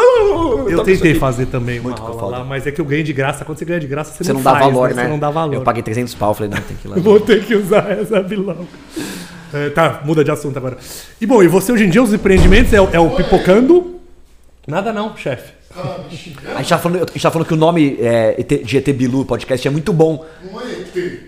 Eu 0.70 0.84
tentei 0.84 1.14
fazer 1.16 1.48
também 1.48 1.80
uma 1.80 1.90
Muito 1.90 2.02
aula 2.02 2.14
foda. 2.20 2.38
lá, 2.38 2.44
mas 2.44 2.66
é 2.66 2.72
que 2.72 2.80
eu 2.80 2.86
ganhei 2.86 3.04
de 3.04 3.12
graça. 3.14 3.44
Quando 3.44 3.58
você 3.58 3.66
ganha 3.66 3.80
de 3.80 3.88
graça, 3.88 4.12
você, 4.14 4.24
Você 4.24 4.32
não, 4.34 4.40
não 4.40 4.44
dá 4.44 4.52
faz, 4.60 4.66
valor, 4.66 4.90
né? 4.90 4.96
né? 4.96 5.04
Você 5.04 5.10
não 5.10 5.20
dá 5.20 5.30
valor. 5.30 5.54
Eu 5.56 5.62
paguei 5.62 5.84
300 5.84 6.14
pau, 6.16 6.34
falei, 6.34 6.50
não, 6.50 6.62
tem 6.62 6.78
que 6.78 6.88
ir 6.88 6.90
lá. 6.92 6.98
Vou 7.02 7.20
ter 7.20 7.44
que 7.46 7.56
usar 7.56 7.92
essa 7.92 8.22
vilão. 8.22 8.66
É, 9.54 9.70
tá, 9.70 10.02
muda 10.06 10.24
de 10.24 10.32
assunto 10.32 10.58
agora. 10.58 10.78
E 11.22 11.26
bom, 11.26 11.42
e 11.44 11.48
você 11.48 11.72
hoje 11.72 11.86
em 11.86 11.90
dia, 11.90 12.02
os 12.04 12.14
empreendimentos 12.14 12.74
é, 12.74 12.82
o- 12.82 12.90
é 12.92 13.00
o 13.00 13.12
pipocando? 13.12 13.96
Nada 14.68 14.92
não, 14.92 15.16
chefe. 15.16 15.54
A 16.54 16.58
gente 16.58 16.70
tá 16.70 16.78
falando, 16.78 17.04
a 17.04 17.06
gente 17.12 17.22
tá 17.22 17.32
falando 17.32 17.48
que 17.48 17.54
o 17.54 17.58
nome 17.58 17.98
é, 18.02 18.36
de 18.64 18.78
ET 18.78 18.90
Bilu 18.94 19.24
podcast 19.26 19.68
é 19.68 19.72
muito 19.72 19.94
bom. 19.94 20.26
Não 20.52 20.60
é 20.60 20.66
ET. 20.72 21.20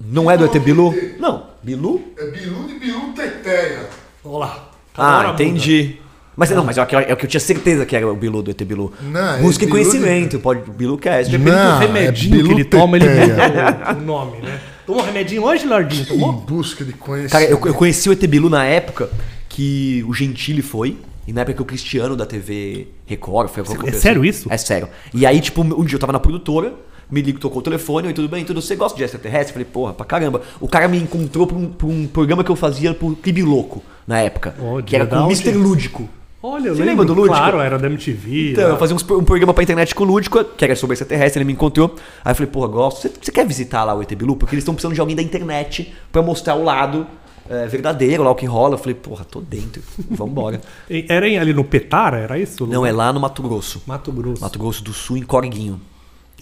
Não 0.00 0.30
é 0.30 0.36
do 0.36 0.44
ET 0.44 0.58
Bilu? 0.60 0.94
Não, 1.18 1.39
Bilu? 1.62 2.02
É 2.18 2.26
Bilu 2.26 2.66
de 2.66 2.74
Bilu 2.78 3.12
Teteia. 3.12 3.88
Olha 4.24 4.38
lá. 4.38 4.70
Cada 4.94 5.18
hora 5.18 5.28
Ah, 5.30 5.32
entendi. 5.32 5.96
Mas 6.36 6.48
não, 6.50 6.64
mas 6.64 6.78
é 6.78 6.82
o 6.82 6.86
que 6.86 6.96
é 6.96 7.12
o 7.12 7.16
que 7.16 7.24
eu 7.26 7.28
tinha 7.28 7.40
certeza 7.40 7.84
que 7.84 7.94
era 7.94 8.06
o 8.10 8.14
Bilu 8.16 8.42
do 8.42 8.50
ET 8.50 8.62
Bilu. 8.64 8.92
Não, 9.02 9.34
é 9.34 9.38
Busca 9.40 9.64
e 9.64 9.66
Bilu 9.66 9.78
de- 9.78 9.84
conhecimento, 9.90 10.38
pode 10.38 10.70
Bilucast. 10.70 11.30
Depende 11.30 11.50
Não, 11.50 11.72
do 11.74 11.78
remedinho 11.86 12.34
é 12.34 12.38
que 12.38 12.44
ele 12.48 12.54
Bilu 12.54 12.70
toma, 12.70 12.96
ele 12.96 13.08
muda 13.08 13.92
o, 13.92 13.98
o 13.98 14.00
nome, 14.00 14.38
né? 14.38 14.60
Tomou 14.86 15.02
um 15.02 15.04
remedinho 15.04 15.42
hoje, 15.44 15.66
Lordinho? 15.66 16.02
Em 16.02 16.06
Tomou? 16.06 16.32
busca 16.32 16.84
de 16.84 16.92
conhecimento. 16.94 17.32
Cara, 17.32 17.44
eu, 17.44 17.60
eu 17.66 17.74
conheci 17.74 18.08
o 18.08 18.12
ET 18.12 18.26
Bilu 18.26 18.48
na 18.48 18.64
época 18.64 19.10
que 19.48 20.02
o 20.08 20.14
Gentili 20.14 20.62
foi. 20.62 20.96
E 21.28 21.32
na 21.32 21.42
época 21.42 21.54
que 21.56 21.62
o 21.62 21.64
Cristiano 21.66 22.16
da 22.16 22.24
TV 22.26 22.88
Record 23.06 23.50
foi 23.50 23.62
É 23.88 23.92
sério 23.92 24.24
isso? 24.24 24.48
É 24.50 24.56
sério. 24.56 24.88
E 25.14 25.24
aí, 25.26 25.40
tipo, 25.40 25.60
um 25.62 25.84
dia 25.84 25.94
eu 25.96 26.00
tava 26.00 26.12
na 26.12 26.18
produtora 26.18 26.72
me 27.10 27.20
ligo, 27.22 27.38
tocou 27.38 27.58
o 27.58 27.62
telefone, 27.62 28.08
oi, 28.08 28.12
tudo 28.14 28.28
bem? 28.28 28.44
Tudo, 28.44 28.60
você 28.62 28.76
gosta 28.76 28.96
de 28.96 29.04
extraterrestre? 29.04 29.52
Falei, 29.52 29.66
porra, 29.66 29.92
pra 29.92 30.06
caramba. 30.06 30.42
O 30.60 30.68
cara 30.68 30.86
me 30.88 30.98
encontrou 30.98 31.46
pra 31.46 31.56
um, 31.56 31.66
pra 31.68 31.86
um 31.86 32.06
programa 32.06 32.44
que 32.44 32.50
eu 32.50 32.56
fazia 32.56 32.94
pro 32.94 33.16
Clibe 33.16 33.42
Louco, 33.42 33.82
na 34.06 34.20
época. 34.20 34.54
Oh, 34.60 34.82
que 34.82 34.94
era 34.94 35.06
com 35.06 35.16
o? 35.16 35.26
Mr. 35.26 35.52
Lúdico. 35.52 36.08
Olha, 36.42 36.68
eu 36.68 36.74
Você 36.74 36.82
lembro 36.82 37.02
lembra 37.02 37.04
do 37.06 37.12
Lúdico? 37.14 37.36
Claro, 37.36 37.60
era 37.60 37.78
da 37.78 37.86
MTV. 37.86 38.52
Então, 38.52 38.64
lá. 38.64 38.70
eu 38.70 38.78
fazia 38.78 38.96
uns- 38.96 39.02
um 39.10 39.22
programa 39.24 39.52
pra 39.52 39.62
internet 39.62 39.94
com 39.94 40.04
o 40.04 40.06
Lúdico, 40.06 40.42
que 40.42 40.64
era 40.64 40.74
sobre 40.74 40.94
extraterrestre, 40.94 41.38
ele 41.38 41.44
me 41.46 41.52
encontrou. 41.52 41.94
Aí 42.24 42.30
eu 42.32 42.34
falei, 42.34 42.50
porra, 42.50 42.68
gosto. 42.68 43.02
Você, 43.02 43.12
você 43.20 43.30
quer 43.30 43.46
visitar 43.46 43.84
lá 43.84 43.94
o 43.94 44.00
ET 44.00 44.10
Bilu? 44.14 44.36
Porque 44.36 44.54
eles 44.54 44.62
estão 44.62 44.72
precisando 44.74 44.94
de 44.94 45.00
alguém 45.02 45.14
da 45.14 45.22
internet 45.22 45.92
pra 46.10 46.22
mostrar 46.22 46.54
o 46.54 46.64
lado 46.64 47.06
é, 47.46 47.66
verdadeiro, 47.66 48.22
lá 48.22 48.30
o 48.30 48.34
que 48.34 48.46
rola. 48.46 48.74
Eu 48.74 48.78
falei, 48.78 48.94
porra, 48.94 49.22
tô 49.22 49.40
dentro. 49.42 49.82
Vambora. 50.10 50.62
Era 51.10 51.26
ali 51.26 51.52
no 51.52 51.62
Petara, 51.62 52.16
era 52.20 52.38
isso? 52.38 52.66
Não, 52.66 52.86
é 52.86 52.92
lá 52.92 53.12
no 53.12 53.20
Mato 53.20 53.42
Grosso. 53.42 53.82
Mato 53.86 54.10
Grosso. 54.10 54.40
Mato 54.40 54.58
Grosso 54.58 54.82
do 54.82 54.94
Sul, 54.94 55.18
em 55.18 55.22
Corguinho. 55.22 55.78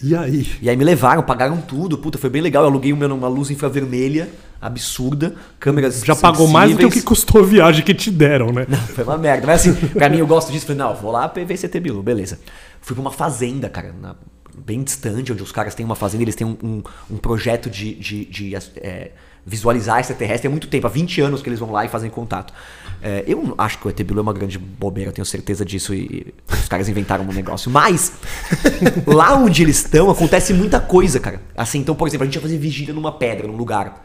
E 0.03 0.15
aí? 0.15 0.47
E 0.63 0.71
aí 0.71 0.77
me 0.77 0.85
levaram, 0.85 1.23
pagaram 1.23 1.61
tudo. 1.61 1.99
Puta, 1.99 2.19
foi 2.19 2.31
bem 2.31 2.43
legal. 2.43 2.63
Eu 2.65 2.69
aluguei 2.71 2.93
uma, 2.93 3.07
uma 3.07 3.29
luz 3.29 3.51
infravermelha, 3.51 4.29
absurda, 4.61 5.35
câmeras 5.59 6.03
Já 6.05 6.15
pagou 6.15 6.47
mais 6.49 6.73
do 6.73 6.79
que 6.79 6.85
o 6.87 6.91
que 6.91 7.03
custou 7.03 7.43
a 7.43 7.45
viagem 7.45 7.85
que 7.85 7.95
te 7.95 8.11
deram, 8.11 8.53
né? 8.53 8.67
Foi 8.95 9.05
uma 9.05 9.19
merda. 9.19 9.47
Mas 9.47 9.61
assim, 9.67 9.75
pra 9.89 10.09
mim 10.09 10.19
eu 10.19 10.27
gosto 10.27 10.53
disso. 10.53 10.67
Falei, 10.67 10.79
não, 10.79 10.95
vou 10.95 11.11
lá 11.11 11.27
ver 11.27 11.57
CT 11.59 11.81
Bilu, 11.81 12.03
beleza. 12.03 12.39
Fui 12.81 12.95
pra 12.95 13.01
uma 13.01 13.13
fazenda, 13.13 13.69
cara, 13.69 13.95
na- 14.01 14.15
bem 14.57 14.83
distante, 14.83 15.33
onde 15.33 15.43
os 15.43 15.53
caras 15.53 15.75
têm 15.75 15.87
uma 15.87 15.95
fazenda, 15.95 16.25
eles 16.25 16.35
têm 16.35 16.47
um, 16.47 16.57
um, 16.63 16.83
um 17.13 17.17
projeto 17.17 17.71
de, 17.71 17.95
de, 17.95 18.25
de, 18.25 18.55
é, 18.77 19.13
visualizar 19.49 19.99
extraterrestre 19.99 20.47
há 20.47 20.51
muito 20.51 20.69
tempo, 20.69 20.87
há 20.87 20.91
20 20.91 21.21
anos 21.23 21.43
que 21.43 21.49
eles 21.49 21.59
vão 21.59 21.73
lá 21.73 21.85
e 21.85 21.89
fazem 21.89 22.11
contato. 22.11 22.53
É, 23.01 23.25
eu 23.27 23.55
acho 23.57 23.79
que 23.79 23.87
o 23.87 23.91
ET 23.91 24.03
Bilu 24.03 24.19
é 24.19 24.23
uma 24.23 24.33
grande 24.33 24.59
bobeira, 24.59 25.11
eu 25.11 25.15
tenho 25.15 25.25
certeza 25.25 25.65
disso, 25.65 25.95
e 25.95 26.35
os 26.49 26.69
caras 26.69 26.89
inventaram 26.89 27.25
um 27.25 27.33
negócio. 27.33 27.71
Mas, 27.71 28.13
lá 29.07 29.37
onde 29.37 29.63
eles 29.63 29.77
estão, 29.77 30.11
acontece 30.11 30.53
muita 30.53 30.81
coisa, 30.81 31.19
cara. 31.19 31.41
Assim, 31.57 31.79
então, 31.79 31.95
por 31.95 32.07
exemplo, 32.09 32.25
a 32.25 32.27
gente 32.27 32.35
ia 32.35 32.43
fazer 32.43 32.59
vigília 32.59 32.93
numa 32.93 33.13
pedra, 33.13 33.47
num 33.47 33.57
lugar. 33.57 34.05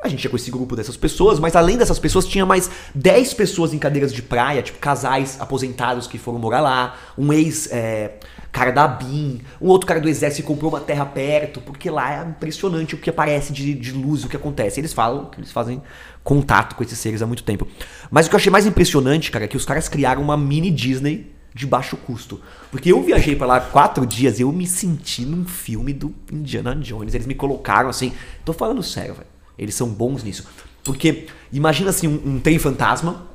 A 0.00 0.06
gente 0.06 0.22
ia 0.22 0.30
com 0.30 0.36
esse 0.36 0.50
grupo 0.50 0.76
dessas 0.76 0.96
pessoas, 0.96 1.40
mas 1.40 1.56
além 1.56 1.76
dessas 1.76 1.98
pessoas, 1.98 2.24
tinha 2.24 2.46
mais 2.46 2.70
10 2.94 3.34
pessoas 3.34 3.74
em 3.74 3.78
cadeiras 3.78 4.14
de 4.14 4.22
praia, 4.22 4.62
tipo 4.62 4.78
casais 4.78 5.36
aposentados 5.40 6.06
que 6.06 6.16
foram 6.16 6.38
morar 6.38 6.60
lá, 6.60 6.96
um 7.18 7.32
ex 7.32 7.68
é, 7.72 8.12
cara 8.58 8.72
da 8.72 8.88
BIM, 8.88 9.40
um 9.60 9.68
outro 9.68 9.86
cara 9.86 10.00
do 10.00 10.08
exército 10.08 10.46
comprou 10.46 10.72
uma 10.72 10.80
terra 10.80 11.06
perto, 11.06 11.60
porque 11.60 11.88
lá 11.88 12.12
é 12.12 12.28
impressionante 12.28 12.96
o 12.96 12.98
que 12.98 13.08
aparece 13.08 13.52
de, 13.52 13.72
de 13.72 13.92
luz, 13.92 14.24
o 14.24 14.28
que 14.28 14.36
acontece. 14.36 14.80
Eles 14.80 14.92
falam 14.92 15.26
que 15.26 15.38
eles 15.38 15.52
fazem 15.52 15.80
contato 16.24 16.74
com 16.74 16.82
esses 16.82 16.98
seres 16.98 17.22
há 17.22 17.26
muito 17.26 17.44
tempo. 17.44 17.68
Mas 18.10 18.26
o 18.26 18.28
que 18.28 18.34
eu 18.34 18.38
achei 18.38 18.50
mais 18.50 18.66
impressionante, 18.66 19.30
cara, 19.30 19.44
é 19.44 19.48
que 19.48 19.56
os 19.56 19.64
caras 19.64 19.88
criaram 19.88 20.20
uma 20.20 20.36
mini 20.36 20.72
Disney 20.72 21.32
de 21.54 21.66
baixo 21.66 21.96
custo. 21.96 22.40
Porque 22.70 22.90
eu 22.90 23.00
viajei 23.00 23.36
pra 23.36 23.46
lá 23.46 23.60
quatro 23.60 24.04
dias 24.04 24.40
e 24.40 24.42
eu 24.42 24.50
me 24.50 24.66
senti 24.66 25.24
num 25.24 25.44
filme 25.44 25.92
do 25.92 26.12
Indiana 26.32 26.74
Jones. 26.74 27.14
Eles 27.14 27.26
me 27.26 27.34
colocaram 27.34 27.88
assim. 27.88 28.12
Tô 28.44 28.52
falando 28.52 28.82
sério, 28.82 29.14
velho. 29.14 29.26
Eles 29.56 29.74
são 29.74 29.88
bons 29.88 30.24
nisso. 30.24 30.44
Porque 30.82 31.26
imagina 31.52 31.90
assim 31.90 32.08
um, 32.08 32.34
um 32.34 32.40
trem 32.40 32.58
fantasma, 32.58 33.26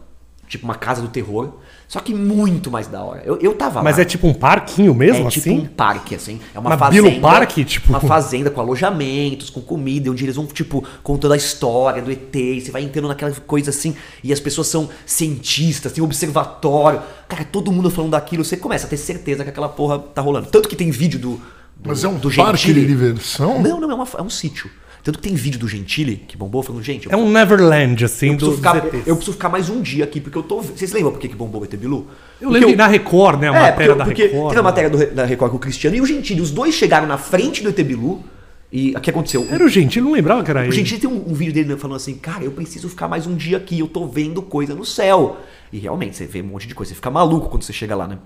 tipo 0.48 0.66
uma 0.66 0.76
casa 0.76 1.02
do 1.02 1.08
terror, 1.08 1.60
só 1.94 2.00
que 2.00 2.12
muito 2.12 2.72
mais 2.72 2.88
da 2.88 3.04
hora. 3.04 3.22
Eu, 3.24 3.38
eu 3.40 3.54
tava 3.54 3.84
Mas 3.84 3.98
lá. 3.98 4.02
é 4.02 4.06
tipo 4.06 4.28
um 4.28 4.34
parquinho 4.34 4.96
mesmo, 4.96 5.28
É 5.28 5.30
tipo 5.30 5.48
assim? 5.48 5.60
um 5.60 5.66
parque, 5.68 6.16
assim. 6.16 6.40
É 6.56 6.58
uma 6.58 6.72
Mas 6.72 6.80
fazenda. 6.80 7.08
Bilo 7.10 7.22
Parque, 7.22 7.64
tipo? 7.64 7.90
Uma 7.90 8.00
fazenda 8.00 8.50
com 8.50 8.60
alojamentos, 8.60 9.52
com 9.52 9.62
comida, 9.62 10.10
onde 10.10 10.26
eles 10.26 10.36
vão, 10.36 10.48
tipo, 10.48 10.84
contando 11.04 11.34
a 11.34 11.38
história 11.38 12.02
do 12.02 12.12
ET. 12.12 12.34
e 12.36 12.60
Você 12.62 12.72
vai 12.72 12.82
entrando 12.82 13.08
naquela 13.10 13.32
coisa 13.46 13.70
assim. 13.70 13.96
E 14.24 14.34
as 14.34 14.40
pessoas 14.40 14.66
são 14.68 14.90
cientistas, 15.06 15.92
tem 15.92 16.02
um 16.04 16.08
observatório. 16.08 17.00
Cara, 17.28 17.46
todo 17.46 17.72
mundo 17.72 17.92
falando 17.92 18.12
daquilo. 18.12 18.44
Você 18.44 18.58
começa 18.58 18.88
a 18.88 18.90
ter 18.90 18.98
certeza 18.98 19.44
que 19.44 19.50
aquela 19.52 19.70
porra 19.70 20.00
tá 20.00 20.20
rolando. 20.22 20.48
Tanto 20.48 20.68
que 20.68 20.76
tem 20.76 20.90
vídeo 20.90 21.20
do. 21.20 21.30
do 21.78 21.90
Mas 21.90 22.04
é 22.04 22.08
um 22.08 22.16
do 22.16 22.32
parque 22.34 22.58
Gentili. 22.58 22.82
de 22.82 22.88
diversão? 22.88 23.62
Não, 23.62 23.80
não, 23.80 23.92
é, 23.92 23.94
uma- 23.94 24.08
é 24.18 24.22
um 24.24 24.30
sítio. 24.30 24.70
Tanto 25.04 25.20
que 25.20 25.28
tem 25.28 25.36
vídeo 25.36 25.60
do 25.60 25.68
Gentili, 25.68 26.16
que 26.16 26.38
bombou, 26.38 26.64
falando, 26.64 26.82
gente, 26.82 27.08
eu 27.08 27.12
É 27.12 27.18
um 27.18 27.30
Neverland, 27.30 28.06
assim, 28.06 28.28
eu 28.28 28.34
preciso, 28.38 28.52
do 28.52 28.58
ficar, 28.58 28.76
ZTs. 28.80 29.06
eu 29.08 29.16
preciso 29.18 29.34
ficar 29.34 29.50
mais 29.50 29.70
um 29.70 29.82
dia 29.82 30.06
aqui, 30.06 30.22
porque 30.22 30.38
eu 30.38 30.44
tô. 30.44 30.62
Vocês 30.62 30.94
lembram 30.94 31.12
por 31.12 31.20
que 31.20 31.28
que 31.28 31.36
bombou 31.36 31.62
o 31.62 31.66
ET 31.66 31.76
Bilu? 31.76 32.08
Eu 32.40 32.48
Porque 32.48 32.54
lembro 32.54 32.70
que 32.70 32.76
na 32.78 32.88
Record, 32.88 33.42
né? 33.42 33.50
A 33.50 33.54
é, 33.54 33.60
matéria 33.62 33.76
porque, 33.76 33.98
da 33.98 34.06
porque 34.06 34.22
Record. 34.28 34.48
teve 34.48 34.54
a 34.60 34.64
né? 34.64 34.70
matéria 34.70 34.90
do 34.90 35.16
da 35.16 35.26
Record 35.26 35.52
com 35.52 35.58
o 35.58 35.60
Cristiano 35.60 35.98
e 35.98 36.02
o 36.02 36.06
Gentili. 36.06 36.40
Os 36.40 36.52
dois 36.52 36.74
chegaram 36.74 37.06
na 37.06 37.18
frente 37.18 37.62
do 37.62 37.70
ET 37.70 37.82
Bilu. 37.84 38.24
E 38.72 38.96
o 38.96 39.00
que 39.02 39.10
aconteceu? 39.12 39.46
Era 39.52 39.64
o 39.64 39.68
Gentil, 39.70 40.04
não 40.04 40.14
lembrava 40.14 40.42
que 40.44 40.50
era 40.50 40.62
O 40.62 40.64
ele. 40.64 40.72
Gentili 40.72 41.00
tem 41.02 41.08
um, 41.10 41.30
um 41.30 41.34
vídeo 41.34 41.54
dele 41.54 41.78
falando 41.78 41.98
assim: 41.98 42.16
Cara, 42.16 42.44
eu 42.44 42.52
preciso 42.52 42.90
ficar 42.90 43.08
mais 43.08 43.28
um 43.28 43.36
dia 43.36 43.58
aqui, 43.58 43.78
eu 43.80 43.88
tô 43.88 44.08
vendo 44.08 44.42
coisa 44.42 44.74
no 44.74 44.84
céu. 44.86 45.38
E 45.72 45.78
realmente, 45.78 46.16
você 46.16 46.26
vê 46.26 46.42
um 46.42 46.46
monte 46.46 46.66
de 46.68 46.74
coisa. 46.74 46.90
Você 46.90 46.96
fica 46.96 47.12
maluco 47.12 47.50
quando 47.50 47.62
você 47.62 47.74
chega 47.74 47.94
lá, 47.96 48.08
né? 48.08 48.18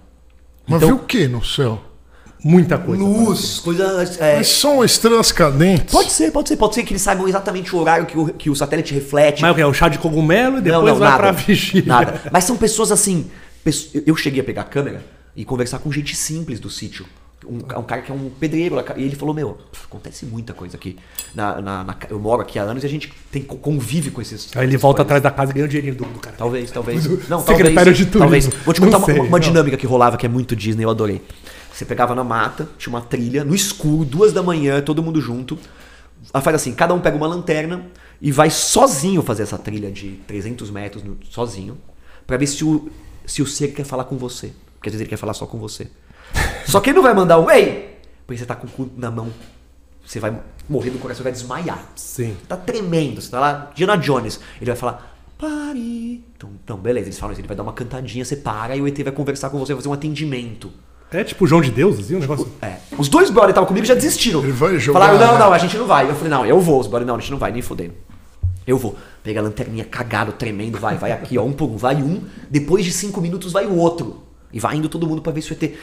Mas 0.67 0.77
Então- 0.77 0.95
viu 0.95 1.03
o 1.03 1.05
que 1.07 1.27
no 1.27 1.43
céu? 1.43 1.81
Muita 2.43 2.77
coisa. 2.77 3.03
Luz, 3.03 3.59
coisas. 3.59 4.19
é, 4.21 4.37
Mas 4.37 4.47
são 4.47 4.83
estrelas 4.83 5.31
cadentes. 5.31 5.91
pode 5.91 6.11
ser, 6.11 6.31
pode 6.31 6.49
ser. 6.49 6.55
Pode 6.57 6.75
ser 6.75 6.83
que 6.83 6.93
eles 6.93 7.01
saibam 7.01 7.27
exatamente 7.27 7.75
o 7.75 7.79
horário 7.79 8.05
que 8.05 8.17
o, 8.17 8.27
que 8.27 8.49
o 8.49 8.55
satélite 8.55 8.93
reflete. 8.93 9.41
Mas 9.41 9.51
o 9.51 9.55
que? 9.55 9.61
É 9.61 9.65
o 9.65 9.73
chá 9.73 9.87
de 9.89 9.97
cogumelo 9.97 10.59
e 10.59 10.61
depois 10.61 10.97
vai 10.97 11.17
pra 11.17 11.31
vigília. 11.31 11.83
Nada. 11.87 12.21
Mas 12.31 12.43
são 12.43 12.55
pessoas 12.55 12.91
assim. 12.91 13.27
eu- 14.05 14.15
cheguei 14.15 14.41
a 14.41 14.43
pegar 14.43 14.61
a 14.61 14.65
câmera 14.65 15.03
e 15.35 15.43
conversar 15.43 15.79
com 15.79 15.91
gente 15.91 16.15
simples 16.15 16.59
do 16.59 16.69
sítio. 16.69 17.05
Um, 17.45 17.57
um 17.79 17.83
cara 17.83 18.01
que 18.01 18.11
é 18.11 18.15
um 18.15 18.29
pedreiro. 18.29 18.75
lá, 18.75 18.83
E 18.97 19.03
ele 19.03 19.15
falou: 19.15 19.33
Meu, 19.33 19.57
acontece 19.85 20.25
muita 20.25 20.53
coisa 20.53 20.75
aqui. 20.77 20.97
Na, 21.33 21.59
na- 21.61 21.83
na 21.83 21.95
eu 22.09 22.19
moro 22.19 22.41
aqui 22.41 22.59
há 22.59 22.63
anos 22.63 22.83
e 22.83 22.85
a 22.85 22.89
gente 22.89 23.11
tem, 23.31 23.41
convive 23.41 24.11
com 24.11 24.21
esses. 24.21 24.49
Aí 24.55 24.65
ele 24.67 24.77
volta 24.77 25.03
coisas. 25.03 25.07
atrás 25.07 25.23
da 25.23 25.31
casa 25.31 25.51
e 25.51 25.53
ganha 25.55 25.65
o 25.65 25.69
dinheirinho 25.69 25.95
do, 25.95 26.03
do 26.05 26.19
cara. 26.19 26.35
Talvez, 26.37 26.69
talvez. 26.71 27.05
Não, 27.29 27.39
Secretário 27.45 27.73
talvez, 27.75 27.97
de 27.97 28.05
turismo. 28.05 28.19
Talvez. 28.19 28.45
Vou 28.65 28.73
te 28.73 28.81
Não 28.81 28.87
contar 28.87 28.97
uma, 28.99 29.05
sei, 29.05 29.19
uma 29.19 29.29
não. 29.29 29.39
dinâmica 29.39 29.75
que 29.77 29.87
rolava 29.87 30.17
que 30.17 30.25
é 30.25 30.29
muito 30.29 30.55
Disney, 30.55 30.83
eu 30.85 30.89
adorei. 30.89 31.21
Você 31.77 31.85
pegava 31.85 32.15
na 32.15 32.23
mata, 32.23 32.67
tinha 32.75 32.91
uma 32.91 33.01
trilha, 33.03 33.43
no 33.43 33.53
escuro, 33.53 34.03
duas 34.03 34.33
da 34.33 34.41
manhã, 34.41 34.81
todo 34.81 35.03
mundo 35.03 35.21
junto. 35.21 35.59
Faz 36.41 36.55
assim, 36.55 36.73
cada 36.73 36.91
um 36.91 36.99
pega 36.99 37.15
uma 37.15 37.27
lanterna 37.27 37.85
e 38.19 38.31
vai 38.31 38.49
sozinho 38.49 39.21
fazer 39.21 39.43
essa 39.43 39.59
trilha 39.59 39.91
de 39.91 40.13
300 40.25 40.71
metros, 40.71 41.03
no- 41.03 41.19
sozinho, 41.29 41.77
pra 42.25 42.35
ver 42.35 42.47
se 42.47 42.65
o, 42.65 42.89
se 43.27 43.43
o 43.43 43.45
ser 43.45 43.73
quer 43.75 43.83
falar 43.85 44.05
com 44.05 44.17
você. 44.17 44.53
Porque 44.73 44.89
às 44.89 44.93
vezes 44.93 45.01
ele 45.01 45.09
quer 45.11 45.17
falar 45.17 45.35
só 45.35 45.45
com 45.45 45.59
você. 45.59 45.87
Só 46.65 46.79
que 46.79 46.89
ele 46.89 46.95
não 46.95 47.03
vai 47.03 47.13
mandar 47.13 47.39
um, 47.39 47.47
ei! 47.51 47.99
Porque 48.25 48.39
você 48.39 48.45
tá 48.47 48.55
com 48.55 48.65
o 48.65 48.69
cu 48.71 48.89
na 48.97 49.11
mão. 49.11 49.31
Você 50.03 50.19
vai 50.19 50.35
morrer 50.67 50.89
do 50.89 50.97
coração, 50.97 51.21
vai 51.23 51.31
desmaiar. 51.31 51.91
Sim. 51.95 52.35
Tá 52.47 52.57
tremendo, 52.57 53.21
você 53.21 53.29
tá 53.29 53.39
lá, 53.39 53.71
Diana 53.75 53.95
Jones. 53.97 54.39
Ele 54.59 54.71
vai 54.71 54.75
falar, 54.75 55.15
pare. 55.37 56.23
Então, 56.35 56.49
então, 56.63 56.77
beleza, 56.77 57.05
eles 57.05 57.19
falam 57.19 57.33
isso, 57.33 57.41
ele 57.41 57.47
vai 57.47 57.55
dar 57.55 57.61
uma 57.61 57.73
cantadinha, 57.73 58.25
você 58.25 58.35
para 58.35 58.75
e 58.75 58.81
o 58.81 58.87
ET 58.87 58.97
vai 59.03 59.13
conversar 59.13 59.51
com 59.51 59.59
você, 59.59 59.73
vai 59.73 59.81
fazer 59.81 59.89
um 59.89 59.93
atendimento. 59.93 60.71
É 61.11 61.23
tipo 61.23 61.45
o 61.45 61.47
João 61.47 61.61
de 61.61 61.71
Deus, 61.71 61.99
assim, 61.99 62.15
um 62.15 62.19
negócio. 62.19 62.47
É. 62.61 62.77
Os 62.97 63.07
dois 63.07 63.29
brothers 63.29 63.47
que 63.47 63.51
estavam 63.51 63.67
comigo 63.67 63.85
já 63.85 63.93
desistiram. 63.93 64.41
Ele 64.43 64.51
vai 64.51 64.77
jogar, 64.77 64.99
Falaram, 64.99 65.19
não, 65.19 65.33
né? 65.33 65.39
não, 65.39 65.53
a 65.53 65.57
gente 65.57 65.77
não 65.77 65.87
vai. 65.87 66.09
Eu 66.09 66.15
falei, 66.15 66.29
não, 66.29 66.45
eu 66.45 66.59
vou. 66.59 66.79
Os 66.79 66.87
brothers, 66.87 67.07
não, 67.07 67.15
a 67.15 67.19
gente 67.19 67.31
não 67.31 67.37
vai, 67.37 67.51
nem 67.51 67.61
fodendo. 67.61 67.93
Eu 68.65 68.77
vou. 68.77 68.97
Pega 69.23 69.39
a 69.39 69.43
lanterninha 69.43 69.85
cagado, 69.85 70.33
tremendo, 70.33 70.77
vai, 70.77 70.97
vai 70.97 71.13
aqui, 71.13 71.37
ó, 71.37 71.45
um 71.45 71.53
por 71.53 71.69
um. 71.69 71.77
Vai 71.77 71.95
um, 71.95 72.23
depois 72.49 72.83
de 72.83 72.91
cinco 72.91 73.21
minutos 73.21 73.53
vai 73.53 73.65
o 73.65 73.75
outro. 73.75 74.23
E 74.51 74.59
vai 74.59 74.75
indo 74.75 74.89
todo 74.89 75.07
mundo 75.07 75.21
pra 75.21 75.31
ver 75.31 75.41
se 75.41 75.51
o 75.51 75.53
ET... 75.53 75.73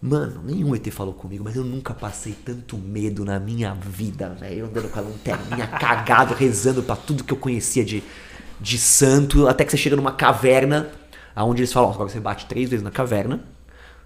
Mano, 0.00 0.42
nenhum 0.44 0.74
ET 0.74 0.90
falou 0.90 1.14
comigo, 1.14 1.44
mas 1.44 1.54
eu 1.54 1.62
nunca 1.62 1.94
passei 1.94 2.34
tanto 2.44 2.76
medo 2.76 3.24
na 3.24 3.38
minha 3.38 3.72
vida, 3.74 4.30
velho. 4.30 4.60
Eu 4.60 4.66
andando 4.66 4.90
com 4.90 4.98
a 4.98 5.02
lanterninha 5.02 5.66
cagado, 5.78 6.34
rezando 6.34 6.82
pra 6.82 6.96
tudo 6.96 7.22
que 7.22 7.32
eu 7.32 7.36
conhecia 7.36 7.84
de, 7.84 8.02
de 8.60 8.78
santo, 8.78 9.46
até 9.46 9.64
que 9.64 9.70
você 9.70 9.76
chega 9.76 9.94
numa 9.94 10.12
caverna, 10.12 10.90
aonde 11.36 11.60
eles 11.60 11.72
falam, 11.72 11.90
ó, 11.90 11.92
agora 11.92 12.08
você 12.08 12.18
bate 12.18 12.46
três 12.46 12.68
vezes 12.68 12.82
na 12.82 12.90
caverna, 12.90 13.44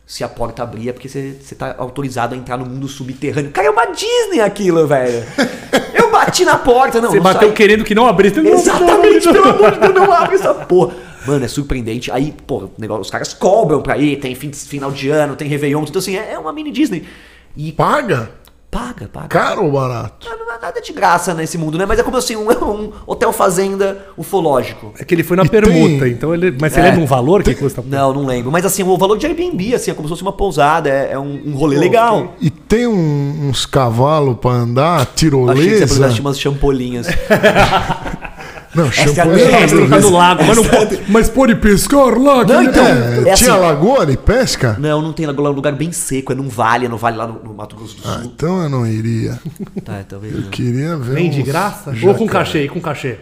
se 0.06 0.22
a 0.22 0.28
porta 0.28 0.62
abrir 0.62 0.88
é 0.88 0.92
porque 0.92 1.08
você, 1.08 1.36
você 1.40 1.56
tá 1.56 1.74
autorizado 1.76 2.32
a 2.32 2.38
entrar 2.38 2.56
no 2.56 2.64
mundo 2.64 2.86
subterrâneo. 2.86 3.50
Cara, 3.50 3.66
é 3.66 3.70
uma 3.70 3.86
Disney 3.86 4.40
aquilo, 4.40 4.86
velho. 4.86 5.26
Eu 5.92 6.12
bati 6.12 6.44
na 6.44 6.56
porta, 6.56 7.00
não. 7.00 7.10
Você 7.10 7.16
não 7.16 7.24
bateu 7.24 7.48
sai. 7.48 7.56
querendo 7.56 7.82
que 7.82 7.92
não 7.92 8.06
abrisse. 8.06 8.40
Não, 8.40 8.52
Exatamente, 8.52 9.26
não, 9.26 9.32
não, 9.32 9.42
pelo 9.42 9.54
amor 9.56 9.72
de 9.72 9.80
Deus, 9.80 9.94
não 9.94 10.12
abre 10.12 10.36
essa 10.36 10.54
porra. 10.54 10.94
Mano, 11.26 11.44
é 11.44 11.48
surpreendente. 11.48 12.12
Aí, 12.12 12.32
pô, 12.46 12.58
o 12.58 12.70
negócio, 12.78 13.02
os 13.02 13.10
caras 13.10 13.34
cobram 13.34 13.82
pra 13.82 13.98
ir, 13.98 14.20
tem 14.20 14.32
fim, 14.36 14.52
final 14.52 14.92
de 14.92 15.10
ano, 15.10 15.34
tem 15.34 15.48
Réveillon, 15.48 15.84
tudo 15.84 15.98
assim, 15.98 16.16
é 16.16 16.34
é 16.34 16.38
uma 16.38 16.52
mini 16.52 16.70
Disney. 16.70 17.04
E 17.56 17.72
Paga? 17.72 18.30
Paga, 18.76 19.08
paga. 19.08 19.28
Caro 19.28 19.64
ou 19.64 19.72
barato? 19.72 20.28
Não 20.28 20.54
é 20.54 20.58
nada 20.60 20.80
de 20.82 20.92
graça 20.92 21.32
nesse 21.32 21.56
mundo, 21.56 21.78
né? 21.78 21.86
Mas 21.86 21.98
é 21.98 22.02
como 22.02 22.16
assim, 22.16 22.36
um, 22.36 22.48
um 22.50 22.92
hotel 23.06 23.32
fazenda 23.32 24.06
ufológico. 24.16 24.92
É 24.98 25.04
que 25.04 25.14
ele 25.14 25.22
foi 25.22 25.36
na 25.36 25.44
E 25.44 25.48
permuta, 25.48 26.04
tem- 26.04 26.12
então 26.12 26.34
ele. 26.34 26.54
Mas 26.60 26.72
você 26.74 26.80
É. 26.80 26.82
lembra 26.84 27.00
um 27.00 27.06
valor 27.06 27.42
que 27.42 27.54
custa? 27.54 27.82
Não, 27.86 28.12
não 28.12 28.26
lembro. 28.26 28.52
Mas 28.52 28.66
assim, 28.66 28.82
o 28.82 28.96
valor 28.98 29.16
de 29.16 29.26
Airbnb, 29.26 29.74
assim, 29.74 29.90
é 29.90 29.94
como 29.94 30.06
se 30.08 30.10
fosse 30.10 30.22
uma 30.22 30.32
pousada, 30.32 30.88
é, 30.90 31.12
é 31.12 31.18
um, 31.18 31.40
um 31.46 31.54
rolê 31.56 31.78
legal. 31.78 32.34
E 32.40 32.50
tem 32.50 32.86
um- 32.86 33.48
uns 33.48 33.64
cavalos 33.64 34.36
pra 34.38 34.50
andar, 34.50 35.00
Achei 35.00 35.06
que 35.06 35.30
você 35.30 35.86
tirolesa? 35.86 36.20
umas 36.20 36.38
champolinhas. 36.38 37.06
Não, 38.76 38.86
Essa 38.88 39.00
é 39.00 39.14
champanhe. 39.14 39.42
É, 39.42 40.00
no 40.00 40.10
lago, 40.10 40.44
mas 40.44 40.56
não 40.56 40.64
pode. 40.64 41.00
Mas 41.08 41.28
pode 41.30 41.54
pescar 41.56 42.18
lá? 42.18 42.44
Não, 42.44 42.62
então, 42.62 42.84
É, 42.86 43.18
é 43.20 43.22
tinha 43.22 43.32
assim- 43.34 43.48
lagoa 43.48 44.04
de 44.06 44.16
pesca? 44.16 44.76
Não, 44.78 45.00
não 45.00 45.12
tem 45.12 45.24
lá 45.26 45.32
é 45.32 45.40
um 45.40 45.50
lugar 45.50 45.72
bem 45.72 45.90
seco, 45.92 46.32
é 46.32 46.34
num 46.34 46.48
vale, 46.48 46.86
é 46.86 46.88
no 46.88 46.96
vale 46.98 47.16
lá 47.16 47.26
no, 47.26 47.42
no 47.42 47.54
Mato 47.54 47.74
Grosso 47.74 47.96
do 47.96 48.08
Ah, 48.08 48.18
Sul. 48.20 48.32
então 48.34 48.62
eu 48.62 48.68
não 48.68 48.86
iria. 48.86 49.40
Tá, 49.84 50.04
talvez 50.08 50.34
não. 50.34 50.50
Queria 50.50 50.96
ver. 50.96 51.14
Vem 51.14 51.30
de 51.30 51.42
graça? 51.42 51.94
Ou 52.04 52.14
com 52.14 52.26
cachê? 52.26 52.68
Com 52.68 52.80
cachê. 52.80 53.16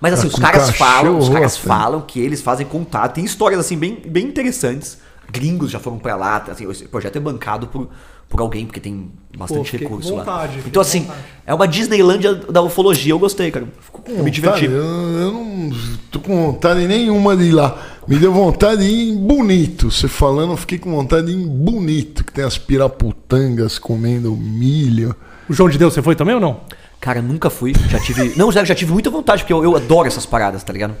Mas 0.00 0.14
assim, 0.14 0.28
Ah, 0.28 0.30
os 0.34 0.38
caras 0.38 0.66
cachorro, 0.70 0.78
falam, 0.90 1.18
os 1.18 1.28
caras 1.28 1.54
até. 1.56 1.66
falam 1.66 2.00
que 2.00 2.20
eles 2.20 2.40
fazem 2.40 2.66
contato. 2.66 3.14
Tem 3.14 3.24
histórias 3.24 3.60
assim 3.60 3.76
bem, 3.76 3.98
bem 4.06 4.26
interessantes. 4.26 4.96
Gringos 5.30 5.70
já 5.70 5.78
foram 5.78 5.98
pra 5.98 6.16
lá. 6.16 6.44
Assim, 6.50 6.68
esse 6.70 6.84
projeto 6.86 7.16
é 7.16 7.20
bancado 7.20 7.66
por, 7.66 7.88
por 8.28 8.40
alguém, 8.40 8.66
porque 8.66 8.80
tem 8.80 9.10
bastante 9.36 9.72
com 9.72 9.76
recurso 9.78 10.14
lá. 10.14 10.20
vontade, 10.24 10.52
fiquei 10.56 10.68
Então, 10.70 10.82
com 10.82 10.88
assim, 10.88 11.00
vontade. 11.02 11.20
é 11.46 11.54
uma 11.54 11.68
Disneylândia 11.68 12.34
da 12.34 12.62
ufologia. 12.62 13.12
Eu 13.12 13.18
gostei, 13.18 13.50
cara. 13.50 13.66
Eu 14.08 14.24
me 14.24 14.30
diverti. 14.30 14.66
Vontade, 14.66 14.72
eu, 14.86 15.20
eu 15.20 15.32
não 15.32 15.70
tô 16.10 16.20
com 16.20 16.46
vontade 16.52 16.86
nenhuma 16.86 17.36
de 17.36 17.44
ir 17.44 17.52
lá. 17.52 17.78
Me 18.08 18.16
deu 18.18 18.32
vontade 18.32 18.82
de 18.82 18.88
ir 18.92 19.10
em 19.10 19.16
bonito. 19.16 19.90
Você 19.90 20.08
falando, 20.08 20.52
eu 20.52 20.56
fiquei 20.56 20.78
com 20.78 20.90
vontade 20.90 21.26
de 21.26 21.32
ir 21.32 21.36
em 21.36 21.46
bonito, 21.46 22.24
que 22.24 22.32
tem 22.32 22.44
as 22.44 22.58
piraputangas 22.58 23.78
comendo 23.78 24.34
milho. 24.36 25.14
O 25.48 25.52
João 25.52 25.68
de 25.68 25.78
Deus, 25.78 25.92
você 25.94 26.02
foi 26.02 26.14
também 26.16 26.34
ou 26.34 26.40
não? 26.40 26.60
Cara, 27.00 27.22
nunca 27.22 27.48
fui. 27.50 27.72
Já 27.88 27.98
tive. 28.00 28.34
Não, 28.36 28.52
já, 28.52 28.64
já 28.64 28.74
tive 28.74 28.92
muita 28.92 29.10
vontade, 29.10 29.42
porque 29.42 29.52
eu, 29.52 29.62
eu 29.64 29.74
adoro 29.76 30.06
essas 30.06 30.26
paradas, 30.26 30.62
tá 30.62 30.72
ligado? 30.72 30.94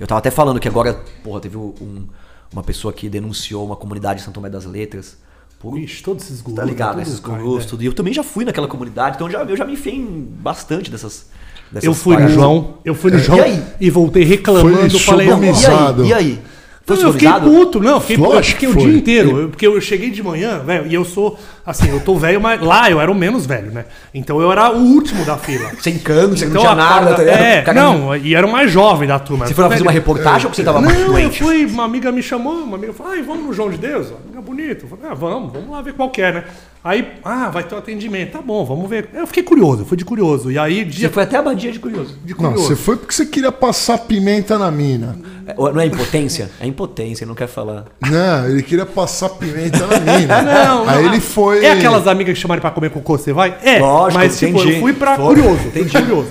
Eu 0.00 0.06
tava 0.06 0.18
até 0.18 0.30
falando 0.30 0.58
que 0.58 0.66
agora, 0.66 0.98
porra, 1.22 1.40
teve 1.40 1.56
um- 1.56 2.04
uma 2.52 2.62
pessoa 2.62 2.92
que 2.92 3.08
denunciou 3.08 3.64
uma 3.64 3.76
comunidade 3.76 4.20
de 4.20 4.24
Santo 4.24 4.34
Tomé 4.34 4.48
das 4.50 4.64
Letras. 4.64 5.16
Por, 5.58 5.78
Ixi, 5.78 6.02
todos 6.02 6.24
esses 6.24 6.40
gurus. 6.40 6.58
tá 6.58 6.64
ligado? 6.64 6.92
tudo 6.94 7.02
Esses 7.02 7.20
gurus, 7.20 7.64
né? 7.64 7.70
tudo. 7.70 7.82
E 7.82 7.86
eu 7.86 7.92
também 7.92 8.12
já 8.12 8.22
fui 8.24 8.44
naquela 8.44 8.66
comunidade, 8.66 9.14
então 9.16 9.28
eu 9.28 9.32
já, 9.32 9.42
eu 9.44 9.56
já 9.56 9.64
me 9.64 9.74
enfiei 9.74 9.94
em 9.94 10.20
bastante 10.20 10.90
dessas. 10.90 11.26
dessas 11.70 11.84
Eu 11.86 11.94
fui 11.94 12.16
no. 12.16 12.28
João, 12.28 12.78
eu 12.84 12.94
fui 12.94 13.12
no 13.12 13.18
É, 13.18 13.20
João 13.20 13.38
e 13.38 13.42
aí? 13.42 13.64
e 13.80 13.88
voltei 13.90 14.24
reclamando, 14.24 14.90
Foi 14.90 14.98
falei, 14.98 15.28
e 15.28 15.32
aí? 15.32 16.08
E 16.08 16.12
aí? 16.12 16.40
Foi 16.84 16.96
Não, 16.96 17.02
eu 17.04 17.12
fiquei 17.12 17.30
puto, 17.32 17.80
não, 17.80 17.90
eu 17.92 18.00
fiquei, 18.00 18.16
eu 18.26 18.42
fiquei 18.42 18.58
que 18.58 18.66
o 18.66 18.72
foi. 18.72 18.82
dia 18.90 18.98
inteiro, 18.98 19.38
eu- 19.42 19.48
porque 19.50 19.66
eu 19.66 19.80
cheguei 19.80 20.10
de 20.10 20.20
manhã, 20.22 20.58
velho, 20.58 20.86
e 20.88 20.92
eu 20.94 21.04
sou, 21.04 21.38
assim, 21.64 21.88
eu 21.90 22.00
tô 22.00 22.16
velho, 22.16 22.40
mas 22.40 22.60
lá 22.60 22.90
eu 22.90 23.00
era 23.00 23.08
o 23.10 23.14
menos 23.14 23.46
velho, 23.46 23.70
né? 23.70 23.84
Então 24.12 24.40
eu 24.40 24.50
era 24.50 24.68
o 24.72 24.78
último 24.78 25.24
da 25.24 25.36
fila. 25.36 25.70
Sem 25.80 25.96
cano, 25.98 26.36
você 26.36 26.44
Então 26.46 26.54
não 26.56 26.60
tinha 26.62 26.74
nada, 26.74 27.14
tá 27.14 27.22
ligado? 27.22 27.40
É, 27.40 27.62
cara- 27.62 27.80
não, 27.80 28.16
e 28.16 28.34
era 28.34 28.44
o 28.44 28.50
mais 28.50 28.70
jovem 28.72 29.06
da 29.06 29.18
turma. 29.20 29.46
Você 29.46 29.54
foi 29.54 29.62
lá 29.62 29.70
fazer 29.70 29.82
uma 29.82 29.92
reportagem 29.92 30.46
ou 30.46 30.50
porque 30.50 30.56
você 30.56 30.64
tava 30.64 30.80
muito 30.80 30.98
Não, 30.98 31.18
eu 31.18 31.30
fui, 31.30 31.64
uma 31.66 31.84
amiga 31.84 32.10
me 32.10 32.22
chamou, 32.22 32.54
uma 32.54 32.76
amiga 32.76 32.92
falou, 32.92 33.12
ai, 33.12 33.22
vamos 33.22 33.44
no 33.46 33.52
João 33.52 33.70
de 33.70 33.78
Deus, 33.78 34.08
ó, 34.10 34.16
amiga 34.24 34.40
bonito. 34.40 34.84
Eu 34.84 34.88
falei, 34.88 35.04
ah, 35.08 35.14
vamos, 35.14 35.52
vamos 35.52 35.70
lá 35.70 35.80
ver 35.82 35.92
qual 35.94 36.10
que 36.10 36.20
é, 36.20 36.32
né? 36.32 36.44
Aí, 36.84 37.12
ah, 37.22 37.48
vai 37.48 37.62
ter 37.62 37.76
um 37.76 37.78
atendimento, 37.78 38.32
tá 38.32 38.42
bom, 38.42 38.64
vamos 38.64 38.90
ver. 38.90 39.08
Eu 39.14 39.24
fiquei 39.26 39.44
curioso, 39.44 39.82
eu 39.82 39.86
fui 39.86 39.96
de 39.96 40.04
curioso. 40.04 40.50
E 40.50 40.58
aí, 40.58 40.78
Você 40.84 40.90
dia 40.90 41.10
foi 41.10 41.22
até 41.22 41.36
a 41.36 41.42
Badia 41.42 41.70
de 41.70 41.78
Curioso. 41.78 42.18
de 42.24 42.32
Não, 42.32 42.38
curioso. 42.50 42.66
você 42.66 42.74
foi 42.74 42.96
porque 42.96 43.14
você 43.14 43.24
queria 43.24 43.52
passar 43.52 43.98
pimenta 43.98 44.58
na 44.58 44.68
mina. 44.68 45.16
É, 45.46 45.54
Não 45.54 45.80
é 45.80 45.86
impotência? 45.86 46.50
É 46.60 46.66
impotência, 46.66 47.22
ele 47.22 47.28
não 47.28 47.36
quer 47.36 47.46
falar. 47.46 47.84
Não, 48.00 48.48
ele 48.48 48.64
queria 48.64 48.84
passar 48.84 49.28
pimenta 49.28 49.86
na 49.86 50.00
mina. 50.00 50.42
Não, 50.42 50.88
Aí 50.88 51.02
não, 51.04 51.12
ele 51.12 51.20
foi. 51.20 51.64
É 51.64 51.70
aquelas 51.72 52.06
amigas 52.08 52.34
que 52.34 52.40
chamaram 52.40 52.60
pra 52.60 52.70
comer 52.72 52.90
cocô, 52.90 53.16
você 53.16 53.32
vai? 53.32 53.56
É, 53.62 53.78
Lógico, 53.78 54.20
mas 54.20 54.36
tipo, 54.38 54.58
entendi. 54.58 54.74
eu 54.74 54.80
fui 54.80 54.92
pra 54.92 55.14
Foi, 55.16 55.24
curioso. 55.26 55.58
Fui 55.72 55.88
curioso. 55.88 56.28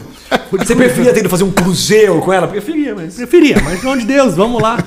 Você 0.52 0.76
preferia 0.76 1.14
ter 1.14 1.22
ido 1.22 1.30
fazer 1.30 1.44
um 1.44 1.52
cruzeiro 1.52 2.20
com 2.22 2.32
ela? 2.32 2.48
Preferia, 2.48 2.96
mas. 2.96 3.16
Preferia, 3.16 3.62
mas 3.64 3.82
João 3.82 3.98
de 3.98 4.06
Deus, 4.06 4.36
vamos 4.36 4.62
lá. 4.62 4.78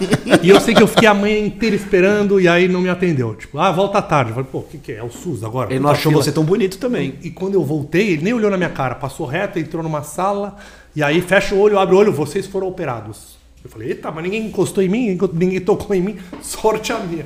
E 0.42 0.48
eu 0.48 0.60
sei 0.60 0.74
que 0.74 0.82
eu 0.82 0.86
fiquei 0.86 1.08
a 1.08 1.14
manhã 1.14 1.38
inteira 1.38 1.74
esperando 1.74 2.40
e 2.40 2.48
aí 2.48 2.68
não 2.68 2.80
me 2.80 2.88
atendeu. 2.88 3.34
Tipo, 3.34 3.58
ah, 3.58 3.70
volta 3.70 3.98
à 3.98 4.02
tarde. 4.02 4.30
Eu 4.30 4.34
falei, 4.34 4.50
pô, 4.50 4.58
o 4.58 4.62
que, 4.62 4.78
que 4.78 4.92
é? 4.92 4.96
É 4.96 5.02
o 5.02 5.10
SUS 5.10 5.44
agora? 5.44 5.70
Ele 5.70 5.80
não 5.80 5.90
achou 5.90 6.12
fila. 6.12 6.22
você 6.22 6.32
tão 6.32 6.44
bonito 6.44 6.78
também. 6.78 7.14
E 7.22 7.30
quando 7.30 7.54
eu 7.54 7.64
voltei, 7.64 8.10
ele 8.12 8.22
nem 8.22 8.32
olhou 8.32 8.50
na 8.50 8.56
minha 8.56 8.70
cara, 8.70 8.94
passou 8.94 9.26
reto, 9.26 9.58
entrou 9.58 9.82
numa 9.82 10.02
sala, 10.02 10.56
e 10.94 11.02
aí 11.02 11.20
fecha 11.20 11.54
o 11.54 11.58
olho, 11.58 11.78
abre 11.78 11.94
o 11.94 11.98
olho, 11.98 12.12
vocês 12.12 12.46
foram 12.46 12.68
operados. 12.68 13.34
Eu 13.64 13.70
falei, 13.70 13.88
eita, 13.88 14.10
mas 14.10 14.22
ninguém 14.22 14.46
encostou 14.46 14.82
em 14.84 14.88
mim, 14.88 15.18
ninguém 15.32 15.60
tocou 15.60 15.96
em 15.96 16.02
mim, 16.02 16.16
sorte 16.42 16.92
a 16.92 16.98
minha. 16.98 17.24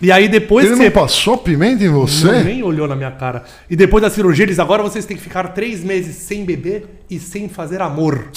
E 0.00 0.12
aí 0.12 0.28
depois 0.28 0.66
Ele 0.66 0.74
que 0.74 0.78
não 0.78 0.84
você- 0.86 0.90
passou 0.90 1.38
pimenta 1.38 1.82
em 1.82 1.88
você? 1.88 2.26
Não, 2.26 2.44
nem 2.44 2.62
olhou 2.62 2.86
na 2.86 2.94
minha 2.94 3.10
cara. 3.10 3.44
E 3.70 3.74
depois 3.74 4.02
da 4.02 4.10
cirurgia, 4.10 4.44
eles 4.44 4.58
agora 4.58 4.82
vocês 4.82 5.04
têm 5.06 5.16
que 5.16 5.22
ficar 5.22 5.44
três 5.48 5.82
meses 5.82 6.16
sem 6.16 6.44
beber 6.44 6.86
e 7.08 7.18
sem 7.18 7.48
fazer 7.48 7.80
amor. 7.80 8.26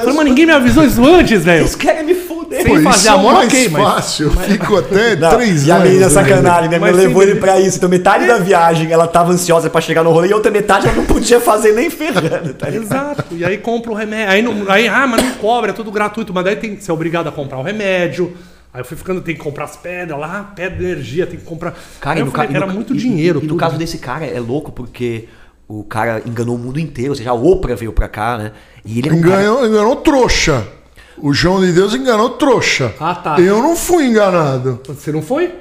Falei, 0.00 0.14
mas 0.14 0.24
ninguém 0.24 0.46
me 0.46 0.52
avisou 0.52 0.84
isso 0.84 1.04
antes, 1.04 1.44
velho. 1.44 1.62
Eles 1.62 1.74
querem 1.74 2.04
me 2.04 2.14
fuder. 2.14 2.62
Sem 2.62 2.76
Pô, 2.76 2.82
fazer 2.82 2.98
isso 2.98 3.08
é 3.08 3.10
amor, 3.10 3.32
mais 3.34 3.48
ok, 3.48 3.68
mas- 3.68 3.82
fácil. 3.82 4.26
Eu 4.26 4.30
fico 4.32 4.76
até 4.76 5.16
Não, 5.16 5.30
três 5.30 5.66
e 5.66 5.70
a 5.70 5.74
anos. 5.76 5.88
menina 5.88 6.08
sacanagem, 6.10 6.70
né? 6.70 6.78
Mas 6.78 6.96
levou 6.96 7.22
ele 7.22 7.34
pra 7.36 7.60
isso. 7.60 7.76
Então, 7.78 7.88
metade 7.88 8.26
da 8.26 8.38
viagem 8.38 8.90
ela 8.92 9.06
tava 9.06 9.32
ansiosa 9.32 9.68
pra 9.68 9.80
chegar 9.80 10.02
no 10.04 10.10
rolê 10.12 10.28
e 10.28 10.34
outra 10.34 10.50
metade 10.50 10.86
ela 10.86 10.96
não 10.96 11.04
podia 11.06 11.40
fazer 11.40 11.72
nem 11.72 11.90
ferrando, 11.90 12.54
tá? 12.54 12.70
Exato. 12.70 13.24
E 13.32 13.44
aí 13.44 13.58
compra 13.58 13.90
o 13.90 13.94
remédio. 13.94 14.30
Aí, 14.32 14.42
não, 14.42 14.70
aí, 14.70 14.86
ah, 14.88 15.06
mas 15.06 15.22
não 15.22 15.32
cobra, 15.34 15.70
é 15.70 15.74
tudo 15.74 15.90
gratuito. 15.90 16.32
Mas 16.32 16.44
daí 16.44 16.56
tem 16.56 16.76
que 16.76 16.84
ser 16.84 16.92
obrigado 16.92 17.28
a 17.28 17.32
comprar 17.32 17.58
o 17.58 17.62
remédio. 17.62 18.32
Aí 18.72 18.80
eu 18.80 18.84
fui 18.84 18.96
ficando, 18.96 19.20
tem 19.20 19.34
que 19.34 19.40
comprar 19.40 19.64
as 19.64 19.76
pedras 19.76 20.18
lá, 20.18 20.52
pedra 20.54 20.78
de 20.78 20.84
energia, 20.84 21.26
tem 21.26 21.38
que 21.38 21.44
comprar. 21.44 21.74
Cara, 22.00 22.20
e 22.20 22.24
no, 22.24 22.30
falei 22.30 22.46
ca- 22.48 22.52
e 22.52 22.56
era 22.56 22.66
no- 22.66 22.72
muito 22.74 22.94
e- 22.94 22.98
dinheiro. 22.98 23.40
E, 23.40 23.42
no 23.42 23.48
tudo. 23.48 23.58
caso 23.58 23.76
desse 23.76 23.98
cara 23.98 24.24
é 24.24 24.38
louco 24.38 24.70
porque 24.70 25.28
o 25.66 25.82
cara 25.84 26.22
enganou 26.24 26.54
o 26.54 26.58
mundo 26.58 26.78
inteiro. 26.78 27.10
Ou 27.10 27.16
seja, 27.16 27.30
a 27.30 27.34
Oprah 27.34 27.74
veio 27.74 27.92
pra 27.92 28.08
cá, 28.08 28.38
né? 28.38 28.52
E 28.84 28.98
ele 29.00 29.08
é 29.08 29.12
um 29.12 29.20
cara- 29.20 29.42
Enganou, 29.42 29.66
enganou 29.66 29.96
trouxa. 29.96 30.66
O 31.18 31.32
João 31.34 31.60
de 31.60 31.72
Deus 31.72 31.94
enganou 31.94 32.30
trouxa. 32.30 32.94
Ah, 32.98 33.14
tá. 33.14 33.38
Eu 33.40 33.60
não 33.60 33.76
fui 33.76 34.04
enganado. 34.06 34.80
Você 34.86 35.12
não 35.12 35.20
foi? 35.20 35.52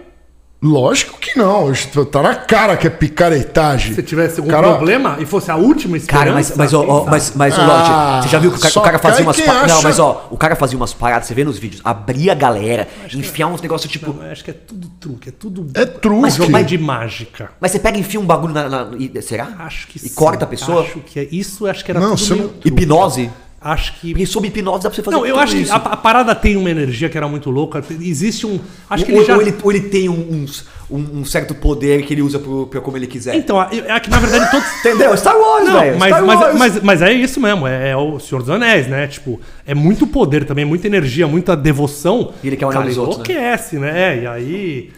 Lógico 0.62 1.18
que 1.18 1.38
não. 1.40 1.72
Tá 2.12 2.22
na 2.22 2.36
cara 2.36 2.76
que 2.76 2.86
é 2.86 2.90
picaretagem. 2.90 3.94
Se 3.96 4.04
tivesse 4.04 4.40
algum 4.42 4.52
Cara, 4.52 4.68
problema 4.76 5.16
e 5.20 5.26
fosse 5.26 5.50
a 5.50 5.56
última 5.56 5.96
esperança... 5.96 6.26
Cara, 6.26 6.34
mas, 6.36 6.54
mas, 6.58 6.74
ó, 6.74 6.84
ó, 6.86 7.06
mas, 7.06 7.32
mas, 7.34 7.58
ô, 7.58 7.62
Ah, 7.62 7.66
Lorde, 7.66 8.24
você 8.26 8.30
já 8.30 8.40
viu 8.40 8.52
que 8.52 8.58
o 8.58 8.60
cara, 8.62 8.80
o 8.80 8.82
cara 8.82 9.00
fazia 9.00 9.24
umas 9.24 9.40
paradas. 9.40 9.68
Não, 9.72 9.78
acha- 9.78 9.88
mas 9.88 10.00
ó, 10.00 10.28
o 10.30 10.38
cara 10.38 10.56
fazia 10.58 10.76
umas 10.76 10.94
paradas, 10.94 11.28
você 11.28 11.34
vê 11.34 11.46
nos 11.46 11.58
vídeos, 11.58 11.82
abria 11.86 12.34
a 12.34 12.36
galera, 12.36 12.90
enfiar 13.14 13.48
uns 13.48 13.62
negócios 13.62 13.90
tipo. 13.90 14.12
Não, 14.12 14.30
acho 14.30 14.44
que 14.44 14.52
é 14.52 14.54
tudo 14.54 14.90
truque, 15.00 15.30
é 15.30 15.32
tudo... 15.32 15.68
É 15.74 15.86
truque. 15.86 16.22
Mas 16.24 16.36
jogo 16.36 16.64
de 16.64 16.78
mágica. 16.78 17.52
Mas 17.62 17.72
você 17.72 17.80
pega 17.80 17.98
e 17.98 18.02
enfia 18.02 18.20
um 18.20 18.26
bagulho 18.26 18.54
na. 18.54 18.68
na- 18.68 18.88
e- 18.98 19.22
será? 19.22 19.48
Acho 19.60 19.88
que 19.88 19.96
E 19.98 20.10
sim. 20.10 20.14
corta 20.14 20.44
a 20.44 20.48
pessoa? 20.48 20.82
Acho 20.82 21.00
que 21.00 21.20
é, 21.22 21.28
isso 21.32 21.68
acho 21.68 21.86
que 21.86 21.92
era 21.92 22.02
Não, 22.02 22.18
tudo 22.18 22.36
não- 22.36 22.48
truque. 22.50 22.68
Hipnose? 22.68 23.30
Acho 23.62 24.00
que... 24.00 24.12
Porque 24.12 24.26
sob 24.26 24.48
hipnose 24.48 24.84
dá 24.84 24.90
pra 24.90 24.96
você 24.96 25.04
fazer 25.04 25.18
Não, 25.18 25.26
eu 25.26 25.38
acho 25.38 25.54
que 25.56 25.62
isso. 25.64 25.74
a, 25.74 25.76
a 25.76 25.98
parada 25.98 26.34
tem 26.34 26.56
uma 26.56 26.70
energia 26.70 27.10
que 27.10 27.18
era 27.18 27.28
muito 27.28 27.50
louca. 27.50 27.84
Existe 28.02 28.46
um... 28.48 28.58
Acho 28.90 29.06
que 29.06 29.12
ou, 29.12 29.18
ele 29.18 29.26
já... 29.26 29.36
ou 29.36 29.42
ele, 29.42 29.56
ou 29.62 29.72
ele 29.72 29.82
tem 29.82 30.08
um, 30.08 30.46
um- 30.90 31.20
um 31.20 31.26
certo 31.26 31.54
poder 31.54 32.04
que 32.04 32.14
ele 32.14 32.22
usa 32.22 32.40
pro, 32.40 32.68
pra 32.68 32.80
como 32.82 32.96
ele 32.98 33.06
quiser. 33.06 33.36
Então, 33.36 33.62
é 33.62 33.68
é 33.94 34.00
que 34.00 34.10
na 34.10 34.18
verdade 34.20 34.50
todos... 34.50 34.66
Entendeu? 34.80 35.16
Star 35.18 35.38
Wars, 35.38 35.66
Não, 35.66 35.80
velho. 35.80 36.00
mas, 36.00 36.10
Star 36.10 36.26
mas, 36.26 36.40
Wars. 36.40 36.56
mas, 36.58 36.82
mas 36.82 37.02
é 37.02 37.12
isso 37.14 37.40
mesmo, 37.40 37.68
é, 37.68 37.90
é 37.90 37.98
o 37.98 38.18
Senhor 38.20 38.40
dos 38.42 38.50
Anéis, 38.50 38.88
né? 38.88 39.08
Tipo, 39.08 39.40
é 39.68 39.74
muito 39.76 40.08
poder 40.08 40.46
também, 40.46 40.64
muita 40.66 40.88
energia, 40.88 41.28
muita 41.28 41.56
devoção. 41.56 42.34
E 42.44 42.48
ele 42.48 42.56
quer 42.58 42.66
olhar 42.66 42.84
nos 42.86 42.98
outros, 42.98 43.18
né? 43.28 43.34
enlouquece, 43.34 43.78
né? 43.78 44.18
É, 44.18 44.22
e 44.24 44.28
aí. 44.28 44.90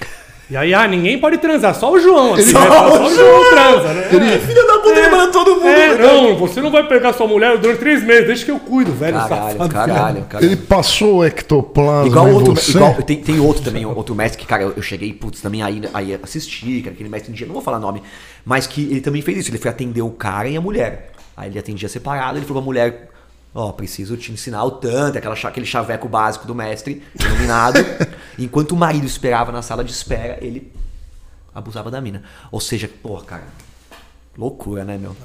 E 0.51 0.57
aí, 0.57 0.73
ah, 0.73 0.85
ninguém 0.85 1.17
pode 1.17 1.37
transar, 1.37 1.73
só 1.73 1.89
o 1.93 1.97
João. 1.97 2.33
Assim, 2.33 2.49
Ele- 2.49 2.59
né? 2.59 2.65
Só 2.67 2.89
Só, 2.97 3.05
o 3.05 3.09
João 3.15 3.49
transa, 3.51 3.93
né? 3.93 4.33
É, 4.35 4.39
filha 4.39 4.67
da 4.67 4.79
puta, 4.79 4.99
ele 4.99 5.07
manda 5.09 5.31
todo 5.31 5.55
mundo. 5.55 5.65
É, 5.65 5.95
né? 5.95 6.05
não, 6.05 6.35
você 6.35 6.59
não 6.59 6.69
vai 6.69 6.85
pegar 6.85 7.13
sua 7.13 7.25
mulher 7.25 7.57
durante 7.57 7.79
três 7.79 8.03
meses, 8.03 8.27
deixa 8.27 8.43
que 8.43 8.51
eu 8.51 8.59
cuido, 8.59 8.91
velho. 8.91 9.13
Caralho, 9.13 9.51
safado, 9.53 9.73
caralho, 9.73 10.15
filho. 10.15 10.25
caralho. 10.27 10.45
Ele 10.51 10.57
passou 10.57 11.19
o 11.19 11.23
ectoplasma 11.23 12.05
Igual 12.05 12.27
em 12.27 12.33
outro, 12.33 12.53
você. 12.53 12.71
igual, 12.71 12.93
tem, 12.95 13.21
tem 13.21 13.39
outro 13.39 13.63
também, 13.63 13.85
outro 13.85 14.13
mestre 14.13 14.41
que, 14.41 14.45
cara, 14.45 14.63
eu, 14.63 14.73
eu 14.75 14.81
cheguei, 14.83 15.13
putz, 15.13 15.39
também 15.39 15.63
aí, 15.63 15.83
aí 15.93 16.19
assisti, 16.21 16.81
cara, 16.81 16.95
aquele 16.95 17.07
mestre 17.07 17.31
indígena, 17.31 17.47
não 17.47 17.53
vou 17.53 17.63
falar 17.63 17.79
nome, 17.79 18.03
mas 18.43 18.67
que 18.67 18.81
ele 18.91 18.99
também 18.99 19.21
fez 19.21 19.37
isso, 19.37 19.51
ele 19.51 19.57
foi 19.57 19.71
atender 19.71 20.01
o 20.01 20.09
cara 20.09 20.49
e 20.49 20.57
a 20.57 20.61
mulher. 20.61 21.11
Aí 21.37 21.49
ele 21.49 21.59
atendia 21.59 21.87
separado, 21.87 22.37
ele 22.37 22.45
falou 22.45 22.61
pra 22.61 22.65
mulher, 22.67 23.09
ó, 23.53 23.71
preciso 23.71 24.15
te 24.17 24.31
ensinar 24.31 24.63
o 24.63 24.71
tanto, 24.71 25.17
aquela, 25.17 25.35
aquele 25.35 25.65
chaveco 25.65 26.07
básico 26.07 26.45
do 26.47 26.55
mestre, 26.55 27.03
iluminado. 27.19 27.79
Enquanto 28.39 28.71
o 28.71 28.77
marido 28.77 29.05
esperava 29.05 29.51
na 29.51 29.61
sala 29.61 29.83
de 29.83 29.91
espera, 29.91 30.37
ele 30.41 30.71
abusava 31.53 31.91
da 31.91 31.99
mina. 32.01 32.23
Ou 32.51 32.59
seja, 32.59 32.89
pô, 33.01 33.17
cara, 33.17 33.43
loucura, 34.37 34.83
né, 34.85 34.97
meu? 34.97 35.15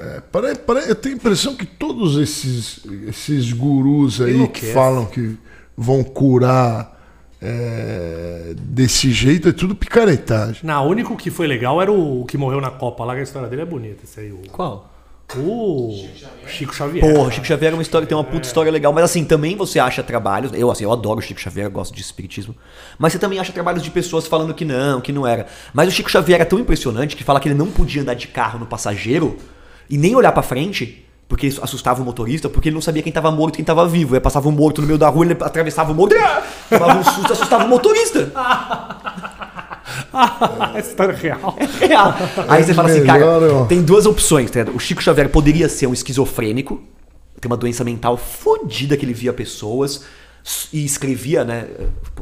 É, 0.00 0.20
pare- 0.20 0.56
pare- 0.56 0.88
eu 0.90 0.94
tenho 0.94 1.14
a 1.14 1.18
impressão 1.18 1.54
que 1.54 1.64
todos 1.66 2.16
esses, 2.16 2.80
esses 3.06 3.52
gurus 3.52 4.20
aí 4.20 4.48
que 4.48 4.72
falam 4.72 5.06
que 5.06 5.36
vão 5.76 6.02
curar 6.02 6.92
é, 7.40 8.54
desse 8.58 9.12
jeito 9.12 9.48
é 9.48 9.52
tudo 9.52 9.74
picaretagem. 9.74 10.60
Não, 10.64 10.86
o 10.86 10.90
único 10.90 11.16
que 11.16 11.30
foi 11.30 11.46
legal 11.46 11.80
era 11.80 11.92
o, 11.92 12.22
o 12.22 12.24
que 12.26 12.36
morreu 12.38 12.60
na 12.60 12.70
Copa 12.70 13.04
lá, 13.04 13.14
que 13.14 13.20
a 13.20 13.22
história 13.22 13.48
dele 13.48 13.62
é 13.62 13.66
bonita. 13.66 14.04
Esse 14.04 14.20
aí, 14.20 14.32
o, 14.32 14.38
Qual? 14.50 14.90
O 15.36 16.06
Chico 16.46 16.74
Xavier. 16.74 17.04
Porra, 17.04 17.30
Chico 17.30 17.46
Xavier 17.46 17.72
é 17.72 17.74
uma 17.74 17.82
história, 17.82 18.06
tem 18.06 18.16
uma 18.16 18.24
puta 18.24 18.46
história 18.46 18.70
legal. 18.70 18.92
Mas 18.92 19.04
assim, 19.04 19.24
também 19.24 19.56
você 19.56 19.78
acha 19.78 20.02
trabalhos. 20.02 20.52
Eu, 20.54 20.70
assim, 20.70 20.84
eu 20.84 20.92
adoro 20.92 21.18
o 21.18 21.22
Chico 21.22 21.40
Xavier, 21.40 21.70
gosto 21.70 21.94
de 21.94 22.00
espiritismo. 22.00 22.54
Mas 22.98 23.12
você 23.12 23.18
também 23.18 23.38
acha 23.38 23.52
trabalhos 23.52 23.82
de 23.82 23.90
pessoas 23.90 24.26
falando 24.26 24.54
que 24.54 24.64
não, 24.64 25.00
que 25.00 25.12
não 25.12 25.26
era. 25.26 25.46
Mas 25.72 25.88
o 25.88 25.90
Chico 25.90 26.10
Xavier 26.10 26.40
é 26.40 26.44
tão 26.44 26.58
impressionante 26.58 27.16
que 27.16 27.24
fala 27.24 27.40
que 27.40 27.48
ele 27.48 27.56
não 27.56 27.70
podia 27.70 28.02
andar 28.02 28.14
de 28.14 28.28
carro 28.28 28.58
no 28.58 28.66
passageiro 28.66 29.36
e 29.88 29.96
nem 29.96 30.14
olhar 30.14 30.32
pra 30.32 30.42
frente. 30.42 31.00
Porque 31.26 31.46
isso 31.46 31.64
assustava 31.64 32.02
o 32.02 32.04
motorista, 32.04 32.50
porque 32.50 32.68
ele 32.68 32.74
não 32.74 32.82
sabia 32.82 33.02
quem 33.02 33.10
tava 33.10 33.30
morto 33.30 33.54
e 33.54 33.56
quem 33.56 33.64
tava 33.64 33.88
vivo. 33.88 34.14
Aí 34.14 34.20
passava 34.20 34.46
um 34.48 34.52
morto 34.52 34.82
no 34.82 34.86
meio 34.86 34.98
da 34.98 35.08
rua, 35.08 35.24
ele 35.24 35.32
atravessava 35.40 35.90
o 35.90 35.94
morto, 35.94 36.14
tomava 36.68 36.98
um 37.00 37.02
susto, 37.02 37.32
assustava 37.32 37.64
o 37.64 37.68
motorista. 37.68 38.30
A 40.14 40.78
história 40.80 41.14
real. 41.14 41.56
real. 41.80 42.14
Aí 42.48 42.62
você 42.62 42.72
fala 42.72 42.88
assim, 42.88 43.02
ó. 43.02 43.06
cara, 43.06 43.64
tem 43.68 43.82
duas 43.82 44.06
opções, 44.06 44.50
tá? 44.50 44.64
O 44.74 44.78
Chico 44.78 45.02
Xavier 45.02 45.28
poderia 45.28 45.68
ser 45.68 45.86
um 45.86 45.92
esquizofrênico, 45.92 46.80
tem 47.40 47.50
uma 47.50 47.56
doença 47.56 47.84
mental 47.84 48.16
fodida 48.16 48.96
que 48.96 49.04
ele 49.04 49.12
via 49.12 49.32
pessoas 49.32 50.04
e 50.72 50.84
escrevia, 50.84 51.42
né, 51.42 51.66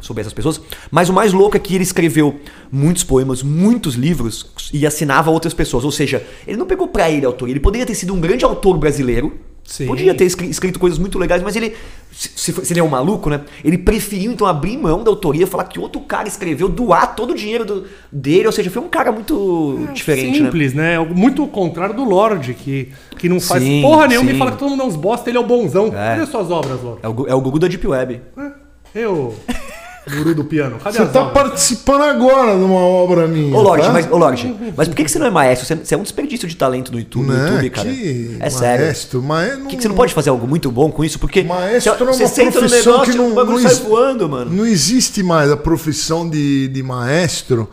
sobre 0.00 0.20
essas 0.20 0.32
pessoas. 0.32 0.60
Mas 0.90 1.08
o 1.08 1.12
mais 1.12 1.32
louco 1.32 1.56
é 1.56 1.60
que 1.60 1.74
ele 1.74 1.82
escreveu 1.82 2.40
muitos 2.70 3.02
poemas, 3.02 3.42
muitos 3.42 3.94
livros 3.94 4.70
e 4.72 4.86
assinava 4.86 5.30
outras 5.30 5.52
pessoas. 5.52 5.84
Ou 5.84 5.90
seja, 5.90 6.24
ele 6.46 6.56
não 6.56 6.66
pegou 6.66 6.86
pra 6.86 7.10
ele 7.10 7.26
a 7.26 7.28
autoria. 7.28 7.52
Ele 7.52 7.60
poderia 7.60 7.84
ter 7.84 7.96
sido 7.96 8.14
um 8.14 8.20
grande 8.20 8.44
autor 8.44 8.78
brasileiro, 8.78 9.32
Sim. 9.64 9.86
Podia 9.86 10.14
ter 10.14 10.24
escri- 10.24 10.50
escrito 10.50 10.78
coisas 10.78 10.98
muito 10.98 11.18
legais, 11.18 11.42
mas 11.42 11.54
ele, 11.56 11.74
se, 12.10 12.52
se 12.52 12.72
ele 12.72 12.80
é 12.80 12.82
um 12.82 12.88
maluco, 12.88 13.30
né? 13.30 13.40
Ele 13.64 13.78
preferiu 13.78 14.32
então 14.32 14.46
abrir 14.46 14.76
mão 14.76 15.02
da 15.04 15.10
autoria, 15.10 15.46
falar 15.46 15.64
que 15.64 15.78
outro 15.80 16.00
cara 16.02 16.26
escreveu, 16.28 16.68
doar 16.68 17.14
todo 17.14 17.30
o 17.30 17.34
dinheiro 17.34 17.64
do- 17.64 17.84
dele, 18.10 18.46
ou 18.46 18.52
seja, 18.52 18.70
foi 18.70 18.82
um 18.82 18.88
cara 18.88 19.10
muito 19.12 19.88
diferente, 19.94 20.40
né? 20.40 20.46
Simples, 20.46 20.74
né? 20.74 20.98
Muito 20.98 21.42
ao 21.42 21.48
contrário 21.48 21.94
do 21.94 22.04
Lorde, 22.04 22.54
que, 22.54 22.92
que 23.18 23.28
não 23.28 23.40
faz 23.40 23.62
Sim, 23.62 23.80
porra 23.82 24.08
nenhuma 24.08 24.30
e 24.30 24.34
sim. 24.34 24.38
fala 24.38 24.50
que 24.52 24.58
todo 24.58 24.70
mundo 24.70 24.82
é 24.82 24.86
uns 24.86 24.96
bosta, 24.96 25.30
ele 25.30 25.38
é 25.38 25.40
o 25.40 25.46
bonzão. 25.46 25.86
É. 25.86 25.90
Cadê 26.16 26.26
suas 26.26 26.50
obras, 26.50 26.82
Lorde? 26.82 27.00
É 27.02 27.08
o, 27.08 27.26
é 27.28 27.34
o 27.34 27.40
Gugu 27.40 27.58
da 27.60 27.68
Deep 27.68 27.86
Web. 27.86 28.20
Eu, 28.94 29.34
guru 30.10 30.34
do 30.34 30.44
piano, 30.44 30.78
cadê 30.82 30.96
Você 30.96 31.02
as 31.04 31.12
tá 31.12 31.20
obras? 31.22 31.32
participando 31.42 32.02
agora 32.02 32.56
de 32.56 32.62
uma 32.64 32.80
obra 32.80 33.26
minha. 33.28 33.56
Ô, 33.56 33.62
Lorde, 33.62 33.86
tá? 33.86 33.92
mas, 33.92 34.10
ô, 34.10 34.16
Lorde, 34.16 34.54
mas 34.76 34.88
por 34.88 34.94
que, 34.96 35.04
que 35.04 35.10
você 35.10 35.18
não 35.18 35.26
é 35.26 35.30
maestro? 35.30 35.66
Você, 35.66 35.74
você 35.76 35.94
é 35.94 35.98
um 35.98 36.02
desperdício 36.02 36.48
de 36.48 36.56
talento 36.56 36.90
no 36.90 36.98
YouTube, 36.98 37.26
no 37.26 37.32
Né? 37.34 37.48
YouTube 37.50 37.70
cara. 37.70 37.88
Que 37.88 38.36
É 38.40 38.50
sério. 38.50 38.84
Maestro, 38.84 39.22
mas 39.22 39.54
Por 39.58 39.66
que, 39.68 39.76
que 39.76 39.82
você 39.82 39.88
não 39.88 39.94
pode 39.94 40.12
fazer 40.12 40.30
algo 40.30 40.46
muito 40.48 40.70
bom 40.72 40.90
com 40.90 41.04
isso? 41.04 41.18
Porque 41.18 41.42
Maestro 41.44 41.92
você, 41.94 42.02
é 42.02 42.04
uma 42.06 42.12
você 42.12 42.26
senta 42.26 42.60
no 42.60 42.68
profissão 42.68 42.92
negócio 42.92 43.12
que 43.12 43.18
e 43.18 43.20
o 43.20 43.28
não- 43.28 43.34
bagulho 43.34 43.60
não 43.60 43.68
sai 43.70 43.74
voando, 43.84 44.28
mano. 44.28 44.50
Não 44.50 44.66
existe 44.66 45.22
mais 45.22 45.50
a 45.50 45.56
profissão 45.56 46.28
de, 46.28 46.68
de 46.68 46.82
maestro, 46.82 47.68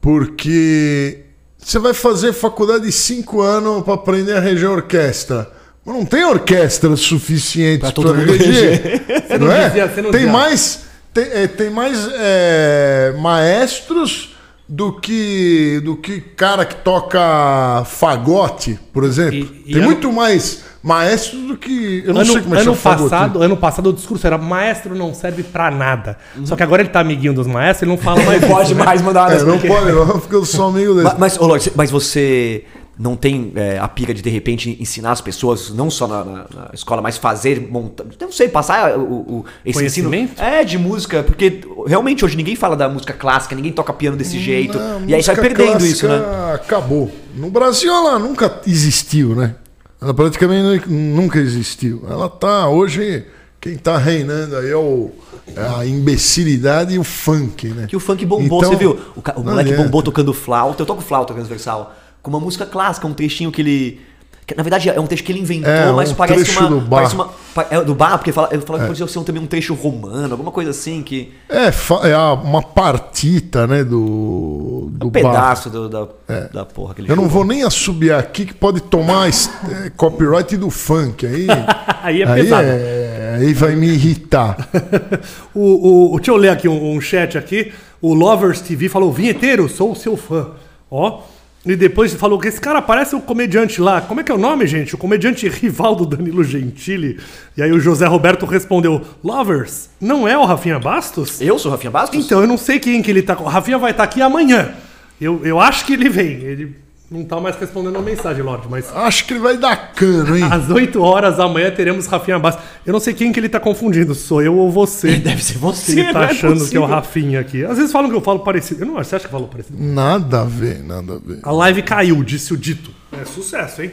porque 0.00 1.20
você 1.58 1.78
vai 1.78 1.94
fazer 1.94 2.32
faculdade 2.32 2.84
de 2.84 2.92
cinco 2.92 3.40
anos 3.40 3.82
para 3.84 3.94
aprender 3.94 4.36
a 4.36 4.40
reger 4.40 4.68
orquestra. 4.70 5.50
Mas 5.84 5.96
não 5.96 6.04
tem 6.04 6.24
orquestra 6.24 6.94
suficiente 6.96 7.80
para 7.80 7.90
todo 7.92 8.14
mundo 8.14 8.32
reger. 8.32 9.02
Você 9.26 9.38
não 9.38 9.46
não 9.48 9.52
é? 9.52 9.66
dizia- 9.68 9.88
você 9.88 10.02
não 10.02 10.10
tem 10.10 10.20
dizia. 10.20 10.32
mais, 10.32 10.80
tem, 11.12 11.24
é, 11.24 11.46
tem 11.46 11.70
mais 11.70 12.08
é, 12.14 13.14
maestros 13.18 14.30
do 14.68 14.92
que 14.92 15.80
do 15.84 15.96
que 15.96 16.20
cara 16.20 16.64
que 16.64 16.76
toca 16.76 17.82
fagote, 17.86 18.78
por 18.92 19.04
exemplo. 19.04 19.34
E- 19.34 19.62
e 19.66 19.72
tem 19.72 19.76
ano- 19.76 19.84
muito 19.84 20.10
mais 20.12 20.64
maestros 20.82 21.42
do 21.42 21.56
que 21.56 22.02
eu 22.06 22.14
não 22.14 22.22
Ano, 22.22 22.32
sei 22.32 22.42
como 22.42 22.54
é 22.54 22.58
que 22.58 22.62
ano 22.62 22.76
chama 22.76 22.76
fagote. 22.76 23.10
passado, 23.10 23.42
ano 23.42 23.56
passado 23.56 23.90
o 23.90 23.92
discurso 23.92 24.26
era 24.26 24.38
maestro 24.38 24.94
não 24.94 25.12
serve 25.14 25.42
pra 25.42 25.70
nada. 25.70 26.16
Uhum. 26.36 26.46
Só 26.46 26.56
que 26.56 26.62
agora 26.62 26.82
ele 26.82 26.88
tá 26.88 27.00
amiguinho 27.00 27.34
dos 27.34 27.46
maestros, 27.46 27.82
ele 27.82 27.90
não 27.90 27.98
fala 28.02 28.22
mais 28.24 28.40
Não 28.40 28.48
pode 28.48 28.74
né? 28.74 28.84
mais 28.84 29.02
mandar 29.02 29.32
É, 29.32 29.42
não 29.44 29.58
pode, 29.58 29.92
porque 30.20 30.34
eu 30.34 30.44
sou 30.44 30.68
amigo 30.68 30.94
dele. 30.94 31.04
Mas, 31.04 31.18
mas, 31.18 31.38
ô, 31.38 31.46
Lorde, 31.46 31.70
mas 31.76 31.90
você 31.90 32.64
não 33.02 33.16
tem 33.16 33.52
é, 33.56 33.78
a 33.78 33.88
pira 33.88 34.14
de 34.14 34.22
de 34.22 34.30
repente 34.30 34.76
ensinar 34.80 35.10
as 35.10 35.20
pessoas, 35.20 35.70
não 35.70 35.90
só 35.90 36.06
na, 36.06 36.24
na- 36.24 36.46
na 36.54 36.70
escola, 36.72 37.02
mas 37.02 37.16
fazer, 37.16 37.60
montar, 37.68 38.04
não 38.20 38.30
sei, 38.30 38.48
passar 38.48 38.96
o, 38.96 39.02
o- 39.02 39.44
esse 39.66 39.84
ensino 39.84 40.08
é 40.38 40.62
de 40.62 40.78
música, 40.78 41.22
porque 41.24 41.62
realmente 41.86 42.24
hoje 42.24 42.36
ninguém 42.36 42.54
fala 42.54 42.76
da 42.76 42.88
música 42.88 43.12
clássica, 43.12 43.56
ninguém 43.56 43.72
toca 43.72 43.92
piano 43.92 44.16
desse 44.16 44.38
jeito, 44.38 44.78
Não, 44.78 45.00
e 45.00 45.14
aí 45.14 45.16
música 45.16 45.34
perdendo 45.40 45.84
isso, 45.84 46.06
né? 46.06 46.20
Acabou. 46.54 47.10
No 47.34 47.50
Brasil 47.50 47.92
ela 47.92 48.18
nunca 48.20 48.60
existiu, 48.66 49.34
né? 49.34 49.56
Ela 50.00 50.14
praticamente 50.14 50.88
nu- 50.88 50.96
nunca 51.22 51.38
existiu. 51.40 52.04
Ela 52.08 52.28
tá 52.28 52.68
hoje 52.68 53.24
quem 53.60 53.76
tá 53.76 53.96
reinando 53.98 54.56
aí 54.56 54.70
é, 54.70 54.76
o, 54.76 55.10
é 55.56 55.80
a 55.80 55.86
imbecilidade 55.86 56.94
e 56.94 56.98
o 56.98 57.04
funk, 57.04 57.68
né? 57.68 57.86
Que 57.88 57.96
o 57.96 58.00
funk 58.00 58.24
bombou, 58.26 58.58
Então, 58.58 58.70
você 58.70 58.76
viu? 58.76 58.98
O, 59.16 59.20
o 59.40 59.44
moleque 59.44 59.70
adianta. 59.70 59.82
bombou 59.84 60.02
tocando 60.02 60.32
flauta, 60.32 60.82
eu 60.82 60.86
toco 60.86 61.00
flauta 61.02 61.32
transversal, 61.34 61.94
com 62.22 62.30
uma 62.30 62.40
música 62.40 62.64
clássica, 62.64 63.06
um 63.06 63.12
trechinho 63.14 63.50
que 63.50 63.60
ele. 63.60 64.00
que, 64.46 64.54
na 64.56 64.62
verdade 64.62 64.88
é 64.88 65.00
um 65.00 65.06
trecho 65.06 65.24
que 65.24 65.32
ele 65.32 65.40
inventou, 65.40 65.70
É, 65.70 65.90
um 65.90 65.96
mas 65.96 66.12
parece 66.12 66.44
trecho 66.44 66.60
uma. 66.60 66.68
do 66.68 66.80
bar. 66.80 66.96
Parece 66.98 67.14
uma 67.14 67.30
é, 67.70 67.84
do 67.84 67.94
bar, 67.94 68.16
porque 68.18 68.32
fala, 68.32 68.48
eu 68.52 68.60
falo 68.62 68.78
que 68.80 68.86
pode 68.86 69.10
ser 69.12 69.20
também 69.24 69.42
um 69.42 69.46
trecho 69.46 69.74
romano, 69.74 70.32
alguma 70.32 70.50
coisa 70.50 70.70
assim, 70.70 71.02
que. 71.02 71.32
É, 71.48 71.66
é 72.10 72.16
uma 72.16 72.62
partita, 72.62 73.66
né, 73.66 73.84
do, 73.84 74.88
do 74.92 75.06
Um 75.06 75.10
bar. 75.10 75.20
pedaço 75.20 75.68
do- 75.70 75.88
da, 75.88 76.06
da 76.52 76.64
porra 76.64 76.94
que 76.94 77.00
ele 77.02 77.10
Eu 77.10 77.16
não 77.16 77.24
chupa. 77.24 77.34
vou 77.34 77.44
nem 77.44 77.62
assobiar 77.62 78.18
aqui 78.20 78.46
que 78.46 78.54
pode 78.54 78.80
tomar 78.82 79.28
é, 79.28 79.90
copyright 79.96 80.56
do 80.56 80.70
funk. 80.70 81.26
Aí, 81.26 81.46
Aí 82.02 82.22
é 82.22 82.26
aí, 82.28 82.42
pesado. 82.42 82.62
é- 82.68 83.36
aí 83.40 83.52
vai 83.54 83.74
me 83.76 83.88
irritar. 83.88 84.56
O, 85.54 85.60
o, 85.60 86.14
o- 86.14 86.16
deixa 86.16 86.30
eu 86.30 86.36
ler 86.36 86.48
aqui 86.48 86.66
um, 86.68 86.94
um 86.96 87.00
chat 87.00 87.36
aqui. 87.36 87.72
O 88.00 88.14
Lovers 88.14 88.60
TV 88.60 88.88
falou: 88.88 89.12
Vinheteiro, 89.12 89.68
sou 89.68 89.92
o 89.92 89.96
seu 89.96 90.16
fã. 90.16 90.48
Ó. 90.90 91.20
E 91.64 91.76
depois 91.76 92.12
falou 92.14 92.40
que 92.40 92.48
esse 92.48 92.60
cara 92.60 92.82
parece 92.82 93.14
o 93.14 93.20
comediante 93.20 93.80
lá. 93.80 94.00
Como 94.00 94.20
é 94.20 94.24
que 94.24 94.32
é 94.32 94.34
o 94.34 94.38
nome, 94.38 94.66
gente? 94.66 94.96
O 94.96 94.98
comediante 94.98 95.48
rival 95.48 95.94
do 95.94 96.04
Danilo 96.04 96.42
Gentili. 96.42 97.20
E 97.56 97.62
aí 97.62 97.70
o 97.70 97.78
José 97.78 98.04
Roberto 98.06 98.44
respondeu: 98.46 99.00
Lovers, 99.22 99.88
não 100.00 100.26
é 100.26 100.36
o 100.36 100.44
Rafinha 100.44 100.80
Bastos? 100.80 101.40
Eu 101.40 101.58
sou 101.60 101.70
o 101.70 101.74
Rafinha 101.74 101.90
Bastos? 101.92 102.24
Então, 102.24 102.40
eu 102.40 102.48
não 102.48 102.58
sei 102.58 102.80
quem 102.80 103.00
que 103.00 103.10
ele 103.10 103.22
tá. 103.22 103.38
O 103.38 103.44
Rafinha 103.44 103.78
vai 103.78 103.92
estar 103.92 104.02
aqui 104.02 104.20
amanhã. 104.20 104.74
Eu, 105.20 105.40
eu 105.44 105.60
acho 105.60 105.86
que 105.86 105.92
ele 105.92 106.08
vem. 106.08 106.32
Ele 106.32 106.76
não 107.12 107.24
tá 107.24 107.38
mais 107.38 107.56
respondendo 107.56 107.96
a 107.98 108.00
mensagem, 108.00 108.42
Lorde, 108.42 108.66
mas. 108.70 108.90
Acho 108.94 109.26
que 109.26 109.34
ele 109.34 109.40
vai 109.40 109.58
dar 109.58 109.92
cano, 109.92 110.36
hein? 110.36 110.44
Às 110.44 110.70
8 110.70 111.00
horas 111.02 111.36
da 111.36 111.46
manhã 111.46 111.70
teremos 111.70 112.06
Rafinha 112.06 112.38
Bastos. 112.38 112.64
Eu 112.86 112.92
não 112.92 113.00
sei 113.00 113.12
quem 113.12 113.30
que 113.30 113.38
ele 113.38 113.48
tá 113.48 113.60
confundindo, 113.60 114.14
sou 114.14 114.42
eu 114.42 114.56
ou 114.56 114.70
você. 114.70 115.16
Deve 115.16 115.44
ser 115.44 115.58
você, 115.58 115.94
Que 115.94 116.00
ele 116.00 116.12
tá 116.12 116.20
não 116.20 116.26
é 116.26 116.30
achando 116.30 116.68
que 116.68 116.76
é 116.76 116.80
o 116.80 116.86
Rafinha 116.86 117.40
aqui. 117.40 117.64
Às 117.64 117.76
vezes 117.76 117.92
falam 117.92 118.08
que 118.08 118.16
eu 118.16 118.22
falo 118.22 118.40
parecido. 118.40 118.82
Eu 118.82 118.86
não 118.86 118.96
acho. 118.96 119.10
Você 119.10 119.16
acha 119.16 119.28
que 119.28 119.34
eu 119.34 119.38
falo 119.38 119.48
parecido? 119.48 119.76
Nada 119.78 120.40
a 120.40 120.44
ver, 120.44 120.82
nada 120.82 121.14
a 121.14 121.18
ver. 121.18 121.40
A 121.42 121.52
live 121.52 121.82
caiu, 121.82 122.24
disse 122.24 122.54
o 122.54 122.56
dito. 122.56 122.90
É 123.12 123.24
sucesso, 123.26 123.82
hein? 123.82 123.92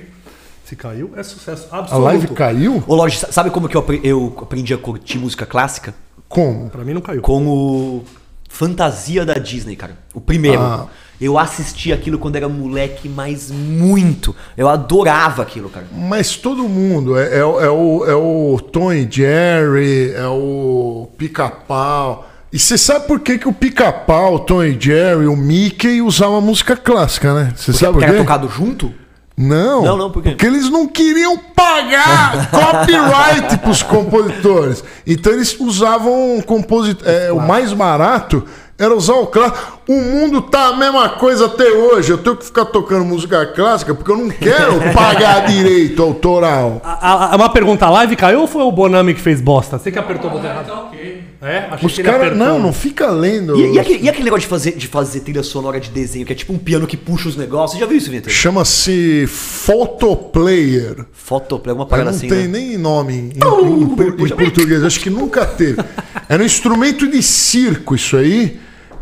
Se 0.64 0.76
caiu, 0.76 1.12
é 1.18 1.24
sucesso 1.24 1.68
absoluto. 1.72 1.94
A 1.94 1.98
live 1.98 2.28
caiu? 2.30 2.84
Ô, 2.88 2.96
Lorde, 2.96 3.18
sabe 3.18 3.50
como 3.50 3.68
que 3.68 3.76
eu, 3.76 3.86
eu 4.04 4.38
aprendi 4.42 4.74
a 4.74 4.78
curtir 4.78 5.18
música 5.18 5.46
clássica? 5.46 5.94
Como? 6.30 6.70
Pra 6.70 6.86
mim 6.86 6.94
não 6.94 7.02
caiu. 7.02 7.22
Com 7.22 7.48
o 7.48 8.06
Fantasia 8.48 9.26
da 9.26 9.34
Disney, 9.34 9.76
cara. 9.76 9.98
O 10.14 10.22
primeiro. 10.22 10.62
Ah. 10.62 10.88
Eu 11.22 11.38
assisti 11.38 11.92
aquilo 11.92 12.18
quando 12.18 12.36
era 12.38 12.48
moleque, 12.48 13.10
mas 13.10 13.52
muito. 13.52 14.34
Eu 14.56 14.70
adorava 14.70 15.42
aquilo, 15.42 15.70
cara. 15.70 15.86
Mas 15.94 16.36
todo 16.38 16.64
mundo, 16.70 17.18
é, 17.18 17.40
é, 17.40 17.44
o- 17.44 17.60
é 17.60 17.70
o, 17.70 18.06
é 18.06 18.16
o 18.16 18.60
Tom 18.72 18.94
e 18.94 19.06
Jerry, 19.12 20.14
é 20.16 20.28
o 20.28 21.10
Pica-Pau. 21.18 22.28
E 22.52 22.58
você 22.58 22.78
sabe 22.78 23.06
por 23.06 23.20
que, 23.20 23.38
que 23.38 23.48
o 23.48 23.54
Pica-Pau, 23.54 24.36
o 24.36 24.40
Tom 24.40 24.64
e 24.64 24.78
Jerry, 24.80 25.28
o 25.28 25.36
Mickey 25.36 26.02
usavam 26.02 26.42
música 26.42 26.76
clássica, 26.76 27.34
né? 27.34 27.54
Você 27.56 27.74
sabe 27.74 27.94
Porque 27.94 28.00
por 28.00 28.04
era 28.04 28.14
quê? 28.14 28.20
tocado 28.20 28.50
junto? 28.50 28.92
Não, 29.38 29.84
Não, 29.84 29.98
não, 29.98 30.12
por 30.12 30.22
quê? 30.22 30.32
porque 30.32 30.46
eles 30.46 30.70
não 30.70 30.86
queriam 30.88 31.38
pagar 31.38 32.50
copyright 32.52 33.58
para 33.60 33.70
os 33.70 33.82
compositores. 33.84 34.84
Então 35.08 35.32
eles 35.32 35.58
usavam 35.60 36.42
composit... 36.46 37.00
é, 37.06 37.32
o 37.32 37.40
mais 37.40 37.72
barato 37.72 38.44
era 38.80 38.96
usar 38.96 39.14
o 39.16 39.28
clássico. 39.28 39.80
O 39.88 39.94
mundo 39.94 40.42
tá 40.42 40.68
a 40.70 40.78
mesma 40.78 41.10
coisa 41.10 41.48
até 41.48 41.70
hoje. 41.70 42.12
Eu 42.12 42.18
tenho 42.18 42.36
que 42.38 42.46
ficar 42.46 42.66
tocando 42.66 43.04
música 43.04 43.46
clássica 43.48 43.94
porque 43.94 44.10
eu 44.12 44.18
não 44.18 44.30
quero 44.30 44.80
pagar 44.94 45.46
direito 45.48 46.02
autoral. 46.02 46.82
A, 46.84 47.34
a- 47.34 47.36
uma 47.36 47.50
pergunta, 47.50 47.86
a 47.86 47.90
live 47.90 48.16
caiu 48.16 48.42
ou 48.42 48.48
foi 48.48 48.64
o 48.64 48.72
Bonami 48.72 49.14
que 49.14 49.22
fez 49.22 49.42
bosta? 49.42 49.78
Você 49.78 49.92
que 49.92 50.00
apertou 50.00 50.30
o 50.30 50.34
botão 50.34 50.50
errado. 50.50 50.68
Tá 50.68 50.80
ok. 50.82 51.24
É? 51.42 51.68
Achei 51.72 51.88
Os 51.88 51.96
caras. 52.00 52.16
apertou. 52.28 52.38
Não, 52.38 52.60
não 52.60 52.74
fica 52.74 53.08
lendo. 53.12 53.56
E, 53.58 53.74
e 53.76 53.80
aquele, 53.80 54.04
e 54.04 54.10
aquele 54.10 54.26
negócio 54.26 54.42
de 54.42 54.48
fazer, 54.48 54.72
de 54.76 54.88
fazer 54.88 55.22
trilha 55.22 55.42
sonora 55.42 55.80
de 55.80 55.90
desenho, 55.90 56.26
que 56.26 56.34
é 56.34 56.36
tipo 56.36 56.52
um 56.54 56.58
piano 56.58 56.86
que 56.86 56.98
puxa 56.98 57.30
os 57.30 57.36
negócios? 57.38 57.74
Você 57.74 57.80
já 57.80 57.86
viu 57.86 57.98
isso, 57.98 58.12
Vitor? 58.12 58.32
Chama-se 58.32 59.26
Photoplayer. 59.28 61.06
Fotoplay, 61.14 61.72
alguma 61.72 61.88
parada 61.88 62.10
não 62.12 62.18
assim, 62.18 62.28
tem 62.28 62.48
né? 62.48 62.60
nem 62.60 62.78
nome 62.78 63.14
em, 63.14 63.18
em- 63.18 63.68
em- 63.70 63.84
em 64.26 64.30
português. 64.36 64.84
Acho 64.84 65.00
que 65.00 65.10
nunca 65.10 65.46
teve. 65.46 65.82
Era 66.28 66.44
um 66.44 66.46
instrumento 66.46 67.08
de 67.10 67.22
circo 67.24 67.96
isso 67.96 68.18
aí. 68.18 68.60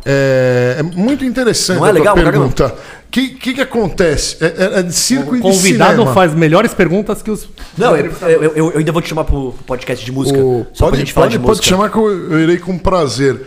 É, 0.09 0.77
é 0.79 0.83
muito 0.83 1.25
interessante 1.25 1.79
Não 1.79 1.85
é 1.85 1.89
a 1.89 1.93
legal 1.93 2.15
pergunta. 2.15 2.67
O 3.07 3.11
que, 3.11 3.29
que, 3.29 3.53
que 3.55 3.61
acontece? 3.61 4.37
É, 4.39 4.45
é- 4.45 4.79
é 4.79 4.83
de 4.83 4.93
circo 4.93 5.31
O 5.31 5.35
e 5.35 5.37
de 5.37 5.41
convidado 5.41 5.91
cinema. 5.97 6.13
faz 6.13 6.33
melhores 6.33 6.73
perguntas 6.73 7.21
que 7.21 7.29
os. 7.29 7.47
Não, 7.77 7.95
eu, 7.95 8.11
eu, 8.21 8.43
eu- 8.43 8.71
eu 8.71 8.77
ainda 8.77 8.91
vou 8.93 9.01
te 9.01 9.09
chamar 9.09 9.25
pro 9.25 9.53
podcast 9.65 10.03
de 10.05 10.11
música. 10.11 10.39
O- 10.39 10.65
só 10.73 10.85
pra 10.85 10.91
pode, 10.91 10.97
gente 10.99 11.13
falar 11.13 11.25
pode, 11.27 11.37
de 11.37 11.39
pode 11.39 11.49
música. 11.57 11.67
chamar 11.67 11.89
que 11.91 11.97
eu, 11.97 12.31
eu 12.31 12.39
irei 12.39 12.57
com 12.57 12.77
prazer. 12.77 13.41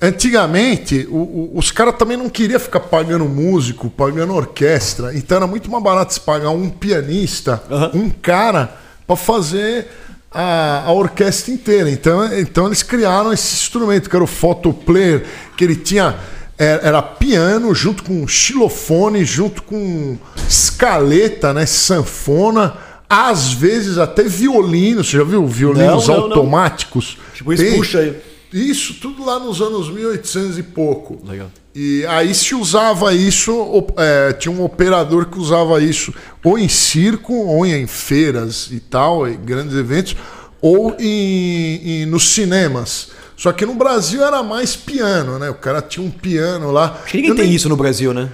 Antigamente, 0.00 1.06
o- 1.10 1.16
o- 1.16 1.52
os 1.58 1.70
caras 1.70 1.94
também 1.96 2.16
não 2.16 2.28
queriam 2.28 2.60
ficar 2.60 2.80
pagando 2.80 3.24
músico, 3.24 3.88
pagando 3.90 4.34
orquestra. 4.34 5.16
Então 5.16 5.36
era 5.38 5.46
muito 5.46 5.70
mais 5.70 5.82
barato 5.82 6.14
se 6.14 6.20
pagar 6.20 6.50
um 6.50 6.68
pianista, 6.70 7.62
um 7.94 8.10
cara, 8.10 8.72
para 9.06 9.16
fazer 9.16 9.88
a, 10.34 10.82
a 10.86 10.92
orquestra 10.92 11.52
inteira. 11.54 11.90
Então, 11.90 12.24
então 12.38 12.66
eles 12.66 12.82
criaram 12.82 13.32
esse 13.32 13.54
instrumento, 13.54 14.10
que 14.10 14.16
era 14.16 14.24
o 14.24 14.26
photoplayer, 14.26 15.24
que 15.56 15.62
ele 15.64 15.76
tinha. 15.76 16.16
é, 16.58 16.80
Era 16.82 17.00
piano 17.02 17.74
junto 17.74 18.02
com 18.02 18.26
xilofone, 18.26 19.24
junto 19.24 19.62
com 19.62 20.18
escaleta, 20.48 21.52
né? 21.54 21.66
Sanfona, 21.66 22.74
às 23.08 23.52
vezes 23.52 23.98
até 23.98 24.24
violino. 24.24 25.04
Você 25.04 25.16
já 25.18 25.24
viu 25.24 25.46
violinos 25.46 26.06
Não, 26.08 26.14
não, 26.14 26.28
não. 26.28 26.36
automáticos? 26.36 27.16
Tipo, 27.34 27.52
isso 27.52 27.76
puxa 27.76 27.98
aí. 28.00 28.16
Isso, 28.54 28.94
tudo 29.00 29.24
lá 29.24 29.38
nos 29.38 29.60
anos 29.60 29.90
1800 29.90 30.58
e 30.58 30.62
pouco. 30.62 31.18
Legal. 31.26 31.50
E 31.74 32.06
aí 32.06 32.32
se 32.32 32.54
usava 32.54 33.12
isso, 33.12 33.84
é, 33.96 34.32
tinha 34.32 34.52
um 34.54 34.62
operador 34.62 35.26
que 35.26 35.38
usava 35.38 35.82
isso 35.82 36.14
ou 36.44 36.56
em 36.56 36.68
circo, 36.68 37.32
ou 37.34 37.66
em 37.66 37.86
feiras 37.88 38.68
e 38.70 38.78
tal, 38.78 39.26
em 39.28 39.36
grandes 39.36 39.76
eventos, 39.76 40.14
ou 40.62 40.94
em, 41.00 41.80
em- 42.02 42.06
nos 42.06 42.28
cinemas. 42.32 43.08
Só 43.36 43.50
que 43.52 43.66
no 43.66 43.74
Brasil 43.74 44.24
era 44.24 44.40
mais 44.44 44.76
piano, 44.76 45.36
né? 45.38 45.50
O 45.50 45.54
cara 45.54 45.82
tinha 45.82 46.06
um 46.06 46.10
piano 46.10 46.70
lá. 46.70 47.00
Acho 47.02 47.10
que 47.10 47.16
ninguém 47.16 47.30
Eu 47.30 47.36
tem 47.36 47.46
nem- 47.46 47.54
isso 47.56 47.68
no 47.68 47.76
Brasil, 47.76 48.14
né? 48.14 48.28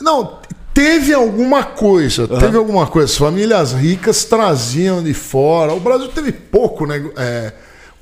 Não, 0.00 0.38
teve 0.72 1.12
alguma 1.12 1.64
coisa, 1.64 2.28
teve 2.28 2.56
alguma 2.56 2.86
coisa. 2.86 3.10
As 3.10 3.16
famílias 3.18 3.72
ricas 3.72 4.24
traziam 4.24 5.02
de 5.02 5.12
fora. 5.12 5.72
O 5.74 5.80
Brasil 5.80 6.06
teve 6.08 6.30
pouco, 6.30 6.86
né? 6.86 7.04
É, 7.16 7.52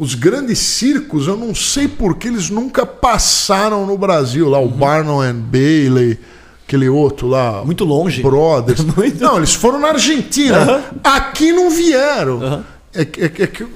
os 0.02 0.14
grandes 0.14 0.58
circos, 0.58 1.26
eu 1.28 1.36
não 1.36 1.54
sei 1.54 1.86
por 1.86 2.16
que 2.16 2.26
eles 2.28 2.50
nunca 2.50 2.84
passaram 2.84 3.86
no 3.86 3.96
Brasil. 3.96 4.48
Lá, 4.48 4.58
o 4.60 4.68
Barnum 4.68 5.20
and 5.20 5.36
Bailey, 5.36 6.18
aquele 6.66 6.88
outro 6.88 7.28
lá. 7.28 7.64
Muito 7.64 7.84
longe. 7.84 8.20
Brothers. 8.22 8.80
Muito. 8.96 9.22
Não, 9.22 9.36
eles 9.36 9.54
foram 9.54 9.78
na 9.78 9.88
Argentina. 9.88 10.82
Aqui 11.04 11.52
não 11.52 11.70
vieram. 11.70 12.64
É, 12.92 13.04
que- 13.04 13.22
é 13.22 13.28
que- 13.28 13.42
é 13.42 13.46
que 13.46 13.66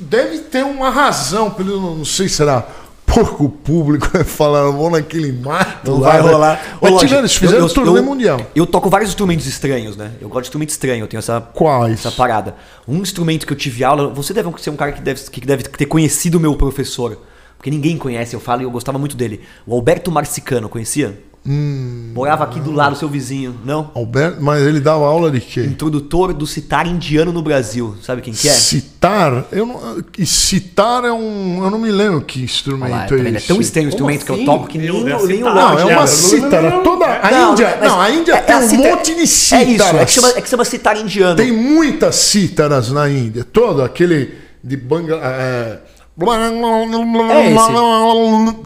deve 0.00 0.38
ter 0.38 0.64
uma 0.64 0.90
razão, 0.90 1.54
não 1.58 2.04
sei 2.04 2.28
se 2.28 2.36
será 2.36 2.66
pouco 3.06 3.48
público, 3.48 4.06
falaram, 4.24 4.76
vão 4.76 4.90
naquele 4.90 5.32
mato 5.32 5.90
Não 5.90 6.00
lá, 6.00 6.10
vai 6.12 6.22
né? 6.22 6.30
rolar. 6.32 6.60
Ô, 6.74 6.78
Mas 6.82 6.90
Lodge, 6.92 7.04
tiveram, 7.06 7.20
eles 7.22 7.34
fizeram 7.36 7.58
eu- 7.60 7.64
o 7.64 7.68
eu- 7.68 7.74
turnê 7.74 7.98
eu- 7.98 8.02
mundial. 8.02 8.40
Eu 8.54 8.66
toco 8.66 8.90
vários 8.90 9.10
instrumentos 9.10 9.46
estranhos, 9.46 9.96
né? 9.96 10.12
Eu 10.20 10.28
gosto 10.28 10.42
de 10.42 10.48
instrumento 10.48 10.70
estranho, 10.70 11.04
eu 11.04 11.08
tenho 11.08 11.18
essa, 11.20 11.40
Quais? 11.40 11.94
essa 12.00 12.10
parada. 12.10 12.54
Um 12.86 12.98
instrumento 12.98 13.46
que 13.46 13.52
eu 13.52 13.56
tive 13.56 13.82
aula, 13.84 14.08
você 14.08 14.34
deve 14.34 14.50
ser 14.58 14.70
um 14.70 14.76
cara 14.76 14.92
que 14.92 15.00
deve, 15.00 15.20
que 15.30 15.40
deve 15.40 15.62
ter 15.64 15.86
conhecido 15.86 16.36
o 16.36 16.40
meu 16.40 16.54
professor. 16.56 17.22
Porque 17.56 17.70
ninguém 17.70 17.96
conhece, 17.96 18.34
eu 18.36 18.40
falo 18.40 18.60
e 18.60 18.64
eu 18.64 18.70
gostava 18.70 18.98
muito 18.98 19.16
dele. 19.16 19.40
O 19.66 19.74
Alberto 19.74 20.10
Marcicano, 20.10 20.68
conhecia? 20.68 21.18
Hum. 21.48 22.10
Morava 22.14 22.44
aqui 22.44 22.58
do 22.58 22.72
lado, 22.72 22.96
seu 22.96 23.08
vizinho. 23.08 23.54
Não? 23.64 23.90
Alberto, 23.94 24.42
mas 24.42 24.62
ele 24.62 24.80
dava 24.80 25.04
aula 25.06 25.30
de 25.30 25.40
quê? 25.40 25.60
Introdutor 25.62 26.32
do 26.32 26.46
citar 26.46 26.86
indiano 26.86 27.32
no 27.32 27.42
Brasil. 27.42 27.94
Sabe 28.02 28.20
quem 28.22 28.32
que 28.34 28.48
é? 28.48 28.52
Citar? 28.52 29.44
Eu 29.52 29.64
não, 29.66 30.02
citar 30.24 31.04
é 31.04 31.12
um. 31.12 31.62
Eu 31.62 31.70
não 31.70 31.78
me 31.78 31.90
lembro 31.90 32.20
que 32.22 32.42
instrumento 32.42 32.90
lá, 32.90 33.06
tá 33.06 33.14
é 33.14 33.18
vendo? 33.18 33.34
é 33.34 33.38
esse. 33.38 33.46
tão 33.46 33.60
estranho 33.60 33.86
o 33.86 33.88
instrumento 33.90 34.24
que 34.24 34.30
eu 34.32 34.34
assim? 34.36 34.44
toco 34.44 34.66
que 34.66 34.78
nem, 34.78 34.88
Eu- 34.88 35.04
nem 35.26 35.42
o. 35.42 35.54
Não, 35.54 35.78
é 35.78 35.84
uma 35.84 36.02
é. 36.02 36.06
cítara. 36.06 36.70
Toda, 36.82 37.06
a 37.06 37.30
Não, 37.30 37.52
Índia, 37.52 37.78
não, 37.82 38.00
a 38.00 38.10
Índia 38.10 38.32
é- 38.34 38.40
tem 38.40 38.54
é 38.54 38.58
a 38.58 38.62
um 38.62 38.68
cítara- 38.68 38.96
monte 38.96 39.14
de 39.14 39.20
É 39.20 39.22
isso, 39.24 39.36
cítaras. 39.36 40.00
é 40.00 40.04
que, 40.04 40.12
chama, 40.12 40.28
é 40.28 40.40
que 40.40 40.48
chama 40.48 40.64
citar 40.64 40.96
indiano. 40.96 41.36
Tem 41.36 41.52
muitas 41.52 42.16
cítaras 42.16 42.90
na 42.90 43.08
Índia. 43.08 43.44
Todo 43.44 43.82
aquele 43.82 44.34
de 44.64 44.76
Bangla. 44.76 45.20
É, 45.22 45.78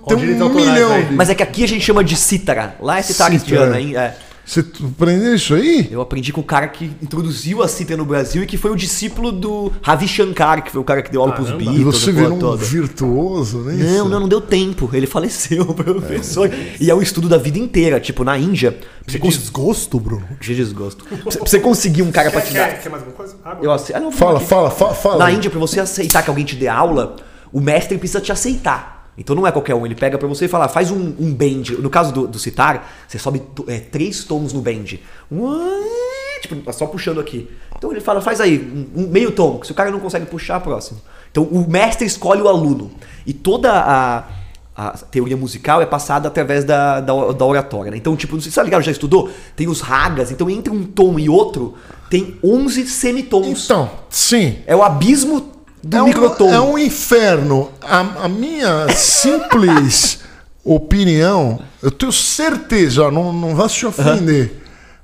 tem 0.06 0.16
direitos 0.18 0.46
um 0.46 0.54
milhão 0.54 0.92
aí. 0.92 1.04
de. 1.06 1.14
Mas 1.14 1.30
é 1.30 1.34
que 1.34 1.42
aqui 1.42 1.64
a 1.64 1.68
gente 1.68 1.84
chama 1.84 2.04
de 2.04 2.16
cítara. 2.16 2.76
Lá 2.80 2.98
é 2.98 3.02
Cítara. 3.02 3.34
indiano. 3.34 3.74
hein? 3.76 3.96
É. 3.96 4.14
Você 4.44 4.60
aprendeu 4.84 5.34
isso 5.36 5.54
aí? 5.54 5.88
Eu 5.92 6.00
aprendi 6.00 6.32
com 6.32 6.40
o 6.40 6.44
cara 6.44 6.66
que 6.66 6.90
introduziu 7.00 7.62
a 7.62 7.68
cítara 7.68 7.96
no 7.98 8.04
Brasil 8.04 8.42
e 8.42 8.46
que 8.46 8.56
foi 8.56 8.72
o 8.72 8.74
discípulo 8.74 9.30
do 9.30 9.70
Ravi 9.80 10.08
Shankar, 10.08 10.64
que 10.64 10.72
foi 10.72 10.80
o 10.80 10.84
cara 10.84 11.02
que 11.02 11.10
deu 11.12 11.20
aula 11.20 11.34
pros. 11.34 11.50
Beatles. 11.52 11.78
E 11.80 11.84
você 11.84 12.10
virou 12.10 12.32
um 12.34 12.38
toda. 12.38 12.64
virtuoso, 12.64 13.58
né? 13.60 13.74
Não, 13.74 14.08
não, 14.08 14.20
não 14.20 14.28
deu 14.28 14.40
tempo. 14.40 14.90
Ele 14.92 15.06
faleceu, 15.06 15.66
professor. 15.74 16.50
E 16.80 16.90
é 16.90 16.94
o 16.94 17.00
estudo 17.00 17.28
da 17.28 17.36
vida 17.38 17.60
inteira. 17.60 18.00
Tipo, 18.00 18.24
na 18.24 18.36
Índia, 18.36 18.76
você 19.06 19.18
Que 19.18 19.22
cons- 19.24 19.38
desgosto, 19.38 20.00
Bruno. 20.00 20.26
Que 20.40 20.52
desgosto. 20.52 21.04
Pra 21.04 21.16
você- 21.46 21.60
conseguir 21.60 22.02
um 22.02 22.10
cara 22.10 22.30
pra 22.32 22.40
te 22.40 22.52
dar. 22.52 22.70
Quer, 22.70 22.82
quer 22.82 22.88
mais 22.88 23.02
alguma 23.02 23.16
coisa? 23.16 23.36
Água? 23.44 23.64
Eu 23.64 23.70
ace- 23.72 23.94
ah, 23.94 24.00
não, 24.00 24.10
Fala, 24.10 24.40
fala, 24.40 24.70
fala, 24.70 24.94
fala. 24.94 25.18
Na 25.18 25.30
Índia, 25.30 25.48
pra 25.50 25.60
você 25.60 25.78
aceitar 25.78 26.24
que 26.24 26.28
alguém 26.30 26.44
te 26.44 26.56
dê 26.56 26.66
aula, 26.66 27.14
o 27.52 27.60
mestre 27.60 27.98
precisa 27.98 28.20
te 28.20 28.32
aceitar. 28.32 29.00
Então 29.16 29.36
não 29.36 29.46
é 29.46 29.52
qualquer 29.52 29.74
um, 29.74 29.84
ele 29.84 29.94
pega 29.94 30.16
pra 30.16 30.26
você 30.26 30.46
e 30.46 30.48
fala, 30.48 30.68
faz 30.68 30.90
um, 30.90 31.14
um 31.18 31.34
bend. 31.34 31.76
No 31.80 31.90
caso 31.90 32.12
do, 32.12 32.26
do 32.26 32.38
citar, 32.38 32.90
você 33.06 33.18
sobe 33.18 33.42
é, 33.66 33.78
três 33.78 34.24
tons 34.24 34.52
no 34.52 34.62
bend. 34.62 35.02
Um, 35.30 35.82
tipo, 36.40 36.56
tá 36.56 36.72
só 36.72 36.86
puxando 36.86 37.20
aqui. 37.20 37.50
Então 37.76 37.90
ele 37.90 38.00
fala, 38.00 38.20
faz 38.20 38.40
aí, 38.40 38.58
um, 38.58 39.02
um 39.02 39.06
meio 39.08 39.30
tom. 39.32 39.62
Se 39.62 39.72
o 39.72 39.74
cara 39.74 39.90
não 39.90 40.00
consegue 40.00 40.26
puxar, 40.26 40.60
próximo. 40.60 41.00
Então 41.30 41.44
o 41.44 41.68
mestre 41.68 42.06
escolhe 42.06 42.40
o 42.40 42.48
aluno. 42.48 42.90
E 43.26 43.34
toda 43.34 43.70
a, 43.72 44.24
a 44.74 44.90
teoria 44.92 45.36
musical 45.36 45.82
é 45.82 45.86
passada 45.86 46.28
através 46.28 46.64
da, 46.64 47.00
da, 47.00 47.32
da 47.32 47.44
oratória. 47.44 47.90
Né? 47.90 47.98
Então, 47.98 48.16
tipo, 48.16 48.34
não 48.34 48.40
sei 48.40 48.50
se 48.50 48.56
tá 48.56 48.62
ligado, 48.62 48.82
já 48.82 48.90
estudou? 48.90 49.28
Tem 49.54 49.68
os 49.68 49.82
ragas, 49.82 50.30
então 50.30 50.48
entre 50.48 50.72
um 50.72 50.84
tom 50.84 51.18
e 51.18 51.28
outro, 51.28 51.74
tem 52.08 52.38
11 52.42 52.86
semitons. 52.86 53.66
Então, 53.66 53.90
sim. 54.08 54.58
É 54.66 54.74
o 54.74 54.82
abismo 54.82 55.59
do 55.82 55.96
É 55.96 56.02
um, 56.02 56.06
microtom. 56.06 56.52
é 56.52 56.60
um 56.60 56.78
inferno. 56.78 57.70
A, 57.82 58.24
a 58.24 58.28
minha 58.28 58.88
simples 58.94 60.20
opinião, 60.64 61.60
eu 61.82 61.90
tenho 61.90 62.12
certeza, 62.12 63.04
ó, 63.04 63.10
não, 63.10 63.32
não 63.32 63.54
vá 63.54 63.68
se 63.68 63.84
ofender, 63.86 64.52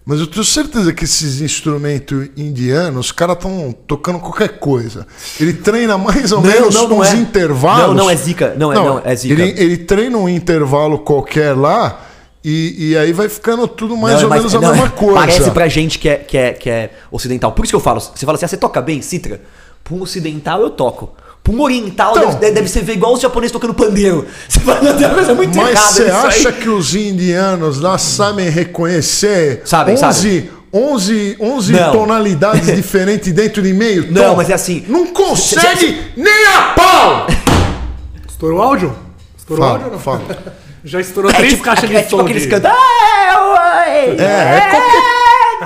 mas 0.05 0.20
eu 0.20 0.27
tenho 0.27 0.44
certeza 0.44 0.93
que 0.93 1.05
esses 1.05 1.40
instrumentos 1.40 2.28
indianos, 2.36 3.07
os 3.07 3.12
caras 3.12 3.36
estão 3.36 3.74
tocando 3.86 4.19
qualquer 4.20 4.59
coisa. 4.59 5.07
Ele 5.40 5.53
treina 5.53 5.98
mais 5.98 6.31
ou 6.31 6.40
Não, 6.43 6.48
menos 6.51 6.74
não, 6.74 6.89
não 6.89 6.98
uns 7.01 7.09
é. 7.09 7.16
intervalos. 7.16 7.89
Não, 7.97 8.05
não, 8.05 8.11
é 8.11 8.15
zica. 8.16 8.55
Não, 8.57 8.73
é- 8.73 8.74
não, 8.77 9.03
é 9.05 9.16
zica. 9.16 9.35
Ele, 9.35 9.55
ele 9.61 9.77
treina 9.78 10.16
um 10.16 10.28
intervalo 10.28 10.98
qualquer 11.01 11.57
lá. 11.57 12.03
E, 12.48 12.90
e 12.90 12.97
aí 12.97 13.12
vai 13.12 13.28
ficando 13.28 13.66
tudo 13.66 13.97
mais 13.97 14.15
Não, 14.15 14.20
é 14.20 14.24
ou 14.24 14.31
mais- 14.31 14.43
menos 14.43 14.55
a 14.55 14.61
não, 14.61 14.70
mesma 14.70 14.86
é- 14.86 14.90
coisa. 14.90 15.15
Parece 15.15 15.51
pra 15.51 15.66
gente 15.66 15.98
que 15.98 16.09
é, 16.09 16.15
que, 16.19 16.39
é, 16.39 16.53
que 16.53 16.70
é 16.70 16.90
ocidental. 17.11 17.51
Por 17.51 17.65
isso 17.65 17.73
que 17.73 17.77
eu 17.77 17.81
falo, 17.81 17.98
você 17.98 18.24
fala 18.24 18.36
assim, 18.36 18.44
ah, 18.44 18.48
você 18.48 18.57
toca 18.57 18.81
bem, 18.81 19.03
citra? 19.03 19.40
Pra 19.86 19.94
um 19.96 20.02
ocidental 20.02 20.60
eu 20.60 20.70
toco. 20.70 21.12
Pra 21.44 21.52
um 21.54 21.60
oriental 21.62 22.10
Então- 22.16 22.34
deve, 22.34 22.50
deve 22.54 22.68
ser 22.68 22.82
ver 22.82 22.94
igual 22.94 23.12
os 23.14 23.20
japoneses 23.20 23.52
tocando 23.52 23.72
pandeiro. 23.72 24.26
Você 24.48 24.58
fala, 24.60 24.80
"Não, 24.82 24.96
tem 24.96 25.06
uma 25.06 25.14
coisa 25.14 25.32
muito 25.34 25.56
Mas 25.56 25.70
errada 25.70 25.86
você 25.92 26.04
nisso 26.04 26.16
aí." 26.16 26.26
acha 26.26 26.52
que 26.52 26.68
os 26.68 26.94
indianos 26.94 27.80
lá 27.80 27.96
sabem 27.98 28.48
reconhecer 28.50 29.62
Sabem, 29.64 29.94
11, 29.94 30.00
sabem. 30.00 30.50
11, 30.72 31.36
11 31.40 31.72
Não. 31.72 31.92
tonalidades 31.92 32.66
diferentes 32.74 33.32
dentro 33.32 33.62
de 33.62 33.72
meio 33.72 34.10
Não, 34.12 34.30
tom? 34.30 34.36
mas 34.36 34.50
é 34.50 34.54
assim. 34.54 34.84
Não 34.88 35.06
consegue 35.06 36.00
nem 36.16 36.46
a 36.48 36.62
pau! 36.74 37.26
Estourou 38.28 38.58
o 38.58 38.62
áudio? 38.62 38.96
Estourou 39.38 39.64
o 39.64 39.68
Fala, 39.68 39.72
áudio 39.78 39.86
ou 39.86 39.92
não? 39.94 40.00
fala. 40.00 40.56
Já 40.84 41.00
estourou 41.00 41.30
É 41.30 41.34
três 41.34 41.52
tipo, 41.54 41.64
caixas 41.64 41.84
é, 41.84 41.86
de 41.88 41.96
é 41.96 42.02
tipo 42.02 42.16
som. 42.16 42.22
aqueles 42.22 42.42
de- 42.42 42.48
cantam. 42.48 42.70
"Ah, 42.72 43.84
oi, 43.88 44.16
É, 44.18 44.56
é 44.56 44.60
qualquer, 44.70 45.02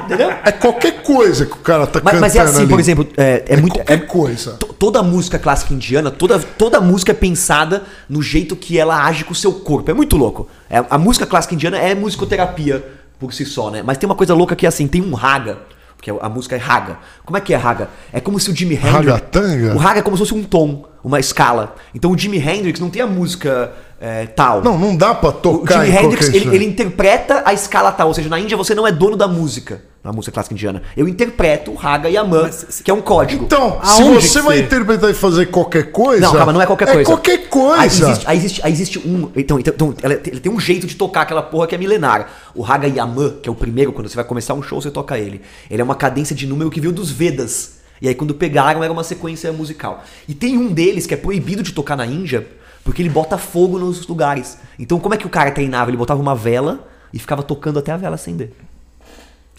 Entendeu? 0.05 0.31
é 0.45 0.53
qualquer 0.53 1.03
coisa 1.03 1.47
que 1.47 1.53
o 1.53 1.57
cara 1.59 1.87
tá 1.87 2.01
Mas, 2.03 2.15
cantando 2.15 2.21
mas 2.21 2.37
é 2.37 2.41
assim, 2.41 2.59
ali. 2.63 2.69
por 2.69 2.81
exemplo, 2.81 3.07
é, 3.17 3.45
é 3.49 3.55
É 3.55 3.57
muito. 3.57 3.75
qualquer 3.75 3.93
é- 3.95 3.99
coisa. 3.99 4.53
to- 4.53 4.71
Toda 4.81 5.03
música 5.03 5.39
clássica 5.39 5.75
indiana, 5.75 6.11
toda, 6.11 6.39
toda 6.39 6.81
música 6.81 7.13
é 7.13 7.15
pensada 7.15 7.83
no 8.09 8.23
jeito 8.23 8.57
que 8.57 8.79
ela 8.79 9.05
age 9.05 9.25
com 9.25 9.33
o 9.33 9.37
seu 9.37 9.53
corpo. 9.53 9.91
É 9.91 9.95
muito 9.95 10.17
louco. 10.17 10.49
É, 10.71 10.83
a 10.89 10.97
música 10.99 11.27
clássica 11.27 11.55
indiana 11.55 11.77
é 11.79 11.95
musicoterapia 11.95 12.85
por 13.19 13.35
si 13.35 13.45
só, 13.45 13.71
né? 13.71 13.83
Mas 13.85 13.99
tem 13.99 14.09
uma 14.09 14.15
coisa 14.17 14.33
louca 14.35 14.57
que 14.57 14.65
é 14.65 14.69
assim, 14.69 14.87
tem 14.89 15.03
um 15.03 15.13
raga, 15.15 15.59
que 16.01 16.11
é- 16.11 16.17
a 16.21 16.29
música 16.31 16.57
é 16.57 16.59
raga. 16.59 16.99
Como 17.25 17.37
é 17.37 17.41
que 17.41 17.53
é 17.53 17.57
raga? 17.57 17.89
É 18.13 18.21
como 18.21 18.41
se 18.41 18.51
o 18.51 18.57
Jimi 18.57 18.75
Hendrix... 18.77 18.93
Ragatanga? 18.95 19.75
O 19.75 19.79
raga 19.79 19.99
é 19.99 20.03
como 20.03 20.17
se 20.17 20.21
fosse 20.21 20.35
um 20.35 20.43
tom, 20.45 20.87
uma 21.05 21.21
escala. 21.21 21.75
Então 21.95 22.11
o 22.11 22.17
Jimi 22.17 22.39
Hendrix 22.39 22.81
não 22.81 22.89
tem 22.89 23.03
a 23.03 23.07
música 23.07 23.73
é, 24.01 24.27
tal. 24.27 24.63
Não, 24.63 24.79
não 24.79 24.97
dá 24.97 25.15
pra 25.15 25.29
O 25.29 25.33
tocar 25.33 25.85
Jimi 25.85 25.97
em 25.97 26.05
Hendrix, 26.05 26.29
ele, 26.29 26.55
ele 26.55 26.65
interpreta 26.65 27.43
a 27.45 27.53
escala 27.53 27.93
tal. 27.93 28.09
Ou 28.09 28.15
seja, 28.15 28.29
na 28.29 28.41
Índia 28.41 28.57
você 28.57 28.75
não 28.75 28.87
é 28.87 28.93
dono 28.93 29.17
da 29.17 29.29
música. 29.29 29.83
Na 30.03 30.11
música 30.15 30.33
clássica 30.33 30.55
indiana. 30.55 30.83
Eu 30.97 31.07
interpreto 31.07 31.71
o 31.73 31.75
Raga 31.75 32.09
e 32.09 32.17
a 32.17 32.25
Man, 32.25 32.49
que 32.83 32.91
é 32.91 32.95
um 32.95 33.03
código. 33.03 33.45
Então, 33.45 33.79
Aonde 33.83 34.23
se 34.23 34.29
você 34.31 34.41
vai 34.41 34.61
interpretar 34.61 35.11
e 35.11 35.13
fazer 35.15 35.51
qualquer 35.51 35.93
coisa... 35.93 36.23
Não, 36.23 36.33
calma, 36.33 36.55
não 36.55 36.63
é 36.63 36.65
qualquer 36.65 36.89
É 36.89 36.93
coisa. 36.95 37.05
qualquer 37.05 37.49
coisa. 37.51 37.83
Aí 37.83 37.87
existe, 37.87 38.25
aí 38.27 38.37
existe, 38.39 38.61
aí 38.65 38.73
existe 38.73 38.99
um. 38.99 39.31
Então, 39.37 39.59
então, 39.61 39.75
então 39.75 39.95
ela- 40.03 40.15
ele 40.15 40.41
tem 40.41 40.51
um 40.51 40.59
jeito 40.59 40.87
de 40.87 40.95
tocar 40.95 41.21
aquela 41.21 41.43
porra 41.43 41.67
que 41.67 41.75
é 41.75 41.79
milenar. 41.79 42.31
O 42.55 42.63
Raga 42.63 42.89
Yaman, 42.89 43.41
que 43.43 43.49
é 43.51 43.53
o 43.53 43.55
primeiro, 43.55 43.93
quando 43.93 44.09
você 44.09 44.17
vai 44.17 44.25
começar 44.25 44.55
um 44.55 44.63
show, 44.63 44.81
você 44.81 44.91
toca 44.91 45.19
ele. 45.19 45.43
Ele 45.71 45.83
é 45.83 45.85
uma 45.85 45.95
cadência 45.95 46.35
de 46.35 46.47
número 46.47 46.71
que 46.71 46.81
veio 46.81 46.95
dos 46.95 47.11
Vedas. 47.11 47.73
E 48.01 48.09
aí, 48.09 48.15
quando 48.15 48.35
pegaram, 48.35 48.83
era 48.83 48.91
uma 48.91 49.05
sequência 49.05 49.53
musical. 49.53 50.03
E 50.27 50.33
tem 50.33 50.57
um 50.57 50.73
deles 50.73 51.07
que 51.07 51.13
é 51.13 51.17
proibido 51.19 51.63
de 51.63 51.73
tocar 51.73 51.95
na 51.95 52.07
Índia, 52.07 52.47
porque 52.91 53.03
ele 53.03 53.09
bota 53.09 53.39
fogo 53.39 53.79
nos 53.79 54.05
lugares. 54.09 54.59
Então, 54.77 54.99
como 54.99 55.15
é 55.15 55.17
que 55.17 55.25
o 55.25 55.31
cara 55.31 55.53
treinava? 55.53 55.91
Ele 55.91 55.97
botava 55.97 56.21
uma 56.21 56.35
vela 56.35 56.89
e 57.15 57.21
ficava 57.21 57.41
tocando 57.41 57.79
até 57.79 57.93
a 57.93 57.97
vela 57.97 58.17
acender. 58.17 58.51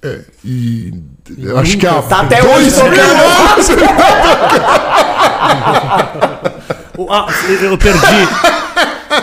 É, 0.04 0.20
e 0.44 0.94
eu 1.38 1.58
acho 1.58 1.78
que 1.78 1.88
há 1.88 2.02
Tá 2.02 2.20
até 2.22 2.42
dois 2.42 2.78
hoje. 2.78 3.00
O- 6.98 7.08
Ah, 7.10 7.26
eu 7.62 7.78
perdi. 7.78 8.00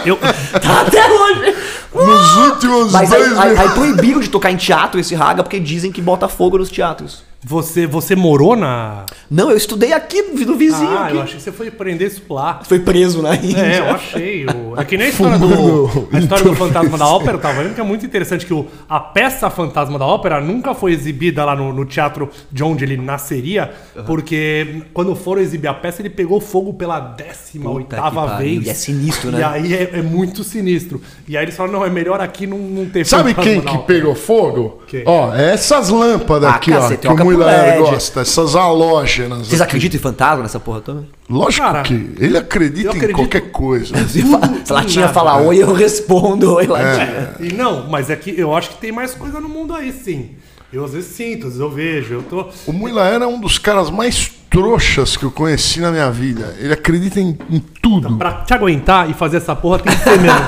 Eu, 0.06 0.16
Tá 0.16 0.80
até 0.86 1.06
hoje! 1.06 1.54
Nos 1.94 2.36
últimos 2.36 2.92
Mas 2.92 3.12
aí, 3.12 3.18
dois 3.22 3.38
aí, 3.38 3.50
mil 3.50 3.60
aí 3.60 3.68
proibiram 3.70 4.20
de 4.20 4.28
tocar 4.30 4.50
em 4.50 4.56
teatro 4.56 4.98
esse 4.98 5.14
raga 5.14 5.42
porque 5.42 5.60
dizem 5.60 5.92
que 5.92 6.00
bota 6.00 6.28
fogo 6.28 6.56
nos 6.56 6.70
teatros. 6.70 7.22
Você, 7.44 7.86
você 7.86 8.16
morou 8.16 8.56
na. 8.56 9.06
Não, 9.30 9.50
eu 9.50 9.56
estudei 9.56 9.92
aqui 9.92 10.22
no 10.22 10.56
vizinho. 10.56 10.90
Ah, 10.90 11.06
aqui. 11.06 11.16
eu 11.16 11.22
achei 11.22 11.36
que 11.36 11.42
você 11.42 11.52
foi 11.52 11.68
aprender 11.68 12.06
isso 12.06 12.22
lá. 12.28 12.60
Foi 12.64 12.80
preso 12.80 13.22
na 13.22 13.36
Índia. 13.36 13.62
É, 13.62 13.78
eu 13.78 13.90
achei. 13.94 14.46
O... 14.46 14.74
É 14.80 14.84
que 14.84 14.96
nem 14.96 15.06
a 15.06 15.10
história, 15.10 15.38
do, 15.38 16.08
a 16.12 16.18
história 16.18 16.44
do 16.44 16.54
Fantasma 16.56 16.98
da 16.98 17.06
Ópera, 17.06 17.32
eu 17.32 17.40
tava 17.40 17.62
vendo 17.62 17.74
que 17.74 17.80
é 17.80 17.84
muito 17.84 18.04
interessante 18.04 18.44
que 18.44 18.52
o, 18.52 18.66
a 18.88 18.98
peça 18.98 19.48
Fantasma 19.50 19.98
da 19.98 20.04
Ópera 20.06 20.40
nunca 20.40 20.74
foi 20.74 20.92
exibida 20.92 21.44
lá 21.44 21.54
no, 21.54 21.72
no 21.72 21.84
teatro 21.84 22.28
de 22.50 22.64
onde 22.64 22.84
ele 22.84 22.96
nasceria, 22.96 23.72
porque 24.04 24.82
quando 24.92 25.14
foram 25.14 25.40
exibir 25.40 25.68
a 25.68 25.74
peça, 25.74 26.02
ele 26.02 26.10
pegou 26.10 26.40
fogo 26.40 26.74
pela 26.74 26.98
décima 26.98 27.64
Puta 27.70 27.76
oitava 27.76 28.20
que 28.22 28.26
pariu, 28.28 28.54
vez. 28.54 28.66
e 28.66 28.70
é 28.70 28.74
sinistro, 28.74 29.30
né? 29.30 29.40
E 29.40 29.44
aí 29.44 29.74
é, 29.74 29.90
é 29.94 30.02
muito 30.02 30.42
sinistro. 30.42 31.00
E 31.28 31.36
aí 31.36 31.44
eles 31.44 31.56
falaram, 31.56 31.78
não, 31.78 31.86
é 31.86 31.90
melhor 31.90 32.20
aqui 32.20 32.46
não, 32.46 32.58
não 32.58 32.86
ter 32.86 33.06
Sabe 33.06 33.30
Fantasma 33.30 33.42
quem 33.44 33.60
da 33.60 33.70
que 33.70 33.76
Ópera. 33.76 33.98
pegou 33.98 34.14
fogo? 34.14 34.82
Quem? 34.88 35.02
Ó, 35.06 35.34
é 35.34 35.52
essas 35.52 35.88
lâmpadas 35.88 36.50
Ah, 36.50 36.56
aqui, 36.56 36.72
ó, 36.72 36.88
que 36.88 37.06
o 37.08 37.27
Mulher 37.36 37.78
LED. 37.78 37.90
gosta, 37.90 38.20
essas 38.20 38.54
halógenas. 38.56 39.46
Vocês 39.48 39.60
aqui. 39.60 39.70
acreditam 39.70 39.98
em 39.98 40.02
fantasma 40.02 40.42
nessa 40.42 40.58
porra 40.60 40.80
toda? 40.80 41.04
Lógico 41.28 41.64
Cara, 41.66 41.82
que 41.82 41.94
ele 42.18 42.36
acredita 42.38 42.88
em 42.88 42.96
acredito- 42.96 43.16
qualquer 43.16 43.50
coisa. 43.50 43.94
Se, 44.08 44.22
a 44.22 44.74
latinha 44.74 45.02
nada. 45.02 45.12
falar 45.14 45.40
oi, 45.42 45.62
eu 45.62 45.72
respondo 45.72 46.54
oi, 46.54 46.66
latinha. 46.66 47.34
E 47.40 47.52
não, 47.52 47.88
mas 47.88 48.10
é 48.10 48.16
que 48.16 48.38
eu 48.38 48.54
acho 48.54 48.70
que 48.70 48.76
tem 48.78 48.92
mais 48.92 49.14
coisa 49.14 49.40
no 49.40 49.48
mundo 49.48 49.74
aí, 49.74 49.92
sim. 49.92 50.30
Eu 50.72 50.84
às 50.84 50.92
vezes 50.92 51.14
sinto, 51.14 51.46
às 51.46 51.54
vezes 51.54 51.60
eu 51.60 51.70
vejo, 51.70 52.14
eu 52.14 52.22
tô. 52.22 52.46
O 52.66 52.72
Muilaera 52.72 53.24
é 53.24 53.26
um 53.28 53.40
dos 53.40 53.58
caras 53.58 53.88
mais 53.90 54.30
trouxas 54.50 55.16
que 55.16 55.24
eu 55.24 55.30
conheci 55.30 55.80
na 55.80 55.90
minha 55.90 56.10
vida. 56.10 56.56
Ele 56.58 56.72
acredita 56.72 57.20
em, 57.20 57.36
em 57.50 57.58
tudo. 57.82 58.16
Pra 58.16 58.32
te 58.44 58.52
aguentar 58.54 59.08
e 59.10 59.14
fazer 59.14 59.38
essa 59.38 59.54
porra 59.54 59.78
tem 59.80 59.92
que 59.92 59.98
ser 60.02 60.18
mesmo. 60.20 60.38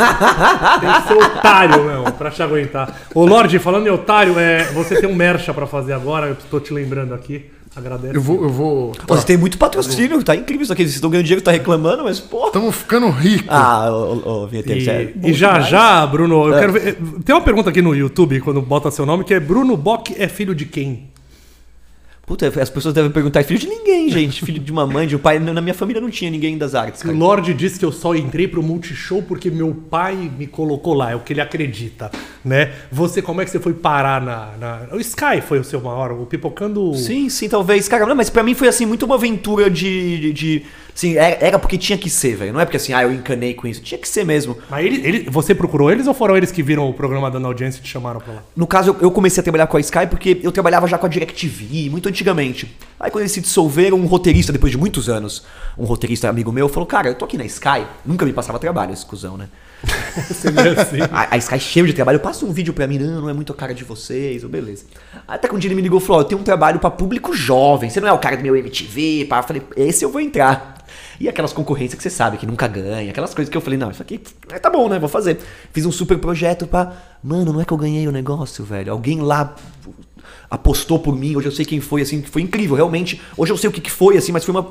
tem 0.81 0.93
que 0.93 1.09
ser 1.09 1.14
otário 1.14 1.85
mesmo, 1.85 2.12
pra 2.12 2.31
te 2.31 2.43
aguentar. 2.43 2.94
Ô 3.14 3.24
Lorde, 3.24 3.59
falando 3.59 3.86
em 3.86 3.90
otário, 3.90 4.39
é, 4.39 4.64
você 4.72 5.01
tem 5.01 5.09
um 5.09 5.14
mercha 5.14 5.52
pra 5.55 5.66
fazer 5.66 5.93
agora, 5.93 6.27
eu 6.28 6.36
tô 6.51 6.60
te 6.60 6.72
lembrando 6.72 7.14
aqui. 7.14 7.51
Agradeço. 7.74 8.14
Eu 8.16 8.20
vou. 8.20 8.43
Eu 8.43 8.48
vou 8.48 8.93
Pô, 9.06 9.16
tem 9.18 9.36
muito 9.36 9.56
patrocínio, 9.56 10.20
tá 10.24 10.35
incrível 10.35 10.64
isso 10.64 10.72
aqui. 10.72 10.82
Vocês 10.82 10.97
estão 10.97 11.09
ganhando 11.09 11.27
dinheiro, 11.27 11.44
tá 11.44 11.52
reclamando, 11.52 12.02
mas 12.02 12.18
pô. 12.18 12.48
Estamos 12.48 12.74
ficando 12.74 13.09
ricos. 13.10 13.47
Ah, 13.48 13.89
ô, 13.93 14.44
ô, 14.44 14.48
E, 14.51 14.89
é 14.89 15.12
e 15.22 15.32
já 15.32 15.52
demais. 15.52 15.68
já, 15.68 16.05
Bruno, 16.05 16.48
eu 16.48 16.56
É. 16.56 16.60
quero 16.60 16.72
ver. 16.72 16.98
Tem 17.24 17.32
uma 17.32 17.40
pergunta 17.40 17.70
aqui 17.70 17.81
no 17.81 17.94
YouTube, 17.94 18.40
quando 18.40 18.60
bota 18.60 18.90
seu 18.90 19.06
nome, 19.06 19.22
que 19.22 19.32
é 19.32 19.39
Bruno 19.39 19.77
Bock 19.77 20.14
é 20.18 20.27
filho 20.27 20.52
de 20.52 20.64
quem? 20.64 21.10
Puta, 22.31 22.47
as 22.62 22.70
pessoas 22.70 22.94
devem 22.94 23.11
perguntar, 23.11 23.40
é 23.40 23.43
filho 23.43 23.59
de 23.59 23.66
ninguém, 23.66 24.09
gente. 24.09 24.40
Filho 24.47 24.61
de 24.61 24.70
uma 24.70 24.86
mãe, 24.86 25.05
de 25.05 25.16
um 25.16 25.19
pai. 25.19 25.40
Na 25.40 25.61
minha 25.61 25.74
família 25.74 26.01
não 26.01 26.09
tinha 26.09 26.31
ninguém 26.31 26.57
das 26.57 26.77
artes, 26.77 27.02
O. 27.02 27.11
Lorde 27.11 27.52
disse 27.52 27.77
que 27.77 27.85
eu 27.85 27.90
só 27.90 28.15
entrei 28.15 28.47
pro 28.47 28.62
Multishow 28.62 29.20
porque 29.20 29.51
meu 29.51 29.74
pai 29.90 30.31
me 30.39 30.47
colocou 30.47 30.94
lá, 30.94 31.11
é 31.11 31.16
o 31.16 31.19
que 31.19 31.32
ele 31.32 31.40
acredita, 31.40 32.09
né? 32.44 32.70
Você, 32.93 33.20
como 33.20 33.40
é 33.40 33.44
que 33.44 33.51
você 33.51 33.59
foi 33.59 33.73
parar 33.74 34.23
na... 34.23 34.52
na- 34.61 34.94
O 34.94 35.01
Sky 35.01 35.40
foi 35.44 35.59
o 35.59 35.65
seu 35.65 35.81
maior, 35.81 36.12
o 36.12 36.24
Pipocando... 36.24 36.94
Sim, 36.94 37.28
sim, 37.28 37.48
talvez. 37.48 37.89
Cara, 37.89 38.07
não, 38.07 38.15
mas 38.15 38.31
pra 38.31 38.44
mim 38.44 38.55
foi 38.55 38.69
assim, 38.69 38.86
muito 38.86 39.05
uma 39.07 39.16
aventura 39.16 39.69
de. 39.69 40.20
de, 40.20 40.32
de- 40.32 40.62
assim, 41.09 41.16
era, 41.16 41.39
era 41.44 41.59
porque 41.59 41.77
tinha 41.78 41.97
que 41.98 42.09
ser, 42.10 42.36
velho. 42.36 42.52
Não 42.52 42.60
é 42.60 42.64
porque 42.64 42.77
assim, 42.77 42.93
ah, 42.93 43.02
eu 43.02 43.12
encanei 43.12 43.55
com 43.55 43.66
isso. 43.66 43.81
Tinha 43.81 43.98
que 43.98 44.09
ser 44.09 44.24
mesmo. 44.24 44.56
Mas 44.68 44.85
ele, 44.85 45.06
ele- 45.06 45.31
você 45.31 45.55
procurou 45.55 45.90
eles 45.90 46.06
ou 46.06 46.14
foram 46.14 46.36
eles 46.36 46.52
que 46.52 46.62
viram 46.62 46.89
o 46.89 46.94
programa 46.94 47.31
dando 47.31 47.47
audiência 47.47 47.81
e 47.81 47.82
te 47.82 47.89
chamaram 47.89 48.20
pra 48.20 48.35
lá? 48.35 48.43
No 48.56 48.66
caso, 48.66 48.90
eu, 48.90 48.97
eu 49.01 49.10
comecei 49.10 49.40
a 49.40 49.44
trabalhar 49.44 49.66
com 49.66 49.77
a 49.77 49.81
Sky 49.81 50.06
porque 50.09 50.39
eu 50.43 50.52
trabalhava 50.52 50.86
já 50.86 50.98
com 50.98 51.06
a 51.06 51.09
DirecTV, 51.09 51.89
muito 51.90 52.09
antigamente. 52.09 52.77
Aí 52.98 53.10
quando 53.10 53.22
eles 53.22 53.32
se 53.32 53.40
dissolveram, 53.40 53.97
um 53.98 54.06
roteirista, 54.06 54.52
depois 54.52 54.70
de 54.70 54.78
muitos 54.78 55.09
anos, 55.09 55.44
um 55.78 55.85
roteirista 55.85 56.28
amigo 56.28 56.52
meu, 56.52 56.68
falou, 56.68 56.86
cara, 56.86 57.09
eu 57.09 57.14
tô 57.14 57.24
aqui 57.24 57.39
na 57.39 57.44
Sky, 57.44 57.85
nunca 58.05 58.27
me 58.27 58.32
passava 58.32 58.59
trabalho, 58.59 58.93
esse 58.93 59.06
cuzão, 59.06 59.36
né? 59.36 59.48
Assim. 60.77 60.98
A, 61.10 61.35
a 61.35 61.36
Sky 61.39 61.59
cheio 61.59 61.86
de 61.86 61.93
trabalho, 61.94 62.20
passa 62.20 62.44
um 62.44 62.52
vídeo 62.52 62.74
pra 62.74 62.86
mim, 62.86 62.98
não, 62.98 63.22
não 63.22 63.31
é 63.31 63.32
muito 63.32 63.52
a 63.52 63.56
cara 63.56 63.72
de 63.72 63.85
vocês, 63.85 64.44
ou 64.44 64.51
beleza. 64.51 64.85
Até 65.27 65.48
que 65.48 65.55
um 65.55 65.59
dia 65.59 65.68
ele 65.68 65.74
me 65.74 65.82
ligou 65.82 65.98
e 65.98 66.02
falou, 66.02 66.18
ó, 66.18 66.20
eu 66.22 66.27
tenho 66.27 66.40
um 66.40 66.44
trabalho 66.44 66.78
pra 66.78 66.90
público 66.90 67.32
jovem, 67.32 67.89
você 67.89 68.01
não 68.01 68.09
é 68.09 68.12
o 68.12 68.18
cara 68.18 68.36
do 68.36 68.43
meu 68.43 68.55
MTV, 68.56 69.27
pá. 69.28 69.39
Eu 69.39 69.43
falei, 69.43 69.62
esse 69.77 70.05
eu 70.05 70.10
vou 70.10 70.20
entrar. 70.20 70.80
E 71.18 71.28
aquelas 71.28 71.52
concorrências 71.52 71.96
que 71.96 72.02
você 72.02 72.10
sabe, 72.10 72.36
que 72.36 72.46
nunca 72.46 72.66
ganha, 72.66 73.10
aquelas 73.10 73.34
coisas 73.34 73.50
que 73.50 73.56
eu 73.56 73.60
falei, 73.60 73.78
não, 73.78 73.90
isso 73.90 74.02
aqui 74.02 74.20
é, 74.50 74.58
tá 74.58 74.70
bom, 74.70 74.88
né, 74.88 74.98
vou 74.98 75.08
fazer. 75.08 75.38
Fiz 75.72 75.84
um 75.86 75.92
super 75.92 76.18
projeto 76.18 76.66
pra... 76.66 76.92
Mano, 77.22 77.52
não 77.52 77.60
é 77.60 77.64
que 77.64 77.72
eu 77.72 77.76
ganhei 77.76 78.06
o 78.08 78.12
negócio, 78.12 78.64
velho, 78.64 78.92
alguém 78.92 79.20
lá 79.20 79.54
apostou 80.50 80.98
por 80.98 81.16
mim, 81.16 81.36
hoje 81.36 81.48
eu 81.48 81.52
sei 81.52 81.64
quem 81.64 81.80
foi, 81.80 82.02
assim, 82.02 82.22
foi 82.22 82.42
incrível, 82.42 82.74
realmente. 82.74 83.20
Hoje 83.36 83.52
eu 83.52 83.56
sei 83.56 83.70
o 83.70 83.72
que, 83.72 83.80
que 83.80 83.90
foi, 83.90 84.16
assim, 84.16 84.32
mas 84.32 84.44
foi 84.44 84.52
uma, 84.52 84.66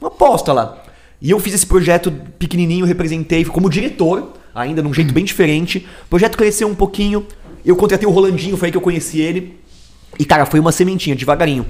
uma 0.00 0.08
aposta 0.08 0.52
lá. 0.52 0.82
E 1.20 1.30
eu 1.30 1.40
fiz 1.40 1.54
esse 1.54 1.66
projeto 1.66 2.12
pequenininho, 2.38 2.86
representei 2.86 3.44
como 3.44 3.68
diretor, 3.68 4.32
ainda 4.54 4.82
num 4.82 4.94
jeito 4.94 5.12
bem 5.12 5.24
diferente. 5.24 5.86
O 6.06 6.08
projeto 6.10 6.36
cresceu 6.36 6.68
um 6.68 6.74
pouquinho, 6.74 7.26
eu 7.64 7.74
contratei 7.74 8.06
o 8.06 8.12
Rolandinho, 8.12 8.56
foi 8.56 8.68
aí 8.68 8.72
que 8.72 8.76
eu 8.78 8.82
conheci 8.82 9.20
ele. 9.20 9.58
E, 10.18 10.24
cara, 10.24 10.46
foi 10.46 10.60
uma 10.60 10.70
sementinha, 10.70 11.16
devagarinho. 11.16 11.66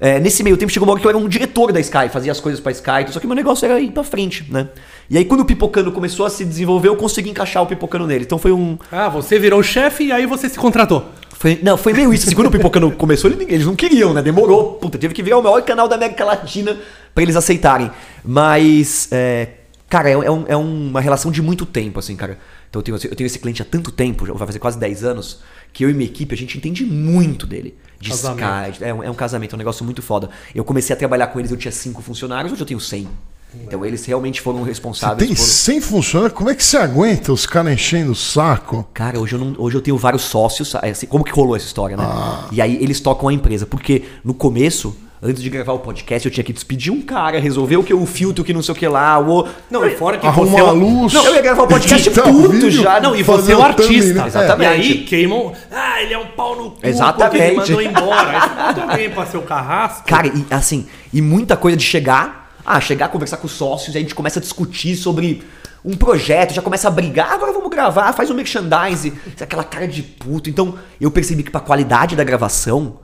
É, 0.00 0.20
nesse 0.20 0.42
meio 0.44 0.56
tempo 0.56 0.70
chegou 0.72 0.86
uma 0.86 0.92
hora 0.92 1.00
que 1.00 1.06
eu 1.06 1.10
era 1.10 1.18
um 1.18 1.28
diretor 1.28 1.72
da 1.72 1.80
Sky, 1.80 2.08
fazia 2.08 2.30
as 2.30 2.38
coisas 2.40 2.60
pra 2.60 2.70
Sky, 2.70 3.10
só 3.10 3.18
que 3.18 3.26
meu 3.26 3.34
negócio 3.34 3.64
era 3.64 3.80
ir 3.80 3.90
pra 3.90 4.04
frente, 4.04 4.46
né? 4.50 4.68
E 5.10 5.18
aí 5.18 5.24
quando 5.24 5.40
o 5.40 5.44
Pipocano 5.44 5.90
começou 5.90 6.24
a 6.24 6.30
se 6.30 6.44
desenvolver, 6.44 6.88
eu 6.88 6.96
consegui 6.96 7.30
encaixar 7.30 7.62
o 7.62 7.66
Pipocano 7.66 8.06
nele. 8.06 8.24
Então 8.24 8.38
foi 8.38 8.52
um, 8.52 8.78
Ah, 8.92 9.08
você 9.08 9.38
virou 9.38 9.58
o 9.58 9.62
chefe 9.62 10.04
e 10.04 10.12
aí 10.12 10.24
você 10.26 10.48
se 10.48 10.58
contratou. 10.58 11.04
foi, 11.32 11.58
não, 11.62 11.76
foi 11.76 11.92
meio 11.92 12.12
isso. 12.12 12.26
Assim, 12.28 12.34
quando 12.36 12.46
o 12.48 12.50
Pipocano 12.50 12.90
começou, 12.92 13.30
ele- 13.30 13.44
eles 13.52 13.66
não 13.66 13.74
queriam, 13.74 14.12
né? 14.14 14.22
Demorou. 14.22 14.74
Puta, 14.74 14.98
teve 14.98 15.14
que 15.14 15.22
virar 15.22 15.38
o 15.38 15.42
maior 15.42 15.62
canal 15.62 15.88
da 15.88 15.96
América 15.96 16.24
Latina 16.24 16.76
pra 17.14 17.22
eles 17.22 17.34
aceitarem. 17.36 17.90
Mas, 18.24 19.08
é, 19.10 19.48
cara, 19.88 20.08
é, 20.10 20.12
é 20.12 20.30
um- 20.30 20.44
é 20.46 20.56
uma 20.56 21.00
relação 21.00 21.30
de 21.32 21.40
muito 21.42 21.64
tempo, 21.66 21.98
assim, 21.98 22.14
cara. 22.14 22.38
Então 22.70 22.80
eu 22.80 22.84
tenho, 22.84 22.98
eu 23.10 23.16
tenho 23.16 23.26
esse 23.26 23.38
cliente 23.38 23.62
há 23.62 23.64
tanto 23.64 23.90
tempo, 23.90 24.26
já 24.26 24.32
vai 24.34 24.46
fazer 24.46 24.58
quase 24.58 24.78
10 24.78 25.02
anos, 25.02 25.40
que 25.72 25.84
eu 25.84 25.90
e 25.90 25.94
minha 25.94 26.08
equipe, 26.08 26.34
a 26.34 26.38
gente 26.38 26.56
entende 26.56 26.84
muito 26.84 27.46
dele. 27.46 27.76
De 28.00 28.10
Casamento. 28.10 28.72
Sky, 28.72 28.84
é 28.84 28.94
um, 28.94 29.02
é 29.02 29.10
um 29.10 29.14
casamento, 29.14 29.54
é 29.54 29.56
um 29.56 29.58
negócio 29.58 29.84
muito 29.84 30.00
foda. 30.00 30.30
Eu 30.54 30.64
comecei 30.64 30.94
a 30.94 30.96
trabalhar 30.96 31.26
com 31.28 31.38
eles, 31.38 31.50
eu 31.50 31.56
tinha 31.56 31.72
5 31.72 32.00
funcionários, 32.00 32.52
hoje 32.52 32.62
eu 32.62 32.66
tenho 32.66 32.80
100. 32.80 33.08
Então 33.54 33.84
eles 33.84 34.04
realmente 34.04 34.40
foram 34.40 34.60
Você 34.60 34.66
responsáveis 34.68 35.26
tem 35.26 35.34
por... 35.34 35.42
100 35.42 35.80
funcionários? 35.80 36.36
Como 36.36 36.50
é 36.50 36.54
que 36.54 36.62
você 36.62 36.76
aguenta 36.76 37.32
os 37.32 37.46
caras 37.46 37.72
enchendo 37.72 38.12
o 38.12 38.14
saco? 38.14 38.86
Cara, 38.92 39.18
hoje 39.18 39.34
eu, 39.34 39.38
não, 39.38 39.54
hoje 39.58 39.76
eu 39.76 39.80
tenho 39.80 39.96
vários 39.96 40.22
sócios. 40.22 40.74
assim, 40.76 41.06
como 41.06 41.24
que 41.24 41.32
rolou 41.32 41.56
essa 41.56 41.66
história, 41.66 41.96
né? 41.96 42.04
E 42.52 42.60
aí 42.60 42.76
eles 42.80 43.00
tocam 43.00 43.28
a 43.28 43.32
empresa. 43.32 43.64
Porque 43.66 44.04
no 44.22 44.34
começo, 44.34 44.94
antes 45.22 45.42
de 45.42 45.50
gravar 45.50 45.72
o 45.72 45.78
podcast, 45.78 46.26
eu 46.26 46.32
tinha 46.32 46.44
que 46.44 46.52
despedir 46.52 46.92
um 46.92 47.02
cara, 47.02 47.38
resolver 47.38 47.76
o 47.76 47.82
que 47.82 47.92
o 47.92 48.06
filtro, 48.06 48.44
que 48.44 48.52
não 48.52 48.62
sei 48.62 48.72
o 48.72 48.76
que 48.76 48.86
lá. 48.86 49.18
O... 49.18 49.46
Não, 49.70 49.84
e 49.86 49.96
fora 49.96 50.18
que 50.18 50.26
Arrumar 50.26 50.50
você 50.50 50.56
é 50.56 50.60
a 50.60 50.70
luz. 50.70 51.12
Não, 51.12 51.24
eu 51.26 51.34
ia 51.34 51.42
gravar 51.42 51.62
o 51.64 51.66
podcast 51.66 52.10
puto 52.10 52.48
vídeo, 52.50 52.70
já. 52.70 53.00
Não, 53.00 53.14
e 53.14 53.22
você 53.22 53.52
é 53.52 53.56
o 53.56 53.62
artista. 53.62 54.08
thumbnail. 54.08 54.26
Exatamente. 54.26 54.88
E 54.88 54.92
aí 54.92 55.04
queimam. 55.04 55.52
Ah, 55.70 56.02
ele 56.02 56.14
é 56.14 56.18
um 56.18 56.26
pau 56.26 56.56
no 56.56 56.70
cu. 56.70 56.80
Exatamente. 56.82 57.42
Ele 57.42 57.56
mandou 57.56 57.82
embora. 57.82 58.42
Aí 58.42 58.74
você 58.74 58.80
alguém 58.80 59.10
pra 59.10 59.26
ser 59.26 59.36
o 59.38 59.42
carrasco. 59.42 60.06
Cara, 60.06 60.28
e 60.28 60.46
assim, 60.50 60.86
e 61.12 61.20
muita 61.20 61.56
coisa 61.56 61.76
de 61.76 61.84
chegar. 61.84 62.48
Ah, 62.64 62.80
chegar, 62.80 63.08
conversar 63.08 63.38
com 63.38 63.46
os 63.46 63.52
sócios, 63.52 63.96
aí 63.96 64.02
a 64.02 64.04
gente 64.04 64.14
começa 64.14 64.38
a 64.38 64.42
discutir 64.42 64.94
sobre 64.94 65.42
um 65.82 65.96
projeto, 65.96 66.52
já 66.52 66.60
começa 66.60 66.86
a 66.86 66.90
brigar, 66.90 67.32
agora 67.32 67.50
vamos 67.50 67.70
gravar, 67.70 68.12
faz 68.12 68.30
um 68.30 68.34
merchandise, 68.34 69.12
aquela 69.40 69.64
cara 69.64 69.88
de 69.88 70.02
puto. 70.02 70.50
Então, 70.50 70.74
eu 71.00 71.10
percebi 71.10 71.42
que 71.42 71.50
pra 71.50 71.60
qualidade 71.60 72.14
da 72.14 72.24
gravação, 72.24 72.98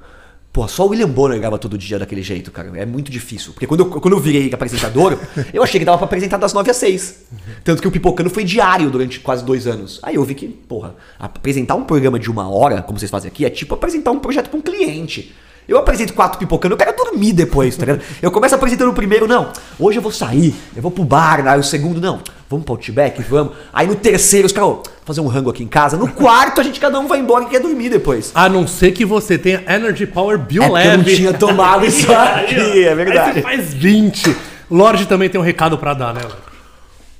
pô, 0.54 0.68
só 0.68 0.86
o 0.86 0.90
William 0.90 1.08
Bonner 1.08 1.36
grava 1.40 1.58
todo 1.58 1.76
dia 1.76 1.98
daquele 1.98 2.22
jeito, 2.22 2.52
cara. 2.52 2.70
É 2.76 2.86
muito 2.86 3.10
difícil. 3.10 3.52
Porque 3.52 3.66
quando 3.66 3.80
eu, 3.80 3.86
quando 3.86 4.14
eu 4.14 4.20
virei 4.20 4.54
apresentador, 4.54 5.18
eu 5.52 5.64
achei 5.64 5.80
que 5.80 5.84
dava 5.84 5.98
pra 5.98 6.06
apresentar 6.06 6.36
das 6.36 6.52
9 6.52 6.70
às 6.70 6.76
6. 6.76 7.24
Tanto 7.64 7.82
que 7.82 7.88
o 7.88 7.90
Pipocano 7.90 8.30
foi 8.30 8.44
diário 8.44 8.88
durante 8.88 9.18
quase 9.18 9.44
dois 9.44 9.66
anos. 9.66 9.98
Aí 10.00 10.14
eu 10.14 10.22
vi 10.22 10.36
que, 10.36 10.46
porra, 10.46 10.94
apresentar 11.18 11.74
um 11.74 11.82
programa 11.82 12.20
de 12.20 12.30
uma 12.30 12.48
hora, 12.48 12.82
como 12.82 12.96
vocês 12.96 13.10
fazem 13.10 13.28
aqui, 13.28 13.44
é 13.44 13.50
tipo 13.50 13.74
apresentar 13.74 14.12
um 14.12 14.20
projeto 14.20 14.48
pra 14.48 14.56
um 14.56 14.62
cliente. 14.62 15.34
Eu 15.68 15.78
apresento 15.78 16.12
quatro 16.12 16.38
pipocando, 16.38 16.74
eu 16.74 16.78
quero 16.78 16.94
dormir 16.96 17.32
depois, 17.32 17.76
tá 17.76 17.86
ligado? 17.86 18.02
Eu 18.20 18.30
começo 18.30 18.54
apresentando 18.54 18.90
o 18.90 18.94
primeiro, 18.94 19.26
não, 19.26 19.50
hoje 19.78 19.98
eu 19.98 20.02
vou 20.02 20.12
sair, 20.12 20.54
eu 20.76 20.82
vou 20.82 20.90
pro 20.90 21.04
bar, 21.04 21.46
aí 21.46 21.58
o 21.58 21.62
segundo, 21.64 22.00
não, 22.00 22.20
vamos 22.50 22.64
pro 22.66 22.74
Outback, 22.74 23.22
vamos. 23.22 23.54
Aí 23.72 23.86
no 23.86 23.94
terceiro, 23.94 24.46
os 24.46 24.52
caras, 24.52 24.68
"Ô, 24.70 24.82
fazer 25.06 25.20
um 25.22 25.26
rango 25.26 25.48
aqui 25.50 25.62
em 25.62 25.66
casa. 25.68 25.96
No 25.96 26.08
quarto, 26.08 26.60
a 26.60 26.64
gente 26.64 26.78
cada 26.78 26.98
um 27.00 27.06
vai 27.08 27.18
embora 27.18 27.44
e 27.44 27.48
quer 27.48 27.60
dormir 27.60 27.88
depois. 27.88 28.30
A 28.34 28.48
não 28.48 28.66
ser 28.66 28.92
que 28.92 29.04
você 29.04 29.38
tenha 29.38 29.62
Energy 29.66 30.06
Power 30.06 30.34
É 30.34 30.38
porque 30.38 30.54
Bioleve. 30.54 30.88
eu 30.88 30.96
não 30.98 31.04
tinha 31.04 31.32
tomado 31.32 31.86
isso 31.86 32.06
aqui, 32.12 32.84
é 32.84 32.88
Aí 32.90 32.94
verdade. 32.94 33.32
você 33.34 33.42
faz 33.42 33.72
20. 33.74 34.36
Lorde 34.70 35.06
também 35.06 35.28
tem 35.28 35.40
um 35.40 35.44
recado 35.44 35.76
pra 35.78 35.94
dar, 35.94 36.12
né, 36.14 36.20
Lorde? 36.22 36.36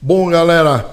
Bom, 0.01 0.29
galera, 0.29 0.85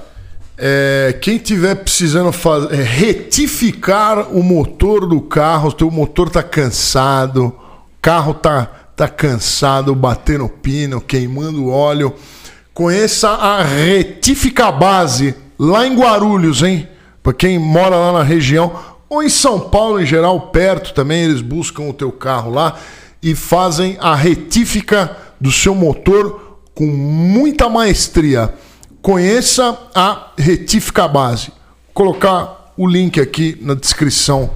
é, 0.64 1.18
quem 1.20 1.40
tiver 1.40 1.74
precisando 1.74 2.32
faz- 2.32 2.72
é, 2.72 2.84
retificar 2.84 4.30
o 4.32 4.44
motor 4.44 5.08
do 5.08 5.20
carro, 5.20 5.70
o 5.70 5.74
teu 5.74 5.90
motor 5.90 6.30
tá 6.30 6.44
cansado, 6.44 7.48
o 7.48 7.54
carro 8.00 8.36
tá, 8.36 8.66
tá 8.96 9.08
cansado, 9.08 9.96
batendo 9.96 10.48
pino, 10.48 11.02
queimando 11.02 11.68
óleo, 11.68 12.14
conheça 12.76 13.30
a 13.30 13.64
Retifica 13.64 14.72
Base 14.72 15.34
lá 15.58 15.88
em 15.88 15.96
Guarulhos, 15.98 16.62
hein? 16.62 16.88
Para 17.24 17.34
quem 17.34 17.58
mora 17.58 17.96
lá 17.96 18.14
na 18.14 18.24
região 18.24 18.72
ou 19.10 19.24
em 19.24 19.30
São 19.30 19.60
Paulo 19.60 20.00
em 20.00 20.06
geral, 20.06 20.40
perto 20.52 20.94
também, 20.94 21.24
eles 21.24 21.42
buscam 21.42 21.84
o 21.84 21.94
teu 21.94 22.12
carro 22.12 22.52
lá 22.52 22.78
e 23.22 23.34
fazem 23.34 23.98
a 24.00 24.16
retífica 24.16 25.18
do 25.40 25.52
seu 25.52 25.74
motor 25.74 26.60
com 26.76 26.86
muita 26.86 27.68
maestria. 27.68 28.54
Conheça 29.02 29.78
a 29.96 30.28
Retífica 30.38 31.08
Base. 31.08 31.48
Vou 31.48 31.56
colocar 31.94 32.72
o 32.78 32.88
link 32.88 33.20
aqui 33.20 33.58
na 33.62 33.74
descrição 33.74 34.52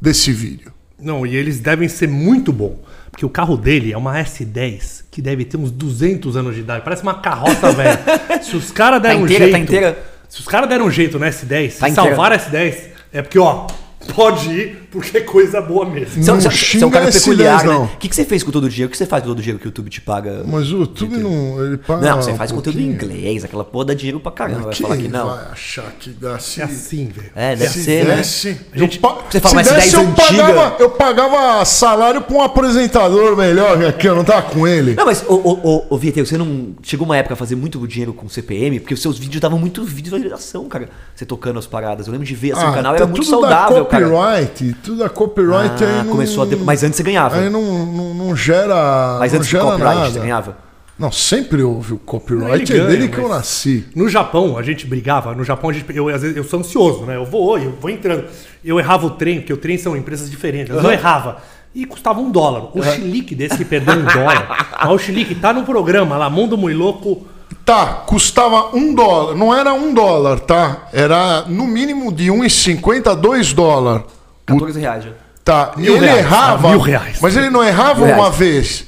desse 0.00 0.32
vídeo. 0.32 0.72
Não, 1.00 1.26
e 1.26 1.34
eles 1.36 1.58
devem 1.60 1.88
ser 1.88 2.08
muito 2.08 2.52
bom. 2.52 2.78
Porque 3.10 3.26
o 3.26 3.28
carro 3.28 3.56
dele 3.56 3.92
é 3.92 3.96
uma 3.98 4.14
S10 4.22 5.04
que 5.10 5.20
deve 5.20 5.44
ter 5.44 5.56
uns 5.56 5.70
200 5.72 6.36
anos 6.36 6.54
de 6.54 6.60
idade. 6.60 6.84
Parece 6.84 7.02
uma 7.02 7.14
carroça 7.14 7.72
velha. 7.72 7.98
Se 8.42 8.56
os 8.56 8.70
caras 8.70 9.02
deram 9.02 9.20
Tá 9.20 9.24
inteira, 9.24 9.44
um 9.44 9.48
jeito. 9.48 9.52
tá 9.52 9.58
inteira? 9.58 10.04
Se 10.28 10.40
os 10.40 10.46
caras 10.46 10.68
deram 10.68 10.86
um 10.86 10.90
jeito 10.90 11.18
na 11.18 11.28
S10, 11.28 11.70
se 11.70 11.80
Tá 11.80 11.90
salvar 11.90 12.32
a 12.32 12.38
S10, 12.38 12.76
é 13.12 13.22
porque, 13.22 13.38
ó. 13.38 13.66
Pode 14.14 14.50
ir, 14.50 14.88
porque 14.90 15.18
é 15.18 15.20
coisa 15.20 15.60
boa 15.60 15.84
mesmo. 15.84 16.22
Você, 16.22 16.30
é 16.30 16.32
um- 16.32 16.36
Não 16.36 16.42
você- 16.42 16.48
você 16.78 16.82
é 16.82 16.86
um 16.86 16.90
cara 16.90 17.10
peculiar, 17.12 17.58
10 17.58 17.68
né? 17.68 17.74
não. 17.78 17.84
O 17.84 17.88
que, 17.98 18.08
que 18.08 18.14
você 18.16 18.24
fez 18.24 18.42
com 18.42 18.50
todo 18.50 18.64
o 18.64 18.68
dinheiro? 18.68 18.88
O 18.88 18.90
que 18.90 18.96
você 18.98 19.06
faz 19.06 19.22
com 19.22 19.28
todo 19.28 19.38
o 19.38 19.42
dinheiro 19.42 19.58
que 19.58 19.66
o 19.66 19.68
YouTube 19.68 19.90
te 19.90 20.00
paga? 20.00 20.42
Mas 20.46 20.72
o 20.72 20.78
YouTube 20.80 21.16
não. 21.18 21.64
Ele 21.64 21.76
paga. 21.78 22.06
Não, 22.10 22.22
você 22.22 22.30
um 22.32 22.36
faz 22.36 22.50
conteúdo 22.52 22.80
em 22.80 22.86
inglês, 22.86 23.44
aquela 23.44 23.64
porra 23.64 23.86
dá 23.86 23.94
dinheiro 23.94 24.18
pra 24.20 24.32
caramba. 24.32 24.62
Vai 24.66 24.74
falar 24.74 24.96
que 24.96 25.08
não. 25.08 25.26
vai 25.30 25.44
achar 25.52 25.92
que 25.98 26.10
dá 26.10 26.38
se, 26.38 26.60
É 26.60 26.64
assim, 26.64 27.06
velho. 27.08 27.30
É, 27.34 27.56
deve 27.56 27.70
se 27.72 27.84
ser, 27.84 28.04
né? 28.06 28.16
desse, 28.16 28.60
A 28.72 28.78
gente- 28.78 28.96
eu 28.96 29.00
pa- 29.02 29.18
você 29.30 29.40
fala, 29.40 29.50
se 29.50 29.54
mas 29.56 29.66
se 29.68 29.74
desse, 29.74 29.94
eu 29.96 30.00
antiga- 30.02 30.42
pagava, 30.44 30.76
eu 30.78 30.90
pagava 30.90 31.64
salário 31.64 32.22
pra 32.22 32.36
um 32.36 32.42
apresentador 32.42 33.36
melhor 33.36 33.78
que 33.78 33.84
aqui, 33.84 34.06
eu 34.08 34.14
não 34.14 34.24
tava 34.24 34.42
com 34.42 34.66
ele. 34.66 34.94
Não, 34.94 35.04
mas, 35.04 35.24
ô, 35.28 35.34
ô, 35.34 35.60
ô, 35.62 35.86
ô 35.90 35.98
Vietel, 35.98 36.24
você 36.24 36.36
não 36.38 36.74
chegou 36.82 37.04
uma 37.06 37.16
época 37.16 37.34
a 37.34 37.36
fazer 37.36 37.56
muito 37.56 37.86
dinheiro 37.86 38.12
com 38.12 38.28
CPM? 38.28 38.80
Porque 38.80 38.94
os 38.94 39.02
seus 39.02 39.18
vídeos 39.18 39.40
davam 39.40 39.58
muito 39.58 39.84
visualização, 39.84 40.66
cara. 40.68 40.88
Você 41.14 41.24
tocando 41.26 41.58
as 41.58 41.66
paradas. 41.66 42.06
Eu 42.06 42.12
lembro 42.12 42.26
de 42.26 42.34
ver, 42.34 42.52
assim, 42.52 42.66
o 42.66 42.72
canal 42.72 42.92
tá 42.92 42.98
era 42.98 43.06
muito 43.06 43.24
saudável, 43.26 43.84
cara. 43.86 43.97
Copyright, 44.00 44.76
tudo 44.82 44.98
da 44.98 45.08
copyright 45.08 45.84
Ah, 45.84 45.86
aí 45.86 46.04
não, 46.04 46.12
começou 46.12 46.44
a 46.44 46.46
mas 46.64 46.82
antes 46.82 46.96
você 46.96 47.02
ganhava. 47.02 47.36
Aí 47.36 47.50
não, 47.50 47.86
não, 47.86 48.14
não 48.14 48.36
gera, 48.36 49.16
Mas 49.18 49.32
não 49.32 49.38
antes 49.38 49.48
do 49.48 49.52
gera 49.52 49.64
copyright, 49.64 49.96
nada. 49.96 50.10
você 50.10 50.18
ganhava? 50.20 50.68
Não, 50.98 51.12
sempre 51.12 51.62
houve 51.62 51.92
o 51.92 51.96
Não, 51.96 52.04
copyright, 52.04 52.72
ele 52.72 52.80
é 52.80 52.86
dele 52.86 52.98
ganha, 52.98 53.08
que 53.10 53.18
eu 53.18 53.28
nasci. 53.28 53.86
No 53.94 54.08
Japão, 54.08 54.58
a 54.58 54.62
gente 54.62 54.84
brigava. 54.84 55.32
No 55.32 55.44
Japão, 55.44 55.70
a 55.70 55.72
gente, 55.72 55.86
eu, 55.96 56.08
às 56.08 56.22
vezes, 56.22 56.36
eu 56.36 56.42
sou 56.42 56.58
ansioso, 56.58 57.04
né? 57.04 57.14
Eu 57.16 57.24
vou, 57.24 57.56
eu 57.56 57.70
vou 57.80 57.88
entrando. 57.88 58.24
Eu 58.64 58.80
errava 58.80 59.06
o 59.06 59.10
trem, 59.10 59.38
porque 59.38 59.52
o 59.52 59.56
trem 59.56 59.78
são 59.78 59.96
empresas 59.96 60.28
diferentes. 60.28 60.74
Eu 60.74 60.90
errava. 60.90 61.36
E 61.72 61.84
custava 61.84 62.18
um 62.18 62.30
dólar. 62.32 62.76
O 62.76 62.82
chilique 62.82 63.34
desse 63.36 63.58
que 63.58 63.64
perdeu 63.64 63.94
um 63.94 64.04
dólar. 64.04 64.66
Mas 64.82 64.90
o 64.90 64.98
chilique 64.98 65.36
tá 65.36 65.52
no 65.52 65.62
programa 65.62 66.16
lá, 66.16 66.28
Mundo 66.28 66.58
Muito 66.58 66.76
Louco. 66.76 67.26
Tá, 67.68 68.02
custava 68.06 68.74
um 68.74 68.94
dólar. 68.94 69.34
Não 69.34 69.54
era 69.54 69.74
um 69.74 69.92
dólar, 69.92 70.40
tá? 70.40 70.88
Era 70.90 71.42
no 71.46 71.66
mínimo 71.66 72.10
de 72.10 72.28
1,50 72.28 73.08
a 73.08 73.14
2 73.14 73.52
dólares. 73.52 74.06
14 74.46 74.80
reais 74.80 75.04
já. 75.04 75.10
Tá, 75.44 75.72
Mil 75.76 75.96
ele 75.96 76.06
reais, 76.06 76.20
errava. 76.20 76.68
ah, 76.68 76.70
mil 76.70 76.80
reais. 76.80 77.18
Mas 77.20 77.36
ele 77.36 77.50
não 77.50 77.62
errava 77.62 78.06
Mil 78.06 78.14
uma 78.14 78.22
reais. 78.30 78.36
vez. 78.36 78.84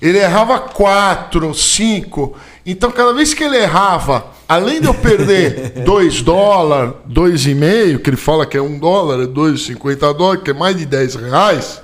Ele 0.00 0.18
errava 0.18 0.60
quatro, 0.60 1.52
cinco. 1.52 2.36
Então, 2.64 2.92
cada 2.92 3.12
vez 3.12 3.34
que 3.34 3.42
ele 3.42 3.56
errava, 3.56 4.26
além 4.48 4.80
de 4.80 4.86
eu 4.86 4.94
perder 4.94 5.82
2 5.84 6.22
dólares, 6.22 6.92
2,5, 7.12 7.98
que 7.98 8.10
ele 8.10 8.16
fala 8.16 8.46
que 8.46 8.56
é 8.56 8.62
1 8.62 8.78
dólar, 8.78 9.24
é 9.24 9.26
2,50 9.26 10.14
dólares, 10.16 10.44
que 10.44 10.52
é 10.52 10.54
mais 10.54 10.76
de 10.76 10.86
10 10.86 11.16
reais, 11.16 11.82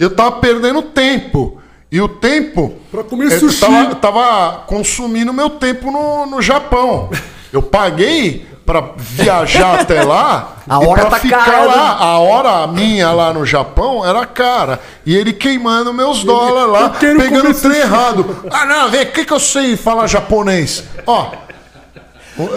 eu 0.00 0.10
tava 0.10 0.32
perdendo 0.32 0.82
tempo. 0.82 1.59
E 1.90 2.00
o 2.00 2.08
tempo. 2.08 2.74
Pra 2.90 3.02
comer 3.02 3.32
eu 3.32 3.40
sushi. 3.40 3.60
Tava, 3.60 3.94
tava 3.96 4.62
consumindo 4.66 5.32
meu 5.32 5.50
tempo 5.50 5.90
no, 5.90 6.26
no 6.26 6.42
Japão. 6.42 7.10
Eu 7.52 7.62
paguei 7.62 8.46
pra 8.64 8.92
viajar 8.96 9.80
até 9.80 10.02
lá. 10.04 10.56
A 10.70 10.80
e 10.80 10.86
hora 10.86 11.00
pra 11.00 11.10
tá 11.10 11.18
ficar 11.18 11.44
cara, 11.44 11.64
lá. 11.64 11.76
né? 11.76 11.96
A 11.98 12.18
hora 12.18 12.66
minha 12.68 13.10
lá 13.10 13.32
no 13.32 13.44
Japão 13.44 14.06
era 14.06 14.24
cara. 14.24 14.78
E 15.04 15.16
ele 15.16 15.32
queimando 15.32 15.92
meus 15.92 16.22
dólares 16.22 16.70
lá, 16.70 16.90
pegando 16.90 17.50
o 17.50 17.54
trem 17.54 17.78
errado. 17.80 18.44
Ah, 18.52 18.64
não, 18.66 18.88
vem, 18.88 19.02
o 19.02 19.10
que, 19.10 19.24
que 19.24 19.32
eu 19.32 19.40
sei 19.40 19.76
falar 19.76 20.06
japonês? 20.06 20.84
Ó, 21.04 21.32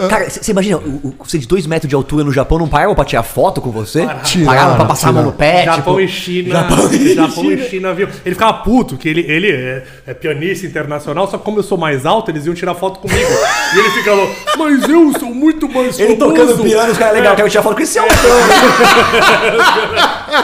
Cara, 0.08 0.28
você 0.30 0.50
imagina, 0.50 0.78
o, 0.78 1.08
o- 1.08 1.14
você 1.24 1.38
de 1.38 1.46
2 1.46 1.66
metros 1.66 1.88
de 1.88 1.94
altura 1.94 2.24
no 2.24 2.32
Japão 2.32 2.58
não 2.58 2.68
pagavam 2.68 2.94
pra 2.94 3.04
tirar 3.04 3.22
foto 3.22 3.60
com 3.60 3.70
você? 3.70 4.06
Tiraram, 4.24 4.46
Pagavam 4.46 4.76
pra 4.76 4.84
passar 4.86 5.08
a 5.08 5.12
mão 5.12 5.22
no 5.24 5.32
pé? 5.32 5.64
Japão 5.64 5.94
tipo- 5.96 6.00
e 6.00 6.08
China. 6.08 6.50
Japão 6.54 6.76
Japão, 7.14 7.44
e 7.50 7.54
e 7.54 7.68
China, 7.68 7.94
viu? 7.94 8.08
Ele 8.24 8.34
ficava 8.34 8.52
puto, 8.54 8.96
que 8.96 9.08
ele, 9.08 9.20
ele 9.28 9.50
é, 9.50 9.84
é 10.06 10.14
pianista 10.14 10.66
internacional, 10.66 11.28
só 11.30 11.38
que 11.38 11.44
como 11.44 11.58
eu 11.58 11.62
sou 11.62 11.76
mais 11.78 12.04
alto, 12.06 12.30
eles 12.30 12.46
iam 12.46 12.54
tirar 12.54 12.74
foto 12.74 12.98
comigo. 13.00 13.20
e 13.74 13.78
ele 13.78 13.90
ficava, 13.90 14.26
mas 14.58 14.88
eu 14.88 15.12
sou 15.18 15.34
muito 15.34 15.68
mais 15.68 15.98
Ele 15.98 16.16
famoso." 16.16 16.36
tocando 16.36 16.62
piano, 16.62 16.92
os 16.92 16.98
caras, 16.98 17.14
legal, 17.14 17.34
quero 17.36 17.48
tirar 17.50 17.62
foto 17.62 17.76
com 17.76 17.82
esse 17.82 17.98
altão. 17.98 18.14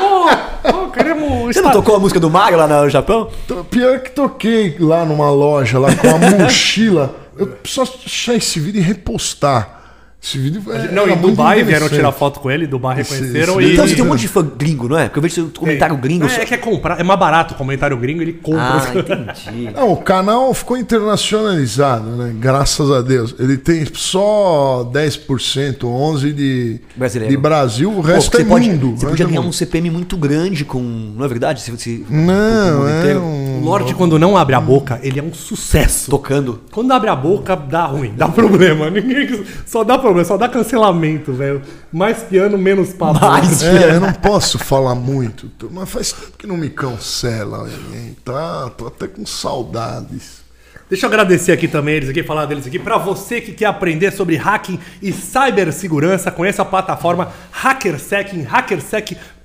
Pô, 0.01 0.73
pô, 0.73 0.91
queremos. 0.91 1.55
Você 1.55 1.61
não 1.61 1.71
tocou 1.73 1.97
a 1.97 1.99
música 1.99 2.21
do 2.21 2.31
Mario 2.31 2.59
lá 2.59 2.67
no 2.67 2.89
Japão? 2.89 3.29
pior 3.71 3.99
que 4.01 4.11
toquei 4.11 4.77
lá 4.79 5.05
numa 5.05 5.31
loja, 5.31 5.79
lá 5.79 5.95
com 5.95 6.09
uma 6.09 6.31
mochila. 6.45 7.15
Eu 7.41 7.47
preciso 7.47 7.83
achar 8.05 8.35
esse 8.35 8.61
vídeo 8.61 8.81
e 8.81 8.85
repostar. 8.85 9.80
Esse 10.23 10.37
vídeo 10.39 10.63
é, 10.71 10.93
Não, 10.93 11.09
em 11.09 11.17
Dubai 11.17 11.63
vieram 11.63 11.89
tirar 11.89 12.13
foto 12.13 12.41
com 12.41 12.51
ele, 12.51 12.67
Dubai 12.67 13.01
Esse- 13.01 13.15
reconheceram 13.15 13.59
esse 13.61 13.71
e. 13.71 13.73
Então 13.73 13.89
você 13.89 13.95
tem 13.95 14.05
um 14.05 14.09
monte 14.09 14.21
de 14.21 14.29
fã 14.29 14.43
gringo, 14.57 14.87
não 14.89 14.99
é? 14.99 15.05
Porque 15.05 15.19
eu 15.19 15.23
vejo 15.23 15.35
seu 15.35 15.51
comentário 15.59 15.97
gringo. 15.97 16.27
É, 16.27 16.29
só- 16.29 16.43
é 16.43 16.45
que 16.45 16.53
é 16.55 16.59
comprar, 16.59 17.01
é 17.01 17.03
mais 17.03 17.19
barato 17.19 17.55
o 17.55 17.57
comentário 17.57 17.97
gringo, 17.97 18.21
ele 18.21 18.35
compra. 18.35 18.61
Ah, 18.63 18.93
entendi. 18.95 19.71
Não, 19.75 19.93
o 19.93 19.97
canal 19.97 20.53
ficou 20.53 20.77
internacionalizado, 20.77 22.11
né? 22.17 22.35
Graças 22.39 22.91
a 22.91 23.01
Deus. 23.01 23.35
Ele 23.39 23.57
tem 23.57 23.87
só 23.95 24.85
10%, 24.93 25.87
11% 25.87 26.35
de 26.35 26.81
Brasileiro. 26.95 27.35
de 27.35 27.41
Brasil, 27.41 27.91
o 27.91 27.95
Pô, 27.97 28.01
resto 28.03 28.37
você 28.37 28.43
é 28.43 28.45
pode, 28.45 28.69
mundo. 28.69 28.97
Você 28.97 29.07
podia 29.07 29.25
é 29.25 29.29
ganhar 29.29 29.41
um. 29.41 29.53
CPM 29.53 29.91
muito 29.91 30.17
grande 30.17 30.65
com. 30.65 30.81
Não 30.81 31.25
é 31.25 31.29
verdade? 31.29 31.61
Se, 31.61 31.77
se, 31.79 32.05
Não, 32.11 32.87
é 32.89 33.17
um... 33.19 33.61
O 33.61 33.65
Lorde, 33.65 33.95
quando 33.95 34.19
não 34.19 34.37
abre 34.37 34.55
a 34.55 34.61
boca, 34.61 34.99
ele 35.03 35.19
é 35.19 35.23
um 35.23 35.33
sucesso. 35.35 36.11
Tocando. 36.11 36.61
Quando 36.71 36.93
abre 36.93 37.11
a 37.11 37.17
boca, 37.17 37.55
dá 37.57 37.85
ruim, 37.87 38.13
dá 38.17 38.29
problema. 38.29 38.89
Ninguém, 38.91 39.45
só 39.67 39.83
dá 39.85 39.95
problema, 39.99 40.10
só 40.25 40.37
dá 40.37 40.49
cancelamento, 40.49 41.33
velho. 41.33 41.63
Mais 41.93 42.23
piano, 42.23 42.57
menos 42.59 42.93
papo. 42.93 43.21
Mais. 43.21 43.63
É, 43.63 43.97
eu 43.97 44.01
não 44.01 44.13
posso 44.13 44.59
falar 44.59 44.95
muito, 44.95 45.51
mas 45.71 45.89
faz 45.89 46.13
tempo 46.13 46.37
que 46.39 46.47
não 46.47 46.57
me 46.57 46.71
cancela, 46.71 47.69
hein? 47.95 48.17
Tá, 48.25 48.71
tô 48.71 48.87
até 48.87 49.07
com 49.07 49.25
saudades. 49.25 50.41
Deixa 50.89 51.07
eu 51.07 51.09
agradecer 51.09 51.53
aqui 51.53 51.69
também 51.69 51.95
eles 51.95 52.09
aqui, 52.09 52.23
falar 52.23 52.47
deles 52.47 52.67
aqui. 52.67 52.79
Para 52.79 52.99
você 52.99 53.41
que 53.41 53.53
quer 53.53 53.67
aprender 53.67 54.11
sobre 54.11 54.37
hacking 54.37 54.79
e 55.01 55.13
cibersegurança, 55.13 56.33
conheça 56.33 56.63
a 56.63 56.65
plataforma 56.65 57.33
HackerSec 57.53 58.37
em 58.37 58.43
hackersec.com. 58.43 59.40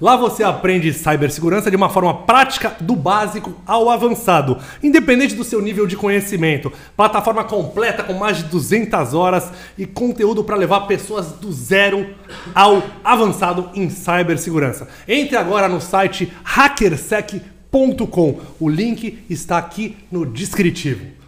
Lá 0.00 0.16
você 0.16 0.42
aprende 0.42 0.92
cibersegurança 0.92 1.70
de 1.70 1.76
uma 1.76 1.88
forma 1.88 2.14
prática, 2.14 2.76
do 2.80 2.94
básico 2.94 3.54
ao 3.66 3.90
avançado, 3.90 4.56
independente 4.82 5.34
do 5.34 5.44
seu 5.44 5.60
nível 5.60 5.86
de 5.86 5.96
conhecimento. 5.96 6.72
Plataforma 6.96 7.44
completa 7.44 8.02
com 8.02 8.14
mais 8.14 8.38
de 8.38 8.44
200 8.44 9.12
horas 9.14 9.52
e 9.76 9.84
conteúdo 9.84 10.44
para 10.44 10.56
levar 10.56 10.82
pessoas 10.82 11.32
do 11.32 11.52
zero 11.52 12.14
ao 12.54 12.82
avançado 13.04 13.70
em 13.74 13.90
cibersegurança. 13.90 14.88
Entre 15.06 15.36
agora 15.36 15.68
no 15.68 15.80
site 15.80 16.32
hackersec.com 16.44 17.60
.com. 17.70 18.40
O 18.58 18.68
link 18.68 19.24
está 19.30 19.56
aqui 19.56 19.96
no 20.10 20.26
descritivo. 20.26 21.19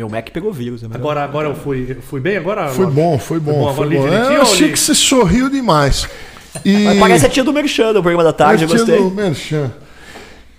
Meu 0.00 0.08
Mac 0.08 0.30
pegou 0.30 0.50
vírus. 0.50 0.82
É. 0.82 0.86
Agora, 0.94 1.22
agora 1.22 1.46
eu 1.48 1.54
fui, 1.54 1.94
fui 2.08 2.20
bem 2.20 2.38
agora? 2.38 2.68
Foi 2.68 2.86
bom, 2.86 3.18
foi 3.18 3.38
bom. 3.38 3.70
Foi 3.74 3.84
bom. 3.84 4.02
direitinho 4.02 4.32
É, 4.32 4.36
eu 4.38 4.42
achei 4.42 4.68
li- 4.68 4.72
que 4.72 4.78
você 4.78 4.94
sorriu 4.94 5.50
demais. 5.50 6.08
E... 6.64 6.72
Mas 6.84 6.98
Parece 6.98 7.26
a 7.26 7.28
tia 7.28 7.44
do 7.44 7.52
Merchan, 7.52 7.92
do 7.92 8.00
programa 8.02 8.24
da 8.24 8.32
tarde, 8.32 8.64
eu 8.64 8.68
Mas, 8.70 8.82
tia 8.82 8.94
gostei. 8.96 9.10
do 9.10 9.14
Merchan, 9.14 9.70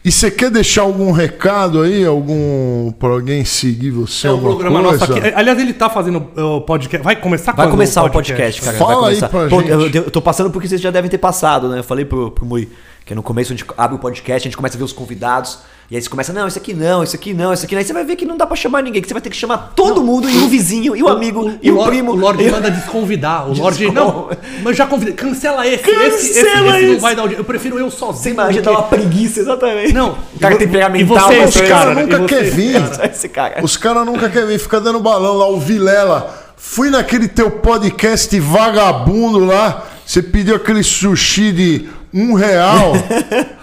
E 0.05 0.11
você 0.11 0.29
quer 0.29 0.51
deixar 0.51 0.83
algum 0.83 1.11
recado 1.11 1.81
aí, 1.81 2.05
algum 2.05 2.91
para 2.99 3.09
alguém 3.09 3.43
seguir 3.43 3.89
você? 3.89 4.27
É 4.27 4.29
o 4.29 4.33
alguma 4.33 4.51
programa 4.51 4.81
nosso 4.83 5.07
coisa? 5.07 5.17
aqui. 5.27 5.33
Aliás, 5.35 5.57
ele 5.59 5.73
tá 5.73 5.89
fazendo 5.89 6.23
o 6.37 6.61
podcast. 6.61 7.03
Vai 7.03 7.15
começar 7.15 7.53
Vai 7.53 7.67
começar 7.67 8.03
o 8.03 8.11
podcast, 8.11 8.61
cara. 8.61 8.77
Fala 8.77 9.09
aí 9.09 9.17
pra 9.17 9.27
Pô, 9.49 9.59
gente. 9.59 9.69
Eu, 9.71 9.89
eu 9.89 10.11
tô 10.11 10.21
passando 10.21 10.51
porque 10.51 10.67
vocês 10.67 10.79
já 10.79 10.91
devem 10.91 11.09
ter 11.09 11.17
passado, 11.17 11.67
né? 11.67 11.79
Eu 11.79 11.83
falei 11.83 12.05
pro, 12.05 12.29
pro 12.29 12.45
Mui 12.45 12.69
que 13.05 13.15
no 13.15 13.23
começo 13.23 13.51
a 13.51 13.55
gente 13.55 13.67
abre 13.77 13.95
o 13.95 13.99
podcast, 13.99 14.47
a 14.47 14.49
gente 14.49 14.55
começa 14.57 14.75
a 14.75 14.79
ver 14.79 14.83
os 14.83 14.93
convidados. 14.93 15.59
E 15.89 15.95
aí 15.97 16.01
você 16.01 16.07
começa, 16.07 16.31
não, 16.31 16.47
isso 16.47 16.57
aqui 16.57 16.73
não, 16.73 17.03
isso 17.03 17.15
aqui 17.17 17.33
não, 17.33 17.51
isso 17.51 17.65
aqui 17.65 17.75
não. 17.75 17.79
Aí 17.79 17.85
você 17.85 17.91
vai 17.91 18.05
ver 18.05 18.15
que 18.15 18.25
não 18.25 18.37
dá 18.37 18.47
pra 18.47 18.55
chamar 18.55 18.81
ninguém, 18.81 19.01
que 19.01 19.07
você 19.09 19.13
vai 19.13 19.21
ter 19.21 19.29
que 19.29 19.35
chamar 19.35 19.73
todo 19.75 20.01
mundo, 20.01 20.29
e 20.29 20.37
o 20.37 20.47
vizinho, 20.47 20.95
e 20.95 21.03
o 21.03 21.09
amigo, 21.09 21.51
e 21.61 21.69
o, 21.69 21.75
Lorde- 21.75 21.89
primo. 21.91 22.11
O 22.13 22.15
Lorde 22.15 22.49
manda 22.49 22.71
desconvidar. 22.71 23.49
O 23.49 23.53
Lorde. 23.53 23.79
Descon- 23.79 23.93
Não, 23.93 24.29
mas 24.63 24.77
já 24.77 24.85
convidei. 24.87 25.13
Cancela 25.13 25.67
esse. 25.67 25.89
esse, 25.89 26.29
esse, 26.31 26.43
Cancela 26.45 26.77
esse 26.77 26.85
não 26.87 26.93
esse. 26.93 27.01
vai 27.01 27.13
dar 27.13 27.23
audiência. 27.23 27.41
Eu 27.41 27.45
prefiro 27.45 27.77
eu 27.77 27.91
sozinho. 27.91 28.23
Você 28.23 28.29
imagina, 28.29 28.61
do 28.61 28.65
dá 28.65 28.71
uma 28.71 28.83
preguiça, 28.83 29.41
exatamente. 29.41 29.91
Não. 29.91 30.15
O 30.33 30.39
cara 30.39 30.55
tem 30.55 30.67
temperamental. 30.67 31.33
E 31.33 31.45
você, 31.47 31.59
caras 31.67 31.67
cara, 31.67 31.93
nunca 31.95 32.17
vocês, 32.19 32.29
quer 32.29 32.43
vir. 32.43 32.73
cara? 32.89 33.07
Esse 33.11 33.27
cara. 33.29 33.59
Os 33.65 33.75
caras 33.75 34.05
nunca 34.05 34.29
querem 34.29 34.47
vir, 34.47 34.59
fica 34.59 34.79
dando 34.79 35.01
balão 35.01 35.33
lá, 35.35 35.49
o 35.49 35.59
Vilela. 35.59 36.53
Fui 36.55 36.89
naquele 36.89 37.27
teu 37.27 37.51
podcast 37.51 38.39
vagabundo 38.39 39.39
lá, 39.43 39.83
você 40.05 40.21
pediu 40.21 40.55
aquele 40.55 40.83
sushi 40.83 41.51
de 41.51 41.89
um 42.13 42.33
real 42.33 42.93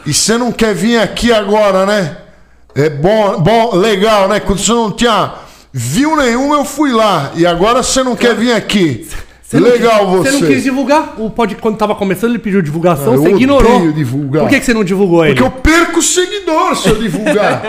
e 0.06 0.12
você 0.12 0.36
não 0.38 0.50
quer 0.52 0.74
vir 0.74 0.98
aqui 0.98 1.32
agora, 1.32 1.84
né? 1.86 2.16
É 2.74 2.88
bom, 2.88 3.40
bom, 3.40 3.74
legal, 3.76 4.28
né? 4.28 4.40
Quando 4.40 4.58
você 4.60 4.72
não 4.72 4.90
tinha 4.92 5.32
viu 5.72 6.16
nenhum, 6.16 6.54
eu 6.54 6.64
fui 6.64 6.92
lá. 6.92 7.32
E 7.36 7.46
agora 7.46 7.82
você 7.82 8.02
não 8.02 8.14
quer 8.16 8.34
vir 8.34 8.52
aqui. 8.52 9.06
Você 9.42 9.58
legal 9.58 10.00
quis- 10.00 10.08
você. 10.10 10.30
Você 10.32 10.40
não 10.40 10.46
quis 10.48 10.62
divulgar? 10.62 11.14
O 11.18 11.30
pod, 11.30 11.54
quando 11.56 11.76
tava 11.78 11.94
começando, 11.94 12.30
ele 12.32 12.38
pediu 12.38 12.60
divulgação, 12.60 13.14
Ah, 13.14 13.16
você 13.16 13.30
ignorou. 13.30 13.90
divulgar. 13.92 14.42
Por 14.42 14.50
que, 14.50 14.60
que 14.60 14.66
você 14.66 14.74
não 14.74 14.84
divulgou 14.84 15.24
ele? 15.24 15.34
Porque 15.34 15.46
eu 15.46 15.50
perco 15.62 16.02
seguidor 16.02 16.76
se 16.76 16.88
eu 16.88 16.96
divulgar. 16.96 17.62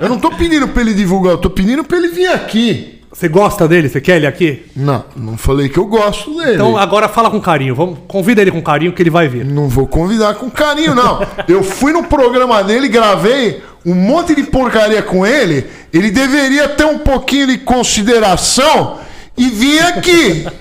Eu 0.00 0.08
não 0.08 0.18
tô 0.18 0.30
pedindo 0.30 0.66
pra 0.68 0.80
ele 0.82 0.94
divulgar, 0.94 1.34
eu 1.34 1.38
tô 1.38 1.50
pedindo 1.50 1.84
pra 1.84 1.98
ele 1.98 2.08
vir 2.08 2.28
aqui. 2.28 2.95
Você 3.16 3.28
gosta 3.28 3.66
dele? 3.66 3.88
Você 3.88 3.98
quer 3.98 4.16
ele 4.16 4.26
aqui? 4.26 4.66
Não, 4.76 5.02
não 5.16 5.38
falei 5.38 5.70
que 5.70 5.78
eu 5.78 5.86
gosto 5.86 6.36
dele. 6.36 6.52
Então 6.52 6.76
agora 6.76 7.08
fala 7.08 7.30
com 7.30 7.40
carinho. 7.40 7.74
Vamos, 7.74 8.00
convida 8.06 8.42
ele 8.42 8.50
com 8.50 8.60
carinho 8.60 8.92
que 8.92 9.02
ele 9.02 9.08
vai 9.08 9.26
vir. 9.26 9.42
Não 9.42 9.70
vou 9.70 9.86
convidar 9.86 10.34
com 10.34 10.50
carinho, 10.50 10.94
não. 10.94 11.26
Eu 11.48 11.62
fui 11.62 11.94
no 11.94 12.04
programa 12.04 12.62
dele, 12.62 12.88
gravei 12.88 13.62
um 13.86 13.94
monte 13.94 14.34
de 14.34 14.42
porcaria 14.42 15.02
com 15.02 15.26
ele. 15.26 15.64
Ele 15.94 16.10
deveria 16.10 16.68
ter 16.68 16.84
um 16.84 16.98
pouquinho 16.98 17.46
de 17.46 17.56
consideração 17.56 18.98
e 19.36 19.48
vir 19.48 19.80
aqui. 19.82 20.46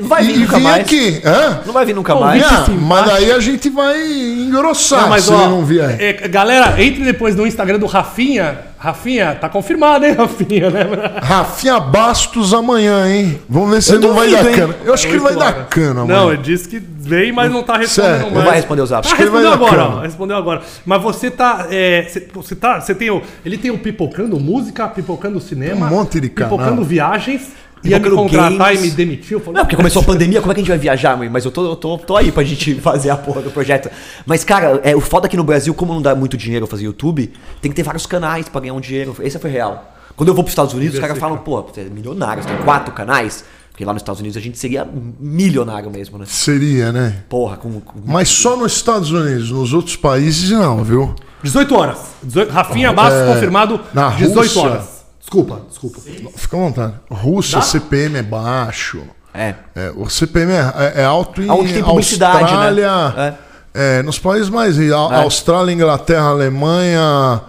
Não 0.00 0.08
vai 0.08 0.22
e 0.22 0.26
vir 0.26 0.34
e 0.34 0.38
nunca 0.40 0.58
mais. 0.58 0.80
aqui. 0.82 1.22
Hã? 1.24 1.60
Não 1.64 1.72
vai 1.72 1.86
vir 1.86 1.94
nunca 1.94 2.14
Pô, 2.14 2.20
mais. 2.20 2.42
Ah, 2.44 2.66
mas 2.68 3.08
aí 3.10 3.32
a 3.32 3.40
gente 3.40 3.70
vai 3.70 3.96
engrossar 4.12 5.02
Não, 5.02 5.08
mas 5.08 5.24
se 5.24 5.32
ó, 5.32 5.40
ele 5.40 5.48
não 5.48 5.64
vier. 5.64 5.96
é, 5.98 6.12
galera, 6.28 6.82
entre 6.82 7.02
depois 7.02 7.34
no 7.34 7.46
Instagram 7.46 7.78
do 7.78 7.86
Rafinha. 7.86 8.58
Rafinha, 8.78 9.34
tá 9.34 9.46
confirmado, 9.48 10.04
hein, 10.06 10.12
Rafinha, 10.12 10.70
né? 10.70 10.86
Rafinha 11.22 11.78
Bastos 11.80 12.52
amanhã, 12.54 13.06
hein? 13.08 13.40
Vamos 13.48 13.70
ver 13.70 13.82
se 13.82 13.92
ele 13.94 14.06
não 14.06 14.14
vai 14.14 14.30
dar 14.30 14.46
hein? 14.46 14.54
cana. 14.54 14.74
Eu 14.84 14.94
acho 14.94 15.06
que 15.06 15.12
ele 15.12 15.20
vai 15.20 15.36
dar 15.36 15.66
cana, 15.66 15.94
Não, 16.00 16.06
mano. 16.06 16.32
ele 16.32 16.42
disse 16.42 16.66
que 16.68 16.78
vem, 16.78 17.30
mas 17.32 17.50
não 17.52 17.62
tá 17.62 17.76
respondendo 17.78 18.10
Sério? 18.12 18.22
mais. 18.24 18.34
Não 18.34 18.42
vai 18.44 18.56
responder 18.56 18.82
o 18.82 18.86
zap. 18.86 19.06
Ah, 19.06 19.08
Acho 19.08 19.16
que 19.16 19.22
ele 19.22 19.30
vai 19.30 19.42
respondeu 19.42 19.66
dar 19.66 19.72
agora, 19.74 19.88
cana. 19.88 19.98
ó, 19.98 20.02
respondeu 20.02 20.36
agora. 20.36 20.62
Mas 20.86 21.02
você 21.02 21.30
tá. 21.30 21.66
é, 21.70 22.06
cê- 22.08 22.26
você 22.32 22.54
tá. 22.54 22.80
Você 22.80 22.94
tem 22.94 23.10
o. 23.10 23.22
Ele 23.44 23.56
tem 23.58 23.70
o 23.70 23.78
pipocando 23.78 24.38
música, 24.40 24.88
pipocando 24.88 25.40
cinema. 25.40 25.86
Um 25.86 25.90
monte 25.90 26.18
de 26.20 26.28
canal. 26.30 26.58
Pipocando 26.58 26.82
viagens. 26.84 27.48
Ia 27.82 27.98
me 27.98 28.10
contratar 28.10 28.58
games. 28.74 28.80
e 28.80 28.84
me 28.84 28.90
demitiu. 28.90 29.40
Falou, 29.40 29.54
Não, 29.54 29.62
porque 29.64 29.76
começou 29.76 30.02
a 30.02 30.04
pandemia, 30.04 30.40
como 30.40 30.52
é 30.52 30.54
que 30.54 30.60
a 30.60 30.62
gente 30.62 30.68
vai 30.68 30.78
viajar, 30.78 31.16
mãe? 31.16 31.28
Mas 31.30 31.44
eu 31.44 31.50
tô, 31.50 31.64
eu 31.70 31.76
tô, 31.76 31.96
tô 31.98 32.16
aí 32.16 32.30
pra 32.30 32.42
gente 32.44 32.74
fazer 32.82 33.10
a 33.10 33.16
porra 33.16 33.40
do 33.40 33.50
projeto. 33.50 33.90
Mas, 34.26 34.44
cara, 34.44 34.80
é, 34.84 34.94
o 34.94 35.00
foda 35.00 35.26
aqui 35.26 35.36
no 35.36 35.44
Brasil, 35.44 35.72
como 35.74 35.94
não 35.94 36.02
dá 36.02 36.14
muito 36.14 36.36
dinheiro 36.36 36.66
fazer 36.66 36.84
YouTube, 36.84 37.32
tem 37.62 37.70
que 37.70 37.76
ter 37.76 37.82
vários 37.82 38.04
canais 38.06 38.48
pra 38.48 38.60
ganhar 38.60 38.74
um 38.74 38.80
dinheiro. 38.80 39.14
Esse 39.20 39.38
foi 39.38 39.50
real. 39.50 39.94
Quando 40.16 40.28
eu 40.28 40.34
vou 40.34 40.44
pros 40.44 40.52
Estados 40.52 40.74
Unidos, 40.74 40.94
os 40.96 41.00
caras 41.00 41.16
falam, 41.18 41.38
pô, 41.38 41.62
você 41.62 41.80
é 41.80 41.84
milionário, 41.84 42.42
você 42.42 42.48
tem 42.50 42.58
quatro 42.58 42.92
canais. 42.92 43.44
Porque 43.70 43.84
lá 43.84 43.94
nos 43.94 44.02
Estados 44.02 44.20
Unidos 44.20 44.36
a 44.36 44.40
gente 44.40 44.58
seria 44.58 44.86
milionário 45.18 45.90
mesmo, 45.90 46.18
né? 46.18 46.24
Seria, 46.28 46.92
né? 46.92 47.22
Porra, 47.28 47.56
com. 47.56 47.80
com- 47.80 48.00
Mas 48.04 48.28
só 48.28 48.56
nos 48.56 48.72
Estados 48.74 49.10
Unidos, 49.10 49.50
nos 49.50 49.72
outros 49.72 49.96
países 49.96 50.50
não, 50.50 50.84
viu? 50.84 51.14
18 51.42 51.74
horas. 51.74 51.98
18, 52.22 52.50
Rafinha 52.52 52.92
Bastos 52.92 53.20
É, 53.22 53.32
confirmado. 53.32 53.80
na 53.94 54.10
18 54.10 54.36
Rússia. 54.38 54.60
horas. 54.62 54.99
Desculpa, 55.30 55.62
desculpa. 55.68 56.00
Fica 56.36 56.56
à 56.56 56.60
vontade. 56.60 56.94
Rússia, 57.10 57.58
Dá? 57.58 57.62
CPM 57.64 58.18
é 58.18 58.22
baixo. 58.22 59.02
É. 59.32 59.54
É, 59.76 59.92
o 59.94 60.08
CPM 60.10 60.50
é, 60.52 60.72
é- 60.96 61.00
é 61.02 61.04
alto 61.04 61.40
em 61.40 61.48
Aonde 61.48 61.72
tem 61.72 61.84
publicidade, 61.84 62.42
Austrália. 62.42 63.08
né? 63.10 63.34
é, 63.72 64.02
nos 64.02 64.18
países 64.18 64.48
mais. 64.50 64.76
A- 64.76 64.82
É. 64.82 65.22
Austrália, 65.22 65.72
Inglaterra, 65.72 66.30
Alemanha, 66.30 67.40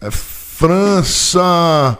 é, 0.00 0.10
França, 0.10 1.96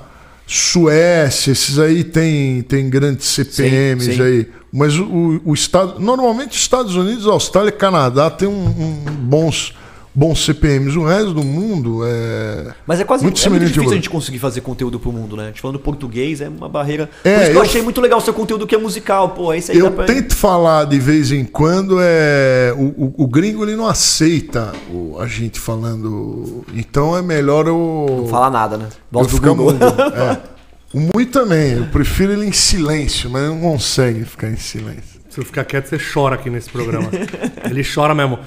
Suécia, 0.47 1.53
esses 1.53 1.79
aí 1.79 2.03
tem, 2.03 2.63
tem 2.63 2.91
grandes 2.91 3.27
CPMs 3.29 4.05
Sim, 4.07 4.17
sim. 4.17 4.23
aí. 4.23 4.51
Mas 4.73 4.97
o, 4.99 5.05
o, 5.05 5.41
o 5.51 5.55
estado. 5.55 6.01
Normalmente 6.01 6.59
Estados 6.59 6.97
Unidos, 6.97 7.27
Austrália 7.27 7.69
e 7.69 7.73
Canadá 7.73 8.29
tem 8.31 8.49
um, 8.49 8.67
um 8.67 9.05
bons, 9.15 9.73
bons 10.19 10.45
CPMs. 10.45 10.99
O 10.99 11.05
resto 11.05 11.33
do 11.33 11.45
mundo 11.45 12.01
é. 12.05 12.75
Mas 12.85 12.99
é 12.99 13.05
quase 13.05 13.23
Muito 13.23 13.41
é 13.47 13.49
muito 13.49 13.67
difícil 13.67 13.93
a 13.93 13.95
gente 13.95 14.11
conseguir 14.11 14.41
fazer 14.41 14.61
conteúdo 14.63 14.99
pro 14.99 15.13
mundo, 15.13 15.37
né? 15.37 15.45
A 15.45 15.47
gente 15.47 15.61
falando 15.61 15.79
português 15.79 16.41
é 16.41 16.49
uma 16.49 16.69
barreira. 16.69 17.09
É, 17.23 17.35
Por 17.35 17.43
isso 17.43 17.51
eu 17.53 17.55
eu- 17.55 17.63
achei 17.63 17.83
muito 17.83 18.01
legal 18.01 18.19
o 18.19 18.23
seu 18.23 18.35
conteúdo 18.35 18.67
que 18.67 18.75
é 18.75 18.79
musical, 18.79 19.31
pô. 19.31 19.55
Esse 19.55 19.71
aí 19.71 19.79
Eu 19.79 19.93
pra... 19.93 20.05
tento 20.07 20.35
falar 20.35 20.87
de 20.87 20.99
vez 20.99 21.31
em 21.31 21.45
quando, 21.45 21.99
é 22.01 22.75
o, 22.77 23.05
o, 23.05 23.15
o 23.25 23.27
gringo 23.29 23.65
ele 23.65 23.77
não 23.77 23.87
aceita 23.87 24.73
a 25.21 25.27
gente 25.27 25.61
falando. 25.61 26.65
Então 26.75 27.17
é 27.17 27.23
melhor 27.23 27.69
eu. 27.69 28.07
Não 28.23 28.27
fala 28.27 28.51
nada, 28.51 28.77
né? 28.77 28.87
eu 28.91 28.99
Voz 29.13 29.29
do 29.29 29.37
ficar 29.37 29.55
mudo. 29.55 29.79
É. 30.19 30.59
O 30.93 30.99
Mui 31.01 31.27
também, 31.27 31.73
eu 31.75 31.85
prefiro 31.85 32.33
ele 32.33 32.47
em 32.47 32.53
silêncio, 32.53 33.29
mas 33.29 33.43
ele 33.43 33.53
não 33.53 33.61
consegue 33.61 34.25
ficar 34.25 34.49
em 34.49 34.57
silêncio. 34.57 35.18
Se 35.39 35.43
eu 35.43 35.47
ficar 35.47 35.65
quieto, 35.65 35.87
você 35.87 35.99
chora 36.13 36.35
aqui 36.35 36.51
nesse 36.51 36.69
programa. 36.69 37.09
Ele 37.71 37.85
chora 37.85 38.13
mesmo. 38.13 38.41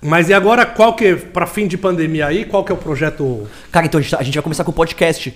Mas 0.00 0.28
e 0.28 0.32
agora, 0.32 0.64
qual 0.64 0.94
que, 0.94 1.16
pra 1.16 1.44
fim 1.44 1.66
de 1.66 1.76
pandemia 1.76 2.24
aí, 2.28 2.44
qual 2.44 2.62
que 2.62 2.70
é 2.70 2.74
o 2.74 2.78
projeto 2.78 3.48
Cara, 3.72 3.86
então 3.86 3.98
a 3.98 4.02
gente, 4.02 4.12
tá- 4.12 4.18
a 4.20 4.22
gente 4.22 4.34
vai 4.34 4.42
começar 4.44 4.62
com 4.62 4.70
o 4.70 4.74
podcast. 4.74 5.34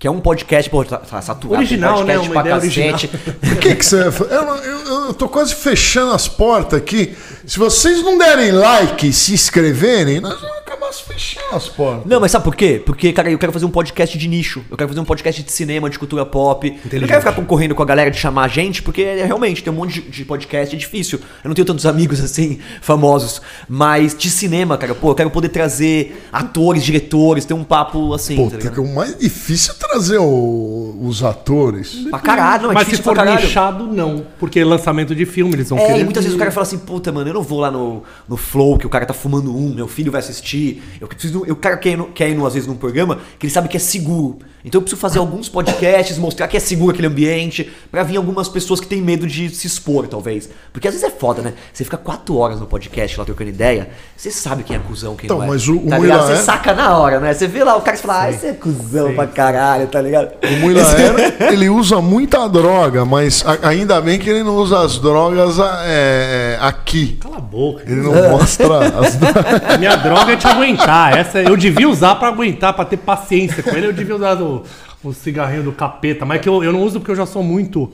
Que 0.00 0.08
é 0.08 0.10
um 0.10 0.20
podcast, 0.20 0.68
pô, 0.68 0.84
tá, 0.84 0.96
tá 0.98 1.22
saturado. 1.22 1.58
Original, 1.60 1.98
podcast 1.98 2.28
né? 2.28 2.34
Uma 2.34 2.42
pra 2.42 2.58
ideia 2.58 2.92
cacete. 2.92 3.10
O 3.52 3.56
que, 3.56 3.74
que 3.76 3.84
você 3.86 4.02
eu, 4.02 4.44
não- 4.44 4.56
eu, 4.56 5.06
eu 5.06 5.14
tô 5.14 5.28
quase 5.28 5.54
fechando 5.54 6.12
as 6.12 6.26
portas 6.26 6.80
aqui. 6.80 7.16
Se 7.46 7.56
vocês 7.56 8.02
não 8.02 8.18
derem 8.18 8.50
like 8.50 9.06
e 9.08 9.12
se 9.12 9.34
inscreverem, 9.34 10.18
nós 10.20 10.40
vamos 10.40 10.64
acabar 10.88 11.14
fechando 11.14 11.54
as 11.56 11.68
portas. 11.68 12.06
Não, 12.06 12.20
mas 12.20 12.30
sabe 12.30 12.44
por 12.44 12.54
quê? 12.56 12.82
Porque, 12.84 13.12
cara, 13.12 13.30
eu 13.30 13.38
quero 13.38 13.52
fazer 13.52 13.64
um 13.66 13.70
podcast 13.70 14.16
de 14.16 14.28
nicho. 14.28 14.64
Eu 14.70 14.76
quero 14.76 14.88
fazer 14.88 15.00
um 15.00 15.04
podcast 15.04 15.42
de 15.42 15.52
cinema, 15.52 15.88
de 15.90 15.98
cultura 15.98 16.24
pop. 16.24 16.66
Eu 16.92 17.00
não 17.00 17.08
quero 17.08 17.20
ficar 17.20 17.32
concorrendo 17.34 17.74
com 17.74 17.82
a 17.82 17.86
galera 17.86 18.10
de 18.10 18.16
chamar 18.18 18.44
a 18.44 18.48
gente, 18.48 18.82
porque 18.82 19.02
é, 19.02 19.24
realmente 19.24 19.62
tem 19.62 19.72
um 19.72 19.76
monte 19.76 20.00
de, 20.00 20.24
podcast, 20.24 20.74
é 20.74 20.78
difícil. 20.78 21.18
Eu 21.42 21.48
não 21.48 21.54
tenho 21.54 21.66
tantos 21.66 21.86
amigos 21.86 22.20
assim, 22.24 22.58
famosos. 22.80 23.40
Mas 23.68 24.16
de 24.16 24.30
cinema, 24.30 24.76
cara, 24.78 24.94
pô, 24.94 25.10
eu 25.10 25.14
quero 25.14 25.30
poder 25.30 25.48
trazer 25.48 26.22
atores, 26.32 26.82
diretores, 26.84 27.44
ter 27.44 27.54
um 27.54 27.64
papo 27.64 28.12
assim. 28.14 28.36
tá 28.36 28.42
Puta, 28.42 28.56
ligado? 28.56 28.74
que 28.74 28.80
o 28.80 28.94
mais 28.94 29.16
difícil 29.18 29.74
é 29.74 29.86
trazer 29.88 30.18
o- 30.18 30.98
os 31.02 31.22
atores. 31.22 32.06
Pra 32.10 32.18
caralho, 32.18 32.64
não, 32.64 32.70
é 32.70 32.74
Mas 32.74 32.84
se 32.84 32.90
difícil 32.90 33.04
for 33.04 33.14
pra 33.14 33.24
caralho. 33.24 33.44
nichado, 33.46 33.86
não. 33.86 34.26
Porque 34.38 34.62
lançamento 34.64 35.14
de 35.14 35.24
filme, 35.26 35.54
eles 35.54 35.68
vão 35.68 35.78
É, 35.78 35.86
querer... 35.86 36.00
e 36.00 36.04
muitas 36.04 36.24
vezes 36.24 36.36
o 36.36 36.38
cara 36.38 36.50
fala 36.50 36.66
assim, 36.66 36.78
puta, 36.78 37.12
mano, 37.12 37.28
eu 37.30 37.34
não 37.34 37.42
vou 37.42 37.60
lá 37.60 37.70
no, 37.70 38.02
no 38.28 38.36
Flow 38.36 38.78
que 38.78 38.86
o 38.86 38.90
cara 38.90 39.06
tá 39.06 39.14
fumando 39.14 39.54
um, 39.56 39.74
meu 39.74 39.88
filho 39.88 40.10
vai 40.12 40.20
assistir. 40.20 40.77
Eu 41.00 41.06
preciso. 41.08 41.44
Eu 41.46 41.56
quero 41.56 41.78
quer 41.78 41.90
ir, 41.90 41.96
no- 41.96 42.06
quer 42.06 42.28
ir 42.28 42.34
no- 42.34 42.46
às 42.46 42.54
vezes 42.54 42.68
num 42.68 42.76
programa 42.76 43.18
que 43.38 43.46
ele 43.46 43.52
sabe 43.52 43.68
que 43.68 43.76
é 43.76 43.80
seguro. 43.80 44.38
Então 44.64 44.80
eu 44.80 44.82
preciso 44.82 45.00
fazer 45.00 45.18
alguns 45.20 45.48
podcasts, 45.48 46.18
mostrar 46.18 46.48
que 46.48 46.56
é 46.56 46.60
seguro 46.60 46.90
aquele 46.92 47.06
ambiente, 47.06 47.70
pra 47.90 48.02
vir 48.02 48.16
algumas 48.16 48.48
pessoas 48.48 48.80
que 48.80 48.86
têm 48.88 49.00
medo 49.00 49.26
de 49.26 49.48
se 49.50 49.66
expor, 49.66 50.06
talvez. 50.08 50.48
Porque 50.72 50.88
às 50.88 50.94
vezes 50.94 51.08
é 51.08 51.10
foda, 51.10 51.40
né? 51.40 51.54
Você 51.72 51.84
fica 51.84 51.96
quatro 51.96 52.36
horas 52.36 52.58
no 52.60 52.66
podcast 52.66 53.18
lá 53.18 53.24
trocando 53.24 53.48
ideia, 53.50 53.88
você 54.16 54.30
sabe 54.30 54.64
quem 54.64 54.74
é 54.76 54.78
cuzão, 54.80 55.14
quem 55.14 55.26
Então, 55.26 55.38
não 55.38 55.44
é. 55.44 55.48
mas 55.48 55.68
o- 55.68 55.76
o 55.76 55.88
tá 55.88 55.96
Mui 55.96 56.06
ligado? 56.08 56.20
lá 56.22 56.26
Você 56.26 56.32
é- 56.32 56.36
saca 56.44 56.74
na 56.74 56.98
hora, 56.98 57.20
né? 57.20 57.32
Você 57.32 57.46
vê 57.46 57.62
lá 57.62 57.76
o 57.76 57.80
cara 57.82 57.96
e 57.96 58.00
fala, 58.00 58.22
ah, 58.24 58.30
esse 58.30 58.46
é 58.46 58.52
cuzão 58.52 59.14
pra 59.14 59.26
caralho, 59.28 59.86
tá 59.86 60.02
ligado? 60.02 60.32
O 60.44 60.56
Muilaera, 60.60 61.36
ele 61.52 61.68
usa 61.70 62.00
muita 62.02 62.46
droga, 62.48 63.04
mas 63.04 63.44
a- 63.46 63.68
ainda 63.68 64.00
bem 64.00 64.18
que 64.18 64.28
ele 64.28 64.42
não 64.42 64.56
usa 64.56 64.80
as 64.80 64.98
drogas 64.98 65.58
é, 65.58 65.62
é, 65.86 66.58
aqui. 66.60 67.16
Cala 67.20 67.36
a 67.38 67.40
boca. 67.40 67.84
Ele 67.86 68.02
não 68.02 68.30
mostra 68.30 68.88
as 68.98 69.14
drogas. 69.16 69.78
Minha 69.78 69.96
droga 69.96 70.32
é 70.32 70.36
te 70.36 70.46
aguentar. 70.46 70.67
Essa 70.76 71.40
eu 71.42 71.56
devia 71.56 71.88
usar 71.88 72.14
pra 72.16 72.28
aguentar, 72.28 72.72
pra 72.74 72.84
ter 72.84 72.96
paciência 72.98 73.62
com 73.62 73.70
ele. 73.70 73.86
Eu 73.86 73.92
devia 73.92 74.16
usar 74.16 74.40
o, 74.40 74.64
o 75.02 75.12
cigarrinho 75.12 75.62
do 75.62 75.72
capeta. 75.72 76.24
Mas 76.24 76.40
que 76.40 76.48
eu, 76.48 76.62
eu 76.64 76.72
não 76.72 76.82
uso 76.82 76.98
porque 77.00 77.10
eu 77.12 77.16
já 77.16 77.26
sou 77.26 77.42
muito. 77.42 77.92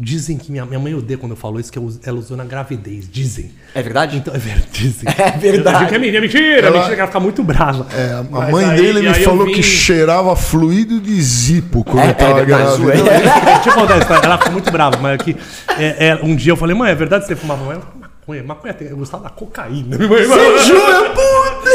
Dizem 0.00 0.38
que 0.38 0.52
minha, 0.52 0.64
minha 0.64 0.78
mãe 0.78 0.94
odeia 0.94 1.18
quando 1.18 1.32
eu 1.32 1.36
falo 1.36 1.58
isso, 1.58 1.72
que 1.72 1.78
eu 1.78 1.92
ela 2.06 2.16
usou 2.20 2.36
na 2.36 2.44
gravidez. 2.44 3.08
Dizem. 3.10 3.50
É 3.74 3.82
verdade? 3.82 4.16
Então, 4.16 4.32
é 4.32 4.38
verdade. 4.38 4.68
Dizem. 4.70 5.08
É 5.18 5.30
verdade. 5.32 5.82
Eu 5.82 5.88
que 5.88 5.94
é 5.96 5.98
mentira, 5.98 6.18
é 6.18 6.20
mentira, 6.20 6.44
é 6.44 6.58
Ela- 6.60 6.70
mentira, 6.76 6.94
que 6.94 7.00
ela 7.00 7.08
fica 7.08 7.18
muito 7.18 7.42
brava. 7.42 7.84
É, 7.92 8.12
a 8.12 8.24
Mas 8.30 8.50
mãe 8.50 8.64
aí- 8.64 8.76
dele 8.80 9.00
me 9.00 9.08
eu 9.08 9.14
falou 9.24 9.46
vim- 9.46 9.54
que 9.54 9.62
cheirava 9.64 10.36
fluido 10.36 11.00
de 11.00 11.20
zipo 11.20 11.82
quando 11.82 12.04
É, 12.04 12.10
eu 12.10 12.14
tava 12.14 12.30
é 12.30 12.44
verdade, 12.44 12.62
grávida. 12.62 12.76
zoeira. 12.96 13.20
Deixa 13.54 13.70
eu 13.70 13.74
contar 13.74 13.94
a 13.94 13.98
história. 13.98 14.24
Ela 14.24 14.38
ficou 14.38 14.52
muito 14.52 14.70
brava, 14.70 14.96
mas 15.02 15.14
aqui. 15.14 15.36
É, 15.76 16.06
é, 16.10 16.20
um 16.22 16.36
dia 16.36 16.52
eu 16.52 16.56
falei, 16.56 16.76
mãe, 16.76 16.92
é 16.92 16.94
verdade 16.94 17.22
que 17.24 17.28
você 17.30 17.34
fumava 17.36 17.64
maconha? 17.64 18.44
Maconha, 18.44 18.76
eu 18.82 18.96
gostava 18.98 19.24
da 19.24 19.30
cocaína. 19.30 19.96
Você 20.06 20.64
Jura, 20.66 21.10
puta! 21.10 21.67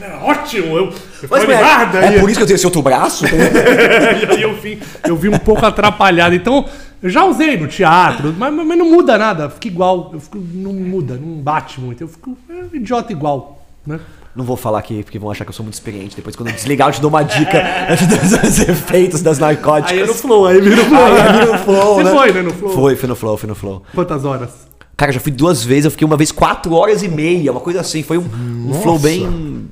Era 0.00 0.18
ótimo, 0.18 0.78
eu, 0.78 0.86
eu 0.86 1.28
Mas, 1.30 1.42
falei 1.44 1.60
nada. 1.60 1.98
é 2.04 2.16
e- 2.16 2.20
por 2.20 2.30
isso 2.30 2.38
que 2.38 2.42
eu 2.42 2.46
tenho 2.46 2.56
esse 2.56 2.66
outro 2.66 2.82
braço? 2.82 3.24
e 3.28 4.32
aí 4.32 4.42
eu 4.42 4.54
vim, 4.54 4.78
eu 5.06 5.32
um 5.32 5.38
pouco 5.38 5.64
atrapalhado. 5.66 6.34
Então, 6.34 6.64
eu 7.02 7.10
já 7.10 7.24
usei 7.24 7.56
no 7.56 7.66
teatro, 7.66 8.34
mas, 8.36 8.52
mas 8.52 8.78
não 8.78 8.90
muda 8.90 9.16
nada, 9.18 9.50
fica 9.50 9.68
igual. 9.68 10.10
Eu 10.12 10.20
fico, 10.20 10.38
não 10.38 10.72
muda, 10.72 11.14
não 11.14 11.40
bate 11.42 11.80
muito. 11.80 12.02
Eu 12.02 12.08
fico 12.08 12.36
é, 12.48 12.76
idiota 12.76 13.12
igual. 13.12 13.64
Né? 13.86 13.98
Não 14.34 14.44
vou 14.44 14.56
falar 14.56 14.78
aqui 14.78 15.02
porque 15.02 15.18
vão 15.18 15.30
achar 15.30 15.44
que 15.44 15.50
eu 15.50 15.54
sou 15.54 15.64
muito 15.64 15.74
experiente. 15.74 16.14
Depois, 16.14 16.36
quando 16.36 16.50
eu 16.50 16.54
desligar, 16.54 16.88
eu 16.88 16.92
te 16.92 17.00
dou 17.00 17.10
uma 17.10 17.22
dica 17.22 17.62
dos 18.40 18.60
efeitos 18.60 19.22
das 19.22 19.38
narcóticas. 19.38 19.92
Aí 19.92 20.02
é 20.02 20.06
no 20.06 20.14
flow, 20.14 20.46
aí 20.46 20.60
vira 20.60 20.76
no 20.76 20.84
flow. 20.84 21.04
Aí 21.06 21.32
vira 21.32 21.46
no 21.46 21.58
flow, 21.58 21.94
Você 21.96 22.04
né? 22.04 22.10
foi, 22.10 22.32
né, 22.32 22.42
no 22.42 22.52
flow? 22.52 22.72
Foi, 22.72 22.96
foi 22.96 23.08
no 23.08 23.16
flow, 23.16 23.36
foi 23.36 23.48
no 23.48 23.54
flow. 23.54 23.82
Quantas 23.94 24.24
horas? 24.24 24.50
Cara, 24.96 25.12
já 25.12 25.20
fui 25.20 25.32
duas 25.32 25.64
vezes, 25.64 25.86
eu 25.86 25.90
fiquei 25.90 26.06
uma 26.06 26.16
vez 26.16 26.30
quatro 26.30 26.74
horas 26.74 27.02
e 27.02 27.08
meia, 27.08 27.50
uma 27.50 27.60
coisa 27.60 27.80
assim. 27.80 28.02
Foi 28.02 28.18
um, 28.18 28.28
um 28.68 28.74
flow 28.74 28.98
bem. 28.98 29.66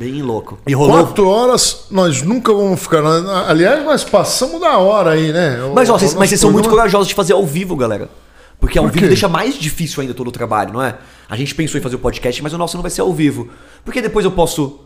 Bem 0.00 0.22
louco. 0.22 0.58
E 0.66 0.72
rolou. 0.72 1.04
Quatro 1.04 1.28
horas 1.28 1.84
nós 1.90 2.22
nunca 2.22 2.54
vamos 2.54 2.80
ficar. 2.80 3.04
Aliás, 3.46 3.84
nós 3.84 4.02
passamos 4.02 4.58
da 4.58 4.78
hora 4.78 5.10
aí, 5.10 5.30
né? 5.30 5.58
Mas, 5.74 5.90
ó, 5.90 5.98
vocês, 5.98 6.14
mas 6.14 6.30
vocês 6.30 6.40
são 6.40 6.50
muito 6.50 6.64
programa- 6.64 6.84
corajosos 6.84 7.08
de 7.08 7.14
fazer 7.14 7.34
ao 7.34 7.44
vivo, 7.44 7.76
galera. 7.76 8.08
Porque 8.58 8.78
ao 8.78 8.86
Por 8.86 8.92
vivo 8.92 9.06
deixa 9.08 9.28
mais 9.28 9.58
difícil 9.58 10.00
ainda 10.00 10.14
todo 10.14 10.28
o 10.28 10.32
trabalho, 10.32 10.72
não 10.72 10.82
é? 10.82 10.96
A 11.28 11.36
gente 11.36 11.54
pensou 11.54 11.78
em 11.78 11.82
fazer 11.82 11.96
o 11.96 11.98
podcast, 11.98 12.42
mas 12.42 12.52
o 12.52 12.58
nosso 12.58 12.76
não 12.76 12.82
vai 12.82 12.90
ser 12.90 13.02
ao 13.02 13.12
vivo. 13.12 13.48
Porque 13.84 14.00
depois 14.00 14.24
eu 14.24 14.32
posso 14.32 14.80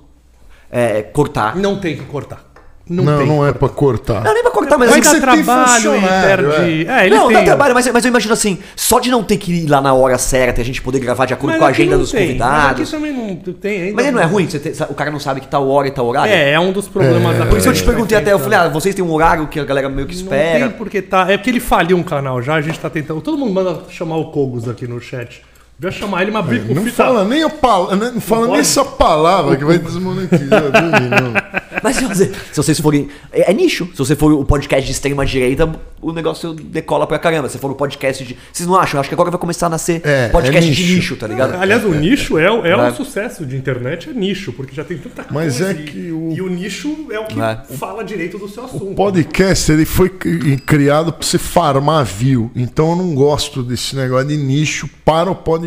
é, 0.71 1.03
cortar. 1.03 1.57
Não 1.57 1.79
tem 1.79 1.97
que 1.97 2.05
cortar. 2.05 2.45
Não, 2.87 3.03
Não, 3.03 3.17
tem. 3.19 3.27
não 3.27 3.47
é 3.47 3.51
pra 3.51 3.67
cortar. 3.71 4.23
Não, 4.23 4.35
nem 4.35 4.43
pra 4.43 4.51
cortar, 4.53 4.77
mas 4.77 4.91
assim, 4.91 5.01
dar 5.01 5.09
você 5.09 5.21
tem 5.21 5.43
trabalho 5.45 5.97
e 5.97 6.01
perde. 6.01 6.87
É, 6.87 7.07
eles 7.07 7.19
não, 7.19 7.29
têm. 7.29 7.37
dá 7.39 7.43
trabalho, 7.45 7.73
mas, 7.75 7.91
mas 7.91 8.05
eu 8.05 8.11
imagino 8.11 8.35
assim, 8.35 8.59
só 8.77 9.01
de 9.01 9.11
não 9.11 9.23
ter 9.25 9.39
que 9.39 9.51
ir 9.53 9.67
lá 9.67 9.81
na 9.81 9.95
hora 9.95 10.19
certa 10.19 10.61
e 10.61 10.63
a 10.63 10.65
gente 10.65 10.83
poder 10.83 10.99
gravar 10.99 11.25
de 11.25 11.33
acordo 11.33 11.53
Mas 11.53 11.59
com 11.61 11.65
a 11.65 11.69
agenda 11.69 11.93
não 11.93 11.99
dos 12.01 12.11
tem, 12.13 12.21
Mas 12.21 12.31
aqui 12.31 12.39
convidados. 12.85 12.91
também 12.91 13.13
não 13.15 13.37
tem 13.55 13.83
ainda. 13.85 13.95
Mas 13.95 14.05
aí 14.05 14.13
não 14.13 14.21
é 14.21 14.25
ruim? 14.27 14.47
Ter- 14.47 14.75
o 14.91 14.95
cara 14.95 15.11
não 15.11 15.19
sabe 15.19 15.41
que 15.41 15.49
tal 15.49 15.67
hora 15.67 15.89
e 15.89 15.93
tal 15.93 16.07
horário? 16.07 16.31
É, 16.35 16.51
é 16.53 16.61
um 16.61 16.73
dos 16.73 16.87
problemas 16.87 17.39
da 17.39 17.47
Por 17.47 17.57
isso 17.57 17.69
eu 17.69 17.73
te 17.73 17.83
perguntei 17.83 18.19
até, 18.19 18.33
eu 18.33 18.39
falei, 18.39 18.59
ah, 18.59 18.69
vocês 18.69 18.95
têm 18.95 19.03
um 19.03 19.13
horário 19.13 19.47
que 19.49 19.59
a 19.59 19.65
galera 19.65 19.89
meio 19.89 20.07
que 20.07 20.15
Não 20.17 20.23
espera. 20.23 20.69
tem 20.69 20.71
porque 20.77 21.01
tá. 21.01 21.27
É 21.33 21.39
porque 21.39 21.49
ele 21.49 21.61
faliu 21.61 21.97
um 21.97 22.03
canal 22.03 22.43
já, 22.43 22.55
a 22.57 22.61
gente 22.61 22.79
tá 22.79 22.91
tentando. 22.91 23.23
Todo 23.23 23.39
mundo 23.39 23.53
manda 23.55 23.81
chamar 23.89 24.17
o 24.17 24.27
Kogos 24.31 24.69
aqui 24.69 24.87
no 24.87 25.01
chat. 25.01 25.41
Devia 25.79 25.91
chamar 25.99 26.23
ele, 26.23 26.31
mas 26.31 26.45
abrir 26.45 26.67
com 26.67 26.73
Não 26.75 26.85
fita. 26.85 26.97
fala 26.97 27.25
nem 27.25 27.43
a 27.43 27.49
né, 27.49 28.11
não 28.15 28.21
fala 28.21 28.47
nem 28.47 28.59
essa 28.59 28.85
palavra 28.85 29.57
que 29.57 29.65
vai 29.65 29.79
desmonetizar. 29.79 30.63
Mas 31.83 31.97
se, 31.97 32.05
você, 32.07 32.27
se 32.51 32.57
vocês 32.57 32.81
forem. 32.81 33.09
É, 33.31 33.51
é 33.51 33.55
nicho. 33.55 33.87
Se 33.93 33.99
você 33.99 34.17
for 34.17 34.33
o 34.33 34.43
podcast 34.45 34.87
de 34.87 34.93
extrema 34.93 35.27
direita, 35.27 35.71
o 36.01 36.13
negócio 36.13 36.55
decola 36.55 37.07
pra 37.07 37.19
caramba. 37.19 37.49
Se 37.49 37.59
for 37.59 37.71
o 37.71 37.75
podcast 37.75 38.25
de. 38.25 38.39
Vocês 38.51 38.67
não 38.67 38.77
acham? 38.77 38.97
Eu 38.97 39.01
acho 39.01 39.09
que 39.11 39.15
agora 39.15 39.31
vai 39.31 39.39
começar 39.39 39.67
a 39.67 39.69
nascer 39.69 40.01
É, 40.03 40.29
podcast 40.29 40.71
é 40.71 40.73
de 40.73 40.81
nicho. 40.83 40.95
nicho, 40.95 41.17
tá 41.17 41.27
ligado? 41.27 41.55
Aliás, 41.61 41.85
o 41.85 41.91
nicho 41.91 42.39
é, 42.39 42.45
é 42.47 42.71
É. 42.71 42.77
um 42.77 42.95
sucesso 42.95 43.45
de 43.45 43.57
internet, 43.57 44.09
é 44.09 44.13
nicho, 44.15 44.53
porque 44.55 44.75
já 44.75 44.83
tem 44.85 44.97
tanta 44.97 45.27
Mas 45.31 45.59
coisa. 45.59 45.73
é 45.73 45.73
e- 45.73 45.85
que 45.85 46.11
o- 46.13 46.33
E 46.33 46.41
o 46.41 46.49
nicho 46.49 47.07
é 47.11 47.19
o 47.19 47.27
que 47.27 47.39
É. 47.39 47.59
fala 47.77 48.03
direito 48.03 48.39
do 48.39 48.49
seu 48.49 48.65
assunto. 48.65 48.93
O 48.93 48.95
podcast 48.95 49.71
ele 49.71 49.85
foi 49.85 50.09
cri- 50.09 50.57
criado 50.59 51.13
para 51.13 51.27
você 51.27 51.37
farmar 51.37 52.03
view. 52.05 52.51
Então 52.57 52.91
eu 52.91 52.97
não 52.97 53.15
gosto 53.15 53.63
desse 53.63 53.95
negócio 53.95 54.29
de 54.29 54.37
nicho 54.39 54.89
para 55.05 55.31
o 55.31 55.35
podcast. 55.35 55.64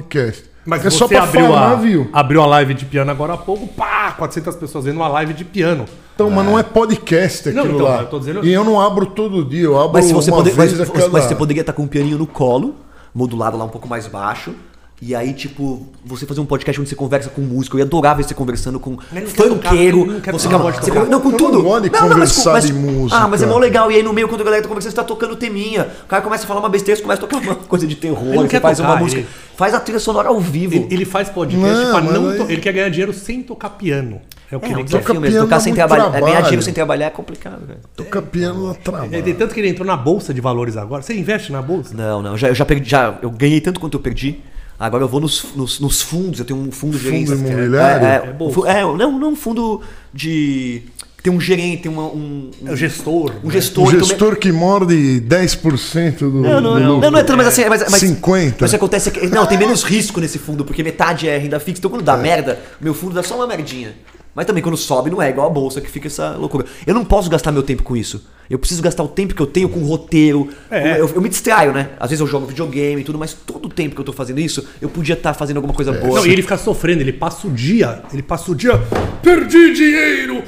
Mas 0.66 0.86
é 0.86 0.90
você 0.90 0.98
só 0.98 1.08
para 1.08 1.24
abriu, 1.24 1.42
farmar 1.48 1.72
a, 1.72 1.76
view. 1.76 2.10
abriu 2.12 2.42
a 2.42 2.46
live 2.46 2.74
de 2.74 2.86
piano 2.86 3.10
agora 3.10 3.34
há 3.34 3.38
pouco, 3.38 3.68
pá, 3.68 4.12
400 4.18 4.56
pessoas 4.58 4.84
vendo 4.84 4.98
uma 4.98 5.08
live 5.08 5.34
de 5.34 5.46
piano. 5.46 5.86
Então, 6.14 6.30
mas 6.30 6.46
não 6.46 6.60
é 6.60 6.64
podcast 6.64 7.50
Não, 7.52 7.62
aquilo 7.64 7.76
então, 7.76 7.88
lá. 7.88 8.02
eu 8.02 8.08
tô 8.08 8.20
dizendo- 8.20 8.46
E 8.46 8.52
eu 8.52 8.64
não 8.66 8.82
abro 8.82 9.06
todo 9.06 9.46
dia, 9.46 9.64
eu 9.64 9.80
abro 9.80 9.94
Mas, 9.94 10.06
se 10.06 10.14
você 10.14 10.30
uma 10.30 10.38
poder, 10.38 10.54
mas, 10.58 10.74
vez 10.74 10.90
a 10.90 10.92
cada... 10.92 11.10
mas 11.10 11.24
você 11.24 11.36
poderia 11.36 11.62
estar 11.62 11.72
com 11.74 11.84
um 11.84 11.88
pianinho 11.88 12.18
no 12.18 12.28
colo, 12.28 12.76
modulado 13.16 13.56
lá 13.58 13.64
um 13.64 13.70
pouco 13.70 13.88
mais 13.88 14.08
baixo. 14.08 14.54
E 15.00 15.14
aí, 15.14 15.32
tipo, 15.32 15.86
você 16.04 16.26
fazer 16.26 16.42
um 16.42 16.46
podcast 16.46 16.82
onde 16.82 16.90
você 16.90 16.96
conversa 16.96 17.30
com 17.30 17.40
músico. 17.40 17.76
Eu 17.76 17.80
ia 17.82 17.86
adorar 17.86 18.18
ver 18.18 18.24
você 18.24 18.34
conversando 18.34 18.80
com 18.80 18.98
não 19.12 19.22
tocar, 19.22 19.70
funkeiro. 19.70 20.06
não 20.08 20.16
Você 20.16 20.22
tocar, 20.50 20.58
não 20.58 20.72
você- 20.72 20.92
tocar. 20.92 21.06
Não, 21.06 21.22
com 21.22 21.28
Eu 21.28 21.32
não 21.34 21.38
tudo. 21.38 21.62
gosto 21.62 21.84
de 21.84 21.92
mas- 21.92 22.02
conversar 22.02 22.52
mas- 22.54 22.66
de 22.66 22.74
música. 22.74 23.22
Ah, 23.22 23.28
mas 23.28 23.44
é 23.44 23.46
mó 23.46 23.60
legal. 23.60 23.92
E 23.92 23.96
aí, 23.98 24.02
no 24.02 24.12
meio, 24.12 24.28
quando 24.28 24.42
a 24.42 24.44
galera 24.44 24.64
tá 24.64 24.68
conversando, 24.68 24.90
você 24.90 24.96
tá 24.96 25.04
tocando 25.04 25.36
teminha. 25.36 25.88
O 26.04 26.08
cara 26.08 26.24
começa 26.24 26.46
a 26.46 26.48
falar 26.48 26.62
uma 26.62 26.70
besteira, 26.70 26.96
você 26.98 27.04
começa 27.04 27.24
a 27.24 27.28
tocar 27.28 27.38
uma 27.46 27.54
coisa 27.70 27.86
de 27.86 27.96
terror. 27.96 28.24
Ele 28.26 28.36
não 28.38 28.42
Você 28.44 28.48
quer 28.50 28.62
faz 28.62 28.80
uma 28.80 28.88
tocar, 28.90 29.00
música. 29.04 29.22
ele- 29.22 29.30
Faz 29.56 29.74
a 29.76 29.80
trilha 29.80 30.00
sonora 30.00 30.30
ao 30.30 30.40
vivo. 30.40 30.74
Ele, 30.76 30.88
ele 30.90 31.06
faz 31.06 31.30
podcast 31.30 31.76
Não, 31.76 31.92
pra 31.92 32.02
não. 32.02 32.38
to- 32.38 32.52
Ele 32.52 32.62
quer 32.62 32.74
ganhar 32.74 32.90
dinheiro 32.90 33.14
sem 33.14 33.44
tocar 33.44 33.70
piano. 33.72 34.20
É 34.52 34.56
o 34.58 34.60
que 34.60 34.66
É, 34.66 34.70
é 34.70 34.72
ele 34.72 34.80
quer. 34.84 34.86
desafio 34.86 35.14
mesmo. 35.22 35.28
piano 35.28 35.46
Tocar 35.48 35.60
sem 35.60 35.74
trabalhar. 35.76 36.04
Ganhar 36.10 36.18
trabalho. 36.22 36.44
dinheiro 36.44 36.62
sem 36.64 36.74
trabalhar 36.74 37.06
é 37.06 37.10
complicado, 37.12 37.68
velho. 37.68 37.80
Toca 37.96 38.22
piano 38.22 38.68
na 38.70 38.74
trabalho. 38.74 39.16
É, 39.16 39.34
tanto 39.34 39.54
que 39.54 39.60
ele 39.60 39.70
entrou 39.70 39.86
na 39.86 39.96
bolsa 39.98 40.34
de 40.34 40.42
valores 40.42 40.76
agora. 40.76 41.04
Você 41.04 41.14
investe 41.16 41.52
na 41.52 41.62
bolsa? 41.62 41.94
Não, 41.96 42.22
não. 42.24 42.36
Já, 42.38 42.48
eu 42.50 42.56
já 42.56 42.66
perdi. 42.66 42.90
Já, 42.90 43.16
eu 43.22 43.30
ganhei 43.30 43.62
tanto 43.62 43.80
quanto 43.80 43.96
eu 43.96 44.02
perdi. 44.02 44.40
Agora 44.80 45.04
eu 45.04 45.08
vou 45.08 45.20
nos, 45.20 45.44
nos, 45.56 45.80
nos 45.80 46.02
fundos. 46.02 46.40
Eu 46.40 46.46
tenho 46.46 46.60
um 46.60 46.72
fundo 46.72 46.98
de 46.98 47.04
Fundo 47.06 47.12
gerência. 47.12 47.34
imobiliário? 47.34 48.06
É, 48.06 48.16
É 48.16 48.72
é, 48.76 48.80
é, 48.80 48.84
não, 48.84 49.18
não 49.20 49.30
um 49.32 49.36
fundo 49.36 49.82
de. 50.14 50.84
Tem 51.24 51.34
um 51.34 51.42
gerente, 51.42 51.82
tem 51.84 51.92
uma, 51.92 52.04
um. 52.04 52.52
É 52.66 52.76
gestor. 52.76 53.34
Um 53.44 53.48
né? 53.48 53.54
gestor. 53.54 53.88
Então- 53.94 54.08
gestor 54.08 54.36
que 54.38 54.52
morde 54.52 55.20
10% 55.22 56.20
do, 56.20 56.30
Não, 56.30 56.42
não, 56.42 56.74
do 56.76 56.80
não, 56.80 57.00
não, 57.00 57.12
não 57.12 57.20
é 57.20 57.24
tanto, 57.24 57.38
mas 57.38 57.48
assim, 57.48 57.64
é- 57.64 57.70
mas, 57.70 57.82
mas, 57.90 58.00
50. 58.00 58.58
Mas 58.62 58.70
o 58.70 58.72
que 58.72 58.76
acontece 58.76 59.10
é 59.10 59.12
que. 59.12 59.28
Não, 59.28 59.46
tem 59.46 59.58
menos 59.58 59.84
risco 59.84 60.22
nesse 60.22 60.38
fundo, 60.38 60.64
porque 60.64 60.84
metade 60.84 61.28
é 61.28 61.38
renda 61.38 61.60
fixa. 61.60 61.80
Então 61.80 61.90
quando 61.90 62.04
dá 62.04 62.14
É. 62.14 62.22
merda, 62.22 62.60
meu 62.80 62.94
fundo 62.94 63.16
dá 63.16 63.24
só 63.24 63.36
uma 63.36 63.48
merdinha. 63.48 63.96
Mas 64.38 64.46
também 64.46 64.62
quando 64.62 64.78
sobe 64.78 65.10
não 65.10 65.20
é 65.20 65.30
igual 65.32 65.48
a 65.48 65.50
bolsa 65.50 65.82
que 65.82 65.90
fica 65.90 66.06
essa 66.06 66.36
loucura. 66.38 66.64
Eu 66.86 66.94
não 66.94 67.04
posso 67.04 67.28
gastar 67.28 67.52
meu 67.52 67.64
tempo 67.64 67.82
com 67.82 67.98
isso. 67.98 68.24
Eu 68.48 68.60
preciso 68.60 68.84
gastar 68.84 69.02
o 69.02 69.08
tempo 69.08 69.34
que 69.34 69.42
eu 69.42 69.48
tenho 69.48 69.68
com 69.68 69.80
roteiro. 69.80 70.48
É. 70.70 70.80
com- 70.80 70.88
eu, 70.90 71.12
eu 71.16 71.22
me 71.22 71.28
distraio, 71.28 71.74
né? 71.74 71.90
Às 72.00 72.12
vezes 72.12 72.22
eu 72.22 72.28
jogo 72.28 72.46
videogame 72.46 73.02
e 73.02 73.04
tudo, 73.04 73.18
mas 73.18 73.34
todo 73.34 73.66
o 73.66 73.70
tempo 73.70 73.96
que 73.96 74.00
eu 74.02 74.06
tô 74.06 74.14
fazendo 74.14 74.40
isso, 74.40 74.64
eu 74.80 74.90
podia 74.90 75.16
estar 75.16 75.34
fazendo 75.34 75.58
alguma 75.58 75.74
coisa 75.74 75.92
boa. 75.92 76.20
Não, 76.20 76.26
e 76.28 76.30
ele 76.30 76.44
fica 76.44 76.56
sofrendo, 76.56 77.02
ele 77.02 77.12
passa 77.14 77.48
o 77.48 77.50
dia, 77.52 78.04
ele 78.14 78.22
passa 78.22 78.52
o 78.52 78.56
dia, 78.56 78.80
perdi 79.24 79.74
dinheiro! 79.74 80.44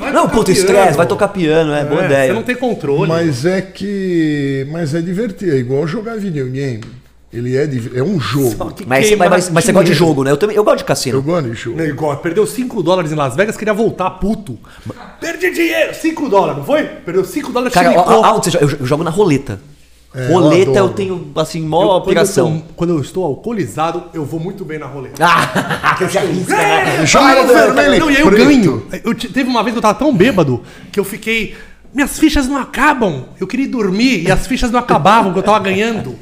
Vai 0.00 0.12
Não, 0.12 0.28
puta, 0.28 0.46
piano." 0.52 0.58
estresse, 0.60 0.96
vai 0.96 1.06
tocar 1.06 1.28
piano, 1.28 1.72
é, 1.72 1.84
boa 1.84 2.02
É, 2.02 2.06
ideia. 2.06 2.26
Você 2.26 2.34
não 2.34 2.42
tem 2.42 2.56
controle. 2.56 3.06
Mas 3.08 3.46
é 3.46 3.62
que. 3.62 4.66
Mas 4.72 4.92
é 4.92 5.00
divertido, 5.00 5.52
é 5.52 5.56
igual 5.58 5.86
jogar 5.86 6.16
videogame. 6.16 6.82
Ele 7.32 7.56
é, 7.56 7.64
div- 7.64 7.96
é 7.96 8.02
um 8.02 8.18
jogo. 8.18 8.72
que 8.72 8.84
Mas, 8.84 9.08
mas, 9.16 9.30
mas, 9.30 9.50
mas 9.50 9.64
você 9.64 9.70
gosta 9.72 9.88
de 9.88 9.94
jogo, 9.94 10.24
né? 10.24 10.32
Eu 10.32 10.36
também 10.36 10.56
eu 10.56 10.64
gosto 10.64 10.78
de 10.78 10.84
cassino. 10.84 11.18
Eu 11.18 11.22
gosto 11.22 11.48
de 11.48 11.54
jogo. 11.54 12.16
Perdeu 12.16 12.44
5 12.44 12.82
dólares 12.82 13.12
em 13.12 13.14
Las 13.14 13.36
Vegas, 13.36 13.56
queria 13.56 13.72
voltar, 13.72 14.10
puto. 14.10 14.58
Perdi 15.20 15.50
dinheiro, 15.52 15.94
5 15.94 16.28
dólares, 16.28 16.56
não 16.58 16.64
foi? 16.64 16.82
Perdeu 16.84 17.24
5 17.24 17.52
dólares, 17.52 17.72
Cara, 17.72 17.90
a- 17.90 18.30
a- 18.30 18.32
você 18.34 18.50
joga? 18.50 18.64
eu 18.80 18.84
jogo 18.86 19.04
na 19.04 19.10
roleta. 19.10 19.60
É, 20.12 20.26
eu 20.26 20.32
roleta 20.32 20.70
eu, 20.70 20.72
adoro. 20.72 20.88
tenho, 20.92 21.32
assim, 21.36 21.62
Eu- 21.62 21.68
mó 21.68 21.78
quando, 21.86 21.94
eu 22.02 22.08
piração. 22.08 22.58
tô- 22.66 22.74
quando 22.74 22.90
eu 22.90 23.00
estou 23.00 23.24
alcoolizado, 23.24 24.02
eu 24.12 24.24
vou 24.24 24.40
muito 24.40 24.64
bem 24.64 24.76
na 24.76 24.86
roleta. 24.86 25.24
Ah, 25.24 25.94
que 25.98 26.08
já 26.08 26.22
risca, 26.22 26.56
né? 26.56 27.06
Joga 27.06 27.44
no 27.44 27.46
vermelho 27.54 28.00
Não, 28.00 28.10
e 28.10 28.14
e 28.14 28.16
aí 28.16 28.22
eu 28.24 28.30
ganho. 28.32 28.86
Eu 29.04 29.14
te- 29.14 29.28
teve 29.28 29.48
uma 29.48 29.62
vez 29.62 29.72
que 29.72 29.78
eu 29.78 29.82
tava 29.82 29.94
tão 29.96 30.12
bêbado 30.12 30.64
que 30.90 30.98
eu 30.98 31.04
fiquei. 31.04 31.54
Minhas 31.92 32.18
fichas 32.18 32.46
não 32.46 32.56
acabam. 32.56 33.28
Eu 33.38 33.46
queria 33.46 33.68
dormir 33.68 34.22
e 34.22 34.30
as 34.30 34.46
fichas 34.46 34.70
não 34.70 34.78
acabavam, 34.78 35.32
que 35.32 35.38
eu 35.38 35.42
tava 35.42 35.58
ganhando. 35.58 36.18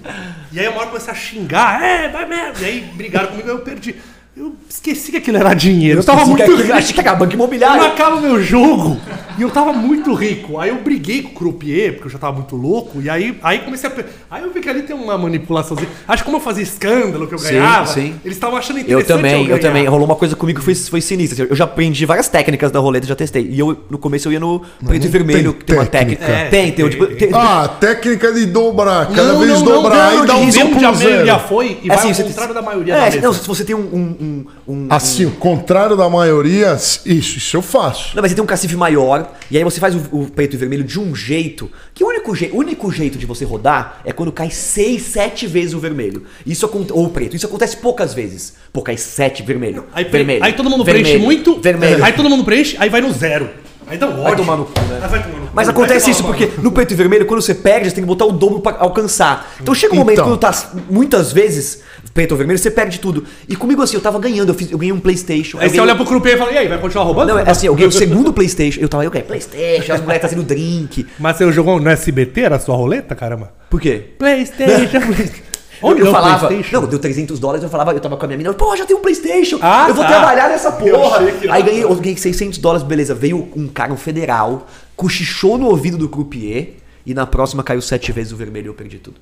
E 0.50 0.58
aí 0.58 0.66
uma 0.66 0.76
hora 0.76 0.86
eu 0.86 0.90
comecei 0.90 1.12
a 1.12 1.16
xingar, 1.16 1.82
é, 1.82 2.08
vai 2.08 2.26
merda. 2.26 2.60
E 2.60 2.64
aí 2.64 2.80
brigaram 2.94 3.28
comigo, 3.28 3.48
aí 3.48 3.54
eu 3.54 3.60
perdi. 3.60 3.96
Eu 4.38 4.54
esqueci 4.68 5.10
que 5.10 5.16
aquilo 5.16 5.36
era 5.36 5.52
dinheiro. 5.52 5.98
Eu, 5.98 6.04
tava 6.04 6.24
muito 6.24 6.44
que 6.44 6.54
rico. 6.62 6.72
Achei 6.72 6.94
que 6.94 7.00
era 7.00 7.10
banco 7.12 7.24
Eu 7.32 7.38
não 7.38 7.44
imobiliário. 7.44 7.84
acaba 7.86 8.16
o 8.16 8.20
meu 8.20 8.40
jogo. 8.40 8.96
E 9.36 9.42
eu 9.42 9.50
tava 9.50 9.72
muito 9.72 10.14
rico. 10.14 10.58
Aí 10.60 10.68
eu 10.70 10.76
briguei 10.80 11.22
com 11.22 11.30
o 11.30 11.32
croupier, 11.34 11.94
porque 11.94 12.06
eu 12.06 12.10
já 12.12 12.18
tava 12.18 12.34
muito 12.36 12.54
louco. 12.54 13.00
E 13.02 13.10
aí, 13.10 13.36
aí 13.42 13.58
comecei 13.60 13.90
a. 13.90 13.92
Aí 14.30 14.42
eu 14.44 14.52
vi 14.52 14.60
que 14.60 14.68
ali 14.68 14.82
tem 14.82 14.94
uma 14.94 15.18
manipulaçãozinha. 15.18 15.88
Acho 16.06 16.22
que 16.22 16.26
como 16.26 16.36
eu 16.36 16.40
fazia 16.40 16.62
escândalo 16.62 17.26
que 17.26 17.34
eu 17.34 17.38
Sim, 17.38 17.54
ganhava, 17.54 17.86
sim. 17.86 18.14
eles 18.24 18.36
estavam 18.36 18.56
achando 18.56 18.76
Eu 18.78 18.82
interessante. 18.82 19.08
também, 19.16 19.40
eu, 19.42 19.46
ganhar. 19.48 19.60
também. 19.60 19.86
Rolou 19.86 20.04
uma 20.06 20.14
coisa 20.16 20.36
comigo 20.36 20.60
que 20.60 20.64
foi, 20.64 20.74
foi 20.76 21.00
sinistra. 21.00 21.46
Eu 21.50 21.56
já 21.56 21.64
aprendi 21.64 22.06
várias 22.06 22.28
técnicas 22.28 22.70
da 22.70 22.78
roleta, 22.78 23.06
já 23.08 23.16
testei. 23.16 23.44
E 23.50 23.58
eu, 23.58 23.76
no 23.90 23.98
começo, 23.98 24.28
eu 24.28 24.32
ia 24.32 24.40
no 24.40 24.60
preto 24.86 25.04
e 25.04 25.08
vermelho, 25.08 25.52
tem 25.52 25.58
que 25.60 25.64
tem 25.66 25.76
uma 25.76 25.86
técnica. 25.86 26.24
É, 26.24 26.44
tem, 26.48 26.70
tem. 26.72 26.84
eu, 26.84 26.90
tipo, 26.90 27.06
tem. 27.06 27.16
tem- 27.16 27.30
Ah, 27.34 27.68
técnica 27.80 28.32
de 28.32 28.46
dobrar. 28.46 29.06
Cada 29.08 29.32
Não, 29.32 29.38
vez 29.40 29.50
não, 29.52 29.64
dobrar 29.64 30.12
não, 30.14 30.24
e 30.24 30.26
dá 30.26 30.36
um 30.36 30.46
de 30.46 30.52
zero 30.52 30.66
onde 30.68 30.84
a 30.84 30.90
pro 30.92 30.98
maioria 31.00 31.24
zero. 31.34 31.40
foi 31.48 31.78
e 31.82 31.86
é 31.86 31.88
vai 31.88 31.96
assim, 31.96 32.08
ao 32.08 32.14
você- 32.14 32.22
contrário 32.24 32.54
da 32.54 32.62
maioria 32.62 32.94
é, 32.94 33.20
não, 33.20 33.32
se 33.32 33.46
você 33.46 33.64
tem 33.64 33.74
um. 33.74 34.16
Um, 34.28 34.44
um, 34.66 34.74
um- 34.84 34.86
Assim, 34.90 35.24
o 35.26 35.30
contrário 35.32 35.96
da 35.96 36.08
maioria, 36.08 36.74
isso, 36.74 37.00
isso 37.38 37.56
eu 37.56 37.62
faço. 37.62 38.14
Não, 38.14 38.22
mas 38.22 38.30
você 38.30 38.34
tem 38.34 38.44
um 38.44 38.46
cacife 38.46 38.76
maior, 38.76 39.32
e 39.50 39.56
aí 39.56 39.64
você 39.64 39.80
faz 39.80 39.94
o, 39.94 40.00
o 40.12 40.26
preto 40.30 40.54
e 40.54 40.56
vermelho 40.56 40.84
de 40.84 41.00
um 41.00 41.14
jeito, 41.14 41.70
que 41.94 42.04
o 42.04 42.08
único, 42.08 42.34
je, 42.34 42.50
único 42.52 42.90
jeito 42.92 43.18
de 43.18 43.26
você 43.26 43.44
rodar 43.44 44.00
é 44.04 44.12
quando 44.12 44.30
cai 44.32 44.50
6, 44.50 45.02
7 45.02 45.46
vezes 45.46 45.74
o 45.74 45.78
vermelho. 45.80 46.24
Isso 46.46 46.68
ou 46.92 47.04
o 47.06 47.10
preto. 47.10 47.34
Isso 47.36 47.46
acontece 47.46 47.76
poucas 47.78 48.14
vezes. 48.14 48.54
Pô, 48.72 48.82
cai 48.82 48.96
7 48.96 49.42
vermelho. 49.42 49.84
Aí, 49.92 50.04
vermelho. 50.04 50.44
aí 50.44 50.52
todo 50.52 50.68
mundo 50.70 50.84
vermelho, 50.84 51.06
preenche 51.06 51.24
muito, 51.24 51.60
Vermelho. 51.60 52.04
aí 52.04 52.12
todo 52.12 52.28
mundo 52.28 52.44
preenche, 52.44 52.76
aí 52.78 52.88
vai 52.88 53.00
no 53.00 53.12
zero. 53.12 53.48
Aí 53.90 53.96
dá 53.96 54.06
um 54.06 54.10
ódio. 54.10 54.22
Vai 54.24 54.36
tomar 54.36 54.56
no 54.58 54.64
cu, 54.66 54.80
né? 54.82 55.00
Aí 55.02 55.08
vai 55.08 55.22
tomar 55.22 55.38
no 55.40 55.46
cu. 55.46 55.52
Mas 55.54 55.66
acontece 55.68 56.10
isso 56.10 56.22
porque 56.22 56.50
no 56.62 56.70
preto 56.70 56.92
e 56.92 56.94
vermelho, 56.94 57.24
quando 57.24 57.40
você 57.40 57.54
perde, 57.54 57.88
você 57.88 57.94
tem 57.94 58.04
que 58.04 58.08
botar 58.08 58.26
o 58.26 58.32
dobro 58.32 58.60
pra 58.60 58.76
alcançar. 58.78 59.50
Então 59.62 59.74
chega 59.74 59.94
um 59.94 59.96
momento 59.96 60.16
Então. 60.20 60.26
quando 60.28 60.38
tá 60.38 60.72
muitas 60.90 61.32
vezes 61.32 61.80
preto 62.18 62.32
ou 62.32 62.36
vermelho, 62.38 62.58
você 62.58 62.68
perde 62.68 62.98
tudo. 62.98 63.24
E 63.48 63.54
comigo 63.54 63.80
assim, 63.80 63.94
eu 63.94 64.00
tava 64.00 64.18
ganhando, 64.18 64.48
eu, 64.48 64.54
fiz, 64.54 64.72
eu 64.72 64.76
ganhei 64.76 64.92
um 64.92 64.98
Playstation. 64.98 65.58
Aí 65.58 65.66
eu 65.66 65.70
você 65.70 65.76
ganhei- 65.76 65.80
olha 65.90 65.94
pro 65.94 66.04
croupier 66.04 66.34
e 66.34 66.38
fala, 66.38 66.50
e 66.50 66.58
aí, 66.58 66.66
vai 66.66 66.78
continuar 66.78 67.04
roubando? 67.04 67.28
Não, 67.28 67.38
é 67.38 67.48
assim, 67.48 67.68
eu 67.68 67.74
ganhei 67.76 67.86
o 67.88 67.92
segundo 67.92 68.32
Playstation. 68.32 68.80
Eu 68.80 68.88
tava, 68.88 69.04
eu 69.04 69.10
ganhei 69.10 69.24
Playstation, 69.24 69.92
as 69.92 70.00
mulheres 70.00 70.22
fazendo 70.22 70.42
drink. 70.42 71.06
Mas 71.16 71.36
você 71.36 71.52
jogou 71.52 71.80
no 71.80 71.88
SBT, 71.88 72.40
era 72.40 72.56
a 72.56 72.58
sua 72.58 72.74
roleta, 72.74 73.14
caramba? 73.14 73.52
Por 73.70 73.80
quê? 73.80 74.02
Playstation, 74.18 74.98
Playstation. 75.06 75.42
Onde 75.80 76.00
eu 76.00 76.06
deu 76.06 76.12
o 76.12 76.14
falava, 76.16 76.50
não, 76.72 76.86
deu 76.86 76.98
300 76.98 77.38
dólares, 77.38 77.62
eu 77.62 77.70
falava, 77.70 77.92
eu 77.92 78.00
tava 78.00 78.16
com 78.16 78.24
a 78.24 78.26
minha 78.26 78.36
mina, 78.36 78.52
pô, 78.52 78.76
já 78.76 78.84
tem 78.84 78.96
um 78.96 79.00
Playstation, 79.00 79.60
Ah, 79.62 79.86
eu 79.88 79.94
vou 79.94 80.02
tá. 80.02 80.10
trabalhar 80.10 80.48
nessa 80.48 80.72
porra. 80.72 81.20
Aí 81.50 81.62
ganhei, 81.62 81.84
eu 81.84 81.94
ganhei 81.94 82.16
600 82.16 82.58
dólares, 82.58 82.84
beleza, 82.84 83.14
veio 83.14 83.48
um 83.54 83.68
cara, 83.68 83.92
um 83.92 83.96
federal, 83.96 84.66
cochichou 84.96 85.56
no 85.56 85.66
ouvido 85.66 85.96
do 85.96 86.08
croupier, 86.08 86.70
e 87.06 87.14
na 87.14 87.24
próxima 87.26 87.62
caiu 87.62 87.80
sete 87.80 88.10
vezes 88.10 88.32
o 88.32 88.36
vermelho 88.36 88.66
e 88.66 88.70
eu 88.70 88.74
perdi 88.74 88.98
tudo. 88.98 89.18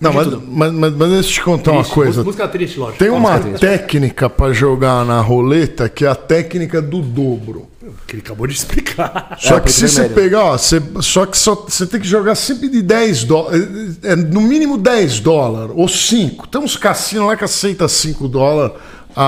Não, 0.00 0.12
mas, 0.12 0.26
mas, 0.26 0.72
mas, 0.72 0.92
mas 0.94 1.10
deixa 1.10 1.28
eu 1.28 1.32
te 1.34 1.42
contar 1.42 1.70
uma 1.72 1.80
Triste, 1.82 1.94
coisa. 1.94 2.24
Música 2.24 2.48
triste, 2.48 2.78
lógico. 2.78 2.98
Tem 2.98 3.10
uma 3.10 3.38
triste. 3.38 3.60
técnica 3.60 4.28
pra 4.28 4.52
jogar 4.52 5.04
na 5.04 5.20
roleta 5.20 5.88
que 5.88 6.04
é 6.04 6.08
a 6.08 6.14
técnica 6.16 6.82
do 6.82 7.00
dobro. 7.00 7.68
Que 8.06 8.16
ele 8.16 8.22
acabou 8.22 8.46
de 8.46 8.54
explicar. 8.54 9.36
Só 9.40 9.56
É, 9.56 9.60
que 9.60 9.70
se 9.72 9.88
você 9.88 10.08
pegar, 10.08 10.44
ó, 10.44 10.58
você, 10.58 10.82
só 11.00 11.24
que 11.26 11.38
só, 11.38 11.54
você 11.54 11.86
tem 11.86 12.00
que 12.00 12.06
jogar 12.08 12.34
sempre 12.34 12.68
de 12.68 12.82
10 12.82 13.24
dólares. 13.24 13.98
É, 14.02 14.16
no 14.16 14.40
mínimo 14.40 14.76
10 14.76 15.20
dólares, 15.20 15.72
ou 15.76 15.86
5. 15.88 16.48
Tem 16.48 16.60
uns 16.60 16.76
cassinos 16.76 17.26
lá 17.28 17.36
que 17.36 17.44
aceita 17.44 17.86
5 17.88 18.26
dólares 18.28 18.74
a, 19.14 19.22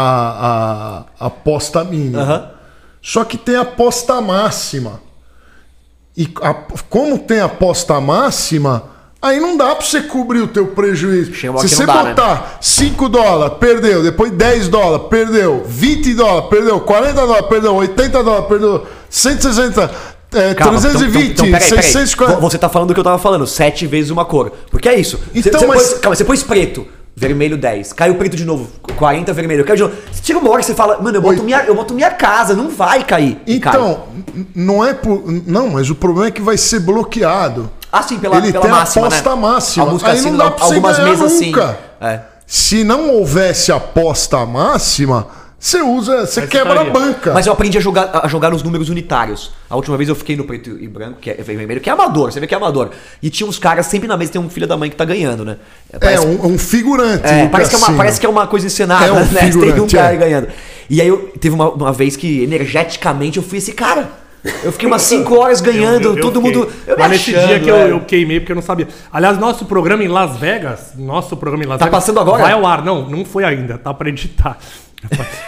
a, 1.21 1.25
a 1.25 1.27
aposta 1.27 1.85
mínima. 1.85 2.21
Aham. 2.23 2.51
Só 3.01 3.25
que 3.25 3.39
tem 3.39 3.57
aposta 3.57 4.21
máxima. 4.21 5.01
E 6.17 6.29
a- 6.43 6.55
como 6.89 7.19
tem 7.19 7.41
aposta 7.41 8.01
máxima, 8.01 8.83
aí 9.27 9.41
não 9.41 9.57
dá 9.57 9.75
pra 9.75 9.85
você 9.85 10.01
cobrir 10.03 10.41
o 10.41 10.49
teu 10.49 10.69
prejuízo. 10.69 11.33
Hora 11.51 11.67
Se 11.69 11.75
você 11.75 11.85
dá, 11.87 12.03
né? 12.03 12.11
botar 12.11 12.59
5 12.61 13.09
dólares, 13.09 13.57
perdeu. 13.59 14.03
Depois 14.03 14.31
10 14.33 14.69
dólares, 14.69 15.07
perdeu. 15.09 15.65
20 15.67 16.15
dólares, 16.15 16.49
perdeu. 16.51 16.81
40 16.81 17.13
dólares, 17.15 17.47
perdeu. 17.49 17.75
80 17.75 18.23
dólares, 18.23 18.47
perdeu. 18.49 18.87
160, 19.11 19.91
é, 20.35 20.55
Calma, 20.55 20.79
320, 20.81 21.33
então, 21.33 21.47
então, 21.47 21.59
peraí, 21.59 21.69
peraí. 21.71 21.83
640. 21.85 22.41
Vo- 22.41 22.51
Você 22.51 22.59
tá 22.59 22.69
falando 22.69 22.89
do 22.89 22.95
que 22.95 23.01
eu 23.01 23.05
tava 23.05 23.19
falando, 23.19 23.47
sete 23.47 23.87
vezes 23.87 24.11
uma 24.11 24.25
cor. 24.25 24.53
Porque 24.71 24.89
é 24.89 24.99
isso. 24.99 25.19
Você- 25.33 25.49
Então, 25.49 25.61
você, 25.61 25.67
mas- 25.67 25.83
pôs, 25.89 25.99
calma, 26.01 26.17
você 26.17 26.25
pôs 26.25 26.43
preto, 26.43 26.87
vermelho 27.15 27.57
10. 27.57 27.93
Caiu 27.93 28.15
preto 28.17 28.37
de 28.37 28.45
novo, 28.45 28.69
40 28.97 29.33
vermelho. 29.33 29.65
Caiu 29.65 29.77
de 29.77 29.83
novo. 29.85 29.95
Chega 30.23 30.39
uma 30.39 30.51
hora 30.51 30.61
que 30.61 30.67
você 30.67 30.75
fala, 30.75 31.01
mano, 31.01 31.17
eu 31.19 31.23
boto, 31.23 31.39
Oi. 31.41 31.45
minha, 31.45 31.65
eu 31.65 31.75
boto 31.75 31.95
minha 31.95 32.11
casa, 32.11 32.55
não 32.55 32.69
vai 32.69 33.05
cair. 33.05 33.37
Cai. 33.37 33.55
Então, 33.75 34.05
n- 34.35 34.47
não 34.55 34.85
é 34.85 34.93
por. 34.93 35.23
Não, 35.47 35.69
mas 35.71 35.89
o 35.89 35.95
problema 35.95 36.29
é 36.29 36.31
que 36.31 36.43
vai 36.43 36.57
ser 36.57 36.81
bloqueado. 36.81 37.71
Ah, 37.99 38.03
sim, 38.03 38.19
pela, 38.19 38.37
Ele 38.39 38.53
pela 38.53 38.63
tem 38.63 38.71
máxima, 38.71 39.07
aposta 39.07 39.31
né? 39.31 39.37
máxima. 39.37 39.85
Alguns 39.85 40.05
Aí 40.05 40.21
não 40.21 40.37
dá 40.37 40.51
pra 40.51 40.67
você 40.67 40.75
algumas 40.75 40.99
mesas 40.99 41.33
nunca. 41.41 41.69
sim. 41.69 41.77
É. 42.01 42.21
se 42.47 42.85
não 42.85 43.11
houvesse 43.11 43.73
aposta 43.73 44.45
máxima, 44.45 45.27
você 45.59 45.81
usa, 45.81 46.27
você 46.27 46.43
Mas 46.43 46.51
quebra 46.51 46.81
a 46.83 46.85
banca. 46.85 47.33
Mas 47.33 47.47
eu 47.47 47.53
aprendi 47.53 47.79
a 47.79 47.81
jogar, 47.81 48.11
a 48.23 48.29
jogar 48.29 48.51
nos 48.51 48.63
números 48.63 48.89
unitários. 48.91 49.51
A 49.69 49.75
última 49.75 49.97
vez 49.97 50.09
eu 50.09 50.15
fiquei 50.15 50.37
no 50.37 50.45
preto 50.45 50.77
e 50.79 50.87
branco, 50.87 51.19
que 51.21 51.31
é 51.31 51.35
vermelho, 51.35 51.81
que 51.81 51.89
é 51.89 51.93
amador, 51.93 52.31
você 52.31 52.39
vê 52.39 52.47
que 52.47 52.55
é 52.55 52.57
amador. 52.57 52.91
E 53.23 53.31
tinha 53.31 53.49
uns 53.49 53.59
caras 53.59 53.87
sempre 53.87 54.07
na 54.07 54.17
mesa, 54.17 54.33
tem 54.33 54.41
um 54.41 54.51
filho 54.51 54.67
da 54.67 54.77
mãe 54.77 54.91
que 54.91 54.97
tá 54.97 55.05
ganhando, 55.05 55.45
né? 55.45 55.57
é 55.93 55.99
Parece, 55.99 56.27
um, 56.27 56.47
um 56.53 56.59
figurante. 56.59 57.27
é, 57.27 57.49
parece, 57.49 57.71
que 57.71 57.77
é 57.77 57.79
uma, 57.79 57.97
parece 57.97 58.21
que 58.21 58.27
é 58.27 58.29
uma 58.29 58.47
coisa 58.47 58.67
encenada, 58.67 59.07
É 59.07 59.13
um 59.13 59.25
né? 59.25 59.51
Tem 59.73 59.81
um 59.81 59.89
cara 59.89 60.13
é. 60.15 60.17
ganhando. 60.17 60.49
E 60.91 61.01
aí 61.01 61.09
eu 61.09 61.33
teve 61.41 61.55
uma, 61.55 61.71
uma 61.71 61.93
vez 61.93 62.17
que 62.17 62.43
energeticamente 62.43 63.39
eu 63.39 63.43
fui 63.43 63.59
esse 63.59 63.73
cara. 63.73 64.26
Eu 64.65 64.73
fiquei 64.73 64.87
umas 64.87 65.03
5 65.03 65.35
horas 65.39 65.61
ganhando, 65.61 66.05
Eu- 66.09 66.17
eu 66.17 66.21
todo 66.23 66.41
fiquei. 66.43 66.57
mundo. 66.61 66.73
Eu 66.87 66.95
me 66.97 67.03
Mas 67.03 67.11
nesse 67.13 67.35
achando, 67.35 67.49
dia 67.49 67.61
que 67.61 67.69
eu, 67.71 67.77
é. 67.77 67.91
eu 67.91 68.01
queimei 68.01 68.41
porque 68.41 68.53
eu 68.53 68.57
não 68.57 68.63
sabia. 68.63 68.89
Aliás, 69.13 69.39
nosso 69.39 69.65
programa 69.67 70.03
em 70.05 70.09
Las 70.09 70.37
Vegas, 70.37 70.93
nosso 70.97 71.37
programa 71.37 71.65
em 71.65 71.67
Las 71.67 71.79
Tá 71.79 71.87
Vegas. 71.87 72.01
passando 72.01 72.21
agora? 72.21 72.43
Vai 72.43 72.53
ao 72.53 72.67
ar. 72.67 72.85
Não, 72.85 73.09
não 73.09 73.25
foi 73.25 73.45
ainda, 73.45 73.79
tá 73.79 73.93
pra 73.95 74.09
editar. 74.09 74.59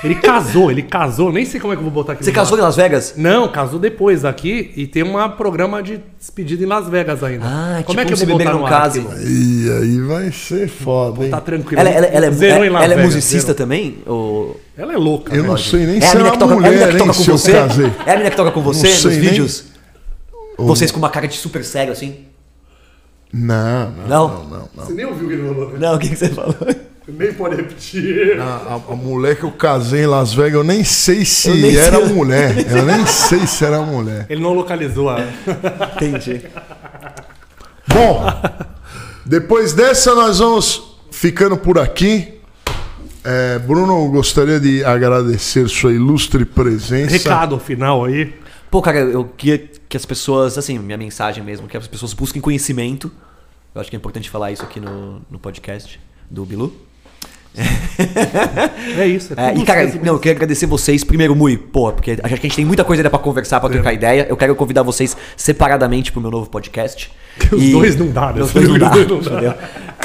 Ele 0.04 0.14
casou, 0.14 0.70
ele 0.70 0.82
casou, 0.82 1.32
nem 1.32 1.44
sei 1.44 1.58
como 1.58 1.72
é 1.72 1.76
que 1.76 1.80
eu 1.80 1.84
vou 1.84 1.90
botar 1.92 2.12
aqui. 2.12 2.22
Você 2.24 2.30
casou 2.30 2.56
em 2.56 2.60
ar. 2.60 2.66
Las 2.66 2.76
Vegas? 2.76 3.14
Não, 3.16 3.48
casou 3.48 3.78
depois 3.80 4.24
aqui 4.24 4.72
e 4.76 4.86
tem 4.86 5.02
um 5.02 5.28
programa 5.30 5.82
de 5.82 6.00
despedida 6.18 6.62
em 6.62 6.66
Las 6.66 6.86
Vegas 6.88 7.24
ainda. 7.24 7.44
Ah, 7.46 7.82
como 7.84 7.98
tipo 7.98 8.00
é 8.00 8.04
que 8.04 8.12
eu 8.12 8.16
vou 8.28 8.38
botar 8.38 8.52
no 8.52 8.64
aquilo? 8.66 9.10
E 9.20 9.70
aí 9.80 10.00
vai 10.02 10.30
ser 10.30 10.68
foda, 10.68 11.24
hein? 11.24 11.30
Tá 11.30 11.40
tranquilo. 11.40 11.80
Ela, 11.80 11.90
ela, 11.90 12.06
ela, 12.06 12.26
é- 12.26 12.28
em 12.30 12.66
ela 12.66 12.84
é 12.84 12.88
Vegas, 12.88 13.04
musicista 13.04 13.52
zerou. 13.52 13.54
também? 13.56 13.96
Ou... 14.06 14.60
Ela 14.78 14.92
é 14.94 14.96
louca. 14.96 15.34
Eu 15.34 15.42
né? 15.42 15.48
não 15.48 15.56
sei 15.58 15.84
nem 15.84 15.98
É 15.98 16.00
se 16.00 16.16
a 16.16 16.30
toca, 16.30 16.54
é 16.54 16.56
a 16.56 16.60
menina 16.60 16.70
mulher, 16.70 16.92
que 16.92 16.98
toca 16.98 17.10
hein, 17.10 17.16
com 17.16 17.22
se 17.24 17.28
eu 17.30 17.36
você? 17.36 17.52
casei. 17.52 17.92
É 18.06 18.10
a 18.10 18.12
menina 18.12 18.30
que 18.30 18.36
toca 18.36 18.50
com 18.52 18.62
você 18.62 18.88
nos 18.88 19.04
nem. 19.04 19.18
vídeos? 19.20 19.64
Vocês 20.56 20.90
com 20.92 20.98
uma 20.98 21.10
cara 21.10 21.26
de 21.28 21.36
super 21.36 21.64
sério 21.64 21.92
assim? 21.92 22.24
Não, 23.32 23.90
não, 23.90 24.06
Não? 24.08 24.28
não, 24.28 24.44
não. 24.44 24.68
não. 24.74 24.84
Você 24.86 24.92
nem 24.94 25.04
ouviu 25.04 25.26
o 25.26 25.28
que 25.28 25.34
ele 25.34 25.48
falou, 25.48 25.70
né? 25.72 25.78
Não, 25.80 25.94
o 25.94 25.98
que, 25.98 26.08
que 26.08 26.16
você 26.16 26.28
falou? 26.30 26.54
Nem 27.08 27.32
pode 27.32 27.56
repetir. 27.56 28.38
A, 28.40 28.44
a- 28.44 28.92
a 28.92 28.96
mulher 28.96 29.34
que 29.36 29.44
eu 29.44 29.50
casei 29.50 30.02
em 30.02 30.06
Las 30.06 30.32
Vegas, 30.32 30.54
eu 30.54 30.64
nem 30.64 30.84
sei 30.84 31.24
se 31.24 31.48
Eu 31.48 31.54
nem 31.56 31.76
era 31.76 31.96
sei. 32.04 32.14
mulher. 32.14 32.54
Eu 32.70 32.84
nem 32.84 33.06
sei 33.06 33.46
se 33.46 33.64
era 33.64 33.80
mulher. 33.80 34.26
Ele 34.28 34.40
não 34.42 34.52
localizou 34.52 35.08
a. 35.10 35.18
Entendi. 35.96 36.42
Bom, 37.86 38.26
depois 39.24 39.72
dessa 39.72 40.14
nós 40.14 40.38
vamos 40.38 40.96
ficando 41.10 41.56
por 41.56 41.78
aqui. 41.78 42.37
É, 43.30 43.58
Bruno, 43.58 44.10
gostaria 44.10 44.58
de 44.58 44.82
agradecer 44.82 45.68
sua 45.68 45.92
ilustre 45.92 46.46
presença. 46.46 47.12
Recado 47.12 47.58
final 47.58 48.06
aí. 48.06 48.34
Pô, 48.70 48.80
cara, 48.80 49.00
eu 49.00 49.22
queria 49.22 49.58
que 49.86 49.98
as 49.98 50.06
pessoas, 50.06 50.56
assim, 50.56 50.78
minha 50.78 50.96
mensagem 50.96 51.44
mesmo, 51.44 51.68
que 51.68 51.76
as 51.76 51.86
pessoas 51.86 52.14
busquem 52.14 52.40
conhecimento. 52.40 53.12
Eu 53.74 53.82
acho 53.82 53.90
que 53.90 53.96
é 53.96 53.98
importante 53.98 54.30
falar 54.30 54.50
isso 54.50 54.62
aqui 54.62 54.80
no, 54.80 55.20
no 55.30 55.38
podcast 55.38 56.00
do 56.30 56.42
Bilu. 56.46 56.74
É 58.98 59.06
isso. 59.06 59.34
É, 59.36 59.50
tudo 59.50 59.62
e, 59.62 59.64
cara, 59.64 59.86
não, 60.02 60.14
eu 60.14 60.18
quero 60.18 60.36
agradecer 60.36 60.66
vocês, 60.66 61.02
primeiro, 61.04 61.34
Mui, 61.34 61.56
pô, 61.56 61.92
porque 61.92 62.12
acho 62.12 62.20
que 62.20 62.34
a 62.34 62.36
gente 62.36 62.56
tem 62.56 62.64
muita 62.64 62.84
coisa 62.84 63.00
ainda 63.00 63.10
pra 63.10 63.18
conversar, 63.18 63.60
pra 63.60 63.68
trocar 63.68 63.92
ideia. 63.92 64.26
Eu 64.28 64.36
quero 64.36 64.54
convidar 64.54 64.82
vocês 64.82 65.16
separadamente 65.36 66.12
pro 66.12 66.20
meu 66.20 66.30
novo 66.30 66.48
podcast. 66.48 67.10
Os 67.52 67.70
dois 67.70 67.96
não 67.96 68.10
dá, 68.10 68.32
né? 68.32 68.42
Os 68.42 68.52
dois 68.52 68.68
não 68.68 68.78
dá, 68.78 68.88
dois 68.88 69.26
não 69.26 69.40
dá. 69.40 69.56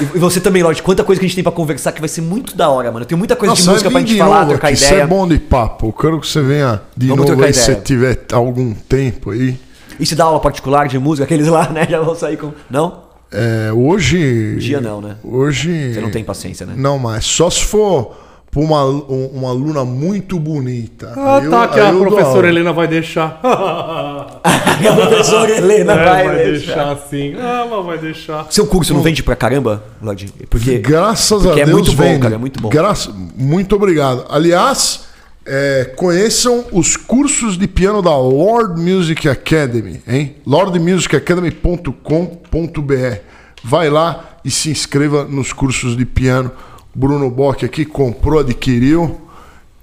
E, 0.02 0.04
e 0.04 0.20
você 0.20 0.40
também, 0.40 0.64
Lorde, 0.64 0.82
quanta 0.82 1.04
coisa 1.04 1.20
que 1.20 1.26
a 1.26 1.28
gente 1.28 1.36
tem 1.36 1.44
pra 1.44 1.52
conversar 1.52 1.92
que 1.92 2.00
vai 2.00 2.10
ser 2.10 2.22
muito 2.22 2.56
da 2.56 2.70
hora, 2.70 2.92
mano. 2.92 3.04
Eu 3.04 3.08
tenho 3.08 3.20
muita 3.20 3.36
coisa 3.36 3.54
de 3.54 3.62
Nossa, 3.62 3.72
música 3.72 3.90
vai 3.90 4.02
pra 4.02 4.08
gente 4.08 4.14
de 4.14 4.20
falar, 4.20 4.40
novo 4.40 4.50
trocar 4.52 4.68
aqui. 4.68 4.78
Isso 4.78 4.86
ideia. 4.86 5.02
é 5.02 5.08
bom 5.08 5.28
de 5.28 5.40
papo. 5.40 5.88
Eu 5.88 5.94
quero 5.94 6.20
que 6.20 6.28
você 6.28 6.42
venha 6.42 6.82
de 6.96 7.08
Vamos 7.08 7.28
novo 7.28 7.44
aí 7.44 7.54
se 7.54 7.62
ideia. 7.64 7.78
você 7.78 7.84
tiver 7.84 8.26
algum 8.32 8.74
tempo 8.74 9.32
aí. 9.32 9.58
E 10.00 10.06
se 10.06 10.16
dá 10.16 10.26
aula 10.26 10.40
particular 10.40 10.88
de 10.88 10.98
música, 10.98 11.26
aqueles 11.26 11.48
lá, 11.48 11.70
né? 11.70 11.86
Já 11.90 12.00
vão 12.02 12.16
sair 12.16 12.38
com. 12.38 12.52
Não? 12.70 13.04
É, 13.34 13.72
hoje. 13.74 14.56
Dia 14.58 14.80
não, 14.80 15.02
né? 15.02 15.16
Hoje. 15.24 15.94
Você 15.94 16.02
não 16.02 16.12
tem 16.12 16.24
paciência, 16.24 16.66
né? 16.66 16.74
Não 16.78 17.00
mais. 17.00 17.26
Só 17.26 17.50
se 17.50 17.64
for 17.64 18.16
pra 18.52 18.62
uma, 18.62 18.86
um- 18.86 19.32
uma 19.34 19.50
aluna 19.50 19.84
muito 19.84 20.38
bonita. 20.40 21.12
Ah, 21.18 21.38
Aí 21.38 21.46
eu- 21.46 21.50
tá, 21.52 21.68
que 21.68 21.80
a 21.80 21.92
professora. 21.92 22.48
Helena 22.48 22.72
vai 22.72 22.88
deixar. 22.88 23.40
a 23.44 24.96
professora 24.96 25.52
Helena 25.58 25.94
É, 25.94 26.06
vai, 26.06 26.24
vai 26.26 26.36
deixar. 26.46 26.76
deixar 26.86 26.98
sim. 27.10 27.36
Ah, 27.40 27.66
mas 27.70 27.86
vai 27.86 27.98
deixar. 27.98 28.46
Seu 28.52 28.68
curso 28.68 28.94
não 28.94 29.02
vende 29.02 29.24
pra 29.24 29.36
caramba, 29.36 29.84
Lorde? 30.02 30.32
Porque. 30.50 30.78
Graças 30.78 31.42
porque 31.44 31.60
a 31.60 31.64
é 31.64 31.66
Deus 31.66 31.78
muito 31.80 31.92
bom, 31.94 32.04
vende. 32.04 32.20
cara, 32.20 32.36
é 32.36 32.38
muito 32.38 32.62
bom. 32.62 32.70
Graça- 32.70 33.12
muito 33.36 33.76
obrigado. 33.76 34.26
Aliás, 34.30 35.06
é, 35.46 35.92
conheçam 35.96 36.66
os 36.72 36.96
cursos 36.96 37.58
de 37.58 37.68
piano 37.68 38.02
da 38.02 38.18
Lord 38.18 38.80
Music 38.80 39.28
Academy, 39.28 40.02
hein? 40.08 40.38
lordmusicacademy.com.br. 40.46 43.18
Vai 43.64 43.90
lá 43.90 44.38
e 44.44 44.52
se 44.52 44.70
inscreva 44.70 45.26
nos 45.26 45.54
cursos 45.54 45.98
de 45.98 46.06
piano. 46.06 46.52
Bruno 46.94 47.30
Bock 47.30 47.66
aqui 47.66 47.86
comprou, 47.86 48.40
adquiriu 48.40 49.22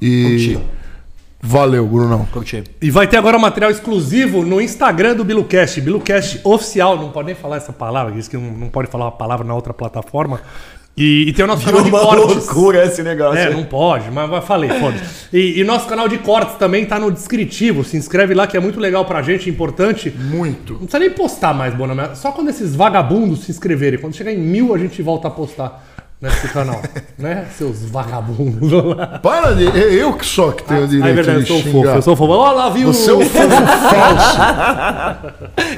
e 0.00 0.22
Curti. 0.22 0.60
valeu, 1.42 1.86
Brunão. 1.86 2.26
Curti. 2.26 2.62
E 2.80 2.90
vai 2.90 3.06
ter 3.06 3.16
agora 3.16 3.38
material 3.38 3.70
exclusivo 3.70 4.42
no 4.42 4.60
Instagram 4.60 5.16
do 5.16 5.24
Bilucast. 5.24 5.80
Bilucast 5.80 6.40
oficial. 6.44 6.96
Não 6.96 7.10
pode 7.10 7.26
nem 7.26 7.34
falar 7.34 7.56
essa 7.56 7.72
palavra. 7.72 8.12
Diz 8.12 8.28
que 8.28 8.36
não, 8.36 8.52
não 8.52 8.68
pode 8.68 8.88
falar 8.88 9.08
a 9.08 9.12
palavra 9.12 9.46
na 9.46 9.54
outra 9.54 9.74
plataforma. 9.74 10.40
E, 10.96 11.28
e 11.28 11.32
tem 11.32 11.44
o 11.44 11.48
nosso 11.48 11.64
canal 11.64 11.82
de 11.82 11.88
Uma 11.88 12.00
cortes. 12.00 12.46
loucura 12.46 12.84
esse 12.84 13.02
negócio. 13.02 13.38
É, 13.38 13.50
não 13.50 13.64
pode, 13.64 14.10
mas 14.10 14.44
falei, 14.44 14.68
foda-se. 14.70 15.28
E, 15.32 15.60
e 15.60 15.64
nosso 15.64 15.86
canal 15.86 16.08
de 16.08 16.18
cortes 16.18 16.56
também 16.56 16.84
tá 16.84 16.98
no 16.98 17.10
descritivo. 17.10 17.84
Se 17.84 17.96
inscreve 17.96 18.34
lá 18.34 18.46
que 18.46 18.56
é 18.56 18.60
muito 18.60 18.78
legal 18.78 19.04
pra 19.04 19.22
gente, 19.22 19.48
importante. 19.48 20.10
Muito. 20.10 20.72
Não 20.72 20.80
precisa 20.80 20.98
nem 20.98 21.10
postar 21.10 21.54
mais, 21.54 21.74
Bonamé. 21.74 22.14
Só 22.14 22.32
quando 22.32 22.50
esses 22.50 22.74
vagabundos 22.74 23.44
se 23.44 23.50
inscreverem. 23.50 23.98
Quando 23.98 24.14
chegar 24.14 24.32
em 24.32 24.38
mil, 24.38 24.74
a 24.74 24.78
gente 24.78 25.00
volta 25.00 25.28
a 25.28 25.30
postar 25.30 25.89
nesse 26.20 26.48
canal. 26.48 26.80
né? 27.18 27.46
Seus 27.56 27.82
vagabundos 27.88 28.70
lá. 28.72 29.18
Para 29.18 29.54
de. 29.54 29.66
É 29.68 29.94
eu 30.02 30.12
que 30.14 30.24
só 30.26 30.50
que 30.52 30.62
tenho 30.64 30.80
o 30.80 30.84
Ah, 30.84 30.86
direito 30.86 31.08
é 31.08 31.12
verdade, 31.12 31.40
eu 31.40 31.46
sou 31.46 31.56
xingar. 31.58 31.72
fofo. 31.72 31.88
Eu 31.96 32.02
sou 32.02 32.16
fofo. 32.16 32.32
Olha 32.32 32.52
lá, 32.52 32.68
viu? 32.70 32.92
Você 32.92 33.10
é 33.10 33.14
um 33.14 33.20
fofo 33.20 33.48
falso. 33.90 34.38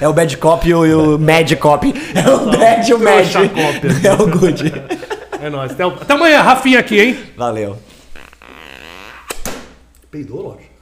É 0.00 0.08
o 0.08 0.12
bad 0.12 0.36
cop 0.38 0.68
e 0.68 0.74
o, 0.74 1.16
o 1.16 1.18
mad 1.18 1.52
cop. 1.56 1.94
É 2.14 2.28
o 2.30 2.50
bad 2.50 2.90
e 2.90 2.94
o 2.94 2.98
mad. 2.98 3.26
É 4.04 4.12
o 4.14 4.26
good. 4.38 4.72
É 5.40 5.50
nóis. 5.50 5.72
Até, 5.72 5.84
até 5.84 6.12
amanhã, 6.14 6.40
Rafinha 6.42 6.78
aqui, 6.80 7.00
hein? 7.00 7.18
Valeu. 7.36 7.76
Peidou, 10.10 10.42
loja. 10.42 10.72